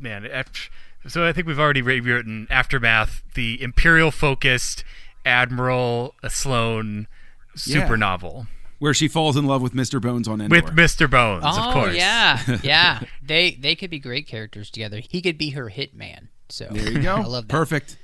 man. 0.00 0.24
af- 0.26 0.70
So 1.06 1.26
I 1.26 1.32
think 1.32 1.46
we've 1.46 1.58
already 1.60 1.82
rewritten 1.82 2.46
aftermath, 2.50 3.22
the 3.34 3.60
imperial 3.62 4.10
focused 4.10 4.84
Admiral 5.24 6.14
Sloane 6.28 7.06
super 7.54 7.94
Yeah. 7.94 7.96
novel 7.96 8.46
Where 8.78 8.94
she 8.94 9.08
falls 9.08 9.36
in 9.36 9.44
love 9.46 9.60
with 9.62 9.74
Mr. 9.74 10.00
Bones 10.00 10.28
on 10.28 10.40
Endor. 10.40 10.54
with 10.54 10.74
Mr. 10.76 11.10
Bones, 11.10 11.44
Oh 11.46 11.68
of 11.68 11.74
course. 11.74 11.94
yeah, 11.96 12.58
yeah. 12.62 13.00
They 13.22 13.52
they 13.52 13.74
could 13.74 13.90
be 13.90 13.98
great 13.98 14.26
characters 14.26 14.70
together. 14.70 15.00
He 15.00 15.20
could 15.20 15.36
be 15.38 15.50
her 15.50 15.68
hitman. 15.70 16.28
So 16.48 16.68
there 16.70 16.90
you 16.92 17.02
go. 17.02 17.16
I 17.16 17.22
love 17.24 17.48
that. 17.48 17.52
Perfect. 17.52 17.96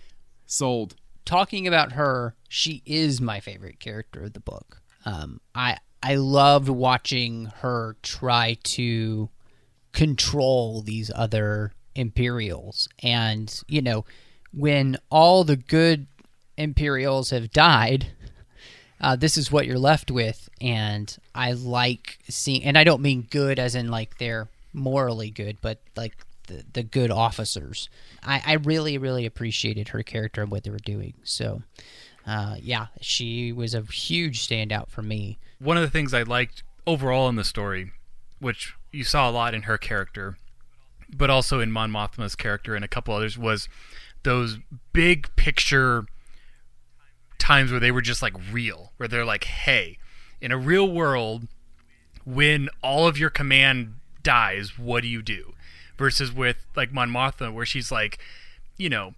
Sold. 0.46 0.96
talking 1.24 1.66
about 1.66 1.92
her, 1.92 2.34
she 2.48 2.82
is 2.84 3.20
my 3.20 3.40
favorite 3.40 3.80
character 3.80 4.24
of 4.24 4.32
the 4.34 4.40
book. 4.40 4.82
Um, 5.06 5.40
I 5.54 5.78
I 6.02 6.16
loved 6.16 6.68
watching 6.68 7.46
her 7.62 7.96
try 8.02 8.58
to 8.64 9.30
control 9.92 10.82
these 10.82 11.10
other 11.14 11.72
Imperials, 11.94 12.88
and 13.02 13.62
you 13.68 13.82
know, 13.82 14.04
when 14.52 14.98
all 15.10 15.44
the 15.44 15.56
good 15.56 16.06
Imperials 16.56 17.30
have 17.30 17.50
died, 17.50 18.06
uh, 19.00 19.16
this 19.16 19.36
is 19.36 19.50
what 19.50 19.66
you're 19.66 19.78
left 19.78 20.10
with, 20.10 20.48
and 20.60 21.16
I 21.34 21.52
like 21.52 22.18
seeing. 22.28 22.64
And 22.64 22.78
I 22.78 22.84
don't 22.84 23.02
mean 23.02 23.26
good 23.30 23.58
as 23.58 23.74
in 23.74 23.90
like 23.90 24.18
they're 24.18 24.48
morally 24.72 25.30
good, 25.30 25.58
but 25.60 25.78
like 25.96 26.16
the 26.46 26.64
the 26.72 26.82
good 26.82 27.10
officers. 27.10 27.88
I, 28.22 28.42
I 28.46 28.52
really 28.54 28.98
really 28.98 29.26
appreciated 29.26 29.88
her 29.88 30.02
character 30.02 30.42
and 30.42 30.50
what 30.50 30.64
they 30.64 30.70
were 30.70 30.78
doing. 30.78 31.14
So, 31.24 31.62
uh, 32.26 32.56
yeah, 32.60 32.86
she 33.00 33.52
was 33.52 33.74
a 33.74 33.82
huge 33.82 34.46
standout 34.46 34.88
for 34.88 35.02
me. 35.02 35.38
one 35.58 35.76
of 35.76 35.82
the 35.82 35.90
things 35.90 36.14
I 36.14 36.22
liked 36.22 36.62
overall 36.86 37.28
in 37.28 37.36
the 37.36 37.44
story, 37.44 37.92
which 38.40 38.74
you 38.92 39.04
saw 39.04 39.28
a 39.28 39.32
lot 39.32 39.54
in 39.54 39.62
her 39.62 39.78
character, 39.78 40.36
but 41.12 41.30
also 41.30 41.60
in 41.60 41.72
Mon 41.72 41.90
Mothma's 41.90 42.36
character 42.36 42.74
and 42.74 42.84
a 42.84 42.88
couple 42.88 43.14
others, 43.14 43.36
was 43.36 43.68
those 44.22 44.58
big 44.92 45.34
picture 45.36 46.06
times 47.38 47.70
where 47.70 47.80
they 47.80 47.90
were 47.90 48.00
just 48.00 48.22
like 48.22 48.34
real, 48.52 48.92
where 48.96 49.08
they're 49.08 49.24
like, 49.24 49.44
hey, 49.44 49.98
in 50.40 50.52
a 50.52 50.58
real 50.58 50.90
world, 50.90 51.46
when 52.24 52.68
all 52.82 53.06
of 53.06 53.18
your 53.18 53.30
command 53.30 53.96
dies, 54.22 54.78
what 54.78 55.02
do 55.02 55.08
you 55.08 55.22
do? 55.22 55.52
Versus 55.98 56.32
with 56.32 56.66
like 56.74 56.92
Mon 56.92 57.10
Mothma, 57.10 57.52
where 57.52 57.66
she's 57.66 57.92
like, 57.92 58.18
you 58.76 58.88
know, 58.88 59.14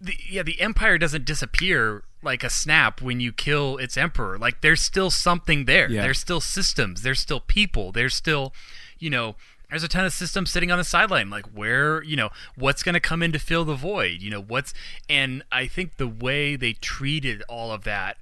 the, 0.00 0.14
yeah, 0.28 0.42
the 0.42 0.60
empire 0.60 0.98
doesn't 0.98 1.24
disappear 1.24 2.02
like 2.22 2.44
a 2.44 2.50
snap 2.50 3.00
when 3.00 3.20
you 3.20 3.32
kill 3.32 3.78
its 3.78 3.96
emperor. 3.96 4.38
Like 4.38 4.60
there's 4.60 4.82
still 4.82 5.10
something 5.10 5.64
there. 5.64 5.90
Yeah. 5.90 6.02
There's 6.02 6.18
still 6.18 6.40
systems. 6.40 7.02
There's 7.02 7.20
still 7.20 7.40
people. 7.40 7.92
There's 7.92 8.14
still, 8.14 8.52
you 8.98 9.08
know, 9.10 9.36
there's 9.70 9.84
a 9.84 9.88
ton 9.88 10.04
of 10.04 10.12
systems 10.12 10.50
sitting 10.50 10.70
on 10.70 10.78
the 10.78 10.84
sideline. 10.84 11.30
Like 11.30 11.46
where, 11.46 12.02
you 12.02 12.16
know, 12.16 12.30
what's 12.56 12.82
going 12.82 12.94
to 12.94 13.00
come 13.00 13.22
in 13.22 13.32
to 13.32 13.38
fill 13.38 13.64
the 13.64 13.74
void? 13.74 14.20
You 14.20 14.30
know, 14.30 14.42
what's 14.42 14.74
and 15.08 15.42
I 15.50 15.66
think 15.66 15.96
the 15.96 16.08
way 16.08 16.56
they 16.56 16.74
treated 16.74 17.42
all 17.48 17.72
of 17.72 17.84
that 17.84 18.16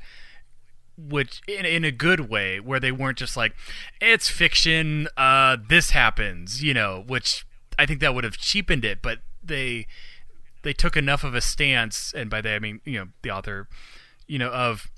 which 0.98 1.40
in, 1.46 1.64
in 1.64 1.84
a 1.84 1.92
good 1.92 2.28
way 2.28 2.58
where 2.58 2.80
they 2.80 2.90
weren't 2.90 3.18
just 3.18 3.36
like 3.36 3.54
it's 4.00 4.28
fiction 4.28 5.06
uh 5.16 5.56
this 5.68 5.90
happens 5.90 6.62
you 6.62 6.74
know 6.74 7.04
which 7.06 7.46
i 7.78 7.86
think 7.86 8.00
that 8.00 8.14
would 8.14 8.24
have 8.24 8.36
cheapened 8.36 8.84
it 8.84 9.00
but 9.00 9.20
they 9.42 9.86
they 10.62 10.72
took 10.72 10.96
enough 10.96 11.22
of 11.22 11.34
a 11.34 11.40
stance 11.40 12.12
and 12.16 12.28
by 12.28 12.40
that 12.40 12.54
i 12.54 12.58
mean 12.58 12.80
you 12.84 12.98
know 12.98 13.06
the 13.22 13.30
author 13.30 13.68
you 14.26 14.38
know 14.38 14.50
of 14.50 14.90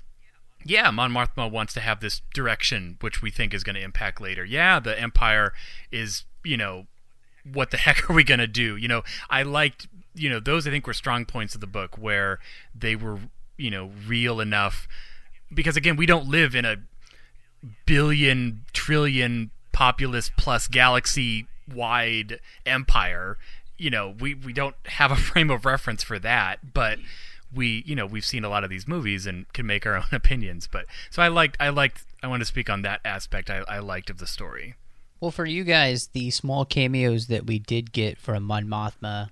yeah 0.65 0.89
mon 0.89 1.11
mothma 1.11 1.49
wants 1.49 1.73
to 1.73 1.79
have 1.79 1.99
this 1.99 2.21
direction 2.33 2.97
which 3.01 3.21
we 3.21 3.29
think 3.29 3.53
is 3.53 3.63
going 3.63 3.75
to 3.75 3.81
impact 3.81 4.19
later 4.19 4.43
yeah 4.43 4.79
the 4.79 4.99
empire 4.99 5.53
is 5.91 6.23
you 6.43 6.57
know 6.57 6.85
what 7.51 7.71
the 7.71 7.77
heck 7.85 8.09
are 8.09 8.13
we 8.13 8.23
going 8.23 8.39
to 8.39 8.47
do? 8.47 8.75
You 8.75 8.87
know 8.87 9.03
i 9.29 9.43
liked 9.43 9.87
you 10.13 10.29
know 10.29 10.39
those 10.39 10.67
i 10.67 10.69
think 10.69 10.85
were 10.85 10.93
strong 10.93 11.25
points 11.25 11.55
of 11.55 11.61
the 11.61 11.67
book 11.67 11.97
where 11.97 12.39
they 12.75 12.95
were 12.95 13.19
you 13.57 13.69
know 13.69 13.91
real 14.07 14.39
enough. 14.39 14.87
Because 15.53 15.75
again 15.75 15.95
we 15.95 16.05
don't 16.05 16.27
live 16.27 16.55
in 16.55 16.65
a 16.65 16.77
billion 17.85 18.65
trillion 18.73 19.51
populous 19.71 20.29
plus 20.35 20.67
galaxy 20.67 21.47
wide 21.73 22.39
empire. 22.65 23.37
You 23.77 23.89
know 23.89 24.15
we 24.19 24.33
we 24.33 24.53
don't 24.53 24.75
have 24.85 25.11
a 25.11 25.15
frame 25.29 25.49
of 25.49 25.65
reference 25.65 26.03
for 26.03 26.19
that 26.19 26.73
but 26.73 26.99
we 27.53 27.83
you 27.85 27.95
know 27.95 28.05
we've 28.05 28.25
seen 28.25 28.43
a 28.43 28.49
lot 28.49 28.63
of 28.63 28.69
these 28.69 28.87
movies 28.87 29.25
and 29.25 29.51
can 29.53 29.65
make 29.65 29.85
our 29.85 29.95
own 29.95 30.05
opinions. 30.11 30.67
But 30.67 30.85
so 31.09 31.21
i 31.21 31.27
liked 31.27 31.57
i 31.59 31.69
liked 31.69 32.03
i 32.23 32.27
want 32.27 32.41
to 32.41 32.45
speak 32.45 32.69
on 32.69 32.81
that 32.83 33.01
aspect 33.03 33.49
i, 33.49 33.63
I 33.67 33.79
liked 33.79 34.09
of 34.09 34.17
the 34.17 34.27
story 34.27 34.75
Well, 35.21 35.29
for 35.29 35.45
you 35.45 35.63
guys, 35.63 36.07
the 36.07 36.31
small 36.31 36.65
cameos 36.65 37.27
that 37.27 37.45
we 37.45 37.59
did 37.59 37.91
get 37.91 38.17
from 38.17 38.41
Mon 38.41 38.65
Mothma, 38.65 39.29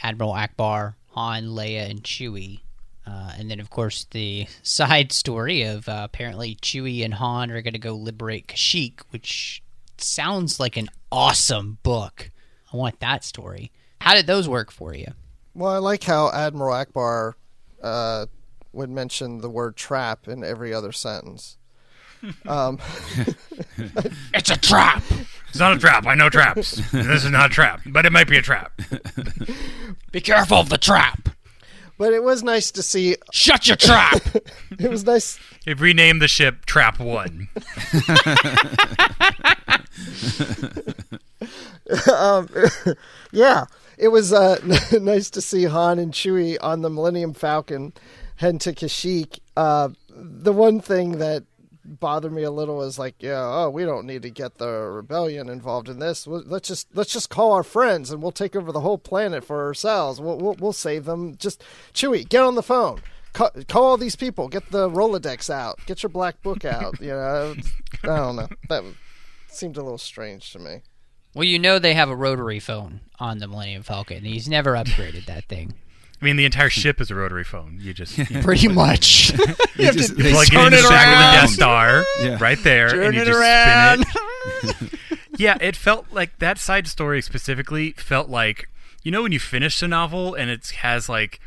Admiral 0.00 0.32
Ackbar, 0.32 0.94
Han, 1.08 1.46
Leia, 1.46 1.90
and 1.90 2.04
Chewie, 2.04 2.60
uh, 3.04 3.32
and 3.36 3.50
then 3.50 3.58
of 3.58 3.68
course 3.68 4.06
the 4.12 4.46
side 4.62 5.10
story 5.10 5.62
of 5.62 5.88
uh, 5.88 6.02
apparently 6.04 6.54
Chewie 6.54 7.04
and 7.04 7.14
Han 7.14 7.50
are 7.50 7.60
going 7.60 7.72
to 7.74 7.80
go 7.80 7.96
liberate 7.96 8.46
Kashyyyk, 8.46 9.00
which 9.10 9.64
sounds 9.98 10.60
like 10.60 10.76
an 10.76 10.88
awesome 11.10 11.78
book. 11.82 12.30
I 12.72 12.76
want 12.76 13.00
that 13.00 13.24
story. 13.24 13.72
How 14.00 14.14
did 14.14 14.28
those 14.28 14.48
work 14.48 14.70
for 14.70 14.94
you? 14.94 15.08
Well, 15.54 15.72
I 15.72 15.78
like 15.78 16.04
how 16.04 16.30
Admiral 16.30 16.72
Ackbar 16.72 17.32
uh, 17.82 18.26
would 18.72 18.90
mention 18.90 19.40
the 19.40 19.50
word 19.50 19.74
trap 19.74 20.28
in 20.28 20.44
every 20.44 20.72
other 20.72 20.92
sentence. 20.92 21.58
Um, 22.46 22.78
It's 24.34 24.50
a 24.50 24.56
trap. 24.56 25.02
it's 25.48 25.58
not 25.58 25.72
a 25.74 25.78
trap 25.78 26.06
i 26.06 26.14
know 26.14 26.28
traps 26.28 26.76
this 26.92 27.24
is 27.24 27.30
not 27.30 27.46
a 27.50 27.54
trap 27.54 27.80
but 27.86 28.04
it 28.06 28.12
might 28.12 28.28
be 28.28 28.36
a 28.36 28.42
trap 28.42 28.72
Be 30.12 30.20
careful 30.20 30.58
of 30.58 30.68
the 30.70 30.78
trap. 30.78 31.28
but 31.98 32.12
it 32.14 32.22
was 32.22 32.42
nice 32.42 32.70
to 32.70 32.82
see. 32.82 33.16
Shut 33.32 33.66
your 33.68 33.76
trap. 33.76 34.20
It 34.78 34.90
was 34.90 35.04
nice. 35.04 35.38
they've 35.64 35.80
renamed 35.80 36.20
the 36.22 36.28
ship 36.28 36.64
trap 36.66 36.98
one 36.98 37.48
um, 42.12 42.48
Yeah, 43.32 43.64
it 43.98 44.08
was 44.08 44.32
uh, 44.32 44.58
nice 45.00 45.30
to 45.30 45.40
see 45.40 45.64
Han 45.64 45.98
and 45.98 46.12
Chewie 46.12 46.56
on 46.60 46.82
the 46.82 46.90
Millennium 46.90 47.34
Falcon 47.34 47.92
heading 48.36 48.58
to 48.60 48.72
Kashyyyk. 48.72 49.38
Uh, 49.56 49.90
the 50.10 50.52
one 50.52 50.80
thing 50.80 51.18
that 51.18 51.44
bothered 51.86 52.32
me 52.32 52.42
a 52.42 52.50
little 52.50 52.82
is 52.82 52.98
like, 52.98 53.22
yeah, 53.22 53.40
oh, 53.40 53.70
we 53.70 53.84
don't 53.84 54.06
need 54.06 54.22
to 54.22 54.30
get 54.30 54.58
the 54.58 54.68
rebellion 54.68 55.48
involved 55.48 55.88
in 55.88 55.98
this. 55.98 56.26
Let's 56.26 56.68
just 56.68 56.88
let's 56.94 57.12
just 57.12 57.30
call 57.30 57.52
our 57.52 57.62
friends 57.62 58.10
and 58.10 58.22
we'll 58.22 58.32
take 58.32 58.56
over 58.56 58.72
the 58.72 58.80
whole 58.80 58.98
planet 58.98 59.44
for 59.44 59.64
ourselves. 59.64 60.20
We'll 60.20 60.38
we'll, 60.38 60.56
we'll 60.58 60.72
save 60.72 61.04
them. 61.04 61.36
Just 61.36 61.62
Chewie, 61.94 62.28
get 62.28 62.42
on 62.42 62.54
the 62.54 62.62
phone. 62.62 63.00
Call, 63.32 63.50
call 63.68 63.84
all 63.84 63.96
these 63.96 64.16
people. 64.16 64.48
Get 64.48 64.70
the 64.70 64.88
Rolodex 64.88 65.50
out. 65.50 65.78
Get 65.86 66.02
your 66.02 66.10
black 66.10 66.42
book 66.42 66.64
out. 66.64 67.00
You 67.00 67.08
know, 67.08 67.54
I 68.02 68.06
don't 68.06 68.36
know. 68.36 68.48
That 68.68 68.82
seemed 69.48 69.76
a 69.76 69.82
little 69.82 69.98
strange 69.98 70.52
to 70.52 70.58
me. 70.58 70.82
well, 71.34 71.44
you 71.44 71.58
know 71.58 71.78
they 71.78 71.94
have 71.94 72.08
a 72.08 72.16
rotary 72.16 72.60
phone 72.60 73.00
on 73.18 73.38
the 73.38 73.46
Millennium 73.46 73.82
Falcon. 73.82 74.24
He's 74.24 74.48
never 74.48 74.72
upgraded 74.72 75.26
that 75.26 75.44
thing. 75.44 75.74
I 76.20 76.24
mean, 76.24 76.36
the 76.36 76.44
entire 76.46 76.70
ship 76.70 77.00
is 77.00 77.10
a 77.10 77.14
rotary 77.14 77.44
phone. 77.44 77.78
You 77.80 77.92
just, 77.92 78.16
you 78.16 78.24
Pretty 78.42 78.68
much. 78.68 79.32
They 79.76 79.90
just- 79.90 80.16
they 80.16 80.32
plug 80.32 80.46
it 80.46 80.50
turn 80.52 80.66
into 80.72 80.82
the 80.82 80.88
back 80.88 81.06
of 81.36 81.40
the. 81.40 81.46
Death 81.46 81.50
Star, 81.50 82.04
Yeah. 82.22 82.38
right 82.40 82.62
there, 82.64 82.88
Turn 82.88 83.04
and 83.06 83.14
you 83.14 83.22
it 83.22 83.24
just 83.26 83.38
around. 83.38 84.06
spin 84.06 84.88
it. 84.88 85.20
yeah, 85.38 85.58
it 85.60 85.76
felt 85.76 86.06
like 86.10 86.38
that 86.38 86.58
side 86.58 86.86
story 86.86 87.20
specifically 87.20 87.92
felt 87.92 88.30
like 88.30 88.68
you 89.02 89.10
know 89.12 89.22
when 89.22 89.32
you 89.32 89.38
finish 89.38 89.82
a 89.82 89.88
novel 89.88 90.34
and 90.34 90.48
it 90.50 90.66
has 90.80 91.08
like 91.10 91.40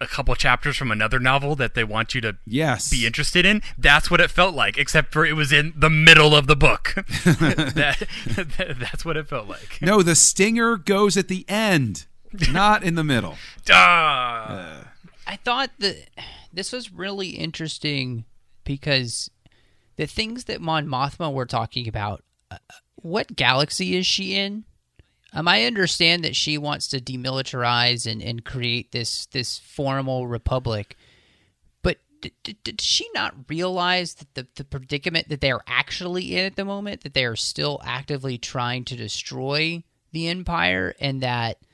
a 0.00 0.06
couple 0.06 0.34
chapters 0.36 0.76
from 0.76 0.90
another 0.92 1.18
novel 1.20 1.54
that 1.56 1.74
they 1.74 1.82
want 1.84 2.14
you 2.14 2.20
to 2.20 2.36
Yes. 2.46 2.88
be 2.90 3.04
interested 3.06 3.44
in. 3.44 3.62
That's 3.78 4.10
what 4.10 4.20
it 4.20 4.30
felt 4.30 4.54
like, 4.54 4.76
except 4.78 5.12
for 5.12 5.24
it 5.26 5.34
was 5.34 5.52
in 5.52 5.72
the 5.76 5.90
middle 5.90 6.34
of 6.34 6.46
the 6.46 6.56
book. 6.56 6.94
that, 7.24 8.06
that- 8.36 8.76
that's 8.78 9.04
what 9.04 9.16
it 9.16 9.28
felt 9.28 9.48
like. 9.48 9.78
No, 9.80 10.02
the 10.02 10.14
stinger 10.14 10.76
goes 10.76 11.16
at 11.16 11.26
the 11.28 11.44
end, 11.48 12.06
not 12.50 12.82
in 12.82 12.94
the 12.94 13.04
middle. 13.04 13.36
Ah. 13.70 14.88
I 15.26 15.36
thought 15.36 15.70
that 15.78 15.96
this 16.52 16.72
was 16.72 16.92
really 16.92 17.30
interesting 17.30 18.24
because 18.64 19.30
the 19.96 20.06
things 20.06 20.44
that 20.44 20.60
Mon 20.60 20.86
Mothma 20.86 21.32
were 21.32 21.46
talking 21.46 21.88
about. 21.88 22.24
Uh, 22.50 22.58
what 22.96 23.34
galaxy 23.34 23.96
is 23.96 24.06
she 24.06 24.34
in? 24.34 24.64
Um, 25.32 25.48
I 25.48 25.64
understand 25.64 26.24
that 26.24 26.36
she 26.36 26.58
wants 26.58 26.86
to 26.88 27.00
demilitarize 27.00 28.10
and, 28.10 28.22
and 28.22 28.44
create 28.44 28.92
this 28.92 29.26
this 29.26 29.58
formal 29.58 30.26
republic, 30.26 30.96
but 31.82 31.98
d- 32.20 32.32
d- 32.42 32.58
did 32.62 32.80
she 32.80 33.08
not 33.14 33.34
realize 33.48 34.14
that 34.14 34.34
the, 34.34 34.46
the 34.56 34.64
predicament 34.64 35.28
that 35.30 35.40
they 35.40 35.50
are 35.50 35.64
actually 35.66 36.36
in 36.36 36.44
at 36.44 36.56
the 36.56 36.66
moment, 36.66 37.02
that 37.02 37.14
they 37.14 37.24
are 37.24 37.36
still 37.36 37.80
actively 37.84 38.36
trying 38.36 38.84
to 38.84 38.96
destroy 38.96 39.82
the 40.12 40.28
empire, 40.28 40.94
and 41.00 41.22
that 41.22 41.56
uh, 41.56 41.66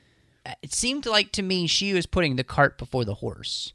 it 0.61 0.73
seemed 0.73 1.05
like 1.05 1.31
to 1.33 1.41
me 1.41 1.67
she 1.67 1.93
was 1.93 2.05
putting 2.05 2.35
the 2.35 2.43
cart 2.43 2.77
before 2.77 3.05
the 3.05 3.15
horse. 3.15 3.73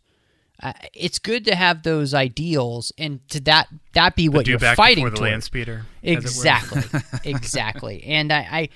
Uh, 0.63 0.73
it's 0.93 1.19
good 1.19 1.45
to 1.45 1.55
have 1.55 1.83
those 1.83 2.15
ideals, 2.15 2.93
and 2.97 3.27
to 3.29 3.41
that 3.41 3.69
that 3.93 4.15
be 4.15 4.29
what 4.29 4.47
you're 4.47 4.59
fighting 4.59 5.05
for. 5.05 5.11
the 5.11 5.17
toward. 5.17 5.31
land 5.31 5.45
speeder. 5.45 5.85
as 6.03 6.11
it 6.11 6.15
were. 6.15 6.21
Exactly, 6.21 7.01
exactly. 7.31 8.05
And 8.05 8.33
I, 8.33 8.69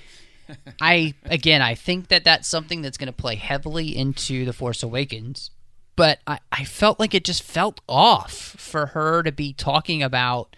I, 0.49 0.55
I 0.81 1.13
again, 1.25 1.61
I 1.61 1.75
think 1.75 2.09
that 2.09 2.25
that's 2.25 2.47
something 2.47 2.81
that's 2.81 2.97
going 2.97 3.07
to 3.07 3.13
play 3.13 3.35
heavily 3.35 3.95
into 3.95 4.45
the 4.45 4.53
Force 4.53 4.83
Awakens. 4.83 5.51
But 5.95 6.19
I, 6.27 6.39
I 6.51 6.63
felt 6.63 6.99
like 6.99 7.13
it 7.13 7.25
just 7.25 7.43
felt 7.43 7.81
off 7.87 8.33
for 8.33 8.87
her 8.87 9.23
to 9.23 9.31
be 9.31 9.53
talking 9.53 10.03
about 10.03 10.55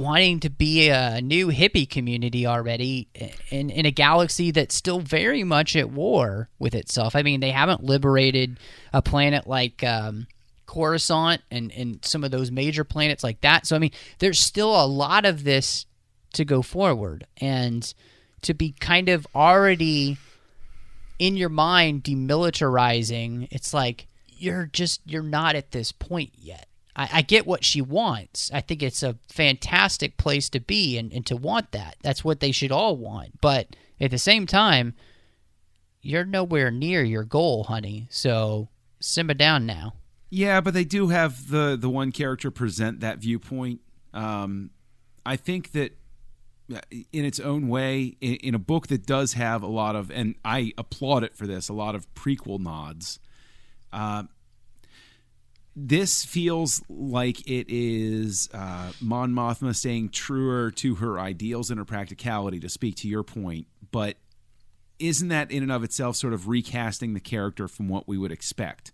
wanting 0.00 0.40
to 0.40 0.48
be 0.48 0.88
a 0.88 1.20
new 1.20 1.48
hippie 1.48 1.88
community 1.88 2.46
already 2.46 3.06
in 3.50 3.68
in 3.68 3.84
a 3.84 3.90
galaxy 3.90 4.50
that's 4.50 4.74
still 4.74 4.98
very 4.98 5.44
much 5.44 5.76
at 5.76 5.90
war 5.90 6.48
with 6.58 6.74
itself. 6.74 7.14
I 7.14 7.22
mean, 7.22 7.40
they 7.40 7.50
haven't 7.50 7.84
liberated 7.84 8.58
a 8.94 9.02
planet 9.02 9.46
like 9.46 9.84
um, 9.84 10.26
Coruscant 10.66 11.42
and 11.50 11.70
and 11.72 12.02
some 12.02 12.24
of 12.24 12.30
those 12.30 12.50
major 12.50 12.82
planets 12.82 13.22
like 13.22 13.42
that. 13.42 13.66
So 13.66 13.76
I 13.76 13.78
mean, 13.78 13.92
there's 14.20 14.40
still 14.40 14.82
a 14.82 14.86
lot 14.86 15.26
of 15.26 15.44
this 15.44 15.84
to 16.32 16.44
go 16.46 16.62
forward 16.62 17.26
and 17.38 17.92
to 18.42 18.54
be 18.54 18.72
kind 18.80 19.10
of 19.10 19.26
already 19.34 20.16
in 21.18 21.36
your 21.36 21.50
mind 21.50 22.04
demilitarizing. 22.04 23.48
It's 23.50 23.74
like 23.74 24.06
you're 24.28 24.64
just 24.72 25.02
you're 25.04 25.22
not 25.22 25.56
at 25.56 25.72
this 25.72 25.92
point 25.92 26.32
yet. 26.38 26.69
I, 27.00 27.08
I 27.14 27.22
get 27.22 27.46
what 27.46 27.64
she 27.64 27.80
wants. 27.80 28.50
I 28.52 28.60
think 28.60 28.82
it's 28.82 29.02
a 29.02 29.16
fantastic 29.26 30.18
place 30.18 30.50
to 30.50 30.60
be 30.60 30.98
and, 30.98 31.10
and 31.14 31.24
to 31.26 31.36
want 31.36 31.72
that. 31.72 31.96
That's 32.02 32.22
what 32.22 32.40
they 32.40 32.52
should 32.52 32.70
all 32.70 32.94
want. 32.94 33.40
But 33.40 33.74
at 33.98 34.10
the 34.10 34.18
same 34.18 34.46
time, 34.46 34.92
you're 36.02 36.26
nowhere 36.26 36.70
near 36.70 37.02
your 37.02 37.24
goal, 37.24 37.64
honey. 37.64 38.06
So 38.10 38.68
simmer 39.00 39.32
down 39.32 39.64
now. 39.64 39.94
Yeah, 40.28 40.60
but 40.60 40.74
they 40.74 40.84
do 40.84 41.08
have 41.08 41.48
the 41.48 41.76
the 41.80 41.88
one 41.88 42.12
character 42.12 42.50
present 42.50 43.00
that 43.00 43.18
viewpoint. 43.18 43.80
Um, 44.12 44.70
I 45.24 45.36
think 45.36 45.72
that 45.72 45.96
uh, 46.72 46.80
in 46.90 47.24
its 47.24 47.40
own 47.40 47.68
way, 47.68 48.16
in, 48.20 48.34
in 48.36 48.54
a 48.54 48.58
book 48.58 48.88
that 48.88 49.06
does 49.06 49.32
have 49.32 49.62
a 49.62 49.66
lot 49.66 49.96
of, 49.96 50.10
and 50.10 50.34
I 50.44 50.72
applaud 50.76 51.24
it 51.24 51.34
for 51.34 51.46
this, 51.46 51.70
a 51.70 51.72
lot 51.72 51.94
of 51.94 52.12
prequel 52.14 52.60
nods. 52.60 53.18
Uh, 53.90 54.24
this 55.86 56.24
feels 56.24 56.82
like 56.88 57.40
it 57.48 57.66
is 57.68 58.48
uh, 58.52 58.92
Mon 59.00 59.32
Mothma 59.32 59.74
staying 59.74 60.10
truer 60.10 60.70
to 60.72 60.96
her 60.96 61.18
ideals 61.18 61.70
and 61.70 61.78
her 61.78 61.84
practicality. 61.84 62.60
To 62.60 62.68
speak 62.68 62.96
to 62.96 63.08
your 63.08 63.22
point, 63.22 63.66
but 63.90 64.16
isn't 64.98 65.28
that 65.28 65.50
in 65.50 65.62
and 65.62 65.72
of 65.72 65.82
itself 65.82 66.16
sort 66.16 66.32
of 66.32 66.48
recasting 66.48 67.14
the 67.14 67.20
character 67.20 67.68
from 67.68 67.88
what 67.88 68.06
we 68.06 68.18
would 68.18 68.32
expect? 68.32 68.92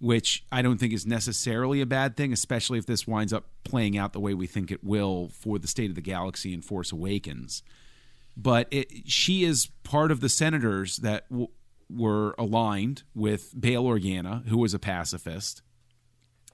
which 0.00 0.44
I 0.52 0.62
don't 0.62 0.78
think 0.78 0.92
is 0.92 1.06
necessarily 1.06 1.80
a 1.80 1.86
bad 1.86 2.16
thing, 2.16 2.32
especially 2.32 2.78
if 2.78 2.86
this 2.86 3.06
winds 3.06 3.32
up 3.32 3.46
playing 3.64 3.98
out 3.98 4.12
the 4.12 4.20
way 4.20 4.34
we 4.34 4.46
think 4.46 4.70
it 4.70 4.84
will 4.84 5.28
for 5.28 5.58
the 5.58 5.66
state 5.66 5.90
of 5.90 5.96
the 5.96 6.00
galaxy 6.00 6.54
in 6.54 6.62
Force 6.62 6.92
Awakens. 6.92 7.62
But 8.36 8.68
it, 8.70 9.10
she 9.10 9.42
is 9.42 9.70
part 9.82 10.12
of 10.12 10.20
the 10.20 10.28
senators 10.28 10.98
that 10.98 11.28
w- 11.28 11.48
were 11.90 12.36
aligned 12.38 13.02
with 13.14 13.60
Bail 13.60 13.84
Organa, 13.84 14.46
who 14.46 14.58
was 14.58 14.72
a 14.72 14.78
pacifist, 14.78 15.62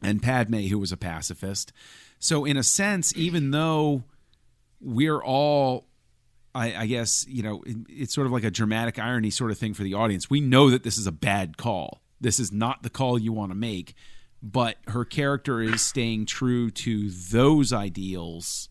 and 0.05 0.23
Padme, 0.23 0.61
who 0.69 0.79
was 0.79 0.93
a 0.93 0.97
pacifist. 0.97 1.73
So, 2.19 2.45
in 2.45 2.57
a 2.57 2.63
sense, 2.63 3.15
even 3.17 3.51
though 3.51 4.05
we're 4.81 5.23
all 5.23 5.87
I, 6.55 6.75
I 6.83 6.87
guess 6.87 7.27
you 7.29 7.43
know 7.43 7.63
it- 7.65 7.77
it's 7.89 8.15
sort 8.15 8.27
of 8.27 8.33
like 8.33 8.45
a 8.45 8.51
dramatic 8.51 8.99
irony 8.99 9.31
sort 9.31 9.51
of 9.51 9.59
thing 9.59 9.75
for 9.75 9.83
the 9.83 9.95
audience. 9.95 10.31
We 10.31 10.41
know 10.41 10.71
that 10.71 10.83
this 10.85 10.99
is 10.99 11.07
a 11.07 11.13
bad 11.13 11.57
call. 11.57 12.01
This 12.21 12.39
is 12.39 12.53
not 12.53 12.83
the 12.83 12.91
call 12.91 13.19
you 13.19 13.33
want 13.33 13.51
to 13.51 13.57
make, 13.57 13.95
but 14.43 14.77
her 14.89 15.05
character 15.05 15.61
is 15.61 15.83
staying 15.83 16.27
true 16.27 16.71
to 16.71 17.11
those 17.11 17.73
ideals, 17.73 18.69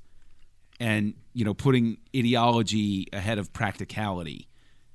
and 0.79 1.15
you 1.33 1.43
know 1.43 1.53
putting 1.53 1.97
ideology 2.15 3.07
ahead 3.11 3.37
of 3.37 3.51
practicality, 3.51 4.47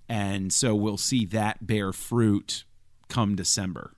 and 0.08 0.50
so 0.52 0.74
we'll 0.74 0.96
see 0.96 1.26
that 1.26 1.66
bear 1.66 1.92
fruit 1.92 2.64
come 3.08 3.36
December. 3.36 3.92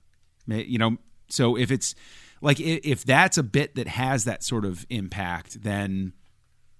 You 0.47 0.79
know, 0.79 0.97
so 1.29 1.55
if 1.55 1.71
it's 1.71 1.95
like 2.41 2.59
if 2.59 3.03
that's 3.05 3.37
a 3.37 3.43
bit 3.43 3.75
that 3.75 3.87
has 3.87 4.25
that 4.25 4.43
sort 4.43 4.65
of 4.65 4.85
impact, 4.89 5.61
then 5.63 6.13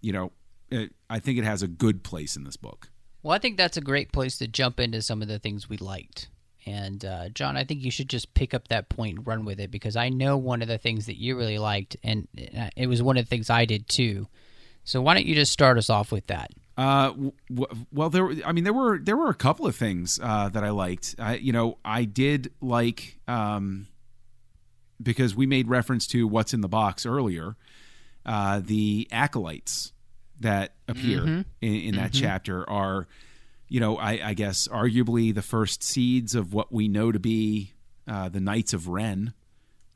you 0.01 0.11
know, 0.11 0.31
it, 0.69 0.93
I 1.09 1.19
think 1.19 1.37
it 1.37 1.43
has 1.43 1.61
a 1.61 1.67
good 1.67 2.03
place 2.03 2.35
in 2.35 2.43
this 2.43 2.57
book. 2.57 2.89
Well, 3.23 3.33
I 3.35 3.39
think 3.39 3.57
that's 3.57 3.77
a 3.77 3.81
great 3.81 4.11
place 4.11 4.37
to 4.39 4.47
jump 4.47 4.79
into 4.79 5.01
some 5.01 5.21
of 5.21 5.27
the 5.27 5.37
things 5.37 5.69
we 5.69 5.77
liked. 5.77 6.29
And 6.65 7.03
uh, 7.05 7.29
John, 7.29 7.57
I 7.57 7.63
think 7.63 7.83
you 7.83 7.91
should 7.91 8.09
just 8.09 8.33
pick 8.33 8.53
up 8.53 8.67
that 8.67 8.89
point 8.89 9.17
and 9.17 9.27
run 9.27 9.45
with 9.45 9.59
it 9.59 9.71
because 9.71 9.95
I 9.95 10.09
know 10.09 10.37
one 10.37 10.61
of 10.61 10.67
the 10.67 10.77
things 10.77 11.05
that 11.07 11.19
you 11.19 11.37
really 11.37 11.57
liked, 11.57 11.97
and 12.03 12.27
uh, 12.57 12.69
it 12.75 12.87
was 12.87 13.01
one 13.01 13.17
of 13.17 13.25
the 13.25 13.29
things 13.29 13.49
I 13.49 13.65
did 13.65 13.87
too. 13.87 14.27
So 14.83 15.01
why 15.01 15.13
don't 15.13 15.25
you 15.25 15.35
just 15.35 15.51
start 15.51 15.77
us 15.77 15.89
off 15.89 16.11
with 16.11 16.27
that? 16.27 16.51
Uh, 16.77 17.09
w- 17.09 17.31
w- 17.53 17.85
well, 17.91 18.09
there. 18.09 18.25
were- 18.25 18.35
I 18.45 18.51
mean, 18.51 18.63
there 18.63 18.73
were 18.73 18.97
there 18.99 19.17
were 19.17 19.29
a 19.29 19.35
couple 19.35 19.65
of 19.67 19.75
things 19.75 20.19
uh, 20.21 20.49
that 20.49 20.63
I 20.63 20.69
liked. 20.69 21.15
I, 21.19 21.35
you 21.35 21.51
know, 21.51 21.77
I 21.85 22.05
did 22.05 22.51
like 22.61 23.19
um, 23.27 23.87
because 25.01 25.35
we 25.35 25.45
made 25.45 25.67
reference 25.67 26.07
to 26.07 26.27
what's 26.27 26.53
in 26.53 26.61
the 26.61 26.67
box 26.69 27.05
earlier. 27.05 27.55
Uh, 28.25 28.61
the 28.63 29.07
acolytes 29.11 29.93
that 30.39 30.73
appear 30.87 31.23
in, 31.25 31.45
in 31.61 31.95
that 31.95 32.13
chapter 32.13 32.67
are, 32.69 33.07
you 33.67 33.79
know, 33.79 33.97
I, 33.97 34.19
I 34.29 34.33
guess 34.33 34.67
arguably 34.67 35.33
the 35.33 35.41
first 35.41 35.83
seeds 35.83 36.35
of 36.35 36.53
what 36.53 36.71
we 36.71 36.87
know 36.87 37.11
to 37.11 37.19
be 37.19 37.73
uh, 38.07 38.29
the 38.29 38.39
Knights 38.39 38.73
of 38.73 38.87
Ren. 38.87 39.33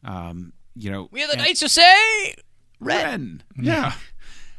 Um, 0.03 0.53
you 0.75 0.91
know, 0.91 1.07
We 1.11 1.23
are 1.23 1.27
the 1.27 1.33
and- 1.33 1.41
Knights 1.41 1.61
of 1.61 1.71
Say 1.71 2.35
Red. 2.79 3.03
Ren. 3.05 3.43
Yeah. 3.59 3.93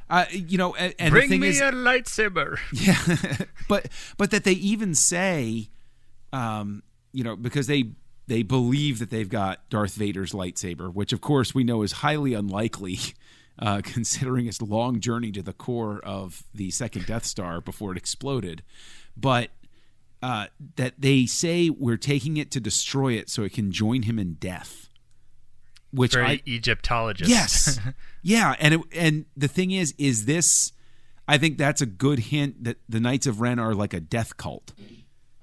Uh, 0.09 0.25
you 0.31 0.57
know, 0.59 0.75
and, 0.77 0.95
and 1.01 1.09
the 1.09 1.19
Bring 1.19 1.29
thing 1.29 1.41
me 1.41 1.49
is, 1.49 1.61
a 1.61 1.73
lightsaber. 1.73 2.59
yeah, 2.73 3.47
but 3.69 3.89
but 4.17 4.31
that 4.31 4.45
they 4.45 4.53
even 4.53 4.95
say, 4.95 5.69
um, 6.33 6.85
you 7.13 7.25
know, 7.25 7.35
because 7.35 7.67
they 7.67 7.91
they 8.27 8.43
believe 8.43 8.99
that 8.99 9.11
they've 9.11 9.29
got 9.29 9.69
Darth 9.71 9.95
Vader's 9.95 10.33
lightsaber, 10.33 10.93
which 10.93 11.13
of 11.13 11.21
course 11.21 11.55
we 11.55 11.65
know 11.65 11.83
is 11.83 11.93
highly 11.93 12.35
unlikely, 12.35 12.99
uh, 13.59 13.81
considering 13.85 14.47
its 14.47 14.61
long 14.61 15.01
journey 15.01 15.33
to 15.33 15.43
the 15.43 15.53
core 15.53 16.01
of 16.01 16.43
the 16.55 16.71
second 16.71 17.07
Death 17.07 17.25
Star 17.25 17.61
before 17.61 17.93
it 17.93 17.99
exploded. 17.99 18.63
But 19.17 19.51
uh, 20.23 20.47
that 20.77 20.95
they 20.99 21.27
say 21.27 21.71
we're 21.71 21.97
taking 21.97 22.37
it 22.37 22.51
to 22.51 22.61
destroy 22.61 23.13
it 23.13 23.31
so 23.31 23.43
it 23.43 23.53
can 23.53 23.71
join 23.71 24.03
him 24.03 24.19
in 24.19 24.35
death. 24.35 24.89
Which 25.93 26.15
Very 26.15 26.27
I 26.27 26.43
Egyptologist. 26.45 27.31
Yes. 27.31 27.79
yeah, 28.23 28.55
and 28.59 28.75
it, 28.75 28.81
and 28.93 29.25
the 29.37 29.49
thing 29.49 29.71
is 29.71 29.95
is 29.99 30.27
this 30.27 30.73
I 31.29 31.39
think 31.39 31.59
that's 31.59 31.81
a 31.81 31.87
good 31.87 32.19
hint 32.19 32.65
that 32.65 32.79
the 32.89 33.01
Knights 33.01 33.27
of 33.27 33.41
Ren 33.41 33.59
are 33.59 33.75
like 33.75 33.95
a 33.95 34.01
death 34.01 34.37
cult 34.37 34.73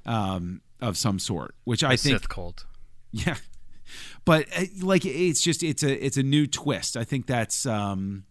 um 0.06 0.62
of 0.82 0.98
some 0.98 1.18
sort, 1.18 1.56
which 1.64 1.84
I 1.84 1.94
A 1.94 1.98
think 1.98 2.20
Sith 2.20 2.30
cult. 2.30 2.66
Yeah. 3.14 3.36
But 4.26 4.48
uh, 4.58 4.66
like 4.82 5.06
it's 5.06 5.42
just 5.42 5.64
it's 5.64 5.84
a 5.84 6.06
it's 6.06 6.18
a 6.18 6.24
new 6.24 6.48
twist. 6.48 6.98
I 6.98 7.04
think 7.04 7.28
that's 7.28 7.66
um 7.66 8.26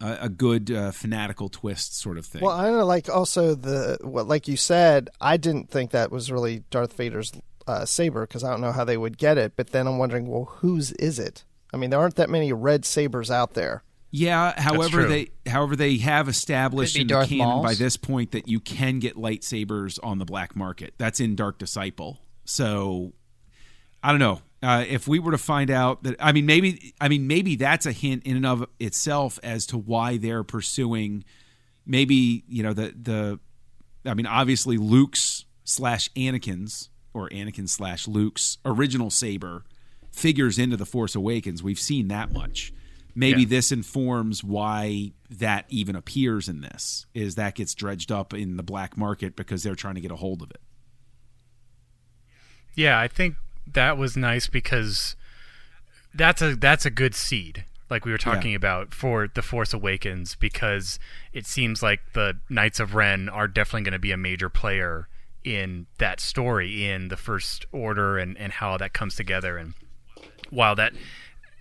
a, 0.00 0.18
a 0.22 0.28
good 0.28 0.70
uh, 0.70 0.90
fanatical 0.90 1.48
twist 1.48 1.98
sort 1.98 2.18
of 2.18 2.26
thing. 2.26 2.42
Well, 2.42 2.56
I 2.56 2.64
don't 2.66 2.78
know. 2.78 2.86
Like 2.86 3.08
also 3.08 3.54
the 3.54 3.98
what, 4.02 4.26
like 4.26 4.48
you 4.48 4.56
said, 4.56 5.10
I 5.20 5.36
didn't 5.36 5.70
think 5.70 5.92
that 5.92 6.10
was 6.10 6.30
really 6.30 6.64
Darth 6.70 6.94
Vader's 6.94 7.32
uh, 7.66 7.84
saber 7.84 8.26
because 8.26 8.44
I 8.44 8.50
don't 8.50 8.60
know 8.60 8.72
how 8.72 8.84
they 8.84 8.96
would 8.96 9.18
get 9.18 9.38
it. 9.38 9.52
But 9.56 9.70
then 9.70 9.86
I'm 9.86 9.98
wondering, 9.98 10.26
well, 10.26 10.44
whose 10.44 10.92
is 10.92 11.18
it? 11.18 11.44
I 11.72 11.76
mean, 11.76 11.90
there 11.90 12.00
aren't 12.00 12.16
that 12.16 12.30
many 12.30 12.52
red 12.52 12.84
sabers 12.84 13.30
out 13.30 13.54
there. 13.54 13.82
Yeah, 14.14 14.60
however 14.60 15.06
they 15.06 15.30
however 15.46 15.74
they 15.74 15.96
have 15.98 16.28
established 16.28 16.96
Could 16.96 17.08
be 17.08 17.14
in 17.14 17.20
the 17.20 17.26
canon 17.26 17.46
Maul's. 17.46 17.64
by 17.64 17.74
this 17.74 17.96
point 17.96 18.32
that 18.32 18.46
you 18.46 18.60
can 18.60 18.98
get 18.98 19.16
lightsabers 19.16 19.98
on 20.02 20.18
the 20.18 20.26
black 20.26 20.54
market. 20.54 20.92
That's 20.98 21.18
in 21.18 21.34
Dark 21.34 21.58
Disciple. 21.58 22.20
So 22.44 23.14
I 24.02 24.10
don't 24.10 24.20
know. 24.20 24.40
Uh, 24.62 24.84
if 24.88 25.08
we 25.08 25.18
were 25.18 25.32
to 25.32 25.38
find 25.38 25.70
out 25.70 26.04
that 26.04 26.16
I 26.20 26.32
mean 26.32 26.46
maybe 26.46 26.94
I 27.00 27.08
mean 27.08 27.26
maybe 27.26 27.56
that's 27.56 27.84
a 27.86 27.92
hint 27.92 28.24
in 28.24 28.36
and 28.36 28.46
of 28.46 28.64
itself 28.78 29.38
as 29.42 29.66
to 29.66 29.78
why 29.78 30.18
they're 30.18 30.44
pursuing 30.44 31.24
maybe, 31.84 32.44
you 32.48 32.62
know, 32.62 32.72
the 32.72 32.94
the 33.00 33.40
I 34.08 34.14
mean 34.14 34.26
obviously 34.26 34.76
Luke's 34.76 35.44
slash 35.64 36.08
Anakin's 36.12 36.90
or 37.12 37.28
Anakin 37.30 37.68
slash 37.68 38.06
Luke's 38.06 38.58
original 38.64 39.10
saber 39.10 39.64
figures 40.12 40.58
into 40.58 40.76
the 40.76 40.86
Force 40.86 41.14
Awakens. 41.14 41.62
We've 41.62 41.78
seen 41.78 42.08
that 42.08 42.32
much. 42.32 42.72
Maybe 43.14 43.42
Yeah. 43.42 43.48
this 43.48 43.72
informs 43.72 44.42
why 44.44 45.12
that 45.28 45.64
even 45.68 45.96
appears 45.96 46.48
in 46.48 46.60
this. 46.60 47.06
Is 47.14 47.34
that 47.34 47.56
gets 47.56 47.74
dredged 47.74 48.12
up 48.12 48.32
in 48.32 48.56
the 48.56 48.62
black 48.62 48.96
market 48.96 49.34
because 49.36 49.62
they're 49.62 49.74
trying 49.74 49.96
to 49.96 50.00
get 50.00 50.10
a 50.12 50.16
hold 50.16 50.40
of 50.42 50.50
it. 50.50 50.60
Yeah, 52.74 52.98
I 52.98 53.08
think 53.08 53.34
that 53.66 53.96
was 53.96 54.16
nice 54.16 54.46
because 54.46 55.16
that's 56.14 56.42
a 56.42 56.56
that's 56.56 56.84
a 56.84 56.90
good 56.90 57.14
seed, 57.14 57.64
like 57.90 58.04
we 58.04 58.12
were 58.12 58.18
talking 58.18 58.54
about 58.54 58.94
for 58.94 59.28
the 59.28 59.42
Force 59.42 59.72
Awakens, 59.72 60.34
because 60.34 60.98
it 61.32 61.46
seems 61.46 61.82
like 61.82 62.00
the 62.14 62.38
Knights 62.48 62.80
of 62.80 62.94
Ren 62.94 63.28
are 63.28 63.48
definitely 63.48 63.82
going 63.82 63.92
to 63.92 63.98
be 63.98 64.12
a 64.12 64.16
major 64.16 64.48
player 64.48 65.08
in 65.44 65.86
that 65.98 66.20
story, 66.20 66.88
in 66.88 67.08
the 67.08 67.16
First 67.16 67.66
Order, 67.72 68.18
and 68.18 68.36
and 68.38 68.52
how 68.52 68.76
that 68.76 68.92
comes 68.92 69.14
together. 69.16 69.56
And 69.56 69.74
while 70.50 70.74
that 70.76 70.92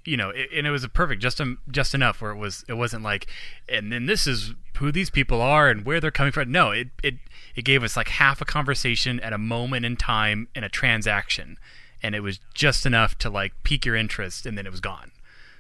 you 0.05 0.17
know, 0.17 0.29
it, 0.31 0.49
and 0.55 0.65
it 0.65 0.71
was 0.71 0.83
a 0.83 0.89
perfect, 0.89 1.21
just 1.21 1.39
um, 1.39 1.59
just 1.69 1.93
enough 1.93 2.21
where 2.21 2.31
it 2.31 2.37
was, 2.37 2.65
it 2.67 2.73
wasn't 2.73 3.03
like, 3.03 3.27
and 3.69 3.91
then 3.91 4.05
this 4.05 4.25
is 4.25 4.53
who 4.77 4.91
these 4.91 5.11
people 5.11 5.41
are 5.41 5.69
and 5.69 5.85
where 5.85 5.99
they're 5.99 6.11
coming 6.11 6.31
from. 6.31 6.51
No, 6.51 6.71
it 6.71 6.89
it 7.03 7.15
it 7.55 7.63
gave 7.63 7.83
us 7.83 7.95
like 7.95 8.07
half 8.07 8.41
a 8.41 8.45
conversation 8.45 9.19
at 9.19 9.33
a 9.33 9.37
moment 9.37 9.85
in 9.85 9.95
time 9.95 10.47
in 10.55 10.63
a 10.63 10.69
transaction, 10.69 11.57
and 12.03 12.15
it 12.15 12.21
was 12.21 12.39
just 12.53 12.85
enough 12.85 13.17
to 13.19 13.29
like 13.29 13.53
pique 13.63 13.85
your 13.85 13.95
interest, 13.95 14.45
and 14.45 14.57
then 14.57 14.65
it 14.65 14.71
was 14.71 14.81
gone. 14.81 15.11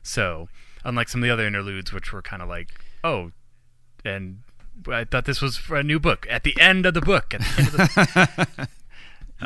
So 0.03 0.49
unlike 0.83 1.09
some 1.09 1.21
of 1.21 1.27
the 1.27 1.33
other 1.33 1.45
interludes, 1.45 1.93
which 1.93 2.11
were 2.11 2.21
kind 2.21 2.41
of 2.41 2.49
like, 2.49 2.79
oh, 3.03 3.31
and 4.03 4.39
I 4.91 5.03
thought 5.03 5.25
this 5.25 5.41
was 5.41 5.57
for 5.57 5.77
a 5.77 5.83
new 5.83 5.99
book 5.99 6.25
at 6.29 6.43
the 6.43 6.59
end 6.59 6.85
of 6.85 6.93
the 6.93 7.01
book. 7.01 7.33
At 7.33 7.41
the 7.41 7.57
end 7.57 7.67
of 7.67 7.75
the, 7.75 8.69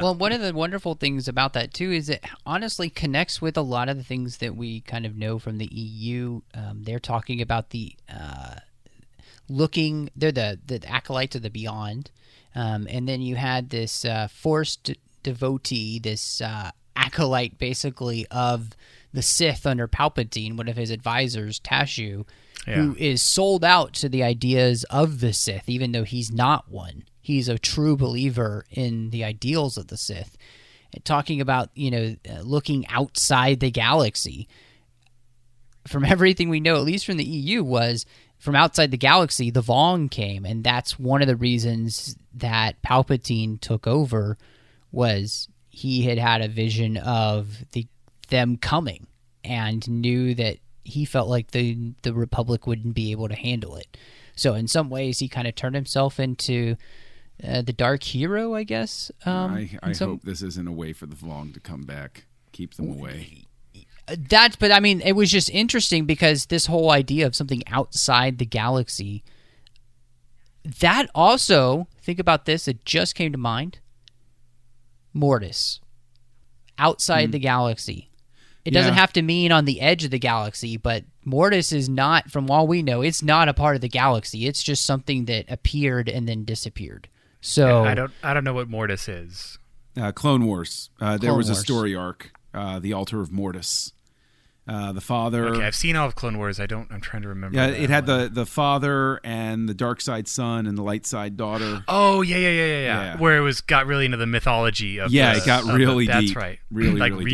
Well, 0.02 0.16
one 0.16 0.34
of 0.34 0.42
the 0.42 0.54
wonderful 0.54 0.96
things 0.96 1.28
about 1.28 1.54
that 1.54 1.74
too 1.74 1.92
is 1.92 2.10
it 2.10 2.24
honestly 2.46 2.90
connects 2.90 3.42
with 3.42 3.56
a 3.56 3.62
lot 3.62 3.88
of 3.88 3.96
the 3.98 4.04
things 4.04 4.38
that 4.38 4.56
we 4.56 4.82
kind 4.82 5.06
of 5.06 5.16
know 5.16 5.40
from 5.40 5.58
the 5.58 5.74
EU. 5.74 6.42
Um, 6.54 6.84
they're 6.84 7.00
talking 7.00 7.42
about 7.42 7.70
the 7.70 7.96
uh, 8.14 8.56
looking; 9.48 10.10
they're 10.16 10.34
the 10.34 10.60
the 10.66 10.86
acolytes 10.88 11.36
of 11.38 11.44
the 11.44 11.50
beyond, 11.50 12.12
um, 12.56 12.88
and 12.90 13.08
then 13.08 13.22
you 13.22 13.38
had 13.38 13.70
this 13.70 14.04
uh, 14.04 14.28
forced 14.28 14.92
devotee, 15.24 16.00
this 16.00 16.42
uh, 16.42 16.72
acolyte, 16.96 17.58
basically 17.58 18.26
of 18.32 18.70
the 19.14 19.22
Sith 19.22 19.66
under 19.66 19.88
Palpatine, 19.88 20.58
one 20.58 20.68
of 20.68 20.78
his 20.78 20.92
advisors, 20.92 21.60
Tashu, 21.60 22.26
who 22.66 22.96
is 22.98 23.22
sold 23.22 23.64
out 23.64 23.94
to 23.94 24.10
the 24.10 24.24
ideas 24.24 24.84
of 24.86 25.20
the 25.20 25.34
Sith, 25.34 25.70
even 25.70 25.92
though 25.92 26.04
he's 26.04 26.32
not 26.32 26.70
one. 26.70 27.04
He's 27.22 27.48
a 27.48 27.60
true 27.60 27.96
believer 27.96 28.66
in 28.72 29.10
the 29.12 29.24
ideals 29.24 29.78
of 29.78 29.88
the 29.88 29.98
Sith. 29.98 30.38
And 30.94 31.04
talking 31.06 31.42
about, 31.42 31.70
you 31.76 31.92
know, 31.92 32.16
uh, 32.30 32.42
looking 32.42 32.88
outside 32.88 33.60
the 33.60 33.72
galaxy. 33.72 34.48
From 35.88 36.06
everything 36.06 36.50
we 36.50 36.60
know, 36.60 36.76
at 36.76 36.84
least 36.84 37.06
from 37.06 37.18
the 37.18 37.24
EU, 37.24 37.64
was 37.64 38.06
from 38.38 38.56
outside 38.56 38.92
the 38.92 38.98
galaxy, 38.98 39.50
the 39.50 39.62
Vong 39.62 40.10
came, 40.10 40.46
and 40.46 40.64
that's 40.64 41.00
one 41.00 41.22
of 41.22 41.28
the 41.28 41.36
reasons 41.36 42.16
that 42.34 42.82
Palpatine 42.82 43.60
took 43.60 43.88
over 43.88 44.38
was 44.92 45.48
he 45.76 46.04
had 46.04 46.18
had 46.18 46.42
a 46.42 46.48
vision 46.48 46.96
of 46.96 47.66
the 47.74 47.86
them 48.30 48.56
coming 48.56 49.08
and 49.44 49.86
knew 49.90 50.34
that 50.34 50.58
he 50.86 51.04
felt 51.04 51.28
like 51.28 51.52
the 51.52 51.92
the 52.04 52.14
Republic 52.14 52.66
wouldn't 52.66 52.96
be 52.96 53.12
able 53.12 53.28
to 53.28 53.36
handle 53.36 53.76
it. 53.76 53.98
So 54.38 54.54
in 54.54 54.70
some 54.70 54.90
ways, 54.90 55.20
he 55.20 55.28
kind 55.28 55.48
of 55.48 55.56
turned 55.56 55.76
himself 55.76 56.18
into 56.18 56.78
uh, 57.44 57.62
the 57.62 57.74
dark 57.74 58.04
hero, 58.04 58.54
I 58.54 58.64
guess. 58.64 59.12
Um, 59.26 59.54
I, 59.54 59.70
I 59.84 59.92
some- 59.92 60.12
hope 60.12 60.22
this 60.24 60.42
isn't 60.42 60.68
a 60.68 60.72
way 60.72 60.94
for 60.94 61.08
the 61.08 61.16
Vong 61.16 61.54
to 61.54 61.60
come 61.60 61.82
back. 61.82 62.24
Keep 62.54 62.76
them 62.76 62.90
away. 62.90 63.44
That's, 64.08 64.56
but 64.56 64.72
I 64.72 64.80
mean, 64.80 65.02
it 65.02 65.14
was 65.14 65.30
just 65.30 65.50
interesting 65.50 66.06
because 66.06 66.46
this 66.46 66.68
whole 66.68 66.92
idea 66.92 67.26
of 67.28 67.36
something 67.36 67.64
outside 67.68 68.38
the 68.38 68.46
galaxy. 68.46 69.24
That 70.64 71.10
also, 71.14 71.88
think 72.02 72.20
about 72.20 72.46
this, 72.46 72.68
it 72.68 72.86
just 72.86 73.14
came 73.14 73.34
to 73.34 73.38
mind. 73.38 73.80
Mortis. 75.16 75.80
Outside 76.78 77.32
the 77.32 77.40
galaxy. 77.40 78.10
It 78.66 78.72
doesn't 78.72 78.94
Yeah. 78.94 79.00
have 79.00 79.14
to 79.14 79.22
mean 79.22 79.52
on 79.52 79.66
the 79.66 79.80
edge 79.80 80.04
of 80.04 80.12
the 80.12 80.20
galaxy, 80.20 80.76
but 80.76 81.06
Mortis 81.24 81.72
is 81.72 81.88
not, 81.88 82.30
from 82.32 82.50
all 82.52 82.68
we 82.68 82.82
know, 82.82 83.02
it's 83.02 83.24
not 83.24 83.48
a 83.48 83.54
part 83.54 83.76
of 83.76 83.82
the 83.82 83.88
galaxy. 83.88 84.46
It's 84.48 84.62
just 84.62 84.86
something 84.86 85.26
that 85.26 85.46
appeared 85.50 86.10
and 86.10 86.28
then 86.28 86.44
disappeared. 86.44 87.08
So 87.42 87.86
I 87.86 87.94
don't 87.94 88.12
I 88.24 88.34
don't 88.34 88.44
know 88.44 88.54
what 88.56 88.68
Mortis 88.70 89.08
is. 89.08 89.60
Uh, 89.96 90.12
Clone 90.12 90.46
Wars. 90.46 90.90
Uh, 91.00 91.12
there 91.18 91.30
Clone 91.30 91.38
was 91.38 91.50
a 91.50 91.56
story 91.56 91.96
arc, 91.96 92.32
uh, 92.54 92.80
the 92.80 92.92
Altar 92.92 93.22
of 93.22 93.32
Mortis. 93.32 93.94
Uh, 94.68 94.92
the 94.92 95.02
father. 95.02 95.48
Okay, 95.50 95.64
I've 95.64 95.76
seen 95.76 95.96
all 95.96 96.08
of 96.08 96.16
Clone 96.16 96.40
Wars. 96.40 96.60
I 96.60 96.66
don't. 96.66 96.92
I'm 96.92 97.00
trying 97.02 97.22
to 97.22 97.28
remember. 97.30 97.56
yeah, 97.56 97.68
it 97.68 97.90
had 97.92 98.08
one. 98.08 98.20
the 98.24 98.30
the 98.30 98.46
father 98.48 99.20
and 99.24 99.70
the 99.70 99.76
dark 99.76 100.02
side 100.02 100.28
son 100.28 100.66
and 100.66 100.76
the 100.76 100.82
light 100.82 101.06
side 101.06 101.38
daughter. 101.38 101.84
Oh 101.88 102.22
yeah, 102.24 102.38
yeah, 102.38 102.50
yeah, 102.50 102.66
yeah, 102.66 102.66
yeah. 102.80 103.04
Yeah. 103.04 103.18
Where 103.18 103.38
it 103.38 103.42
was 103.42 103.62
got 103.62 103.86
really 103.86 104.06
into 104.06 104.18
the 104.18 104.26
mythology 104.26 104.98
of. 104.98 105.12
Yeah, 105.12 105.34
the- 105.34 105.40
it 105.42 105.46
got 105.46 105.62
of 105.62 105.68
the- 105.68 105.74
really 105.76 106.08
That's 106.08 106.36
right. 106.36 106.58
Really, 106.72 107.00
like 107.00 107.12
really 107.14 107.26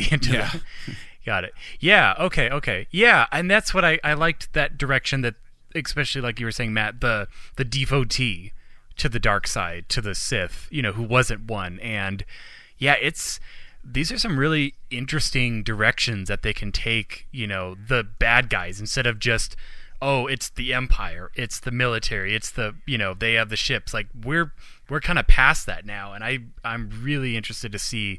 deep. 0.00 0.12
into. 0.12 0.32
Yeah. 0.32 0.50
the- 0.52 0.94
got 1.24 1.44
it. 1.44 1.54
Yeah. 1.80 2.14
Okay. 2.20 2.50
Okay. 2.50 2.86
Yeah, 2.90 3.28
and 3.32 3.50
that's 3.50 3.72
what 3.72 3.82
I 3.84 3.98
I 4.04 4.12
liked 4.12 4.52
that 4.52 4.76
direction 4.76 5.22
that 5.22 5.36
especially 5.74 6.20
like 6.20 6.38
you 6.38 6.44
were 6.46 6.52
saying, 6.52 6.74
Matt, 6.74 7.00
the 7.00 7.28
the 7.56 7.64
devotee 7.64 8.52
to 8.98 9.08
the 9.08 9.18
dark 9.18 9.46
side, 9.46 9.88
to 9.88 10.02
the 10.02 10.14
Sith, 10.14 10.68
you 10.70 10.82
know, 10.82 10.92
who 10.92 11.02
wasn't 11.02 11.46
one, 11.46 11.80
and 11.80 12.26
yeah, 12.76 12.96
it's 13.00 13.40
these 13.84 14.10
are 14.10 14.18
some 14.18 14.38
really 14.38 14.74
interesting 14.90 15.62
directions 15.62 16.28
that 16.28 16.42
they 16.42 16.52
can 16.52 16.72
take, 16.72 17.26
you 17.30 17.46
know, 17.46 17.74
the 17.74 18.04
bad 18.04 18.48
guys 18.48 18.80
instead 18.80 19.06
of 19.06 19.18
just 19.18 19.56
oh, 20.02 20.26
it's 20.26 20.50
the 20.50 20.74
empire, 20.74 21.30
it's 21.34 21.60
the 21.60 21.70
military, 21.70 22.34
it's 22.34 22.50
the, 22.50 22.74
you 22.84 22.98
know, 22.98 23.14
they 23.14 23.34
have 23.34 23.48
the 23.48 23.56
ships. 23.56 23.94
Like 23.94 24.06
we're 24.24 24.52
we're 24.90 25.00
kind 25.00 25.18
of 25.18 25.26
past 25.26 25.66
that 25.66 25.86
now 25.86 26.12
and 26.12 26.24
I 26.24 26.40
I'm 26.64 26.90
really 27.02 27.36
interested 27.36 27.72
to 27.72 27.78
see 27.78 28.18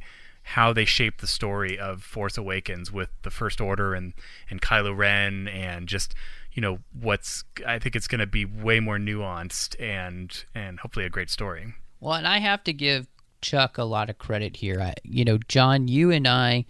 how 0.50 0.72
they 0.74 0.86
shape 0.86 1.22
the 1.22 1.28
story 1.28 1.78
of 1.78 2.04
Force 2.04 2.38
Awakens 2.38 2.92
with 2.92 3.10
the 3.24 3.32
First 3.32 3.60
Order 3.60 3.96
and 3.96 4.14
and 4.50 4.62
Kylo 4.62 4.96
Ren 4.96 5.48
and 5.48 5.88
just 5.88 6.14
you 6.54 6.62
know 6.62 6.80
what's 7.00 7.44
I 7.66 7.80
think 7.80 7.96
it's 7.96 8.08
going 8.08 8.20
to 8.20 8.28
be 8.28 8.46
way 8.46 8.80
more 8.80 8.98
nuanced 8.98 9.80
and 9.82 10.46
and 10.54 10.80
hopefully 10.80 11.06
a 11.06 11.10
great 11.10 11.30
story. 11.30 11.74
Well, 12.00 12.14
and 12.14 12.28
I 12.28 12.38
have 12.40 12.64
to 12.66 12.74
give 12.74 13.08
Chuck 13.42 13.78
a 13.78 13.84
lot 13.84 14.10
of 14.10 14.18
credit 14.18 14.58
here. 14.58 14.80
I, 14.82 14.94
you 15.04 15.26
know, 15.26 15.38
John, 15.48 15.88
you 15.88 16.12
and 16.12 16.28
I, 16.28 16.66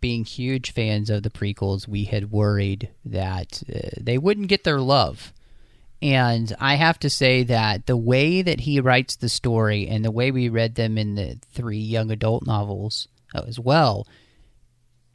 being 0.00 0.24
huge 0.24 0.72
fans 0.72 1.10
of 1.10 1.22
the 1.22 1.30
prequels, 1.30 1.88
we 1.88 2.04
had 2.04 2.30
worried 2.30 2.90
that 3.04 3.62
uh, 3.74 3.88
they 4.00 4.18
wouldn't 4.18 4.48
get 4.48 4.64
their 4.64 4.80
love. 4.80 5.32
And 6.02 6.54
I 6.60 6.74
have 6.74 6.98
to 7.00 7.08
say 7.08 7.44
that 7.44 7.86
the 7.86 7.96
way 7.96 8.42
that 8.42 8.60
he 8.60 8.80
writes 8.80 9.16
the 9.16 9.28
story 9.30 9.88
and 9.88 10.04
the 10.04 10.10
way 10.10 10.30
we 10.30 10.48
read 10.50 10.74
them 10.74 10.98
in 10.98 11.14
the 11.14 11.38
three 11.52 11.78
young 11.78 12.10
adult 12.10 12.46
novels 12.46 13.08
uh, 13.34 13.42
as 13.46 13.58
well, 13.58 14.06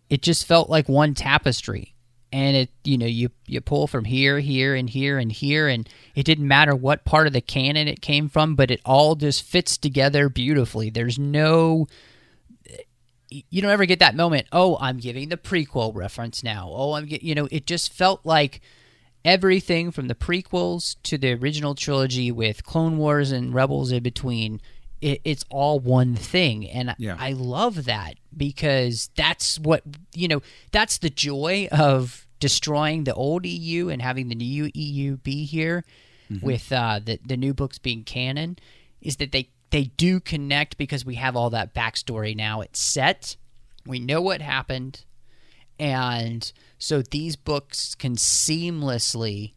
it 0.10 0.24
just 0.24 0.48
felt 0.48 0.70
like 0.70 0.90
one 0.90 1.14
tapestry 1.14 1.94
and 2.32 2.56
it 2.56 2.70
you 2.84 2.98
know 2.98 3.06
you 3.06 3.30
you 3.48 3.60
pull 3.62 3.88
from 3.88 4.06
here 4.06 4.40
here 4.40 4.76
and 4.76 4.90
here 4.90 5.18
and 5.18 5.32
here 5.32 5.68
and 5.68 5.90
it 6.16 6.24
didn't 6.24 6.48
matter 6.48 6.76
what 6.76 7.04
part 7.06 7.26
of 7.28 7.34
the 7.34 7.42
canon 7.42 7.88
it 7.88 8.02
came 8.02 8.30
from 8.30 8.56
but 8.56 8.70
it 8.70 8.80
all 8.86 9.16
just 9.16 9.44
fits 9.44 9.78
together 9.78 10.30
beautifully. 10.30 10.90
There's 10.90 11.18
no 11.18 11.88
you 13.30 13.62
don't 13.62 13.72
ever 13.72 13.86
get 13.86 14.00
that 14.00 14.16
moment 14.16 14.48
oh 14.52 14.78
i'm 14.82 14.98
giving 14.98 15.30
the 15.30 15.38
prequel 15.38 15.94
reference 15.96 16.44
now. 16.44 16.70
Oh 16.72 16.94
i'm 16.94 17.06
get, 17.06 17.22
you 17.24 17.36
know 17.36 17.48
it 17.52 17.66
just 17.68 17.94
felt 17.94 18.26
like 18.26 18.62
everything 19.26 19.92
from 19.92 20.08
the 20.08 20.16
prequels 20.16 20.96
to 21.04 21.18
the 21.18 21.34
original 21.34 21.76
trilogy 21.76 22.32
with 22.32 22.64
clone 22.64 22.98
wars 22.98 23.32
and 23.32 23.54
rebels 23.54 23.92
in 23.92 24.02
between 24.02 24.62
it, 25.02 25.22
it's 25.24 25.44
all 25.50 25.80
one 25.80 26.16
thing 26.16 26.68
and 26.70 26.96
Yeah. 26.98 27.18
i 27.20 27.34
love 27.34 27.86
that 27.86 28.16
because 28.36 29.10
that's 29.16 29.60
what 29.60 29.84
you 30.14 30.28
know 30.28 30.42
that's 30.72 30.98
the 31.00 31.10
joy 31.10 31.68
of 31.72 32.28
destroying 32.40 33.04
the 33.04 33.14
old 33.14 33.46
eu 33.46 33.90
and 33.90 34.02
having 34.02 34.30
the 34.30 34.36
new 34.36 34.70
eu 34.74 35.18
be 35.18 35.46
here 35.46 35.84
with 36.44 36.72
uh, 36.72 37.00
the, 37.04 37.20
the 37.26 37.36
new 37.36 37.54
books 37.56 37.80
being 37.80 38.04
canon 38.04 38.58
is 39.02 39.18
that 39.18 39.32
they 39.32 39.50
they 39.72 39.86
do 39.86 40.20
connect 40.20 40.78
because 40.78 41.06
we 41.06 41.16
have 41.16 41.36
all 41.36 41.50
that 41.52 41.74
backstory 41.74 42.36
now. 42.36 42.62
It's 42.62 42.80
set. 42.80 43.38
We 43.86 44.00
know 44.00 44.22
what 44.22 44.42
happened. 44.42 45.06
And 45.80 46.52
so 46.78 47.02
these 47.02 47.36
books 47.36 47.96
can 47.96 48.16
seamlessly 48.16 49.54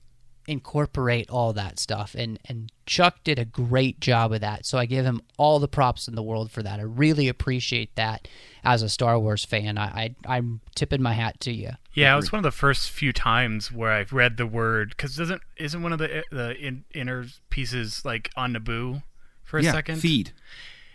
incorporate 0.47 1.31
all 1.31 1.53
that 1.53 1.79
stuff 1.79 2.15
and 2.19 2.39
and 2.47 2.71
Chuck 2.85 3.23
did 3.23 3.39
a 3.39 3.45
great 3.45 4.01
job 4.01 4.33
of 4.33 4.41
that. 4.41 4.67
So 4.67 4.77
I 4.77 4.87
give 4.87 5.05
him 5.05 5.23
all 5.37 5.59
the 5.59 5.69
props 5.69 6.09
in 6.09 6.15
the 6.15 6.23
world 6.23 6.51
for 6.51 6.63
that. 6.63 6.81
I 6.81 6.83
really 6.83 7.29
appreciate 7.29 7.95
that 7.95 8.27
as 8.65 8.83
a 8.83 8.89
Star 8.89 9.19
Wars 9.19 9.45
fan. 9.45 9.79
I, 9.79 10.15
I 10.27 10.37
am 10.37 10.61
tipping 10.75 11.01
my 11.01 11.13
hat 11.13 11.41
to 11.41 11.53
you. 11.53 11.71
Yeah, 11.95 12.13
it 12.13 12.17
was 12.17 12.33
one 12.33 12.39
of 12.39 12.45
the 12.45 12.51
first 12.51 12.91
few 12.91 13.13
times 13.13 13.71
where 13.71 13.93
I've 13.93 14.13
read 14.13 14.37
the 14.37 14.47
word 14.47 14.91
because 14.91 15.17
doesn't 15.17 15.43
isn't 15.57 15.83
one 15.83 15.93
of 15.93 15.99
the 15.99 16.25
the 16.31 16.57
in, 16.57 16.85
inner 16.93 17.27
pieces 17.51 18.05
like 18.05 18.31
on 18.37 18.55
Naboo 18.55 19.03
for 19.43 19.59
a 19.59 19.63
yeah, 19.63 19.73
second? 19.73 19.99
Theed. 19.99 20.33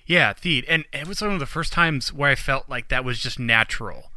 Yeah, 0.05 0.33
Theed, 0.33 0.65
and 0.67 0.85
it 0.93 1.07
was 1.07 1.21
one 1.21 1.33
of 1.33 1.39
the 1.39 1.45
first 1.45 1.73
times 1.73 2.13
where 2.13 2.29
I 2.29 2.35
felt 2.35 2.69
like 2.69 2.89
that 2.89 3.03
was 3.03 3.19
just 3.19 3.39
natural 3.39 4.11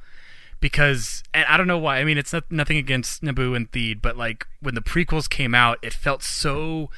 because 0.60 1.22
and 1.32 1.44
I 1.46 1.56
don't 1.56 1.66
know 1.66 1.78
why. 1.78 1.98
I 1.98 2.04
mean, 2.04 2.18
it's 2.18 2.32
not, 2.32 2.50
nothing 2.50 2.76
against 2.76 3.22
Naboo 3.22 3.56
and 3.56 3.70
Theed, 3.70 4.02
but 4.02 4.16
like 4.16 4.46
when 4.60 4.74
the 4.74 4.80
prequels 4.80 5.28
came 5.28 5.54
out, 5.54 5.78
it 5.82 5.92
felt 5.92 6.22
so 6.22 6.90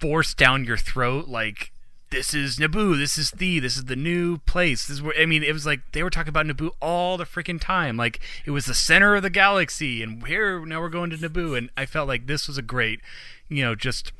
forced 0.00 0.36
down 0.36 0.64
your 0.64 0.76
throat. 0.76 1.28
Like 1.28 1.72
this 2.10 2.34
is 2.34 2.58
Naboo, 2.58 2.96
this 2.96 3.16
is 3.16 3.30
Theed, 3.30 3.62
this 3.62 3.76
is 3.76 3.84
the 3.84 3.96
new 3.96 4.38
place. 4.38 4.86
This 4.86 4.96
is 4.96 5.02
where 5.02 5.14
I 5.18 5.26
mean, 5.26 5.42
it 5.42 5.52
was 5.52 5.66
like 5.66 5.80
they 5.92 6.02
were 6.02 6.10
talking 6.10 6.30
about 6.30 6.46
Naboo 6.46 6.70
all 6.80 7.16
the 7.16 7.24
freaking 7.24 7.60
time. 7.60 7.96
Like 7.96 8.20
it 8.44 8.50
was 8.50 8.66
the 8.66 8.74
center 8.74 9.14
of 9.14 9.22
the 9.22 9.30
galaxy, 9.30 10.02
and 10.02 10.26
here 10.26 10.64
now 10.64 10.80
we're 10.80 10.88
going 10.88 11.10
to 11.10 11.16
Naboo, 11.16 11.56
and 11.56 11.70
I 11.76 11.86
felt 11.86 12.08
like 12.08 12.26
this 12.26 12.48
was 12.48 12.58
a 12.58 12.62
great, 12.62 13.00
you 13.48 13.64
know, 13.64 13.74
just 13.74 14.12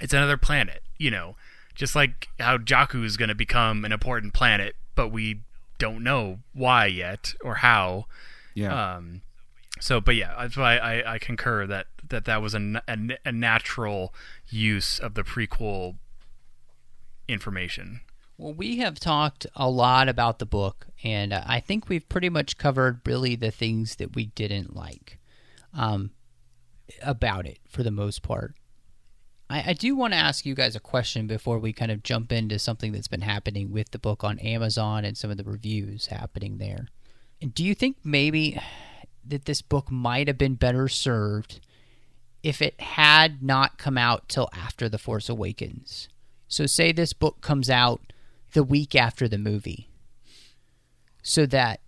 it's 0.00 0.14
another 0.14 0.36
planet, 0.36 0.82
you 0.98 1.10
know. 1.10 1.36
Just 1.72 1.94
like 1.94 2.28
how 2.38 2.58
Jakku 2.58 3.04
is 3.04 3.16
going 3.16 3.30
to 3.30 3.34
become 3.34 3.84
an 3.84 3.92
important 3.92 4.34
planet, 4.34 4.74
but 4.94 5.08
we 5.08 5.40
don't 5.80 6.04
know 6.04 6.38
why 6.52 6.86
yet 6.86 7.34
or 7.42 7.56
how. 7.56 8.04
Yeah. 8.54 8.96
Um, 8.96 9.22
so, 9.80 10.00
but 10.00 10.14
yeah, 10.14 10.34
that's 10.38 10.56
why 10.56 10.76
I, 10.76 11.14
I 11.14 11.18
concur 11.18 11.66
that, 11.66 11.86
that 12.08 12.26
that 12.26 12.42
was 12.42 12.54
a, 12.54 12.82
a, 12.86 12.98
a 13.24 13.32
natural 13.32 14.14
use 14.48 14.98
of 15.00 15.14
the 15.14 15.22
prequel 15.22 15.96
information. 17.26 18.02
Well, 18.36 18.54
we 18.54 18.78
have 18.78 19.00
talked 19.00 19.46
a 19.56 19.68
lot 19.68 20.08
about 20.08 20.38
the 20.38 20.46
book, 20.46 20.86
and 21.02 21.32
uh, 21.32 21.42
I 21.46 21.60
think 21.60 21.88
we've 21.88 22.08
pretty 22.08 22.28
much 22.28 22.58
covered 22.58 23.00
really 23.06 23.36
the 23.36 23.50
things 23.50 23.96
that 23.96 24.14
we 24.14 24.26
didn't 24.26 24.76
like 24.76 25.18
um, 25.74 26.10
about 27.02 27.46
it 27.46 27.58
for 27.68 27.82
the 27.82 27.90
most 27.90 28.22
part. 28.22 28.54
I, 29.50 29.64
I 29.66 29.72
do 29.74 29.94
want 29.96 30.14
to 30.14 30.18
ask 30.18 30.46
you 30.46 30.54
guys 30.54 30.76
a 30.76 30.80
question 30.80 31.26
before 31.26 31.58
we 31.58 31.72
kind 31.72 31.90
of 31.90 32.02
jump 32.02 32.32
into 32.32 32.58
something 32.58 32.92
that's 32.92 33.08
been 33.08 33.20
happening 33.20 33.70
with 33.72 33.90
the 33.90 33.98
book 33.98 34.22
on 34.24 34.38
Amazon 34.38 35.04
and 35.04 35.18
some 35.18 35.30
of 35.30 35.36
the 35.36 35.44
reviews 35.44 36.06
happening 36.06 36.58
there. 36.58 36.86
And 37.42 37.52
do 37.52 37.64
you 37.64 37.74
think 37.74 37.96
maybe 38.04 38.60
that 39.26 39.44
this 39.44 39.60
book 39.60 39.90
might 39.90 40.28
have 40.28 40.38
been 40.38 40.54
better 40.54 40.88
served 40.88 41.60
if 42.42 42.62
it 42.62 42.80
had 42.80 43.42
not 43.42 43.76
come 43.76 43.98
out 43.98 44.28
till 44.28 44.48
after 44.54 44.88
The 44.88 44.98
Force 44.98 45.28
Awakens? 45.28 46.08
So, 46.48 46.66
say 46.66 46.92
this 46.92 47.12
book 47.12 47.40
comes 47.40 47.68
out 47.70 48.12
the 48.52 48.64
week 48.64 48.96
after 48.96 49.28
the 49.28 49.38
movie, 49.38 49.88
so 51.22 51.46
that 51.46 51.80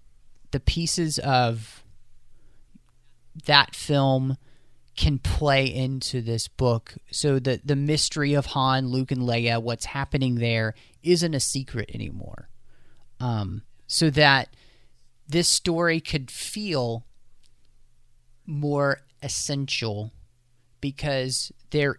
the 0.53 0.61
pieces 0.61 1.19
of 1.19 1.83
that 3.47 3.75
film 3.75 4.37
can 4.97 5.19
play 5.19 5.67
into 5.67 6.21
this 6.21 6.49
book 6.49 6.95
so 7.11 7.39
that 7.39 7.67
the 7.67 7.77
mystery 7.77 8.35
of 8.35 8.47
Han, 8.47 8.89
Luke, 8.89 9.11
and 9.11 9.23
Leia, 9.23 9.63
what's 9.63 9.87
happening 9.87 10.37
there, 10.37 10.75
isn't 11.03 11.35
a 11.35 11.41
secret 11.41 11.91
anymore. 11.95 12.49
Um, 13.19 13.63
so 13.87 14.11
that 14.11 14.49
this 15.29 15.49
story 15.49 16.01
could 16.01 16.31
feel 16.31 17.07
more 18.47 19.01
essential 19.23 20.13
because 20.81 21.53
there 21.71 21.97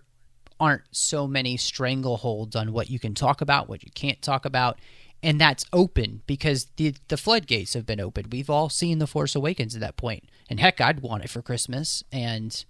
aren't 0.60 0.84
so 0.92 1.28
many 1.28 1.58
strangleholds 1.58 2.56
on 2.56 2.74
what 2.74 2.90
you 2.90 3.00
can 3.00 3.16
talk 3.16 3.42
about, 3.42 3.68
what 3.68 3.84
you 3.84 3.92
can't 3.94 4.22
talk 4.22 4.46
about, 4.46 4.78
and 5.24 5.40
that's 5.40 5.66
open 5.72 6.22
because 6.28 6.66
the 6.76 6.94
the 7.08 7.18
floodgates 7.18 7.74
have 7.74 7.86
been 7.86 8.02
opened. 8.02 8.32
We've 8.32 8.50
all 8.50 8.70
seen 8.70 9.00
the 9.00 9.08
Force 9.08 9.34
Awakens 9.34 9.74
at 9.74 9.82
that 9.82 9.98
point, 9.98 10.26
and 10.50 10.60
heck, 10.60 10.82
I'd 10.82 11.00
want 11.00 11.24
it 11.24 11.30
for 11.30 11.42
Christmas. 11.42 12.04
And 12.12 12.64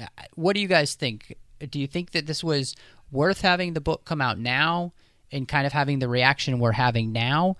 uh, 0.00 0.06
what 0.34 0.54
do 0.54 0.60
you 0.60 0.68
guys 0.68 0.94
think? 0.94 1.36
Do 1.70 1.78
you 1.78 1.86
think 1.86 2.12
that 2.12 2.26
this 2.26 2.42
was 2.42 2.74
worth 3.12 3.42
having 3.42 3.74
the 3.74 3.80
book 3.80 4.04
come 4.04 4.22
out 4.22 4.38
now 4.38 4.94
and 5.30 5.46
kind 5.46 5.66
of 5.66 5.72
having 5.72 5.98
the 5.98 6.08
reaction 6.08 6.58
we're 6.58 6.72
having 6.72 7.12
now, 7.12 7.56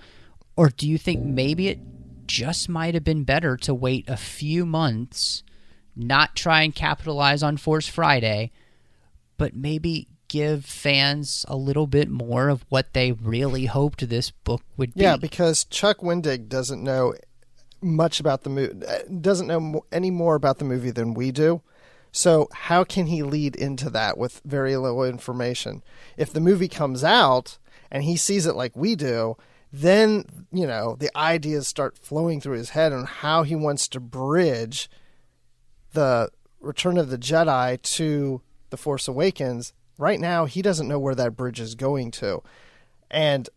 or 0.56 0.70
do 0.70 0.88
you 0.88 0.96
think 0.96 1.22
maybe 1.22 1.68
it 1.68 1.78
just 2.26 2.68
might 2.68 2.94
have 2.94 3.04
been 3.04 3.24
better 3.24 3.56
to 3.58 3.74
wait 3.74 4.08
a 4.08 4.16
few 4.16 4.64
months, 4.64 5.42
not 5.94 6.34
try 6.34 6.62
and 6.62 6.74
capitalize 6.74 7.42
on 7.42 7.56
Force 7.56 7.86
Friday, 7.86 8.50
but 9.36 9.54
maybe 9.54 10.08
give 10.28 10.64
fans 10.64 11.44
a 11.48 11.56
little 11.56 11.86
bit 11.86 12.08
more 12.08 12.48
of 12.48 12.64
what 12.68 12.92
they 12.92 13.12
really 13.12 13.66
hoped 13.66 14.08
this 14.08 14.30
book 14.30 14.62
would 14.76 14.94
be. 14.94 15.02
Yeah, 15.02 15.16
because 15.16 15.64
Chuck 15.64 15.98
Wendig 15.98 16.48
doesn't 16.48 16.82
know 16.82 17.14
much 17.80 18.20
about 18.20 18.42
the 18.42 18.50
movie, 18.50 18.74
doesn't 19.20 19.46
know 19.46 19.84
any 19.92 20.10
more 20.10 20.34
about 20.34 20.58
the 20.58 20.64
movie 20.64 20.90
than 20.90 21.14
we 21.14 21.30
do. 21.30 21.62
So 22.12 22.48
how 22.52 22.84
can 22.84 23.06
he 23.06 23.22
lead 23.22 23.56
into 23.56 23.90
that 23.90 24.16
with 24.16 24.40
very 24.44 24.76
little 24.76 25.04
information? 25.04 25.82
If 26.16 26.32
the 26.32 26.40
movie 26.40 26.68
comes 26.68 27.04
out 27.04 27.58
and 27.90 28.04
he 28.04 28.16
sees 28.16 28.46
it 28.46 28.56
like 28.56 28.74
we 28.74 28.94
do, 28.94 29.36
then 29.72 30.24
you 30.50 30.66
know 30.66 30.96
the 30.98 31.14
ideas 31.16 31.68
start 31.68 31.98
flowing 31.98 32.40
through 32.40 32.56
his 32.56 32.70
head 32.70 32.92
on 32.92 33.04
how 33.04 33.42
he 33.42 33.54
wants 33.54 33.88
to 33.88 34.00
bridge 34.00 34.88
the 35.92 36.30
Return 36.60 36.96
of 36.96 37.10
the 37.10 37.18
Jedi 37.18 37.80
to 37.82 38.40
the 38.70 38.76
Force 38.76 39.06
Awakens 39.06 39.72
right 39.98 40.20
now 40.20 40.44
he 40.44 40.62
doesn't 40.62 40.88
know 40.88 40.98
where 40.98 41.14
that 41.14 41.36
bridge 41.36 41.60
is 41.60 41.74
going 41.74 42.10
to. 42.12 42.42
And 43.10 43.48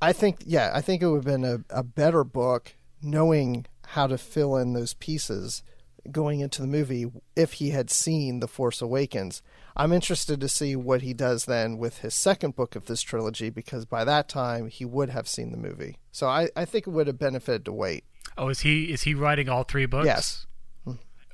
I 0.00 0.12
think, 0.12 0.38
yeah, 0.46 0.70
I 0.74 0.80
think 0.80 1.02
it 1.02 1.08
would 1.08 1.24
have 1.24 1.24
been 1.24 1.44
a, 1.44 1.60
a 1.70 1.82
better 1.82 2.24
book 2.24 2.74
knowing 3.02 3.66
how 3.88 4.06
to 4.06 4.18
fill 4.18 4.56
in 4.56 4.72
those 4.72 4.94
pieces 4.94 5.62
going 6.10 6.40
into 6.40 6.62
the 6.62 6.68
movie 6.68 7.06
if 7.36 7.54
he 7.54 7.70
had 7.70 7.90
seen 7.90 8.40
The 8.40 8.48
Force 8.48 8.80
Awakens. 8.80 9.42
I'm 9.76 9.92
interested 9.92 10.40
to 10.40 10.48
see 10.48 10.74
what 10.74 11.02
he 11.02 11.12
does 11.12 11.44
then 11.44 11.78
with 11.78 11.98
his 11.98 12.14
second 12.14 12.56
book 12.56 12.74
of 12.74 12.86
this 12.86 13.02
trilogy 13.02 13.50
because 13.50 13.84
by 13.84 14.04
that 14.04 14.28
time 14.28 14.68
he 14.68 14.84
would 14.84 15.10
have 15.10 15.28
seen 15.28 15.50
the 15.50 15.56
movie. 15.56 15.98
So 16.10 16.26
I, 16.26 16.48
I 16.56 16.64
think 16.64 16.86
it 16.86 16.90
would 16.90 17.06
have 17.06 17.18
benefited 17.18 17.64
to 17.66 17.72
wait. 17.72 18.04
Oh, 18.36 18.48
is 18.48 18.60
he 18.60 18.92
is 18.92 19.02
he 19.02 19.14
writing 19.14 19.48
all 19.48 19.64
three 19.64 19.86
books? 19.86 20.06
Yes. 20.06 20.46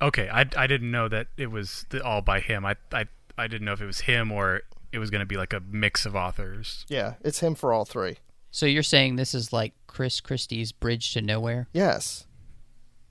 Okay, 0.02 0.28
I, 0.28 0.44
I 0.56 0.66
didn't 0.66 0.90
know 0.90 1.08
that 1.08 1.28
it 1.36 1.50
was 1.50 1.86
the, 1.90 2.04
all 2.04 2.20
by 2.20 2.40
him. 2.40 2.66
I 2.66 2.76
I 2.92 3.06
I 3.36 3.46
didn't 3.46 3.64
know 3.64 3.72
if 3.72 3.80
it 3.80 3.86
was 3.86 4.00
him 4.00 4.30
or 4.32 4.62
it 4.92 4.98
was 4.98 5.10
going 5.10 5.20
to 5.20 5.26
be 5.26 5.36
like 5.36 5.52
a 5.52 5.60
mix 5.60 6.06
of 6.06 6.14
authors. 6.14 6.84
Yeah, 6.88 7.14
it's 7.22 7.40
him 7.40 7.54
for 7.54 7.72
all 7.72 7.84
three. 7.84 8.18
So 8.50 8.66
you're 8.66 8.82
saying 8.84 9.16
this 9.16 9.34
is 9.34 9.52
like 9.52 9.72
Chris 9.88 10.20
Christie's 10.20 10.70
Bridge 10.72 11.12
to 11.14 11.20
Nowhere? 11.22 11.66
Yes. 11.72 12.26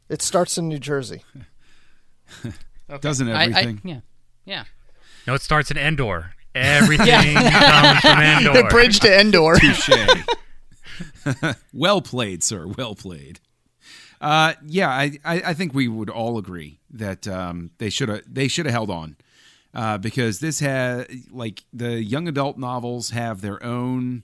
It 0.09 0.21
starts 0.21 0.57
in 0.57 0.67
New 0.69 0.79
Jersey. 0.79 1.23
Doesn't 3.01 3.29
I- 3.29 3.41
I- 3.41 3.45
everything? 3.45 3.81
yeah. 3.83 3.99
Yeah. 4.45 4.63
No, 5.27 5.33
it 5.33 5.41
starts 5.41 5.71
in 5.71 5.77
Endor. 5.77 6.33
Everything 6.55 7.35
comes 7.35 7.99
from 8.01 8.19
Endor. 8.21 8.53
The 8.53 8.67
bridge 8.69 8.99
to 9.01 9.19
Endor. 9.19 9.55
Touche. 9.55 9.89
well 11.73 12.01
played, 12.01 12.43
sir. 12.43 12.67
Well 12.67 12.93
played. 12.95 13.39
Uh, 14.21 14.53
yeah, 14.65 14.89
I, 14.89 15.17
I, 15.25 15.41
I 15.47 15.53
think 15.53 15.73
we 15.73 15.87
would 15.87 16.09
all 16.09 16.37
agree 16.37 16.79
that 16.91 17.27
um, 17.27 17.71
they 17.77 17.89
should 17.89 18.09
have 18.09 18.21
they 18.27 18.47
should 18.47 18.65
have 18.65 18.73
held 18.73 18.89
on 18.89 19.17
uh, 19.73 19.97
because 19.97 20.39
this 20.39 20.59
had 20.59 21.07
like 21.31 21.63
the 21.73 22.03
young 22.03 22.27
adult 22.27 22.57
novels 22.57 23.09
have 23.11 23.41
their 23.41 23.63
own 23.63 24.23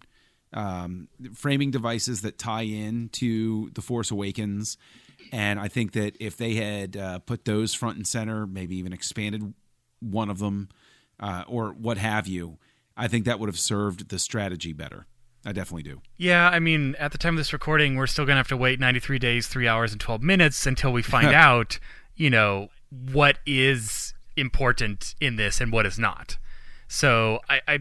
um, 0.54 1.08
framing 1.34 1.72
devices 1.72 2.22
that 2.22 2.38
tie 2.38 2.64
in 2.64 3.10
to 3.10 3.70
the 3.74 3.82
Force 3.82 4.12
Awakens, 4.12 4.78
and 5.32 5.60
I 5.60 5.68
think 5.68 5.94
that 5.94 6.16
if 6.20 6.38
they 6.38 6.56
had 6.56 6.98
uh, 6.98 7.20
put 7.20 7.46
those 7.46 7.74
front 7.74 7.98
and 7.98 8.08
center, 8.08 8.48
maybe 8.48 8.76
even 8.78 8.94
expanded 8.94 9.54
one 10.00 10.30
of 10.30 10.40
them 10.40 10.70
uh, 11.20 11.44
or 11.48 11.70
what 11.70 11.98
have 11.98 12.28
you, 12.28 12.58
I 12.96 13.08
think 13.08 13.26
that 13.26 13.40
would 13.40 13.50
have 13.50 13.60
served 13.60 14.10
the 14.10 14.20
strategy 14.20 14.74
better. 14.74 15.06
I 15.46 15.54
definitely 15.54 15.84
do. 15.84 16.02
Yeah, 16.18 16.50
I 16.50 16.60
mean, 16.60 16.96
at 17.00 17.12
the 17.12 17.18
time 17.18 17.36
of 17.36 17.38
this 17.38 17.54
recording, 17.54 17.96
we're 17.96 18.08
still 18.08 18.26
going 18.26 18.36
to 18.36 18.40
have 18.40 18.50
to 18.50 18.58
wait 18.58 18.80
93 18.80 19.20
days, 19.20 19.48
3 19.48 19.68
hours, 19.68 19.92
and 19.94 20.02
12 20.02 20.22
minutes 20.22 20.66
until 20.66 20.92
we 20.92 21.02
find 21.02 21.28
out, 21.34 21.80
you 22.16 22.30
know, 22.30 22.70
what 22.90 23.38
is 23.46 24.14
important 24.40 25.16
in 25.20 25.36
this 25.36 25.62
and 25.62 25.72
what 25.72 25.86
is 25.86 26.00
not. 26.00 26.38
So, 26.88 27.40
I, 27.50 27.62
I 27.68 27.80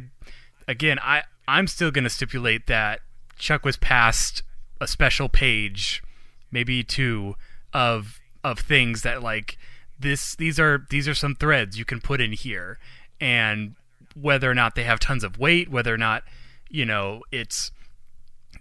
again, 0.66 0.98
I, 1.00 1.22
I'm 1.46 1.66
still 1.66 1.90
going 1.90 2.04
to 2.04 2.10
stipulate 2.10 2.66
that 2.66 3.00
Chuck 3.38 3.64
was 3.64 3.76
passed 3.76 4.42
a 4.80 4.86
special 4.86 5.28
page, 5.28 6.02
maybe 6.50 6.82
two, 6.82 7.36
of 7.72 8.20
of 8.44 8.58
things 8.60 9.02
that 9.02 9.22
like 9.22 9.58
this 9.98 10.34
these 10.36 10.60
are 10.60 10.86
these 10.90 11.08
are 11.08 11.14
some 11.14 11.34
threads 11.34 11.78
you 11.78 11.84
can 11.84 12.00
put 12.00 12.20
in 12.20 12.32
here 12.32 12.78
and 13.20 13.74
whether 14.14 14.50
or 14.50 14.54
not 14.54 14.74
they 14.74 14.84
have 14.84 15.00
tons 15.00 15.24
of 15.24 15.38
weight 15.38 15.68
whether 15.68 15.92
or 15.92 15.98
not 15.98 16.22
you 16.68 16.84
know, 16.84 17.22
it's 17.32 17.72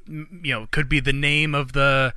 you 0.08 0.54
know 0.54 0.68
could 0.72 0.88
be 0.88 1.00
the 1.00 1.14
name 1.14 1.54
of 1.54 1.74
the 1.74 2.14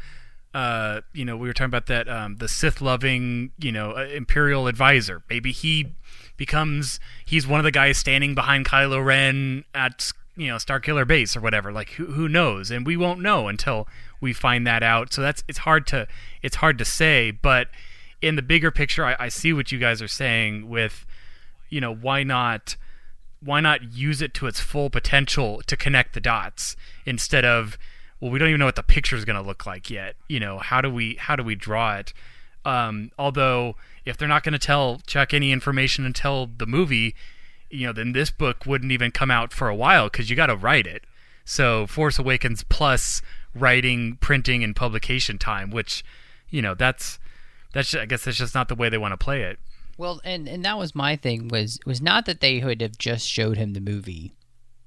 uh, 0.53 1.01
you 1.13 1.25
know, 1.25 1.37
we 1.37 1.47
were 1.47 1.53
talking 1.53 1.67
about 1.67 1.87
that 1.87 2.09
um, 2.09 2.37
the 2.37 2.49
Sith 2.49 2.81
loving, 2.81 3.53
you 3.59 3.71
know, 3.71 3.93
uh, 3.93 4.07
Imperial 4.07 4.67
advisor. 4.67 5.23
Maybe 5.31 5.53
he 5.53 5.93
becomes 6.37 6.99
he's 7.25 7.47
one 7.47 7.61
of 7.61 7.65
the 7.65 7.71
guys 7.71 7.99
standing 7.99 8.35
behind 8.35 8.67
Kylo 8.67 9.05
Ren 9.05 9.65
at 9.75 10.11
you 10.37 10.49
know 10.49 10.57
Starkiller 10.57 11.07
Base 11.07 11.37
or 11.37 11.41
whatever. 11.41 11.71
Like 11.71 11.91
who 11.91 12.07
who 12.07 12.29
knows? 12.29 12.71
And 12.71 12.85
we 12.85 12.97
won't 12.97 13.21
know 13.21 13.47
until 13.47 13.87
we 14.21 14.33
find 14.33 14.67
that 14.67 14.83
out. 14.83 15.13
So 15.13 15.23
that's 15.23 15.45
it's 15.47 15.59
hard 15.59 15.87
to 15.89 16.09
it's 16.43 16.57
hard 16.57 16.79
to 16.79 16.85
say. 16.85 17.31
But 17.31 17.69
in 18.21 18.35
the 18.35 18.43
bigger 18.43 18.73
picture, 18.73 19.05
I, 19.05 19.17
I 19.19 19.29
see 19.29 19.53
what 19.53 19.71
you 19.71 19.79
guys 19.79 20.03
are 20.03 20.09
saying. 20.09 20.69
With 20.69 21.07
you 21.69 21.81
know, 21.81 21.95
why 21.95 22.25
not? 22.25 22.77
Why 23.43 23.61
not 23.61 23.93
use 23.93 24.21
it 24.21 24.35
to 24.35 24.49
its 24.49 24.61
full 24.61 24.91
potential 24.91 25.63
to 25.67 25.77
connect 25.77 26.13
the 26.13 26.21
dots 26.21 26.77
instead 27.07 27.45
of 27.45 27.79
well, 28.21 28.31
we 28.31 28.39
don't 28.39 28.49
even 28.49 28.59
know 28.59 28.67
what 28.67 28.77
the 28.77 28.83
picture 28.83 29.17
is 29.17 29.25
going 29.25 29.41
to 29.41 29.47
look 29.47 29.67
like 29.67 29.91
yet. 29.91 30.17
You 30.29 30.41
know, 30.41 30.59
how 30.59 30.81
do 30.81 30.91
we 30.91 31.15
how 31.17 31.37
do 31.37 31.43
we 31.43 31.55
draw 31.55 31.97
it? 31.97 32.13
Um, 32.65 33.11
although, 33.19 33.77
if 34.05 34.17
they're 34.19 34.29
not 34.29 34.43
going 34.43 34.53
to 34.53 34.59
tell 34.59 35.01
Chuck 35.07 35.33
any 35.33 35.51
information 35.51 36.05
until 36.05 36.51
the 36.59 36.67
movie, 36.67 37.15
you 37.71 37.87
know, 37.87 37.93
then 37.93 38.13
this 38.13 38.31
book 38.31 38.67
wouldn't 38.67 38.93
even 38.93 39.11
come 39.11 39.31
out 39.31 39.53
for 39.53 39.69
a 39.69 39.75
while 39.75 40.09
because 40.11 40.29
you 40.29 40.37
got 40.37 40.47
to 40.47 40.57
write 40.57 40.87
it. 40.87 41.05
So, 41.47 41.87
Force 41.87 42.19
Awakens 42.19 42.63
plus 42.65 43.23
writing, 43.55 44.17
printing, 44.21 44.63
and 44.63 44.77
publication 44.77 45.39
time, 45.39 45.71
which, 45.71 46.05
you 46.51 46.61
know, 46.61 46.75
that's 46.75 47.19
that's 47.73 47.95
I 47.95 48.05
guess 48.05 48.25
that's 48.25 48.37
just 48.37 48.55
not 48.55 48.69
the 48.69 48.75
way 48.75 48.89
they 48.91 48.99
want 48.99 49.13
to 49.13 49.17
play 49.25 49.43
it. 49.43 49.59
Well, 49.97 50.21
and 50.25 50.47
and 50.47 50.63
that 50.67 50.77
was 50.77 50.95
my 50.95 51.17
thing 51.17 51.49
was 51.49 51.79
was 51.87 52.03
not 52.03 52.27
that 52.27 52.41
they 52.41 52.61
would 52.63 52.83
have 52.83 52.99
just 52.99 53.27
showed 53.27 53.57
him 53.57 53.73
the 53.73 53.81
movie 53.81 54.35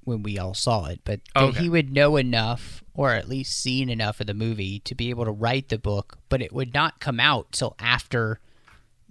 when 0.04 0.22
we 0.22 0.38
all 0.38 0.54
saw 0.54 0.86
it, 0.86 1.00
but 1.04 1.20
that 1.34 1.42
Okay. 1.42 1.62
he 1.62 1.68
would 1.68 1.92
know 1.92 2.16
enough 2.16 2.83
or 2.94 3.10
at 3.10 3.28
least 3.28 3.60
seen 3.60 3.88
enough 3.90 4.20
of 4.20 4.26
the 4.26 4.34
movie 4.34 4.78
to 4.80 4.94
be 4.94 5.10
able 5.10 5.24
to 5.24 5.30
write 5.30 5.68
the 5.68 5.78
book, 5.78 6.18
but 6.28 6.40
it 6.40 6.52
would 6.52 6.72
not 6.72 7.00
come 7.00 7.18
out 7.18 7.50
till 7.52 7.74
after 7.78 8.38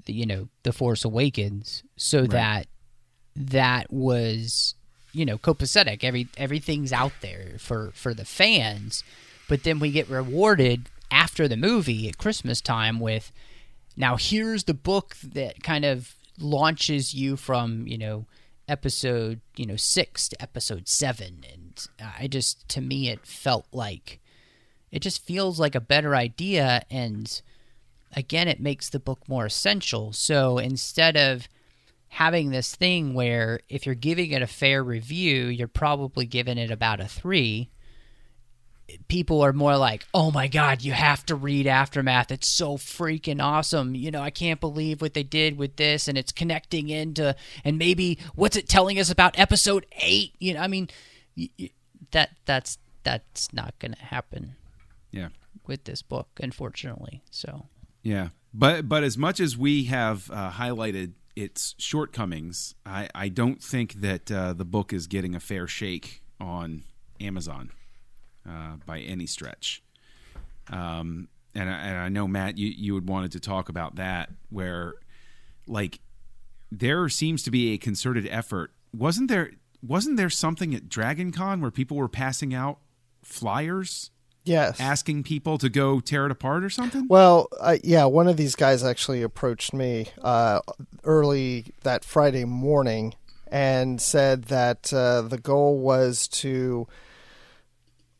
the 0.06 0.14
you 0.14 0.26
know 0.26 0.48
the 0.64 0.74
Force 0.74 1.06
Awakens, 1.06 1.84
so 1.96 2.26
that 2.28 2.68
that 3.36 3.92
was 3.92 4.76
you 5.12 5.26
know 5.26 5.38
copacetic. 5.38 6.04
Every 6.04 6.28
everything's 6.38 6.94
out 6.94 7.14
there 7.22 7.56
for 7.60 7.92
for 7.94 8.14
the 8.14 8.26
fans, 8.26 9.04
but 9.48 9.64
then 9.64 9.80
we 9.80 9.92
get 9.92 10.10
rewarded 10.10 10.90
after 11.12 11.48
the 11.48 11.58
movie 11.58 12.08
at 12.08 12.18
Christmas 12.18 12.60
time 12.62 13.00
with 13.00 13.32
now 13.96 14.16
here's 14.18 14.64
the 14.64 14.74
book 14.74 15.16
that 15.24 15.62
kind 15.62 15.86
of 15.86 16.16
launches 16.40 17.14
you 17.14 17.38
from 17.38 17.86
you 17.88 17.98
know 17.98 18.26
episode 18.68 19.40
you 19.56 19.66
know 19.66 19.76
six 19.76 20.28
to 20.30 20.42
episode 20.42 20.88
seven 20.88 21.46
and 21.52 21.63
i 22.20 22.28
just 22.28 22.68
to 22.70 22.82
me 22.82 23.10
it 23.10 23.26
felt 23.26 23.66
like 23.72 24.20
it 24.92 25.02
just 25.02 25.26
feels 25.26 25.60
like 25.60 25.76
a 25.76 25.82
better 25.82 26.16
idea 26.16 26.84
and 26.90 27.42
again 28.16 28.48
it 28.48 28.60
makes 28.60 28.90
the 28.90 29.00
book 29.00 29.20
more 29.28 29.46
essential 29.46 30.14
so 30.14 30.58
instead 30.58 31.18
of 31.18 31.48
having 32.10 32.52
this 32.52 32.76
thing 32.76 33.14
where 33.14 33.60
if 33.70 33.86
you're 33.86 33.96
giving 33.96 34.32
it 34.32 34.42
a 34.42 34.48
fair 34.48 34.84
review 34.84 35.46
you're 35.46 35.68
probably 35.68 36.26
giving 36.26 36.58
it 36.58 36.70
about 36.70 37.00
a 37.00 37.08
three 37.08 37.70
people 39.08 39.42
are 39.42 39.54
more 39.54 39.78
like, 39.78 40.06
"Oh 40.14 40.32
my 40.32 40.48
god, 40.48 40.82
you 40.82 40.92
have 40.92 41.26
to 41.28 41.36
read 41.36 41.68
Aftermath. 41.68 42.32
It's 42.32 42.48
so 42.48 42.78
freaking 42.78 43.42
awesome. 43.42 43.96
You 43.96 44.12
know, 44.12 44.22
I 44.22 44.30
can't 44.30 44.60
believe 44.60 45.02
what 45.02 45.14
they 45.14 45.24
did 45.24 45.58
with 45.58 45.78
this 45.78 46.08
and 46.08 46.18
it's 46.18 46.32
connecting 46.32 46.90
into 46.90 47.36
and 47.64 47.78
maybe 47.78 48.20
what's 48.36 48.58
it 48.58 48.68
telling 48.70 49.00
us 49.00 49.10
about 49.10 49.38
episode 49.40 49.86
8?" 49.94 50.34
You 50.40 50.56
know, 50.56 50.62
I 50.62 50.68
mean, 50.68 50.90
that 52.12 52.32
that's 52.46 52.78
that's 53.04 53.52
not 53.54 53.78
going 53.80 53.94
to 53.94 54.04
happen 54.06 54.56
Yeah. 55.12 55.30
with 55.68 55.84
this 55.84 56.02
book, 56.02 56.28
unfortunately. 56.40 57.22
So, 57.32 57.68
Yeah, 58.02 58.30
but 58.54 58.88
but 58.88 59.04
as 59.04 59.18
much 59.18 59.40
as 59.40 59.58
we 59.58 59.86
have 59.86 60.30
uh, 60.32 60.52
highlighted 60.52 61.14
its 61.36 61.76
shortcomings, 61.78 62.76
I, 62.86 63.10
I 63.16 63.28
don't 63.30 63.62
think 63.62 63.96
that 64.02 64.32
uh, 64.32 64.54
the 64.54 64.66
book 64.66 64.94
is 64.94 65.08
getting 65.08 65.36
a 65.36 65.40
fair 65.40 65.68
shake 65.68 66.22
on 66.40 66.84
Amazon 67.20 67.72
uh, 68.48 68.76
by 68.86 69.00
any 69.00 69.26
stretch. 69.26 69.82
Um, 70.70 71.28
and 71.56 71.70
I, 71.70 71.74
and 71.74 71.98
I 71.98 72.10
know 72.10 72.28
Matt, 72.28 72.58
you 72.58 72.68
you 72.68 72.96
had 72.96 73.08
wanted 73.10 73.32
to 73.34 73.40
talk 73.40 73.68
about 73.70 73.96
that, 73.96 74.30
where 74.50 74.94
like 75.68 76.00
there 76.72 77.08
seems 77.10 77.44
to 77.44 77.52
be 77.52 77.74
a 77.74 77.78
concerted 77.78 78.28
effort. 78.30 78.72
Wasn't 78.96 79.28
there? 79.30 79.52
Wasn't 79.86 80.16
there 80.18 80.30
something 80.30 80.74
at 80.74 80.88
Dragon 80.88 81.32
Con 81.32 81.60
where 81.62 81.72
people 81.72 81.98
were 81.98 82.08
passing 82.08 82.54
out 82.54 82.80
flyers 83.22 84.12
Yes. 84.46 84.80
asking 84.80 85.24
people 85.24 85.58
to 85.58 85.70
go 85.70 86.00
tear 86.00 86.26
it 86.26 86.32
apart 86.32 86.64
or 86.64 86.70
something? 86.70 87.08
Well, 87.08 87.48
uh, 87.60 87.78
yeah, 87.84 88.06
one 88.06 88.28
of 88.28 88.38
these 88.38 88.56
guys 88.56 88.84
actually 88.84 89.22
approached 89.22 89.74
me 89.74 90.08
uh, 90.22 90.60
early 91.04 91.68
that 91.84 92.04
Friday 92.04 92.46
morning 92.46 93.16
and 93.50 94.02
said 94.02 94.46
that 94.46 94.92
uh, 94.94 95.22
the 95.22 95.38
goal 95.38 95.78
was 95.80 96.28
to, 96.30 96.88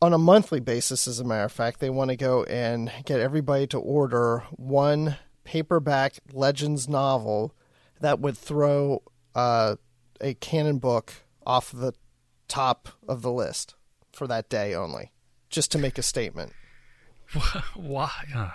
on 0.00 0.12
a 0.12 0.18
monthly 0.18 0.60
basis, 0.60 1.06
as 1.08 1.18
a 1.20 1.24
matter 1.24 1.44
of 1.44 1.52
fact, 1.52 1.80
they 1.80 1.90
want 1.90 2.10
to 2.10 2.16
go 2.16 2.44
and 2.44 2.90
get 3.04 3.20
everybody 3.20 3.66
to 3.68 3.78
order 3.78 4.44
one 4.52 5.16
paperback 5.44 6.14
Legends 6.32 6.88
novel 6.88 7.54
that 8.00 8.20
would 8.20 8.38
throw 8.38 9.02
uh, 9.34 9.76
a 10.20 10.34
canon 10.34 10.78
book 10.78 11.12
off 11.46 11.70
the 11.72 11.92
top 12.48 12.88
of 13.08 13.22
the 13.22 13.32
list 13.32 13.74
for 14.12 14.26
that 14.26 14.48
day 14.48 14.74
only, 14.74 15.12
just 15.50 15.70
to 15.72 15.78
make 15.78 15.98
a 15.98 16.02
statement. 16.02 16.52
Why? 17.74 18.10
Uh, 18.34 18.50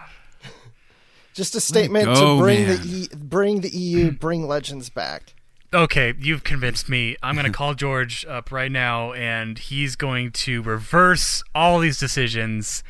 Just 1.33 1.55
a 1.55 1.59
statement 1.61 2.05
go, 2.05 2.37
to 2.37 2.41
bring 2.41 2.67
man. 2.67 2.77
the 2.81 2.87
e- 2.87 3.09
bring 3.15 3.61
the 3.61 3.69
EU, 3.69 4.11
bring 4.11 4.47
Legends 4.47 4.89
back. 4.89 5.33
Okay, 5.73 6.13
you've 6.19 6.43
convinced 6.43 6.89
me. 6.89 7.15
I'm 7.21 7.35
going 7.35 7.45
to 7.45 7.51
call 7.51 7.73
George 7.75 8.25
up 8.25 8.51
right 8.51 8.71
now, 8.71 9.13
and 9.13 9.57
he's 9.57 9.95
going 9.95 10.31
to 10.31 10.61
reverse 10.61 11.43
all 11.53 11.79
these 11.79 11.99
decisions. 11.99 12.83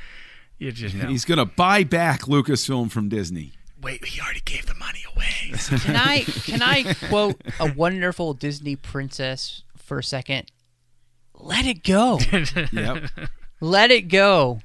You 0.57 0.71
just 0.71 0.95
know. 0.95 1.07
He's 1.07 1.25
going 1.25 1.37
to 1.37 1.45
buy 1.45 1.83
back 1.83 2.21
Lucasfilm 2.21 2.91
from 2.91 3.09
Disney. 3.09 3.53
Wait, 3.81 4.03
he 4.05 4.19
already 4.21 4.41
gave 4.43 4.65
the 4.65 4.73
money 4.75 5.03
away. 5.15 5.53
can 5.79 5.95
I 5.95 6.21
can 6.21 6.61
I 6.61 6.93
quote 7.09 7.41
a 7.59 7.71
wonderful 7.73 8.33
Disney 8.33 8.75
princess 8.75 9.63
for 9.89 9.99
a 9.99 10.03
second? 10.03 10.49
Let 11.33 11.65
it 11.65 11.83
go. 11.83 12.19
Yep. 12.71 13.09
let 13.59 13.91
it 13.91 14.03
go. 14.07 14.61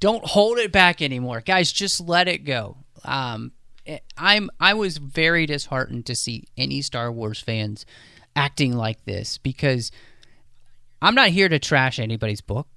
Don't 0.00 0.24
hold 0.24 0.58
it 0.58 0.72
back 0.72 1.00
anymore, 1.00 1.40
guys. 1.40 1.72
Just 1.72 2.00
let 2.00 2.28
it 2.28 2.44
go. 2.44 2.76
Um, 3.04 3.52
eh, 3.86 4.00
I'm 4.18 4.50
I 4.60 4.74
was 4.74 4.98
very 4.98 5.46
disheartened 5.46 6.04
to 6.06 6.14
see 6.14 6.44
any 6.58 6.82
Star 6.82 7.10
Wars 7.10 7.40
fans 7.40 7.86
acting 8.34 8.76
like 8.76 9.04
this 9.04 9.38
because 9.38 9.90
I'm 11.00 11.14
not 11.14 11.28
here 11.28 11.48
to 11.48 11.58
trash 11.58 11.98
anybody's 11.98 12.42
book. 12.42 12.68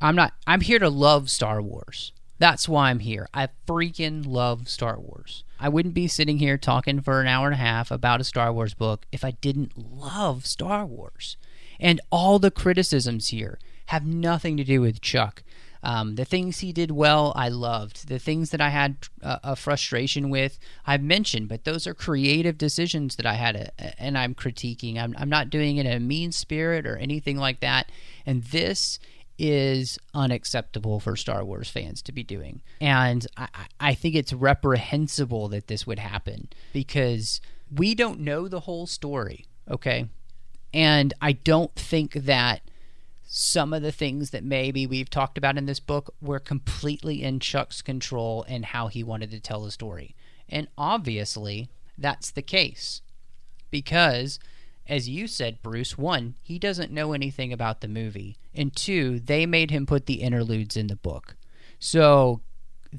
I'm 0.00 0.16
not. 0.16 0.32
I'm 0.46 0.60
here 0.60 0.78
to 0.80 0.90
love 0.90 1.30
Star 1.30 1.62
Wars. 1.62 2.12
That's 2.38 2.68
why 2.68 2.90
I'm 2.90 2.98
here. 2.98 3.28
I 3.32 3.48
freaking 3.66 4.26
love 4.26 4.68
Star 4.68 4.98
Wars. 4.98 5.44
I 5.58 5.68
wouldn't 5.68 5.94
be 5.94 6.06
sitting 6.06 6.38
here 6.38 6.58
talking 6.58 7.00
for 7.00 7.20
an 7.20 7.26
hour 7.26 7.46
and 7.46 7.54
a 7.54 7.58
half 7.58 7.90
about 7.90 8.20
a 8.20 8.24
Star 8.24 8.52
Wars 8.52 8.74
book 8.74 9.06
if 9.10 9.24
I 9.24 9.32
didn't 9.32 9.72
love 9.76 10.44
Star 10.44 10.84
Wars. 10.84 11.36
And 11.80 12.00
all 12.10 12.38
the 12.38 12.50
criticisms 12.50 13.28
here 13.28 13.58
have 13.86 14.04
nothing 14.04 14.56
to 14.56 14.64
do 14.64 14.80
with 14.80 15.00
Chuck. 15.00 15.42
Um, 15.82 16.16
the 16.16 16.24
things 16.24 16.58
he 16.58 16.72
did 16.72 16.90
well, 16.90 17.32
I 17.36 17.48
loved. 17.48 18.08
The 18.08 18.18
things 18.18 18.50
that 18.50 18.60
I 18.60 18.70
had 18.70 18.96
uh, 19.22 19.38
a 19.44 19.56
frustration 19.56 20.30
with, 20.30 20.58
I've 20.84 21.02
mentioned, 21.02 21.48
but 21.48 21.64
those 21.64 21.86
are 21.86 21.94
creative 21.94 22.58
decisions 22.58 23.16
that 23.16 23.26
I 23.26 23.34
had, 23.34 23.54
a, 23.56 24.02
and 24.02 24.18
I'm 24.18 24.34
critiquing. 24.34 24.98
I'm, 24.98 25.14
I'm 25.16 25.28
not 25.28 25.48
doing 25.48 25.76
it 25.76 25.86
in 25.86 25.92
a 25.92 26.00
mean 26.00 26.32
spirit 26.32 26.86
or 26.86 26.96
anything 26.96 27.36
like 27.36 27.60
that. 27.60 27.92
And 28.24 28.42
this 28.44 28.98
is 29.38 29.98
unacceptable 30.14 31.00
for 31.00 31.16
Star 31.16 31.44
Wars 31.44 31.68
fans 31.68 32.02
to 32.02 32.12
be 32.12 32.22
doing. 32.22 32.62
And 32.80 33.26
I, 33.36 33.48
I 33.78 33.94
think 33.94 34.14
it's 34.14 34.32
reprehensible 34.32 35.48
that 35.48 35.66
this 35.66 35.86
would 35.86 35.98
happen 35.98 36.48
because 36.72 37.40
we 37.74 37.94
don't 37.94 38.20
know 38.20 38.48
the 38.48 38.60
whole 38.60 38.86
story, 38.86 39.46
okay? 39.70 40.08
And 40.72 41.14
I 41.20 41.32
don't 41.32 41.74
think 41.74 42.12
that 42.12 42.62
some 43.26 43.72
of 43.72 43.82
the 43.82 43.92
things 43.92 44.30
that 44.30 44.44
maybe 44.44 44.86
we've 44.86 45.10
talked 45.10 45.36
about 45.36 45.58
in 45.58 45.66
this 45.66 45.80
book 45.80 46.14
were 46.20 46.38
completely 46.38 47.22
in 47.22 47.40
Chuck's 47.40 47.82
control 47.82 48.44
and 48.48 48.64
how 48.66 48.86
he 48.86 49.02
wanted 49.02 49.30
to 49.32 49.40
tell 49.40 49.62
the 49.62 49.70
story. 49.70 50.14
And 50.48 50.68
obviously, 50.78 51.68
that's 51.98 52.30
the 52.30 52.42
case. 52.42 53.02
Because, 53.70 54.38
as 54.88 55.08
you 55.08 55.26
said, 55.26 55.62
Bruce, 55.62 55.98
one, 55.98 56.34
he 56.42 56.58
doesn't 56.58 56.92
know 56.92 57.12
anything 57.12 57.52
about 57.52 57.80
the 57.80 57.88
movie. 57.88 58.36
And 58.54 58.74
two, 58.74 59.20
they 59.20 59.46
made 59.46 59.70
him 59.70 59.86
put 59.86 60.06
the 60.06 60.22
interludes 60.22 60.76
in 60.76 60.86
the 60.86 60.96
book. 60.96 61.36
So, 61.78 62.40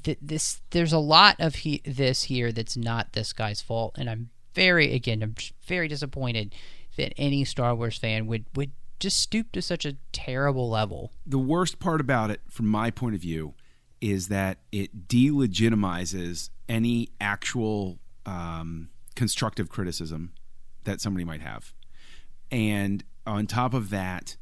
th- 0.02 0.18
this 0.20 0.60
there's 0.70 0.92
a 0.92 0.98
lot 0.98 1.36
of 1.38 1.56
he- 1.56 1.82
this 1.84 2.24
here 2.24 2.52
that's 2.52 2.76
not 2.76 3.12
this 3.12 3.32
guy's 3.32 3.60
fault. 3.60 3.96
And 3.98 4.08
I'm 4.08 4.30
very, 4.54 4.94
again, 4.94 5.22
I'm 5.22 5.34
very 5.66 5.88
disappointed 5.88 6.54
that 6.96 7.12
any 7.16 7.44
Star 7.44 7.74
Wars 7.74 7.98
fan 7.98 8.26
would, 8.26 8.44
would 8.54 8.72
just 8.98 9.18
stoop 9.20 9.52
to 9.52 9.62
such 9.62 9.84
a 9.84 9.96
terrible 10.12 10.68
level. 10.68 11.12
the 11.24 11.38
worst 11.38 11.78
part 11.78 12.00
about 12.00 12.30
it, 12.30 12.40
from 12.48 12.66
my 12.66 12.90
point 12.90 13.14
of 13.14 13.20
view, 13.20 13.54
is 14.00 14.28
that 14.28 14.58
it 14.72 15.08
delegitimizes 15.08 16.50
any 16.68 17.08
actual 17.20 17.98
um, 18.26 18.88
constructive 19.14 19.68
criticism 19.68 20.32
that 20.84 21.00
somebody 21.00 21.24
might 21.24 21.40
have. 21.40 21.72
And 22.50 23.04
on 23.26 23.46
top 23.46 23.74
of 23.74 23.90
that, 23.90 24.36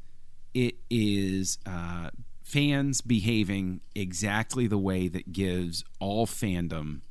it 0.53 0.75
is 0.89 1.57
uh, 1.65 2.09
fans 2.43 3.01
behaving 3.01 3.81
exactly 3.93 4.67
the 4.67 4.77
way 4.77 5.07
that 5.07 5.31
gives 5.31 5.83
all 5.99 6.25
fandom 6.25 7.01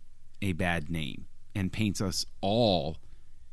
a 0.41 0.53
bad 0.53 0.91
name 0.91 1.27
and 1.55 1.73
paints 1.73 2.01
us 2.01 2.27
all 2.41 2.97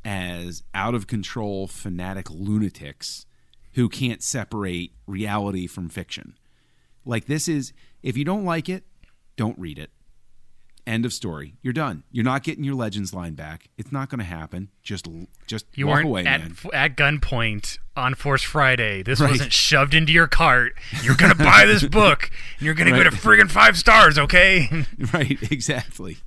as 0.04 0.62
out 0.74 0.94
of 0.94 1.06
control 1.06 1.66
fanatic 1.66 2.30
lunatics 2.30 3.26
who 3.74 3.88
can't 3.88 4.22
separate 4.22 4.92
reality 5.06 5.66
from 5.66 5.88
fiction. 5.88 6.36
Like 7.04 7.26
this 7.26 7.48
is 7.48 7.72
if 8.02 8.16
you 8.16 8.24
don't 8.24 8.44
like 8.44 8.68
it, 8.68 8.84
don't 9.36 9.58
read 9.58 9.78
it. 9.78 9.90
End 10.86 11.06
of 11.06 11.12
story. 11.14 11.54
You're 11.62 11.72
done. 11.72 12.02
You're 12.12 12.24
not 12.26 12.42
getting 12.42 12.62
your 12.62 12.74
Legends 12.74 13.14
line 13.14 13.32
back. 13.34 13.68
It's 13.78 13.90
not 13.90 14.10
going 14.10 14.18
to 14.18 14.24
happen. 14.24 14.68
Just 14.82 15.08
just 15.46 15.64
You 15.74 15.86
walk 15.86 15.94
weren't 15.96 16.06
away, 16.08 16.26
at 16.26 16.40
man. 16.42 16.56
at 16.74 16.94
gunpoint 16.96 17.78
on 17.96 18.14
Force 18.14 18.42
Friday. 18.42 19.02
This 19.02 19.18
Right. 19.18 19.30
wasn't 19.30 19.52
shoved 19.54 19.94
into 19.94 20.12
your 20.12 20.26
cart. 20.26 20.74
You're 21.02 21.14
gonna 21.16 21.34
buy 21.34 21.64
this 21.64 21.82
book, 22.00 22.30
and 22.58 22.66
you're 22.66 22.74
gonna 22.74 22.90
Right. 22.92 23.04
get 23.04 23.12
a 23.14 23.16
friggin' 23.16 23.50
five 23.50 23.78
stars, 23.78 24.18
okay? 24.18 24.68
Right, 25.14 25.38
exactly. 25.50 26.18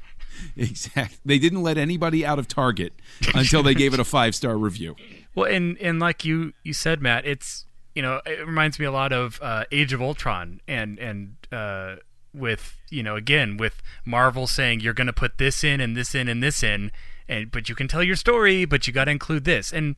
Exactly. 0.55 1.17
They 1.25 1.39
didn't 1.39 1.61
let 1.61 1.77
anybody 1.77 2.25
out 2.25 2.39
of 2.39 2.47
Target 2.47 2.93
until 3.35 3.61
they 3.63 3.73
gave 3.75 3.93
it 3.93 3.99
a 3.99 4.03
five 4.17 4.33
star 4.35 4.57
review. 4.57 4.95
Well, 5.35 5.51
and 5.51 5.77
and 5.79 5.99
like 5.99 6.25
you 6.25 6.53
you 6.63 6.73
said, 6.73 7.01
Matt, 7.01 7.25
it's 7.27 7.65
you 7.95 8.01
know 8.01 8.21
it 8.25 8.45
reminds 8.45 8.79
me 8.79 8.85
a 8.85 8.91
lot 8.91 9.13
of 9.13 9.39
uh, 9.41 9.65
Age 9.71 9.93
of 9.93 10.01
Ultron, 10.01 10.61
and 10.67 10.97
and 10.99 11.35
uh, 11.51 11.97
with 12.33 12.77
you 12.89 13.03
know 13.03 13.15
again 13.15 13.57
with 13.57 13.81
Marvel 14.05 14.47
saying 14.47 14.79
you're 14.79 14.93
going 14.93 15.07
to 15.07 15.13
put 15.13 15.37
this 15.37 15.63
in 15.63 15.81
and 15.81 15.95
this 15.95 16.13
in 16.13 16.27
and 16.27 16.41
this 16.41 16.63
in, 16.63 16.91
and 17.27 17.51
but 17.51 17.69
you 17.69 17.75
can 17.75 17.87
tell 17.87 18.03
your 18.03 18.15
story, 18.15 18.65
but 18.65 18.87
you 18.87 18.93
got 18.93 19.05
to 19.05 19.11
include 19.11 19.45
this, 19.45 19.71
and 19.71 19.95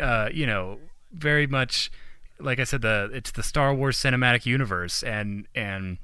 uh, 0.00 0.28
you 0.32 0.46
know 0.46 0.78
very 1.12 1.46
much 1.46 1.90
like 2.40 2.60
I 2.60 2.64
said, 2.64 2.82
the 2.82 3.10
it's 3.12 3.30
the 3.30 3.42
Star 3.42 3.74
Wars 3.74 3.98
cinematic 3.98 4.46
universe, 4.46 5.02
and 5.02 5.46
and 5.54 5.98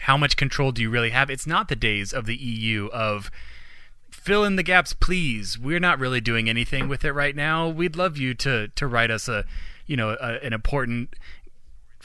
how 0.00 0.16
much 0.16 0.36
control 0.36 0.72
do 0.72 0.82
you 0.82 0.90
really 0.90 1.10
have? 1.10 1.30
It's 1.30 1.46
not 1.46 1.68
the 1.68 1.76
days 1.76 2.12
of 2.12 2.26
the 2.26 2.36
EU 2.36 2.88
of 2.88 3.30
fill 4.10 4.44
in 4.44 4.56
the 4.56 4.62
gaps, 4.62 4.92
please. 4.92 5.58
We're 5.58 5.80
not 5.80 5.98
really 5.98 6.20
doing 6.20 6.48
anything 6.48 6.88
with 6.88 7.04
it 7.04 7.12
right 7.12 7.34
now. 7.34 7.68
We'd 7.68 7.96
love 7.96 8.16
you 8.16 8.34
to 8.34 8.68
to 8.68 8.86
write 8.86 9.10
us 9.10 9.28
a, 9.28 9.44
you 9.86 9.96
know, 9.96 10.10
a, 10.20 10.44
an 10.44 10.52
important 10.52 11.14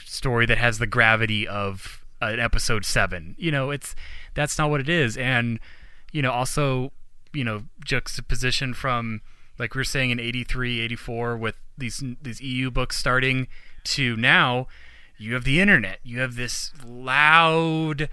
story 0.04 0.46
that 0.46 0.58
has 0.58 0.78
the 0.78 0.86
gravity 0.86 1.46
of 1.46 1.99
an 2.20 2.40
episode 2.40 2.84
seven. 2.84 3.34
You 3.38 3.50
know, 3.50 3.70
it's 3.70 3.94
that's 4.34 4.58
not 4.58 4.70
what 4.70 4.80
it 4.80 4.88
is, 4.88 5.16
and 5.16 5.60
you 6.12 6.22
know, 6.22 6.32
also, 6.32 6.92
you 7.32 7.44
know, 7.44 7.64
juxtaposition 7.84 8.74
from 8.74 9.20
like 9.58 9.74
we 9.74 9.80
were 9.80 9.84
saying 9.84 10.10
in 10.10 10.18
83, 10.18 10.80
84 10.80 11.36
with 11.36 11.54
these 11.76 12.02
these 12.22 12.40
EU 12.40 12.70
books 12.70 12.96
starting 12.96 13.46
to 13.84 14.16
now, 14.16 14.68
you 15.18 15.34
have 15.34 15.44
the 15.44 15.60
internet. 15.60 16.00
You 16.02 16.20
have 16.20 16.36
this 16.36 16.72
loud 16.84 18.08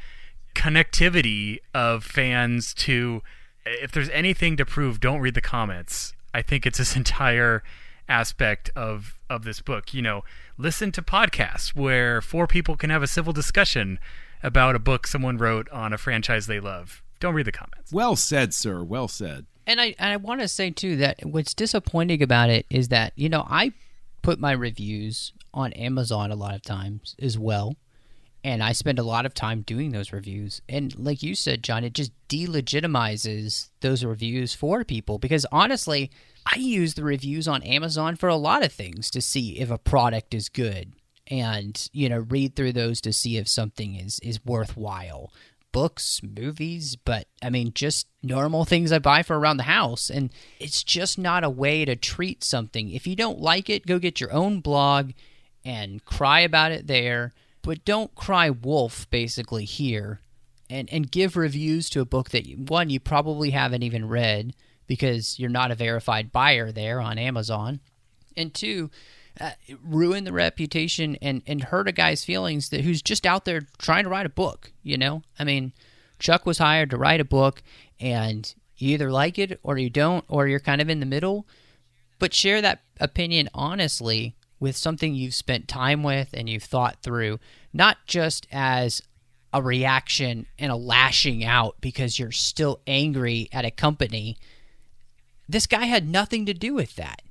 connectivity 0.58 1.60
of 1.74 2.04
fans 2.04 2.74
to 2.74 3.22
if 3.64 3.92
there's 3.92 4.10
anything 4.10 4.58
to 4.58 4.66
prove 4.66 5.00
don't 5.00 5.20
read 5.20 5.36
the 5.36 5.42
comments 5.42 6.14
i 6.34 6.42
think 6.42 6.66
it's 6.66 6.80
this 6.80 6.96
entire 7.02 7.62
aspect 8.10 8.70
of 8.76 9.20
of 9.30 9.44
this 9.44 9.62
book 9.62 9.94
you 9.94 10.02
know 10.02 10.24
listen 10.58 10.92
to 10.92 11.02
podcasts 11.02 11.76
where 11.76 12.22
four 12.22 12.48
people 12.48 12.78
can 12.78 12.90
have 12.90 13.04
a 13.04 13.08
civil 13.08 13.34
discussion 13.34 14.00
about 14.42 14.76
a 14.76 14.80
book 14.80 15.06
someone 15.06 15.38
wrote 15.38 15.70
on 15.70 15.92
a 15.94 15.98
franchise 15.98 16.48
they 16.48 16.60
love 16.60 17.04
don't 17.20 17.34
read 17.34 17.48
the 17.48 17.52
comments 17.52 17.92
Well 17.92 18.16
said, 18.16 18.54
sir. 18.54 18.84
Well 18.84 19.08
said. 19.08 19.46
And 19.66 19.82
I 19.82 19.96
and 20.00 20.14
I 20.14 20.18
want 20.18 20.42
to 20.42 20.48
say 20.48 20.70
too 20.70 20.98
that 20.98 21.20
what's 21.24 21.54
disappointing 21.54 22.22
about 22.22 22.50
it 22.50 22.66
is 22.70 22.90
that 22.90 23.14
you 23.16 23.28
know 23.28 23.46
I 23.50 23.74
put 24.22 24.40
my 24.40 24.52
reviews 24.52 25.34
on 25.54 25.74
Amazon 25.74 26.32
a 26.32 26.36
lot 26.36 26.54
of 26.54 26.62
times 26.62 27.16
as 27.20 27.38
well, 27.38 27.76
and 28.44 28.64
I 28.64 28.72
spend 28.72 29.00
a 29.00 29.04
lot 29.04 29.26
of 29.26 29.34
time 29.34 29.62
doing 29.62 29.92
those 29.92 30.14
reviews. 30.14 30.62
And 30.70 30.98
like 30.98 31.24
you 31.24 31.36
said, 31.36 31.64
John, 31.64 31.84
it 31.84 31.94
just 31.94 32.12
delegitimizes 32.30 33.70
those 33.82 34.06
reviews 34.06 34.54
for 34.54 34.84
people 34.84 35.18
because 35.18 35.46
honestly, 35.52 36.12
I 36.50 36.58
use 36.58 36.94
the 36.94 37.04
reviews 37.04 37.48
on 37.48 37.64
Amazon 37.64 38.16
for 38.16 38.30
a 38.30 38.36
lot 38.36 38.64
of 38.64 38.72
things 38.72 39.10
to 39.12 39.22
see 39.22 39.60
if 39.60 39.70
a 39.70 39.78
product 39.78 40.34
is 40.34 40.50
good 40.50 40.94
and 41.30 41.90
you 41.92 42.08
know 42.08 42.20
read 42.20 42.56
through 42.56 42.72
those 42.72 43.02
to 43.02 43.12
see 43.12 43.36
if 43.38 43.50
something 43.50 43.96
is 43.96 44.20
is 44.20 44.46
worthwhile 44.46 45.32
books, 45.78 46.22
movies, 46.24 46.96
but 46.96 47.28
I 47.44 47.52
mean, 47.52 47.72
just 47.72 48.08
normal 48.24 48.66
things 48.66 48.92
I 48.92 48.98
buy 48.98 49.22
for 49.22 49.38
around 49.38 49.58
the 49.58 49.64
house. 49.64 50.10
And 50.10 50.32
it's 50.60 50.84
just 50.84 51.20
not 51.20 51.44
a 51.44 51.52
way 51.52 51.86
to 51.86 51.96
treat 51.96 52.44
something. 52.44 52.90
If 52.90 53.06
you 53.06 53.16
don't 53.16 53.40
like 53.40 53.70
it, 53.70 53.86
go 53.86 54.00
get 54.00 54.20
your 54.20 54.34
own 54.34 54.60
blog 54.60 55.12
and 55.64 56.04
cry 56.04 56.40
about 56.40 56.72
it 56.72 56.88
there. 56.88 57.34
But 57.62 57.86
don't 57.86 58.16
cry 58.16 58.50
wolf, 58.50 59.08
basically, 59.12 59.66
here. 59.66 60.22
And, 60.68 60.92
and 60.92 61.12
give 61.12 61.38
reviews 61.38 61.92
to 61.92 62.02
a 62.02 62.06
book 62.06 62.32
that, 62.32 62.48
one, 62.58 62.90
you 62.90 63.00
probably 63.00 63.52
haven't 63.52 63.84
even 63.84 64.08
read 64.08 64.56
because 64.88 65.38
you're 65.40 65.50
not 65.50 65.72
a 65.72 65.76
verified 65.76 66.32
buyer 66.32 66.72
there 66.72 67.00
on 67.00 67.18
Amazon. 67.18 67.80
And 68.36 68.54
two, 68.54 68.90
uh, 69.40 69.52
ruin 69.84 70.24
the 70.24 70.34
reputation 70.34 71.18
and, 71.22 71.42
and 71.46 71.66
hurt 71.66 71.88
a 71.88 71.92
guy's 71.92 72.24
feelings 72.24 72.70
that 72.70 72.82
who's 72.82 73.02
just 73.02 73.26
out 73.26 73.46
there 73.46 73.62
trying 73.78 74.04
to 74.04 74.10
write 74.10 74.26
a 74.26 74.30
book. 74.30 74.72
You 74.84 74.98
know, 74.98 75.24
I 75.38 75.44
mean, 75.44 75.74
Chuck 76.20 76.46
was 76.46 76.58
hired 76.58 76.90
to 76.92 76.98
write 76.98 77.20
a 77.20 77.26
book, 77.26 77.62
and 78.00 78.52
you 78.78 78.94
either 78.94 79.12
like 79.12 79.38
it 79.38 79.60
or 79.64 79.78
you 79.78 79.90
don't, 79.90 80.26
or 80.28 80.48
you're 80.48 80.60
kind 80.60 80.82
of 80.82 80.90
in 80.90 81.00
the 81.00 81.06
middle. 81.06 81.48
But 82.20 82.34
share 82.34 82.62
that 82.62 82.82
opinion 83.00 83.50
honestly 83.54 84.36
with 84.60 84.76
something 84.76 85.14
you've 85.14 85.36
spent 85.36 85.68
time 85.68 86.02
with 86.02 86.30
and 86.34 86.50
you've 86.50 86.64
thought 86.64 86.98
through, 87.04 87.40
not 87.74 87.98
just 88.08 88.48
as 88.52 89.02
a 89.54 89.62
reaction 89.62 90.46
and 90.58 90.72
a 90.72 90.76
lashing 90.76 91.44
out 91.44 91.76
because 91.80 92.18
you're 92.18 92.32
still 92.32 92.80
angry 92.88 93.50
at 93.52 93.66
a 93.66 93.72
company. 93.72 94.38
This 95.50 95.68
guy 95.68 95.86
had 95.86 96.08
nothing 96.08 96.46
to 96.46 96.54
do 96.54 96.74
with 96.74 96.96
that. 96.96 97.22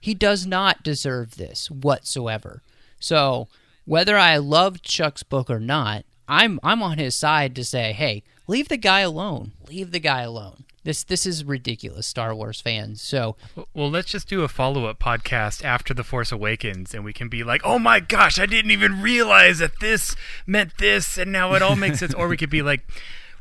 He 0.00 0.14
does 0.14 0.46
not 0.46 0.82
deserve 0.82 1.36
this 1.36 1.70
whatsoever. 1.70 2.62
So, 3.00 3.48
whether 3.84 4.16
I 4.16 4.36
love 4.36 4.82
Chuck's 4.82 5.22
book 5.22 5.48
or 5.48 5.60
not, 5.60 6.04
I'm 6.28 6.58
I'm 6.62 6.82
on 6.82 6.98
his 6.98 7.16
side 7.16 7.54
to 7.56 7.64
say, 7.64 7.92
"Hey, 7.92 8.22
leave 8.46 8.68
the 8.68 8.76
guy 8.76 9.00
alone. 9.00 9.52
Leave 9.68 9.92
the 9.92 10.00
guy 10.00 10.22
alone." 10.22 10.64
This 10.84 11.02
this 11.02 11.24
is 11.24 11.44
ridiculous, 11.44 12.06
Star 12.06 12.34
Wars 12.34 12.60
fans. 12.60 13.00
So, 13.00 13.36
well 13.72 13.90
let's 13.90 14.10
just 14.10 14.28
do 14.28 14.42
a 14.42 14.48
follow-up 14.48 14.98
podcast 14.98 15.64
after 15.64 15.94
the 15.94 16.04
force 16.04 16.30
awakens 16.30 16.92
and 16.92 17.04
we 17.04 17.14
can 17.14 17.28
be 17.28 17.42
like 17.42 17.62
oh 17.64 17.78
my 17.78 18.00
gosh 18.00 18.38
i 18.38 18.46
didn't 18.46 18.70
even 18.70 19.00
realize 19.00 19.58
that 19.58 19.80
this 19.80 20.14
meant 20.46 20.76
this 20.78 21.16
and 21.16 21.32
now 21.32 21.54
it 21.54 21.62
all 21.62 21.76
makes 21.76 22.00
sense 22.00 22.12
or 22.14 22.28
we 22.28 22.36
could 22.36 22.50
be 22.50 22.62
like 22.62 22.82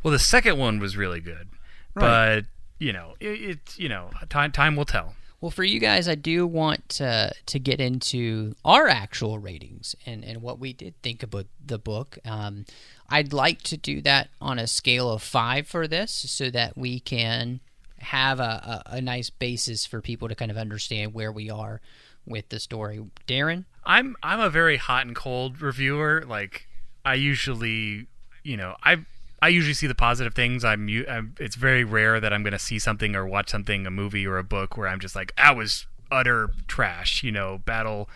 well 0.01 0.11
the 0.11 0.19
second 0.19 0.57
one 0.57 0.79
was 0.79 0.95
really 0.95 1.19
good 1.19 1.49
but 1.93 2.45
you 2.83 2.93
know 2.93 3.15
it, 3.19 3.41
it 3.41 3.59
you 3.77 3.89
know 3.89 4.09
time 4.29 4.51
time 4.51 4.75
will 4.75 4.85
tell 4.85 5.15
well, 5.43 5.51
for 5.51 5.65
you 5.65 5.81
guys, 5.81 6.07
I 6.07 6.15
do 6.15 6.47
want 6.47 6.87
to 6.99 7.33
to 7.47 7.59
get 7.59 7.81
into 7.81 8.55
our 8.63 8.87
actual 8.87 9.39
ratings 9.39 9.93
and 10.05 10.23
and 10.23 10.41
what 10.41 10.57
we 10.57 10.71
did 10.71 10.93
think 11.01 11.21
about 11.21 11.47
the 11.65 11.77
book. 11.77 12.17
Um, 12.23 12.63
I'd 13.09 13.33
like 13.33 13.61
to 13.63 13.75
do 13.75 13.99
that 14.03 14.29
on 14.39 14.57
a 14.57 14.67
scale 14.67 15.11
of 15.11 15.21
five 15.21 15.67
for 15.67 15.85
this, 15.85 16.13
so 16.13 16.49
that 16.51 16.77
we 16.77 17.01
can 17.01 17.59
have 17.99 18.39
a, 18.39 18.83
a, 18.85 18.95
a 18.95 19.01
nice 19.01 19.29
basis 19.29 19.85
for 19.85 19.99
people 19.99 20.29
to 20.29 20.35
kind 20.35 20.49
of 20.49 20.55
understand 20.55 21.13
where 21.13 21.29
we 21.29 21.49
are 21.49 21.81
with 22.25 22.47
the 22.47 22.57
story. 22.61 23.03
Darren, 23.27 23.65
I'm 23.85 24.15
I'm 24.23 24.39
a 24.39 24.49
very 24.49 24.77
hot 24.77 25.05
and 25.05 25.13
cold 25.13 25.61
reviewer. 25.61 26.23
Like 26.25 26.69
I 27.03 27.15
usually, 27.15 28.07
you 28.43 28.55
know, 28.55 28.77
I 28.81 28.99
I 29.43 29.49
usually 29.49 29.73
see 29.73 29.87
the 29.87 29.95
positive 29.95 30.33
things. 30.33 30.63
I'm, 30.63 30.87
I'm 31.09 31.35
it's 31.37 31.57
very 31.57 31.83
rare 31.83 32.21
that 32.21 32.31
I'm 32.31 32.43
going 32.43 32.53
to 32.53 32.59
see 32.59 32.79
something 32.79 33.13
or 33.13 33.27
watch 33.27 33.49
something, 33.49 33.85
a 33.85 33.91
movie 33.91 34.25
or 34.25 34.37
a 34.37 34.43
book 34.43 34.77
where 34.77 34.87
I'm 34.87 35.01
just 35.01 35.17
like, 35.17 35.35
that 35.35 35.57
was 35.57 35.85
utter 36.09 36.51
trash. 36.69 37.23
You 37.23 37.33
know, 37.33 37.57
battle. 37.57 38.09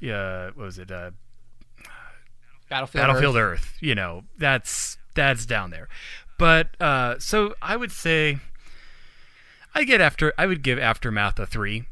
Yeah, 0.00 0.46
what 0.46 0.56
was 0.56 0.78
it? 0.78 0.90
Uh, 0.90 1.10
Battlefield, 2.70 3.02
Battlefield 3.02 3.36
Earth. 3.36 3.60
Earth. 3.60 3.74
You 3.80 3.94
know, 3.94 4.22
that's 4.38 4.96
that's 5.12 5.44
down 5.44 5.68
there. 5.68 5.86
But 6.38 6.80
uh, 6.80 7.18
so 7.18 7.54
I 7.60 7.76
would 7.76 7.92
say 7.92 8.38
I 9.74 9.84
get 9.84 10.00
after 10.00 10.32
I 10.38 10.46
would 10.46 10.62
give 10.62 10.78
Aftermath 10.78 11.38
a 11.38 11.44
three 11.44 11.84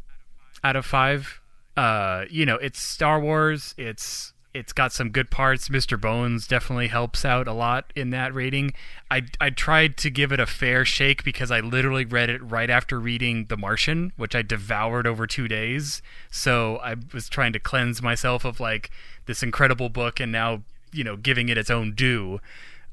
out 0.65 0.77
of 0.77 0.86
five. 0.86 1.43
Uh, 1.77 2.24
you 2.31 2.47
know, 2.47 2.57
it's 2.57 2.82
Star 2.82 3.20
Wars. 3.20 3.74
It's 3.77 4.32
it's 4.55 4.73
got 4.73 4.93
some 4.93 5.11
good 5.11 5.31
parts. 5.31 5.69
Mr. 5.69 5.99
Bones 5.99 6.47
definitely 6.47 6.89
helps 6.89 7.24
out 7.24 7.49
a 7.49 7.53
lot 7.53 7.93
in 7.97 8.11
that 8.11 8.35
rating. 8.35 8.73
I 9.11 9.23
I 9.41 9.51
tried 9.51 9.97
to 9.99 10.11
give 10.11 10.33
it 10.33 10.41
a 10.41 10.47
fair 10.47 10.85
shake 10.85 11.24
because 11.24 11.51
I 11.51 11.61
literally 11.61 12.05
read 12.05 12.29
it 12.29 12.43
right 12.43 12.69
after 12.69 13.01
reading 13.01 13.47
The 13.47 13.57
Martian, 13.57 14.12
which 14.16 14.35
I 14.35 14.43
devoured 14.43 15.07
over 15.07 15.27
2 15.27 15.49
days. 15.49 16.03
So 16.31 16.77
I 16.79 16.97
was 17.12 17.29
trying 17.29 17.53
to 17.55 17.59
cleanse 17.59 18.03
myself 18.03 18.45
of 18.45 18.61
like 18.61 18.91
this 19.27 19.43
incredible 19.43 19.89
book 19.89 20.20
and 20.20 20.31
now, 20.31 20.62
you 20.93 21.05
know, 21.05 21.16
giving 21.16 21.49
it 21.49 21.57
its 21.57 21.70
own 21.70 21.95
due. 21.95 22.41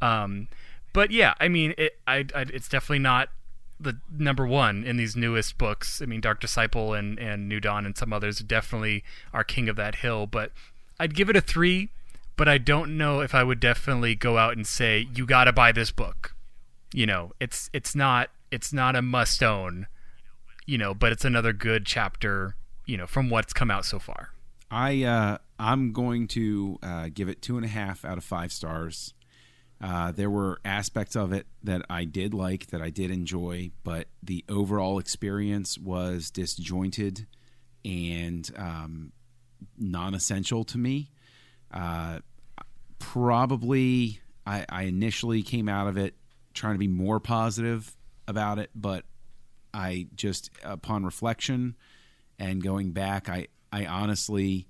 Um, 0.02 0.48
but 0.94 1.11
yeah, 1.11 1.34
I 1.40 1.49
mean, 1.49 1.73
it 1.77 1.99
I, 2.07 2.26
I 2.34 2.45
it's 2.53 2.69
definitely 2.69 2.99
not 2.99 3.30
the 3.81 3.98
number 4.11 4.45
one 4.45 4.84
in 4.84 4.98
these 4.98 5.15
newest 5.15 5.57
books. 5.57 6.02
I 6.02 6.06
mean, 6.06 6.22
Dark 6.22 6.40
Disciple 6.40 6.94
and 6.94 7.19
and 7.19 7.49
New 7.49 7.60
Dawn 7.60 7.86
and 7.86 7.98
some 7.98 8.14
others 8.14 8.40
definitely 8.40 9.03
are 9.34 9.44
king 9.44 9.68
of 9.68 9.76
that 9.76 9.95
hill, 9.95 10.26
but 10.26 10.52
I'd 10.99 11.15
give 11.15 11.30
it 11.30 11.35
a 11.35 11.41
three, 11.41 11.89
but 12.35 12.47
I 12.47 12.57
don't 12.57 12.97
know 12.97 13.21
if 13.21 13.34
I 13.34 13.43
would 13.43 13.59
definitely 13.59 14.15
go 14.15 14.38
out 14.38 14.55
and 14.55 14.67
say 14.67 15.07
you 15.13 15.26
got 15.26 15.45
to 15.45 15.53
buy 15.53 15.71
this 15.71 15.91
book. 15.91 16.35
You 16.93 17.05
know, 17.05 17.31
it's 17.39 17.69
it's 17.73 17.95
not 17.95 18.30
it's 18.51 18.73
not 18.73 18.95
a 18.95 19.01
must 19.01 19.43
own. 19.43 19.88
You 20.65 20.77
know, 20.77 20.93
but 20.93 21.11
it's 21.11 21.26
another 21.26 21.53
good 21.53 21.85
chapter. 21.85 22.55
You 22.85 22.97
know, 22.97 23.07
from 23.07 23.30
what's 23.30 23.53
come 23.53 23.69
out 23.69 23.85
so 23.85 23.99
far. 23.99 24.30
I 24.71 25.03
uh, 25.03 25.38
I'm 25.57 25.93
going 25.93 26.27
to 26.30 26.80
uh, 26.81 27.09
give 27.13 27.30
it 27.30 27.41
two 27.41 27.57
and 27.57 27.65
a 27.65 27.69
half 27.69 28.05
out 28.05 28.17
of 28.17 28.23
five 28.23 28.51
stars. 28.51 29.13
Uh, 29.81 30.11
there 30.11 30.30
were 30.30 30.59
aspects 30.65 31.15
of 31.15 31.31
it 31.31 31.47
that 31.63 31.84
I 31.89 32.03
did 32.03 32.34
like, 32.34 32.67
that 32.67 32.81
I 32.81 32.89
did 32.89 33.11
enjoy, 33.11 33.71
but 33.84 34.07
the 34.21 34.43
overall 34.49 34.99
experience 34.99 35.77
was 35.77 36.30
disjointed 36.31 37.27
and 37.85 38.49
um, 38.57 39.13
non-essential 39.77 40.64
to 40.65 40.77
me. 40.77 41.11
Uh, 41.72 42.19
probably, 42.99 44.19
I, 44.45 44.65
I 44.69 44.84
initially 44.84 45.44
came 45.44 45.69
out 45.69 45.88
of 45.88 45.98
it 45.98 46.15
trying 46.53 46.76
to 46.76 46.80
be 46.80 46.88
more 46.88 47.19
positive 47.19 47.95
about 48.27 48.60
it, 48.60 48.69
but 48.76 49.06
I 49.73 50.07
just, 50.15 50.49
upon 50.64 51.06
reflection 51.06 51.76
and 52.38 52.64
going 52.64 52.91
back, 52.91 53.30
I, 53.30 53.48
I 53.72 53.86
honestly, 53.86 54.68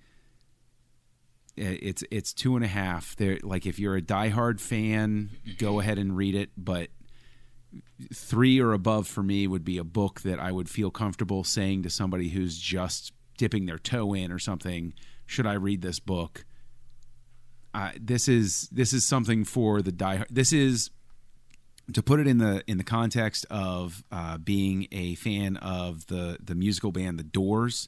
it's 1.55 2.03
it's 2.09 2.33
two 2.33 2.55
and 2.55 2.63
a 2.63 2.69
half. 2.69 3.15
There, 3.17 3.37
like 3.43 3.65
if 3.65 3.79
you're 3.79 3.97
a 3.97 4.01
diehard 4.01 4.59
fan, 4.59 5.29
go 5.57 5.79
ahead 5.79 5.97
and 5.97 6.15
read 6.15 6.35
it. 6.35 6.51
But 6.57 6.89
three 8.13 8.59
or 8.59 8.73
above 8.73 9.07
for 9.07 9.21
me 9.21 9.45
would 9.45 9.65
be 9.65 9.77
a 9.77 9.83
book 9.83 10.21
that 10.21 10.39
I 10.39 10.51
would 10.51 10.69
feel 10.69 10.89
comfortable 10.89 11.43
saying 11.43 11.83
to 11.83 11.89
somebody 11.89 12.29
who's 12.29 12.57
just 12.57 13.11
dipping 13.39 13.65
their 13.65 13.79
toe 13.79 14.13
in 14.13 14.31
or 14.31 14.37
something 14.37 14.93
should 15.25 15.45
I 15.45 15.53
read 15.53 15.81
this 15.81 15.99
book? 15.99 16.43
Uh, 17.73 17.91
this 17.99 18.27
is 18.27 18.67
this 18.71 18.93
is 18.93 19.05
something 19.05 19.45
for 19.45 19.81
the 19.81 19.91
die. 19.91 20.25
This 20.29 20.51
is 20.51 20.89
to 21.93 22.01
put 22.01 22.19
it 22.19 22.25
in 22.27 22.39
the 22.39 22.63
in 22.67 22.79
the 22.79 22.83
context 22.83 23.45
of 23.49 24.03
uh, 24.11 24.39
being 24.39 24.87
a 24.91 25.15
fan 25.15 25.57
of 25.57 26.07
the 26.07 26.37
the 26.43 26.55
musical 26.55 26.91
band 26.91 27.19
The 27.19 27.23
Doors. 27.23 27.87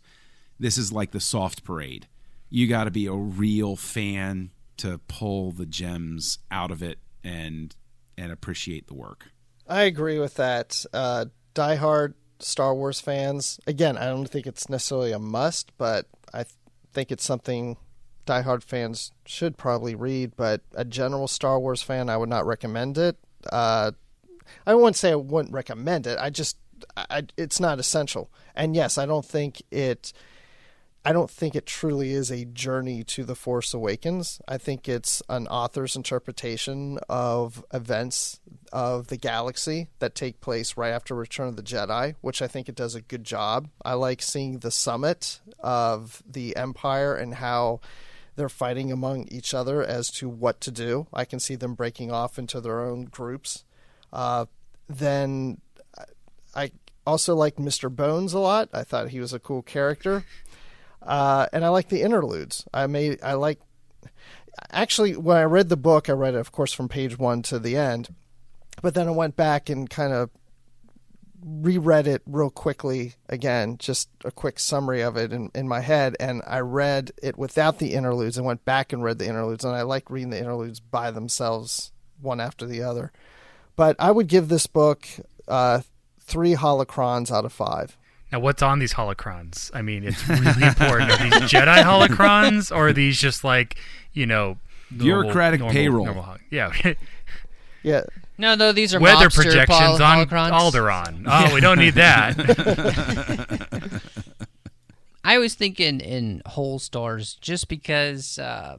This 0.59 0.77
is 0.77 0.91
like 0.91 1.11
the 1.11 1.19
soft 1.19 1.63
parade. 1.63 2.07
You 2.49 2.67
got 2.67 2.83
to 2.83 2.91
be 2.91 3.07
a 3.07 3.13
real 3.13 3.75
fan 3.75 4.51
to 4.77 4.99
pull 5.07 5.51
the 5.51 5.65
gems 5.65 6.37
out 6.51 6.69
of 6.69 6.83
it 6.83 6.99
and 7.23 7.75
and 8.17 8.31
appreciate 8.31 8.85
the 8.85 8.93
work. 8.93 9.31
I 9.67 9.83
agree 9.83 10.19
with 10.19 10.35
that. 10.35 10.85
Uh, 10.93 11.25
diehard 11.55 12.13
Star 12.43 12.73
Wars 12.73 12.99
fans. 12.99 13.59
Again, 13.67 13.97
I 13.97 14.05
don't 14.05 14.27
think 14.27 14.47
it's 14.47 14.69
necessarily 14.69 15.11
a 15.11 15.19
must, 15.19 15.71
but 15.77 16.07
I 16.33 16.45
think 16.93 17.11
it's 17.11 17.23
something 17.23 17.77
diehard 18.25 18.63
fans 18.63 19.11
should 19.25 19.57
probably 19.57 19.95
read, 19.95 20.35
but 20.35 20.61
a 20.73 20.85
general 20.85 21.27
Star 21.27 21.59
Wars 21.59 21.81
fan, 21.81 22.09
I 22.09 22.17
would 22.17 22.29
not 22.29 22.45
recommend 22.45 22.97
it. 22.97 23.17
Uh, 23.51 23.91
I 24.65 24.75
wouldn't 24.75 24.95
say 24.95 25.11
I 25.11 25.15
wouldn't 25.15 25.53
recommend 25.53 26.07
it. 26.07 26.17
I 26.19 26.29
just, 26.29 26.57
I, 26.95 27.23
it's 27.37 27.59
not 27.59 27.79
essential. 27.79 28.29
And 28.55 28.75
yes, 28.75 28.97
I 28.97 29.05
don't 29.05 29.25
think 29.25 29.61
it 29.71 30.13
I 31.03 31.13
don't 31.13 31.31
think 31.31 31.55
it 31.55 31.65
truly 31.65 32.11
is 32.11 32.31
a 32.31 32.45
journey 32.45 33.03
to 33.05 33.23
the 33.23 33.33
Force 33.33 33.73
Awakens. 33.73 34.39
I 34.47 34.59
think 34.59 34.87
it's 34.87 35.23
an 35.29 35.47
author's 35.47 35.95
interpretation 35.95 36.99
of 37.09 37.65
events 37.73 38.39
of 38.71 39.07
the 39.07 39.17
galaxy 39.17 39.89
that 39.97 40.13
take 40.13 40.41
place 40.41 40.77
right 40.77 40.91
after 40.91 41.15
Return 41.15 41.47
of 41.47 41.55
the 41.55 41.63
Jedi, 41.63 42.15
which 42.21 42.39
I 42.41 42.47
think 42.47 42.69
it 42.69 42.75
does 42.75 42.93
a 42.93 43.01
good 43.01 43.23
job. 43.23 43.69
I 43.83 43.93
like 43.93 44.21
seeing 44.21 44.59
the 44.59 44.69
summit 44.69 45.39
of 45.59 46.21
the 46.29 46.55
Empire 46.55 47.15
and 47.15 47.35
how 47.35 47.79
they're 48.35 48.47
fighting 48.47 48.91
among 48.91 49.27
each 49.29 49.55
other 49.55 49.83
as 49.83 50.11
to 50.11 50.29
what 50.29 50.61
to 50.61 50.71
do. 50.71 51.07
I 51.11 51.25
can 51.25 51.39
see 51.39 51.55
them 51.55 51.73
breaking 51.73 52.11
off 52.11 52.37
into 52.37 52.61
their 52.61 52.79
own 52.79 53.05
groups. 53.05 53.65
Uh, 54.13 54.45
then 54.87 55.61
I 56.55 56.71
also 57.07 57.35
liked 57.35 57.57
Mr. 57.57 57.93
Bones 57.93 58.33
a 58.33 58.39
lot. 58.39 58.69
I 58.71 58.83
thought 58.83 59.09
he 59.09 59.19
was 59.19 59.33
a 59.33 59.39
cool 59.39 59.63
character. 59.63 60.25
Uh, 61.01 61.47
and 61.51 61.65
I 61.65 61.69
like 61.69 61.89
the 61.89 62.01
interludes. 62.01 62.65
I 62.73 62.87
made 62.87 63.19
I 63.23 63.33
like 63.33 63.59
actually 64.71 65.15
when 65.15 65.37
I 65.37 65.43
read 65.43 65.69
the 65.69 65.77
book, 65.77 66.09
I 66.09 66.13
read 66.13 66.35
it 66.35 66.39
of 66.39 66.51
course 66.51 66.73
from 66.73 66.89
page 66.89 67.17
one 67.17 67.41
to 67.43 67.59
the 67.59 67.75
end, 67.75 68.13
but 68.81 68.93
then 68.93 69.07
I 69.07 69.11
went 69.11 69.35
back 69.35 69.69
and 69.69 69.89
kind 69.89 70.13
of 70.13 70.29
reread 71.43 72.07
it 72.07 72.21
real 72.25 72.49
quickly 72.49 73.15
again, 73.27 73.77
just 73.77 74.09
a 74.23 74.31
quick 74.31 74.59
summary 74.59 75.01
of 75.01 75.17
it 75.17 75.33
in, 75.33 75.49
in 75.55 75.67
my 75.67 75.79
head, 75.79 76.15
and 76.19 76.41
I 76.45 76.59
read 76.59 77.11
it 77.21 77.37
without 77.37 77.79
the 77.79 77.93
interludes 77.93 78.37
and 78.37 78.45
went 78.45 78.63
back 78.65 78.93
and 78.93 79.03
read 79.03 79.17
the 79.17 79.27
interludes, 79.27 79.65
and 79.65 79.75
I 79.75 79.81
like 79.81 80.09
reading 80.09 80.29
the 80.29 80.39
interludes 80.39 80.79
by 80.79 81.11
themselves, 81.11 81.91
one 82.21 82.39
after 82.39 82.65
the 82.65 82.83
other. 82.83 83.11
But 83.75 83.95
I 83.97 84.11
would 84.11 84.27
give 84.27 84.49
this 84.49 84.67
book 84.67 85.07
uh, 85.47 85.81
three 86.19 86.53
holocrons 86.53 87.31
out 87.31 87.45
of 87.45 87.53
five. 87.53 87.97
Now, 88.31 88.39
what's 88.39 88.61
on 88.61 88.79
these 88.79 88.93
holocrons? 88.93 89.69
I 89.73 89.81
mean, 89.81 90.03
it's 90.05 90.27
really 90.29 90.63
important. 90.63 91.11
Are 91.11 91.17
these 91.17 91.51
Jedi 91.51 91.83
holocrons, 91.83 92.71
or 92.75 92.87
are 92.89 92.93
these 92.93 93.19
just 93.19 93.43
like 93.43 93.77
you 94.13 94.25
know 94.25 94.57
normal, 94.89 95.05
bureaucratic 95.23 95.59
normal, 95.59 95.73
payroll? 95.73 96.05
Normal 96.05 96.23
hol- 96.23 96.37
yeah, 96.49 96.71
Yeah, 97.83 98.03
No, 98.37 98.53
no, 98.55 98.71
these 98.71 98.93
are 98.93 98.99
weather 98.99 99.29
projections 99.29 99.67
pol- 99.67 100.01
on 100.03 100.27
holocrons. 100.27 100.51
Alderaan. 100.51 101.23
Oh, 101.27 101.53
we 101.53 101.59
don't 101.61 101.79
need 101.79 101.95
that. 101.95 103.91
I 105.23 105.37
was 105.37 105.53
thinking 105.53 105.99
in 105.99 106.41
whole 106.45 106.79
stars 106.79 107.35
just 107.41 107.67
because 107.67 108.39
uh, 108.39 108.77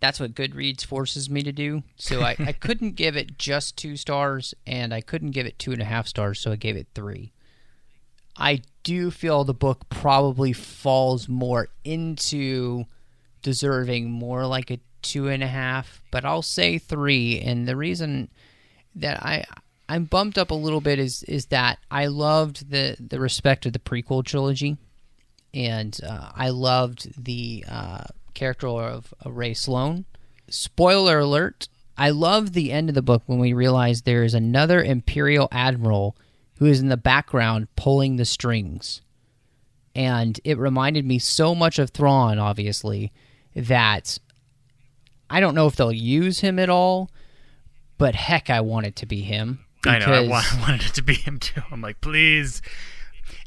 that's 0.00 0.20
what 0.20 0.34
Goodreads 0.34 0.84
forces 0.84 1.28
me 1.28 1.42
to 1.42 1.50
do. 1.52 1.82
So 1.96 2.20
I, 2.20 2.36
I 2.38 2.52
couldn't 2.52 2.94
give 2.94 3.16
it 3.16 3.36
just 3.38 3.76
two 3.76 3.96
stars, 3.96 4.54
and 4.66 4.92
I 4.94 5.00
couldn't 5.00 5.32
give 5.32 5.46
it 5.46 5.58
two 5.58 5.72
and 5.72 5.82
a 5.82 5.84
half 5.84 6.06
stars, 6.06 6.38
so 6.40 6.52
I 6.52 6.56
gave 6.56 6.76
it 6.76 6.86
three. 6.94 7.32
I 8.38 8.62
do 8.84 9.10
feel 9.10 9.44
the 9.44 9.52
book 9.52 9.88
probably 9.90 10.52
falls 10.52 11.28
more 11.28 11.68
into 11.84 12.84
deserving 13.42 14.10
more 14.10 14.46
like 14.46 14.70
a 14.70 14.80
two 15.02 15.28
and 15.28 15.42
a 15.42 15.48
half, 15.48 16.02
but 16.10 16.24
I'll 16.24 16.42
say 16.42 16.78
three. 16.78 17.40
And 17.40 17.66
the 17.66 17.76
reason 17.76 18.30
that 18.94 19.22
I 19.22 19.44
I'm 19.88 20.04
bumped 20.04 20.38
up 20.38 20.50
a 20.50 20.54
little 20.54 20.80
bit 20.80 20.98
is 20.98 21.22
is 21.24 21.46
that 21.46 21.78
I 21.90 22.06
loved 22.06 22.70
the 22.70 22.96
the 23.00 23.18
respect 23.18 23.66
of 23.66 23.72
the 23.72 23.78
prequel 23.78 24.24
trilogy, 24.24 24.76
and 25.52 25.98
uh, 26.06 26.30
I 26.34 26.50
loved 26.50 27.24
the 27.24 27.64
uh, 27.68 28.04
character 28.34 28.68
of, 28.68 29.12
of 29.20 29.36
Rae 29.36 29.54
Sloane. 29.54 30.04
Spoiler 30.48 31.18
alert: 31.18 31.68
I 31.96 32.10
love 32.10 32.52
the 32.52 32.70
end 32.70 32.88
of 32.88 32.94
the 32.94 33.02
book 33.02 33.22
when 33.26 33.38
we 33.38 33.52
realize 33.52 34.02
there 34.02 34.24
is 34.24 34.34
another 34.34 34.82
Imperial 34.82 35.48
admiral 35.50 36.16
who 36.58 36.66
is 36.66 36.80
in 36.80 36.88
the 36.88 36.96
background 36.96 37.68
pulling 37.76 38.16
the 38.16 38.24
strings, 38.24 39.00
and 39.94 40.40
it 40.44 40.58
reminded 40.58 41.04
me 41.04 41.18
so 41.18 41.54
much 41.54 41.78
of 41.78 41.90
Thrawn, 41.90 42.38
obviously, 42.38 43.12
that 43.54 44.18
I 45.30 45.40
don't 45.40 45.54
know 45.54 45.66
if 45.66 45.76
they'll 45.76 45.92
use 45.92 46.40
him 46.40 46.58
at 46.58 46.70
all, 46.70 47.10
but 47.96 48.14
heck, 48.14 48.50
I 48.50 48.60
want 48.60 48.86
it 48.86 48.96
to 48.96 49.06
be 49.06 49.22
him. 49.22 49.64
I 49.86 49.98
know. 49.98 50.06
I 50.06 50.26
wa- 50.28 50.42
I 50.52 50.60
wanted 50.60 50.82
it 50.86 50.94
to 50.94 51.02
be 51.02 51.14
him 51.14 51.38
too. 51.38 51.62
I'm 51.70 51.80
like, 51.80 52.00
please. 52.00 52.62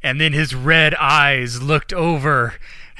And 0.03 0.19
then 0.19 0.33
his 0.33 0.55
red 0.55 0.95
eyes 0.95 1.61
looked 1.61 1.93
over 1.93 2.55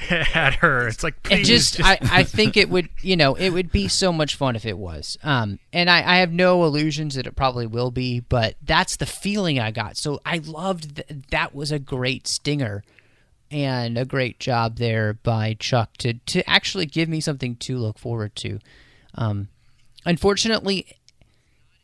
at 0.10 0.54
her. 0.56 0.88
It's 0.88 1.02
like, 1.02 1.22
please. 1.22 1.40
it 1.40 1.44
just, 1.44 1.80
I, 1.82 1.98
I 2.02 2.22
think 2.24 2.56
it 2.56 2.68
would 2.70 2.88
you 3.02 3.16
know 3.16 3.34
it 3.34 3.50
would 3.50 3.70
be 3.70 3.88
so 3.88 4.12
much 4.12 4.36
fun 4.36 4.56
if 4.56 4.64
it 4.64 4.78
was 4.78 5.18
um 5.22 5.58
and 5.72 5.90
I, 5.90 5.98
I 5.98 6.16
have 6.18 6.32
no 6.32 6.64
illusions 6.64 7.14
that 7.14 7.26
it 7.26 7.36
probably 7.36 7.66
will 7.66 7.90
be 7.90 8.20
but 8.20 8.56
that's 8.62 8.96
the 8.96 9.06
feeling 9.06 9.58
i 9.58 9.70
got 9.70 9.96
so 9.96 10.20
i 10.24 10.38
loved 10.38 10.96
th- 10.96 11.22
that 11.30 11.54
was 11.54 11.72
a 11.72 11.78
great 11.78 12.26
stinger 12.26 12.82
and 13.50 13.98
a 13.98 14.04
great 14.04 14.40
job 14.40 14.76
there 14.76 15.14
by 15.14 15.54
chuck 15.58 15.96
to 15.98 16.14
to 16.14 16.48
actually 16.48 16.86
give 16.86 17.08
me 17.08 17.20
something 17.20 17.56
to 17.56 17.76
look 17.76 17.98
forward 17.98 18.34
to 18.36 18.58
um 19.14 19.48
unfortunately 20.06 20.96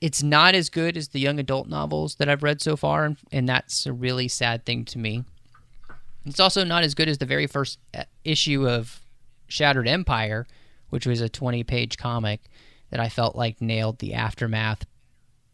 it's 0.01 0.23
not 0.23 0.55
as 0.55 0.71
good 0.71 0.97
as 0.97 1.09
the 1.09 1.21
young 1.21 1.39
adult 1.39 1.69
novels 1.69 2.15
that 2.17 2.29
i've 2.29 2.43
read 2.43 2.61
so 2.61 2.77
far 2.77 3.05
and, 3.05 3.17
and 3.33 3.49
that's 3.49 3.87
a 3.87 3.93
really 3.93 4.29
sad 4.29 4.65
thing 4.65 4.85
to 4.85 4.99
me 4.99 5.25
it's 6.29 6.41
also 6.41 6.65
not 6.65 6.85
as 6.85 6.95
good 6.95 7.09
as 7.09 7.19
the 7.19 7.27
very 7.27 7.47
first 7.47 7.79
uh, 7.95 8.05
issue 8.25 8.69
of 8.69 9.01
Shattered 9.49 9.89
Empire, 9.89 10.47
which 10.91 11.07
was 11.07 11.21
a 11.21 11.29
20 11.29 11.65
page 11.65 11.97
comic 11.97 12.41
that 12.91 13.01
I 13.01 13.09
felt 13.09 13.37
like 13.37 13.61
nailed 13.61 13.99
the 13.99 14.15
aftermath 14.15 14.87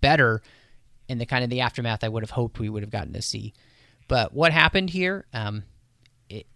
better 0.00 0.42
in 1.08 1.18
the 1.18 1.26
kind 1.26 1.44
of 1.44 1.50
the 1.50 1.60
aftermath 1.60 2.04
I 2.04 2.08
would 2.08 2.22
have 2.22 2.30
hoped 2.30 2.58
we 2.58 2.68
would 2.68 2.82
have 2.82 2.90
gotten 2.90 3.12
to 3.12 3.22
see. 3.22 3.52
But 4.08 4.32
what 4.32 4.52
happened 4.52 4.90
here, 4.90 5.26
um, 5.32 5.64
it, 6.28 6.46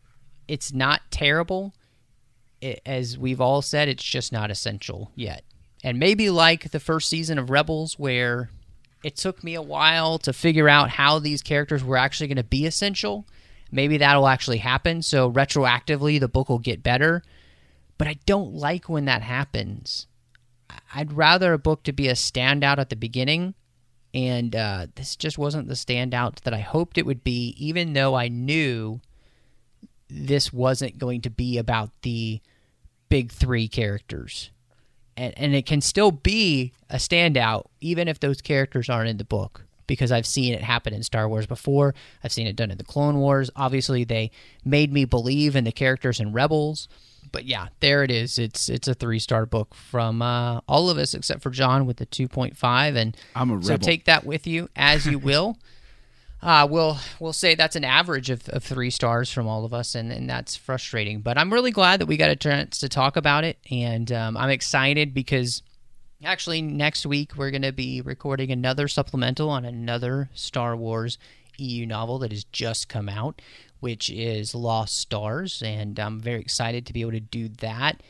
it's 0.46 0.72
not 0.72 1.02
terrible. 1.10 1.74
It, 2.60 2.80
as 2.84 3.18
we've 3.18 3.40
all 3.40 3.62
said, 3.62 3.88
it's 3.88 4.04
just 4.04 4.32
not 4.32 4.50
essential 4.50 5.12
yet. 5.14 5.44
And 5.84 5.98
maybe 5.98 6.30
like 6.30 6.70
the 6.70 6.80
first 6.80 7.08
season 7.08 7.38
of 7.38 7.50
Rebels, 7.50 7.98
where 7.98 8.50
it 9.04 9.16
took 9.16 9.44
me 9.44 9.54
a 9.54 9.62
while 9.62 10.18
to 10.18 10.32
figure 10.32 10.68
out 10.68 10.90
how 10.90 11.18
these 11.18 11.42
characters 11.42 11.84
were 11.84 11.96
actually 11.96 12.26
going 12.26 12.36
to 12.36 12.44
be 12.44 12.66
essential. 12.66 13.26
Maybe 13.70 13.98
that'll 13.98 14.28
actually 14.28 14.58
happen. 14.58 15.02
So 15.02 15.30
retroactively, 15.30 16.18
the 16.18 16.28
book 16.28 16.48
will 16.48 16.58
get 16.58 16.82
better. 16.82 17.22
But 17.98 18.08
I 18.08 18.16
don't 18.26 18.54
like 18.54 18.88
when 18.88 19.06
that 19.06 19.22
happens. 19.22 20.06
I'd 20.94 21.12
rather 21.12 21.52
a 21.52 21.58
book 21.58 21.82
to 21.84 21.92
be 21.92 22.08
a 22.08 22.12
standout 22.12 22.78
at 22.78 22.90
the 22.90 22.96
beginning, 22.96 23.54
and 24.12 24.54
uh, 24.54 24.86
this 24.94 25.16
just 25.16 25.38
wasn't 25.38 25.68
the 25.68 25.74
standout 25.74 26.40
that 26.40 26.54
I 26.54 26.60
hoped 26.60 26.98
it 26.98 27.06
would 27.06 27.24
be. 27.24 27.54
Even 27.58 27.94
though 27.94 28.14
I 28.14 28.28
knew 28.28 29.00
this 30.08 30.52
wasn't 30.52 30.98
going 30.98 31.20
to 31.22 31.30
be 31.30 31.58
about 31.58 31.90
the 32.02 32.40
big 33.08 33.32
three 33.32 33.68
characters 33.68 34.50
and, 35.16 35.34
and 35.36 35.54
it 35.54 35.66
can 35.66 35.80
still 35.80 36.10
be 36.10 36.72
a 36.88 36.96
standout 36.96 37.66
even 37.80 38.08
if 38.08 38.20
those 38.20 38.40
characters 38.40 38.88
aren't 38.88 39.08
in 39.08 39.16
the 39.16 39.24
book 39.24 39.64
because 39.89 40.12
I've 40.12 40.27
seen 40.27 40.55
it 40.55 40.62
happen 40.62 40.94
in 40.94 41.02
Star 41.02 41.28
Wars 41.28 41.47
before. 41.47 41.97
I've 42.23 42.31
seen 42.31 42.47
it 42.47 42.55
done 42.55 42.70
in 42.70 42.78
the 42.78 42.85
Clone 42.85 43.19
Wars. 43.19 43.51
Obviously, 43.56 44.05
they 44.05 44.31
made 44.65 44.93
me 44.93 45.05
believe 45.05 45.56
in 45.56 45.65
the 45.65 45.73
characters 45.73 46.20
in 46.20 46.32
Rebels. 46.32 46.86
But 47.32 47.44
yeah, 47.44 47.69
there 47.81 48.05
it 48.05 48.10
is. 48.12 48.39
It's 48.39 48.69
it's 48.69 48.86
a 48.86 48.94
three 48.94 49.19
star 49.19 49.44
book 49.44 49.74
from 49.74 50.23
uh, 50.23 50.60
all 50.69 50.89
of 50.89 50.97
us 50.97 51.12
except 51.12 51.43
for 51.43 51.51
John 51.51 51.85
with 51.85 51.97
the 51.97 52.06
two 52.06 52.28
point 52.28 52.56
five. 52.56 52.94
And 52.94 53.16
I'm 53.35 53.51
a 53.51 53.55
rebel. 53.56 53.66
so 53.66 53.77
take 53.77 54.05
that 54.05 54.24
with 54.24 54.47
you 54.47 54.69
as 54.77 55.06
you 55.06 55.19
will. 55.19 55.59
Uh, 56.40 56.66
we'll 56.70 56.97
we'll 57.19 57.32
say 57.32 57.56
that's 57.56 57.74
an 57.74 57.85
average 57.85 58.31
of, 58.31 58.48
of 58.51 58.62
three 58.62 58.90
stars 58.90 59.31
from 59.31 59.48
all 59.48 59.65
of 59.65 59.74
us, 59.74 59.97
and, 59.97 60.12
and 60.12 60.31
that's 60.31 60.55
frustrating. 60.55 61.20
But 61.20 61.36
I'm 61.36 61.52
really 61.52 61.73
glad 61.73 62.01
that 62.01 62.06
we 62.06 62.16
got 62.16 62.31
a 62.31 62.36
chance 62.36 62.78
to 62.78 62.89
talk 62.89 63.16
about 63.16 63.43
it, 63.43 63.59
and 63.70 64.10
um, 64.12 64.36
I'm 64.36 64.51
excited 64.51 65.12
because 65.12 65.62
actually 66.24 66.60
next 66.60 67.06
week 67.06 67.36
we're 67.36 67.50
going 67.50 67.62
to 67.62 67.72
be 67.72 68.00
recording 68.00 68.50
another 68.50 68.88
supplemental 68.88 69.50
on 69.50 69.64
another 69.64 70.28
Star 70.34 70.76
Wars 70.76 71.18
EU 71.58 71.86
novel 71.86 72.18
that 72.18 72.32
has 72.32 72.44
just 72.44 72.88
come 72.88 73.08
out, 73.08 73.40
which 73.80 74.10
is 74.10 74.54
Lost 74.54 74.96
Stars, 74.96 75.62
and 75.64 75.98
I'm 75.98 76.20
very 76.20 76.40
excited 76.40 76.86
to 76.86 76.92
be 76.92 77.02
able 77.02 77.12
to 77.12 77.20
do 77.20 77.48
that. 77.48 78.02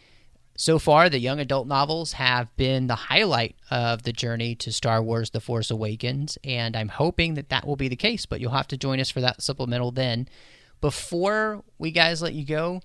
So 0.57 0.79
far, 0.79 1.09
the 1.09 1.21
young 1.21 1.39
adult 1.39 1.69
novels 1.69 2.13
have 2.13 2.55
been 2.57 2.89
the 2.89 2.95
highlight 2.95 3.57
of 3.71 4.03
the 4.03 4.13
journey 4.13 4.55
to 4.57 4.73
Star 4.73 5.03
Wars 5.03 5.31
The 5.31 5.41
Force 5.41 5.71
Awakens, 5.71 6.37
and 6.43 6.77
I'm 6.77 6.89
hoping 6.89 7.35
that 7.35 7.51
that 7.51 7.67
will 7.67 7.77
be 7.77 7.89
the 7.89 7.95
case, 7.95 8.27
but 8.27 8.41
you'll 8.41 8.51
have 8.53 8.69
to 8.69 8.77
join 8.77 9.01
us 9.01 9.11
for 9.11 9.21
that 9.21 9.43
supplemental 9.43 9.93
then. 9.93 10.29
Before 10.81 11.63
we 11.79 11.91
guys 11.91 12.23
let 12.23 12.35
you 12.35 12.45
go, 12.45 12.81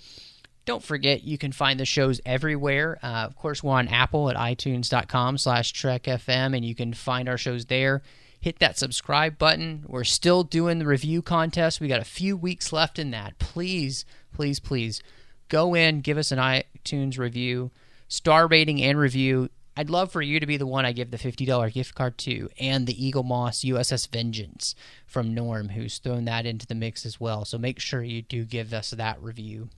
don't 0.65 0.84
forget 0.84 1.23
you 1.23 1.38
can 1.38 1.52
find 1.52 1.80
the 1.80 1.85
shows 1.85 2.22
everywhere. 2.26 2.98
Uh, 3.03 3.26
of 3.26 3.35
course, 3.35 3.61
we're 3.61 3.73
on 3.73 3.88
Apple 3.88 4.30
at 4.30 4.38
itunes.com 4.38 5.38
slash 5.38 5.73
trekfm, 5.73 6.56
and 6.56 6.64
you 6.64 6.73
can 6.76 6.94
find 6.94 7.27
our 7.27 7.38
shows 7.38 7.65
there. 7.65 8.02
Hit 8.40 8.60
that 8.60 8.77
subscribe 8.77 9.38
button. 9.38 9.85
We're 9.88 10.03
still 10.03 10.44
doing 10.44 10.80
the 10.80 10.85
review 10.85 11.22
contest. 11.22 11.80
We 11.80 11.88
got 11.88 12.02
a 12.02 12.06
few 12.06 12.35
weeks 12.35 12.73
left 12.73 12.99
in 12.99 13.11
that. 13.11 13.40
Please, 13.40 14.06
please, 14.34 14.60
please 14.60 15.02
go 15.49 15.73
in, 15.73 16.02
give 16.02 16.18
us 16.18 16.31
an 16.31 16.40
iTunes 16.40 17.18
review, 17.18 17.72
star 18.07 18.48
rating 18.48 18.81
and 18.81 18.98
review. 18.98 19.49
I'd 19.76 19.90
love 19.90 20.11
for 20.11 20.22
you 20.22 20.40
to 20.40 20.45
be 20.45 20.57
the 20.57 20.68
one 20.68 20.85
I 20.85 20.91
give 20.91 21.11
the 21.11 21.18
$50 21.18 21.73
gift 21.73 21.95
card 21.95 22.18
to, 22.19 22.49
and 22.60 22.85
the 22.85 22.94
Eaglemoss 22.94 23.65
USS 23.65 24.07
Vengeance 24.10 24.76
from 25.06 25.34
Norm, 25.34 25.69
who's 25.69 25.98
thrown 25.98 26.26
that 26.26 26.45
into 26.45 26.68
the 26.68 26.76
mix 26.76 27.06
as 27.06 27.19
well. 27.19 27.44
So 27.44 27.57
make 27.57 27.80
sure 27.80 28.03
you 28.03 28.22
do 28.22 28.45
give 28.45 28.73
us 28.73 28.91
that 28.91 29.22
review. 29.22 29.69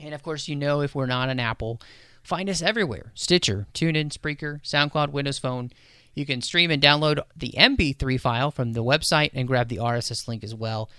And 0.00 0.14
of 0.14 0.22
course, 0.22 0.48
you 0.48 0.56
know 0.56 0.80
if 0.80 0.94
we're 0.94 1.06
not 1.06 1.28
an 1.28 1.40
Apple, 1.40 1.80
find 2.22 2.48
us 2.48 2.62
everywhere 2.62 3.12
Stitcher, 3.14 3.66
TuneIn, 3.74 4.10
Spreaker, 4.10 4.62
SoundCloud, 4.62 5.10
Windows 5.10 5.38
Phone. 5.38 5.70
You 6.14 6.26
can 6.26 6.40
stream 6.40 6.70
and 6.70 6.82
download 6.82 7.20
the 7.36 7.54
MP3 7.56 8.20
file 8.20 8.50
from 8.50 8.72
the 8.72 8.82
website 8.82 9.30
and 9.34 9.46
grab 9.46 9.68
the 9.68 9.76
RSS 9.76 10.26
link 10.26 10.42
as 10.42 10.54
well. 10.54 10.90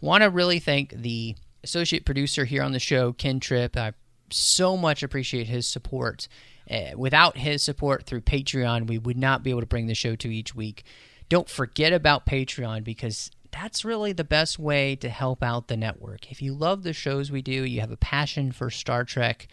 Want 0.00 0.22
to 0.22 0.28
really 0.28 0.58
thank 0.58 0.90
the 0.90 1.34
associate 1.64 2.04
producer 2.04 2.44
here 2.44 2.62
on 2.62 2.72
the 2.72 2.78
show, 2.78 3.12
Ken 3.12 3.40
Tripp. 3.40 3.76
I 3.76 3.92
so 4.30 4.76
much 4.76 5.02
appreciate 5.02 5.46
his 5.46 5.66
support. 5.66 6.28
Uh, 6.70 6.90
without 6.96 7.38
his 7.38 7.62
support 7.62 8.04
through 8.04 8.20
Patreon, 8.20 8.86
we 8.86 8.98
would 8.98 9.16
not 9.16 9.42
be 9.42 9.50
able 9.50 9.60
to 9.60 9.66
bring 9.66 9.86
the 9.86 9.94
show 9.94 10.16
to 10.16 10.34
each 10.34 10.54
week. 10.54 10.84
Don't 11.28 11.48
forget 11.48 11.92
about 11.92 12.26
Patreon 12.26 12.84
because 12.84 13.30
that's 13.56 13.84
really 13.84 14.12
the 14.12 14.24
best 14.24 14.58
way 14.58 14.96
to 14.96 15.08
help 15.08 15.42
out 15.42 15.68
the 15.68 15.76
network. 15.76 16.30
If 16.30 16.42
you 16.42 16.52
love 16.52 16.82
the 16.82 16.92
shows 16.92 17.30
we 17.30 17.42
do, 17.42 17.64
you 17.64 17.80
have 17.80 17.90
a 17.90 17.96
passion 17.96 18.52
for 18.52 18.70
Star 18.70 19.04
Trek, 19.04 19.48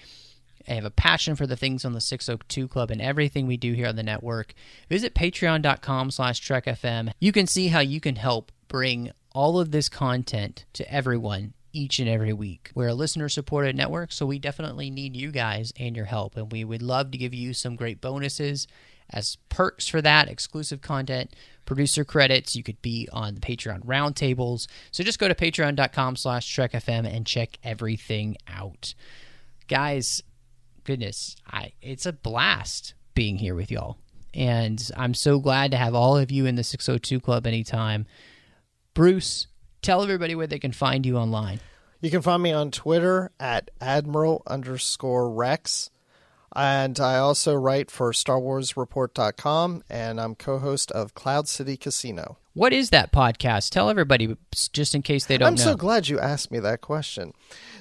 I 0.67 0.73
have 0.73 0.85
a 0.85 0.91
passion 0.91 1.35
for 1.35 1.45
the 1.45 1.57
things 1.57 1.84
on 1.84 1.93
the 1.93 2.01
602 2.01 2.67
Club 2.67 2.91
and 2.91 3.01
everything 3.01 3.47
we 3.47 3.57
do 3.57 3.73
here 3.73 3.88
on 3.88 3.95
the 3.95 4.03
network. 4.03 4.53
Visit 4.89 5.13
patreon.com 5.13 6.11
slash 6.11 6.41
trekfm. 6.41 7.11
You 7.19 7.31
can 7.31 7.47
see 7.47 7.67
how 7.67 7.81
you 7.81 7.99
can 7.99 8.15
help 8.15 8.51
bring 8.67 9.11
all 9.34 9.59
of 9.59 9.71
this 9.71 9.89
content 9.89 10.65
to 10.73 10.93
everyone 10.93 11.53
each 11.73 11.99
and 11.99 12.07
every 12.07 12.34
week. 12.34 12.71
We're 12.75 12.89
a 12.89 12.93
listener 12.93 13.30
supported 13.30 13.75
network, 13.75 14.11
so 14.11 14.25
we 14.25 14.39
definitely 14.39 14.89
need 14.89 15.17
you 15.17 15.31
guys 15.31 15.73
and 15.77 15.95
your 15.95 16.05
help. 16.05 16.38
And 16.38 16.51
we 16.51 16.63
would 16.63 16.84
love 16.84 17.11
to 17.11 17.17
give 17.17 17.34
you 17.34 17.53
some 17.53 17.75
great 17.75 17.99
bonuses 17.99 18.67
as 19.09 19.38
perks 19.49 19.88
for 19.88 20.01
that, 20.01 20.30
exclusive 20.30 20.81
content, 20.81 21.34
producer 21.65 22.03
credits. 22.03 22.55
You 22.55 22.63
could 22.63 22.81
be 22.81 23.07
on 23.11 23.35
the 23.35 23.41
Patreon 23.41 23.85
roundtables. 23.85 24.67
So 24.91 25.03
just 25.03 25.19
go 25.19 25.27
to 25.27 25.35
patreon.com 25.35 26.15
slash 26.15 26.55
trekfm 26.55 27.05
and 27.05 27.25
check 27.25 27.57
everything 27.63 28.38
out. 28.47 28.93
Guys, 29.67 30.21
goodness, 30.84 31.35
I 31.47 31.73
it's 31.81 32.05
a 32.05 32.13
blast 32.13 32.93
being 33.13 33.38
here 33.38 33.55
with 33.55 33.71
y'all. 33.71 33.97
And 34.34 34.89
I'm 34.97 35.13
so 35.13 35.39
glad 35.39 35.71
to 35.71 35.77
have 35.77 35.93
all 35.93 36.17
of 36.17 36.31
you 36.31 36.45
in 36.45 36.55
the 36.55 36.63
602 36.63 37.19
Club 37.19 37.45
anytime. 37.45 38.07
Bruce, 38.93 39.47
tell 39.81 40.01
everybody 40.01 40.34
where 40.34 40.47
they 40.47 40.59
can 40.59 40.71
find 40.71 41.05
you 41.05 41.17
online. 41.17 41.59
You 42.01 42.09
can 42.09 42.21
find 42.21 42.41
me 42.41 42.51
on 42.51 42.71
Twitter 42.71 43.31
at 43.39 43.69
Admiral 43.80 44.43
underscore 44.47 45.30
Rex. 45.30 45.89
And 46.55 46.99
I 46.99 47.17
also 47.17 47.55
write 47.55 47.89
for 47.89 48.11
StarWarsReport.com, 48.11 49.84
and 49.89 50.21
I'm 50.21 50.35
co 50.35 50.59
host 50.59 50.91
of 50.91 51.15
Cloud 51.15 51.47
City 51.47 51.77
Casino. 51.77 52.38
What 52.55 52.71
is 52.71 52.91
that 52.91 53.11
podcast? 53.11 53.71
Tell 53.71 53.89
everybody, 53.89 54.38
just 54.73 54.93
in 54.93 55.01
case 55.01 55.25
they 55.25 55.39
don't 55.39 55.47
I'm 55.47 55.55
know. 55.55 55.63
so 55.63 55.75
glad 55.75 56.07
you 56.07 56.19
asked 56.19 56.51
me 56.51 56.59
that 56.59 56.81
question. 56.81 57.34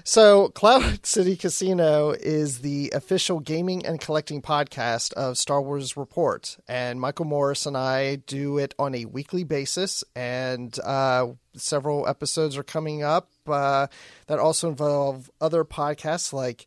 So, 0.02 0.48
Cloud 0.48 1.04
City 1.06 1.36
Casino 1.36 2.12
is 2.12 2.60
the 2.60 2.90
official 2.94 3.40
gaming 3.40 3.84
and 3.84 4.00
collecting 4.00 4.40
podcast 4.40 5.12
of 5.12 5.36
Star 5.36 5.60
Wars 5.60 5.94
Report. 5.98 6.56
And 6.66 6.98
Michael 6.98 7.26
Morris 7.26 7.66
and 7.66 7.76
I 7.76 8.16
do 8.16 8.56
it 8.56 8.74
on 8.78 8.94
a 8.94 9.04
weekly 9.04 9.44
basis. 9.44 10.04
And 10.16 10.76
uh, 10.82 11.28
several 11.54 12.08
episodes 12.08 12.56
are 12.56 12.62
coming 12.62 13.02
up 13.02 13.28
uh, 13.46 13.88
that 14.28 14.38
also 14.38 14.70
involve 14.70 15.30
other 15.38 15.64
podcasts 15.64 16.32
like 16.32 16.66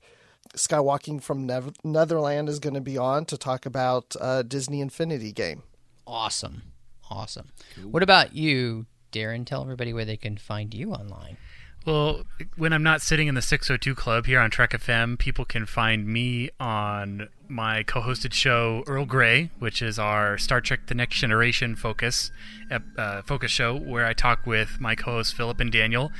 Skywalking 0.55 1.21
from 1.21 1.45
Nev- 1.45 1.73
Neverland 1.83 2.49
is 2.49 2.59
going 2.59 2.73
to 2.73 2.81
be 2.81 2.97
on 2.97 3.25
to 3.25 3.37
talk 3.37 3.65
about 3.65 4.15
uh, 4.19 4.41
Disney 4.43 4.81
Infinity 4.81 5.31
game. 5.31 5.63
awesome. 6.07 6.61
Awesome. 7.11 7.49
What 7.83 8.01
about 8.01 8.33
you, 8.35 8.87
Darren? 9.11 9.45
Tell 9.45 9.61
everybody 9.61 9.93
where 9.93 10.05
they 10.05 10.17
can 10.17 10.37
find 10.37 10.73
you 10.73 10.91
online. 10.91 11.37
Well, 11.85 12.23
when 12.57 12.73
I'm 12.73 12.81
not 12.81 13.03
sitting 13.03 13.27
in 13.27 13.35
the 13.35 13.43
602 13.43 13.93
Club 13.93 14.25
here 14.25 14.39
on 14.39 14.49
Trek 14.49 14.71
FM, 14.71 15.19
people 15.19 15.45
can 15.45 15.67
find 15.67 16.07
me 16.07 16.49
on 16.59 17.29
my 17.47 17.83
co-hosted 17.83 18.33
show 18.33 18.83
Earl 18.87 19.05
Grey, 19.05 19.51
which 19.59 19.81
is 19.81 19.99
our 19.99 20.37
Star 20.37 20.61
Trek: 20.61 20.87
The 20.87 20.95
Next 20.95 21.17
Generation 21.17 21.75
focus 21.75 22.31
uh, 22.97 23.21
focus 23.23 23.51
show, 23.51 23.75
where 23.75 24.05
I 24.05 24.13
talk 24.13 24.45
with 24.45 24.79
my 24.79 24.95
co-hosts 24.95 25.33
Philip 25.33 25.59
and 25.59 25.71
Daniel. 25.71 26.11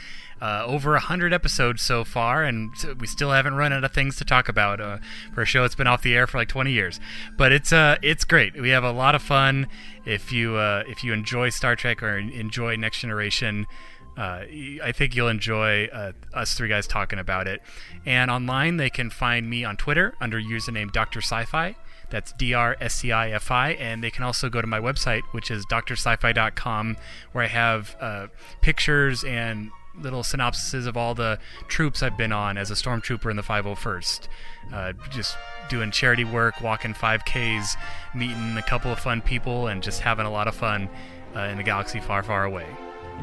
Uh, 0.41 0.63
over 0.67 0.95
a 0.95 0.99
hundred 0.99 1.33
episodes 1.33 1.81
so 1.81 2.03
far, 2.03 2.43
and 2.43 2.69
we 2.99 3.07
still 3.07 3.31
haven't 3.31 3.55
run 3.55 3.71
out 3.71 3.85
of 3.85 3.93
things 3.93 4.17
to 4.17 4.25
talk 4.25 4.49
about 4.49 4.81
uh, 4.81 4.97
for 5.33 5.43
a 5.43 5.45
show 5.45 5.61
that's 5.61 5.75
been 5.75 5.87
off 5.87 6.01
the 6.01 6.13
air 6.13 6.27
for 6.27 6.37
like 6.37 6.49
20 6.49 6.73
years. 6.73 6.99
But 7.37 7.53
it's 7.53 7.71
uh, 7.71 7.95
it's 8.01 8.25
great. 8.25 8.59
We 8.59 8.69
have 8.71 8.83
a 8.83 8.91
lot 8.91 9.15
of 9.15 9.21
fun. 9.21 9.67
If 10.05 10.33
you 10.33 10.55
uh, 10.57 10.83
if 10.87 11.05
you 11.05 11.13
enjoy 11.13 11.49
Star 11.49 11.77
Trek 11.77 12.03
or 12.03 12.17
enjoy 12.17 12.75
Next 12.75 12.99
Generation, 12.99 13.65
uh, 14.17 14.43
I 14.83 14.93
think 14.93 15.15
you'll 15.15 15.27
enjoy 15.27 15.85
uh, 15.85 16.13
us 16.33 16.53
three 16.53 16.69
guys 16.69 16.87
talking 16.87 17.19
about 17.19 17.47
it. 17.47 17.61
And 18.05 18.31
online, 18.31 18.77
they 18.77 18.89
can 18.89 19.09
find 19.09 19.49
me 19.49 19.65
on 19.65 19.77
Twitter 19.77 20.13
under 20.21 20.39
username 20.39 20.91
Dr. 20.91 21.19
Sci-Fi. 21.19 21.75
That's 22.09 22.31
D 22.33 22.53
R 22.53 22.77
S 22.79 22.95
C 22.95 23.11
I 23.11 23.31
F 23.31 23.51
I. 23.51 23.71
And 23.71 24.03
they 24.03 24.11
can 24.11 24.23
also 24.23 24.47
go 24.49 24.61
to 24.61 24.67
my 24.67 24.79
website, 24.79 25.21
which 25.31 25.51
is 25.51 25.65
drsci-fi.com, 25.65 26.97
where 27.31 27.43
I 27.43 27.47
have 27.47 27.95
uh, 27.99 28.27
pictures 28.61 29.23
and 29.23 29.71
little 29.99 30.23
synopsises 30.23 30.87
of 30.87 30.97
all 30.97 31.15
the 31.15 31.39
troops 31.67 32.03
I've 32.03 32.17
been 32.17 32.31
on 32.31 32.57
as 32.57 32.69
a 32.69 32.73
stormtrooper 32.73 33.29
in 33.29 33.37
the 33.37 33.43
501st. 33.43 34.27
Uh, 34.73 34.93
just 35.09 35.37
doing 35.69 35.91
charity 35.91 36.25
work, 36.25 36.61
walking 36.61 36.93
5Ks, 36.93 37.77
meeting 38.13 38.57
a 38.57 38.61
couple 38.61 38.91
of 38.91 38.99
fun 38.99 39.21
people, 39.21 39.67
and 39.67 39.81
just 39.81 40.01
having 40.01 40.25
a 40.25 40.31
lot 40.31 40.47
of 40.47 40.55
fun 40.55 40.89
uh, 41.35 41.41
in 41.41 41.59
a 41.59 41.63
galaxy 41.63 41.99
far, 41.99 42.23
far 42.23 42.43
away. 42.45 42.67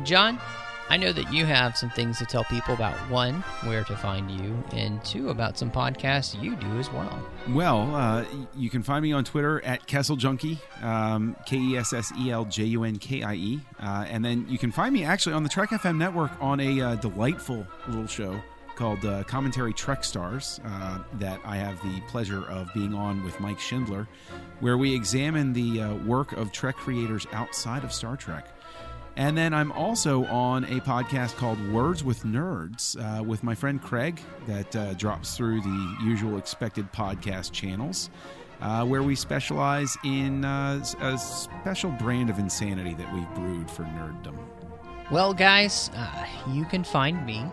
John, 0.04 0.40
I 0.88 0.96
know 0.96 1.12
that 1.12 1.32
you 1.32 1.46
have 1.46 1.76
some 1.76 1.90
things 1.90 2.18
to 2.18 2.26
tell 2.26 2.44
people 2.44 2.74
about 2.74 2.94
one, 3.08 3.40
where 3.64 3.82
to 3.84 3.96
find 3.96 4.30
you, 4.30 4.62
and 4.72 5.02
two, 5.04 5.30
about 5.30 5.56
some 5.56 5.70
podcasts 5.70 6.40
you 6.42 6.54
do 6.56 6.78
as 6.78 6.92
well. 6.92 7.18
Well, 7.50 7.94
uh, 7.94 8.24
you 8.56 8.68
can 8.68 8.82
find 8.82 9.02
me 9.02 9.12
on 9.12 9.24
Twitter 9.24 9.64
at 9.64 9.86
Kessel 9.86 10.16
Junkie, 10.16 10.58
um, 10.82 11.36
K 11.46 11.56
E 11.56 11.76
S 11.76 11.92
S 11.92 12.12
E 12.18 12.30
L 12.30 12.44
J 12.44 12.64
U 12.64 12.84
N 12.84 12.98
K 12.98 13.22
I 13.22 13.34
E. 13.34 13.60
Uh, 13.80 14.04
and 14.08 14.24
then 14.24 14.46
you 14.48 14.58
can 14.58 14.70
find 14.70 14.92
me 14.92 15.04
actually 15.04 15.34
on 15.34 15.42
the 15.42 15.48
Trek 15.48 15.70
FM 15.70 15.96
network 15.96 16.32
on 16.40 16.60
a 16.60 16.80
uh, 16.80 16.94
delightful 16.96 17.66
little 17.88 18.06
show 18.06 18.40
called 18.74 19.04
uh, 19.04 19.22
Commentary 19.24 19.72
Trek 19.72 20.04
Stars 20.04 20.60
uh, 20.64 20.98
that 21.14 21.40
I 21.44 21.56
have 21.56 21.80
the 21.82 22.00
pleasure 22.08 22.44
of 22.48 22.72
being 22.74 22.94
on 22.94 23.22
with 23.24 23.38
Mike 23.40 23.60
Schindler, 23.60 24.08
where 24.60 24.78
we 24.78 24.94
examine 24.94 25.52
the 25.52 25.82
uh, 25.82 25.94
work 25.96 26.32
of 26.32 26.52
Trek 26.52 26.76
creators 26.76 27.26
outside 27.32 27.84
of 27.84 27.92
Star 27.92 28.16
Trek. 28.16 28.46
And 29.16 29.36
then 29.36 29.52
I'm 29.52 29.72
also 29.72 30.24
on 30.26 30.64
a 30.64 30.80
podcast 30.80 31.36
called 31.36 31.58
Words 31.70 32.02
with 32.02 32.24
Nerds 32.24 32.96
uh, 32.96 33.22
with 33.22 33.42
my 33.42 33.54
friend 33.54 33.82
Craig 33.82 34.22
that 34.46 34.74
uh, 34.74 34.94
drops 34.94 35.36
through 35.36 35.60
the 35.60 35.96
usual 36.02 36.38
expected 36.38 36.90
podcast 36.92 37.52
channels, 37.52 38.08
uh, 38.62 38.86
where 38.86 39.02
we 39.02 39.14
specialize 39.14 39.98
in 40.04 40.46
uh, 40.46 40.82
a 41.00 41.18
special 41.18 41.90
brand 41.90 42.30
of 42.30 42.38
insanity 42.38 42.94
that 42.94 43.12
we've 43.14 43.28
brewed 43.34 43.70
for 43.70 43.82
nerddom. 43.82 44.38
Well, 45.10 45.34
guys, 45.34 45.90
uh, 45.94 46.26
you 46.48 46.64
can 46.64 46.82
find 46.82 47.26
me 47.26 47.44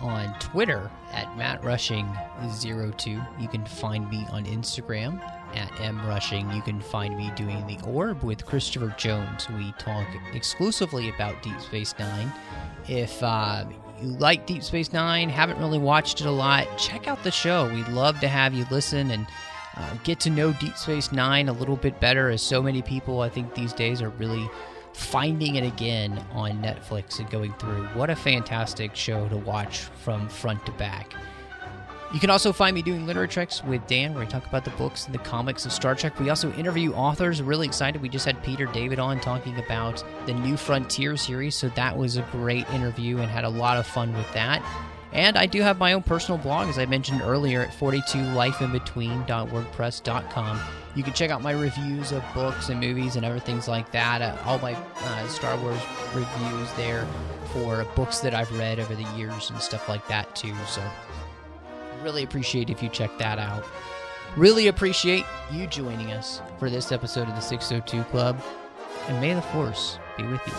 on 0.00 0.38
Twitter 0.40 0.90
at 1.12 1.26
MattRushing02. 1.38 3.40
You 3.40 3.48
can 3.48 3.64
find 3.64 4.10
me 4.10 4.26
on 4.30 4.44
Instagram 4.44 5.22
at 5.54 5.70
mrushing. 5.94 6.54
You 6.54 6.62
can 6.62 6.80
find 6.80 7.16
me 7.16 7.30
doing 7.36 7.66
the 7.66 7.78
Orb 7.86 8.22
with 8.22 8.44
Christopher 8.46 8.94
Jones. 8.96 9.48
We 9.48 9.72
talk 9.78 10.06
exclusively 10.32 11.08
about 11.08 11.42
Deep 11.42 11.60
Space 11.60 11.94
Nine. 11.98 12.32
If 12.88 13.22
uh, 13.22 13.64
you 14.00 14.08
like 14.08 14.46
Deep 14.46 14.62
Space 14.62 14.92
Nine, 14.92 15.28
haven't 15.28 15.58
really 15.58 15.78
watched 15.78 16.20
it 16.20 16.26
a 16.26 16.30
lot, 16.30 16.66
check 16.78 17.08
out 17.08 17.22
the 17.22 17.30
show. 17.30 17.72
We'd 17.72 17.88
love 17.88 18.20
to 18.20 18.28
have 18.28 18.54
you 18.54 18.66
listen 18.70 19.10
and 19.10 19.26
uh, 19.76 19.94
get 20.04 20.20
to 20.20 20.30
know 20.30 20.52
Deep 20.54 20.76
Space 20.76 21.12
Nine 21.12 21.48
a 21.48 21.52
little 21.52 21.76
bit 21.76 22.00
better, 22.00 22.30
as 22.30 22.42
so 22.42 22.62
many 22.62 22.82
people 22.82 23.20
I 23.20 23.28
think 23.28 23.54
these 23.54 23.72
days 23.72 24.02
are 24.02 24.10
really 24.10 24.48
finding 24.92 25.54
it 25.54 25.64
again 25.64 26.24
on 26.32 26.60
Netflix 26.60 27.20
and 27.20 27.30
going 27.30 27.52
through. 27.54 27.84
What 27.88 28.10
a 28.10 28.16
fantastic 28.16 28.96
show 28.96 29.28
to 29.28 29.36
watch 29.36 29.78
from 30.02 30.28
front 30.28 30.66
to 30.66 30.72
back. 30.72 31.14
You 32.12 32.20
can 32.20 32.30
also 32.30 32.54
find 32.54 32.74
me 32.74 32.80
doing 32.80 33.06
Literary 33.06 33.28
Treks 33.28 33.62
with 33.62 33.86
Dan, 33.86 34.14
where 34.14 34.24
we 34.24 34.30
talk 34.30 34.46
about 34.46 34.64
the 34.64 34.70
books 34.70 35.04
and 35.04 35.14
the 35.14 35.18
comics 35.18 35.66
of 35.66 35.72
Star 35.72 35.94
Trek. 35.94 36.18
We 36.18 36.30
also 36.30 36.50
interview 36.54 36.94
authors. 36.94 37.42
Really 37.42 37.66
excited. 37.66 38.00
We 38.00 38.08
just 38.08 38.24
had 38.24 38.42
Peter 38.42 38.64
David 38.64 38.98
on 38.98 39.20
talking 39.20 39.58
about 39.58 40.02
the 40.24 40.32
New 40.32 40.56
Frontier 40.56 41.18
series, 41.18 41.54
so 41.54 41.68
that 41.70 41.98
was 41.98 42.16
a 42.16 42.22
great 42.32 42.66
interview 42.70 43.18
and 43.18 43.30
had 43.30 43.44
a 43.44 43.50
lot 43.50 43.76
of 43.76 43.86
fun 43.86 44.14
with 44.14 44.32
that. 44.32 44.62
And 45.12 45.36
I 45.36 45.44
do 45.46 45.60
have 45.62 45.78
my 45.78 45.92
own 45.92 46.02
personal 46.02 46.38
blog, 46.38 46.68
as 46.68 46.78
I 46.78 46.86
mentioned 46.86 47.20
earlier, 47.22 47.60
at 47.62 47.70
42lifeinbetween.wordpress.com. 47.70 50.60
You 50.94 51.02
can 51.02 51.12
check 51.12 51.30
out 51.30 51.42
my 51.42 51.52
reviews 51.52 52.12
of 52.12 52.24
books 52.34 52.70
and 52.70 52.80
movies 52.80 53.16
and 53.16 53.26
other 53.26 53.38
things 53.38 53.68
like 53.68 53.92
that. 53.92 54.22
Uh, 54.22 54.34
all 54.44 54.58
my 54.58 54.74
uh, 54.74 55.28
Star 55.28 55.56
Wars 55.58 55.80
reviews 56.14 56.72
there 56.74 57.06
for 57.52 57.84
books 57.94 58.20
that 58.20 58.34
I've 58.34 58.50
read 58.58 58.80
over 58.80 58.94
the 58.94 59.06
years 59.16 59.50
and 59.50 59.60
stuff 59.60 59.86
like 59.88 60.06
that, 60.08 60.34
too. 60.34 60.54
So 60.66 60.82
Really 62.02 62.22
appreciate 62.22 62.70
if 62.70 62.82
you 62.82 62.88
check 62.88 63.10
that 63.18 63.38
out. 63.38 63.64
Really 64.36 64.68
appreciate 64.68 65.24
you 65.50 65.66
joining 65.66 66.12
us 66.12 66.40
for 66.58 66.70
this 66.70 66.92
episode 66.92 67.28
of 67.28 67.34
the 67.34 67.40
602 67.40 68.04
Club. 68.10 68.40
And 69.08 69.20
may 69.20 69.34
the 69.34 69.42
Force 69.42 69.98
be 70.16 70.24
with 70.24 70.40
you. 70.46 70.52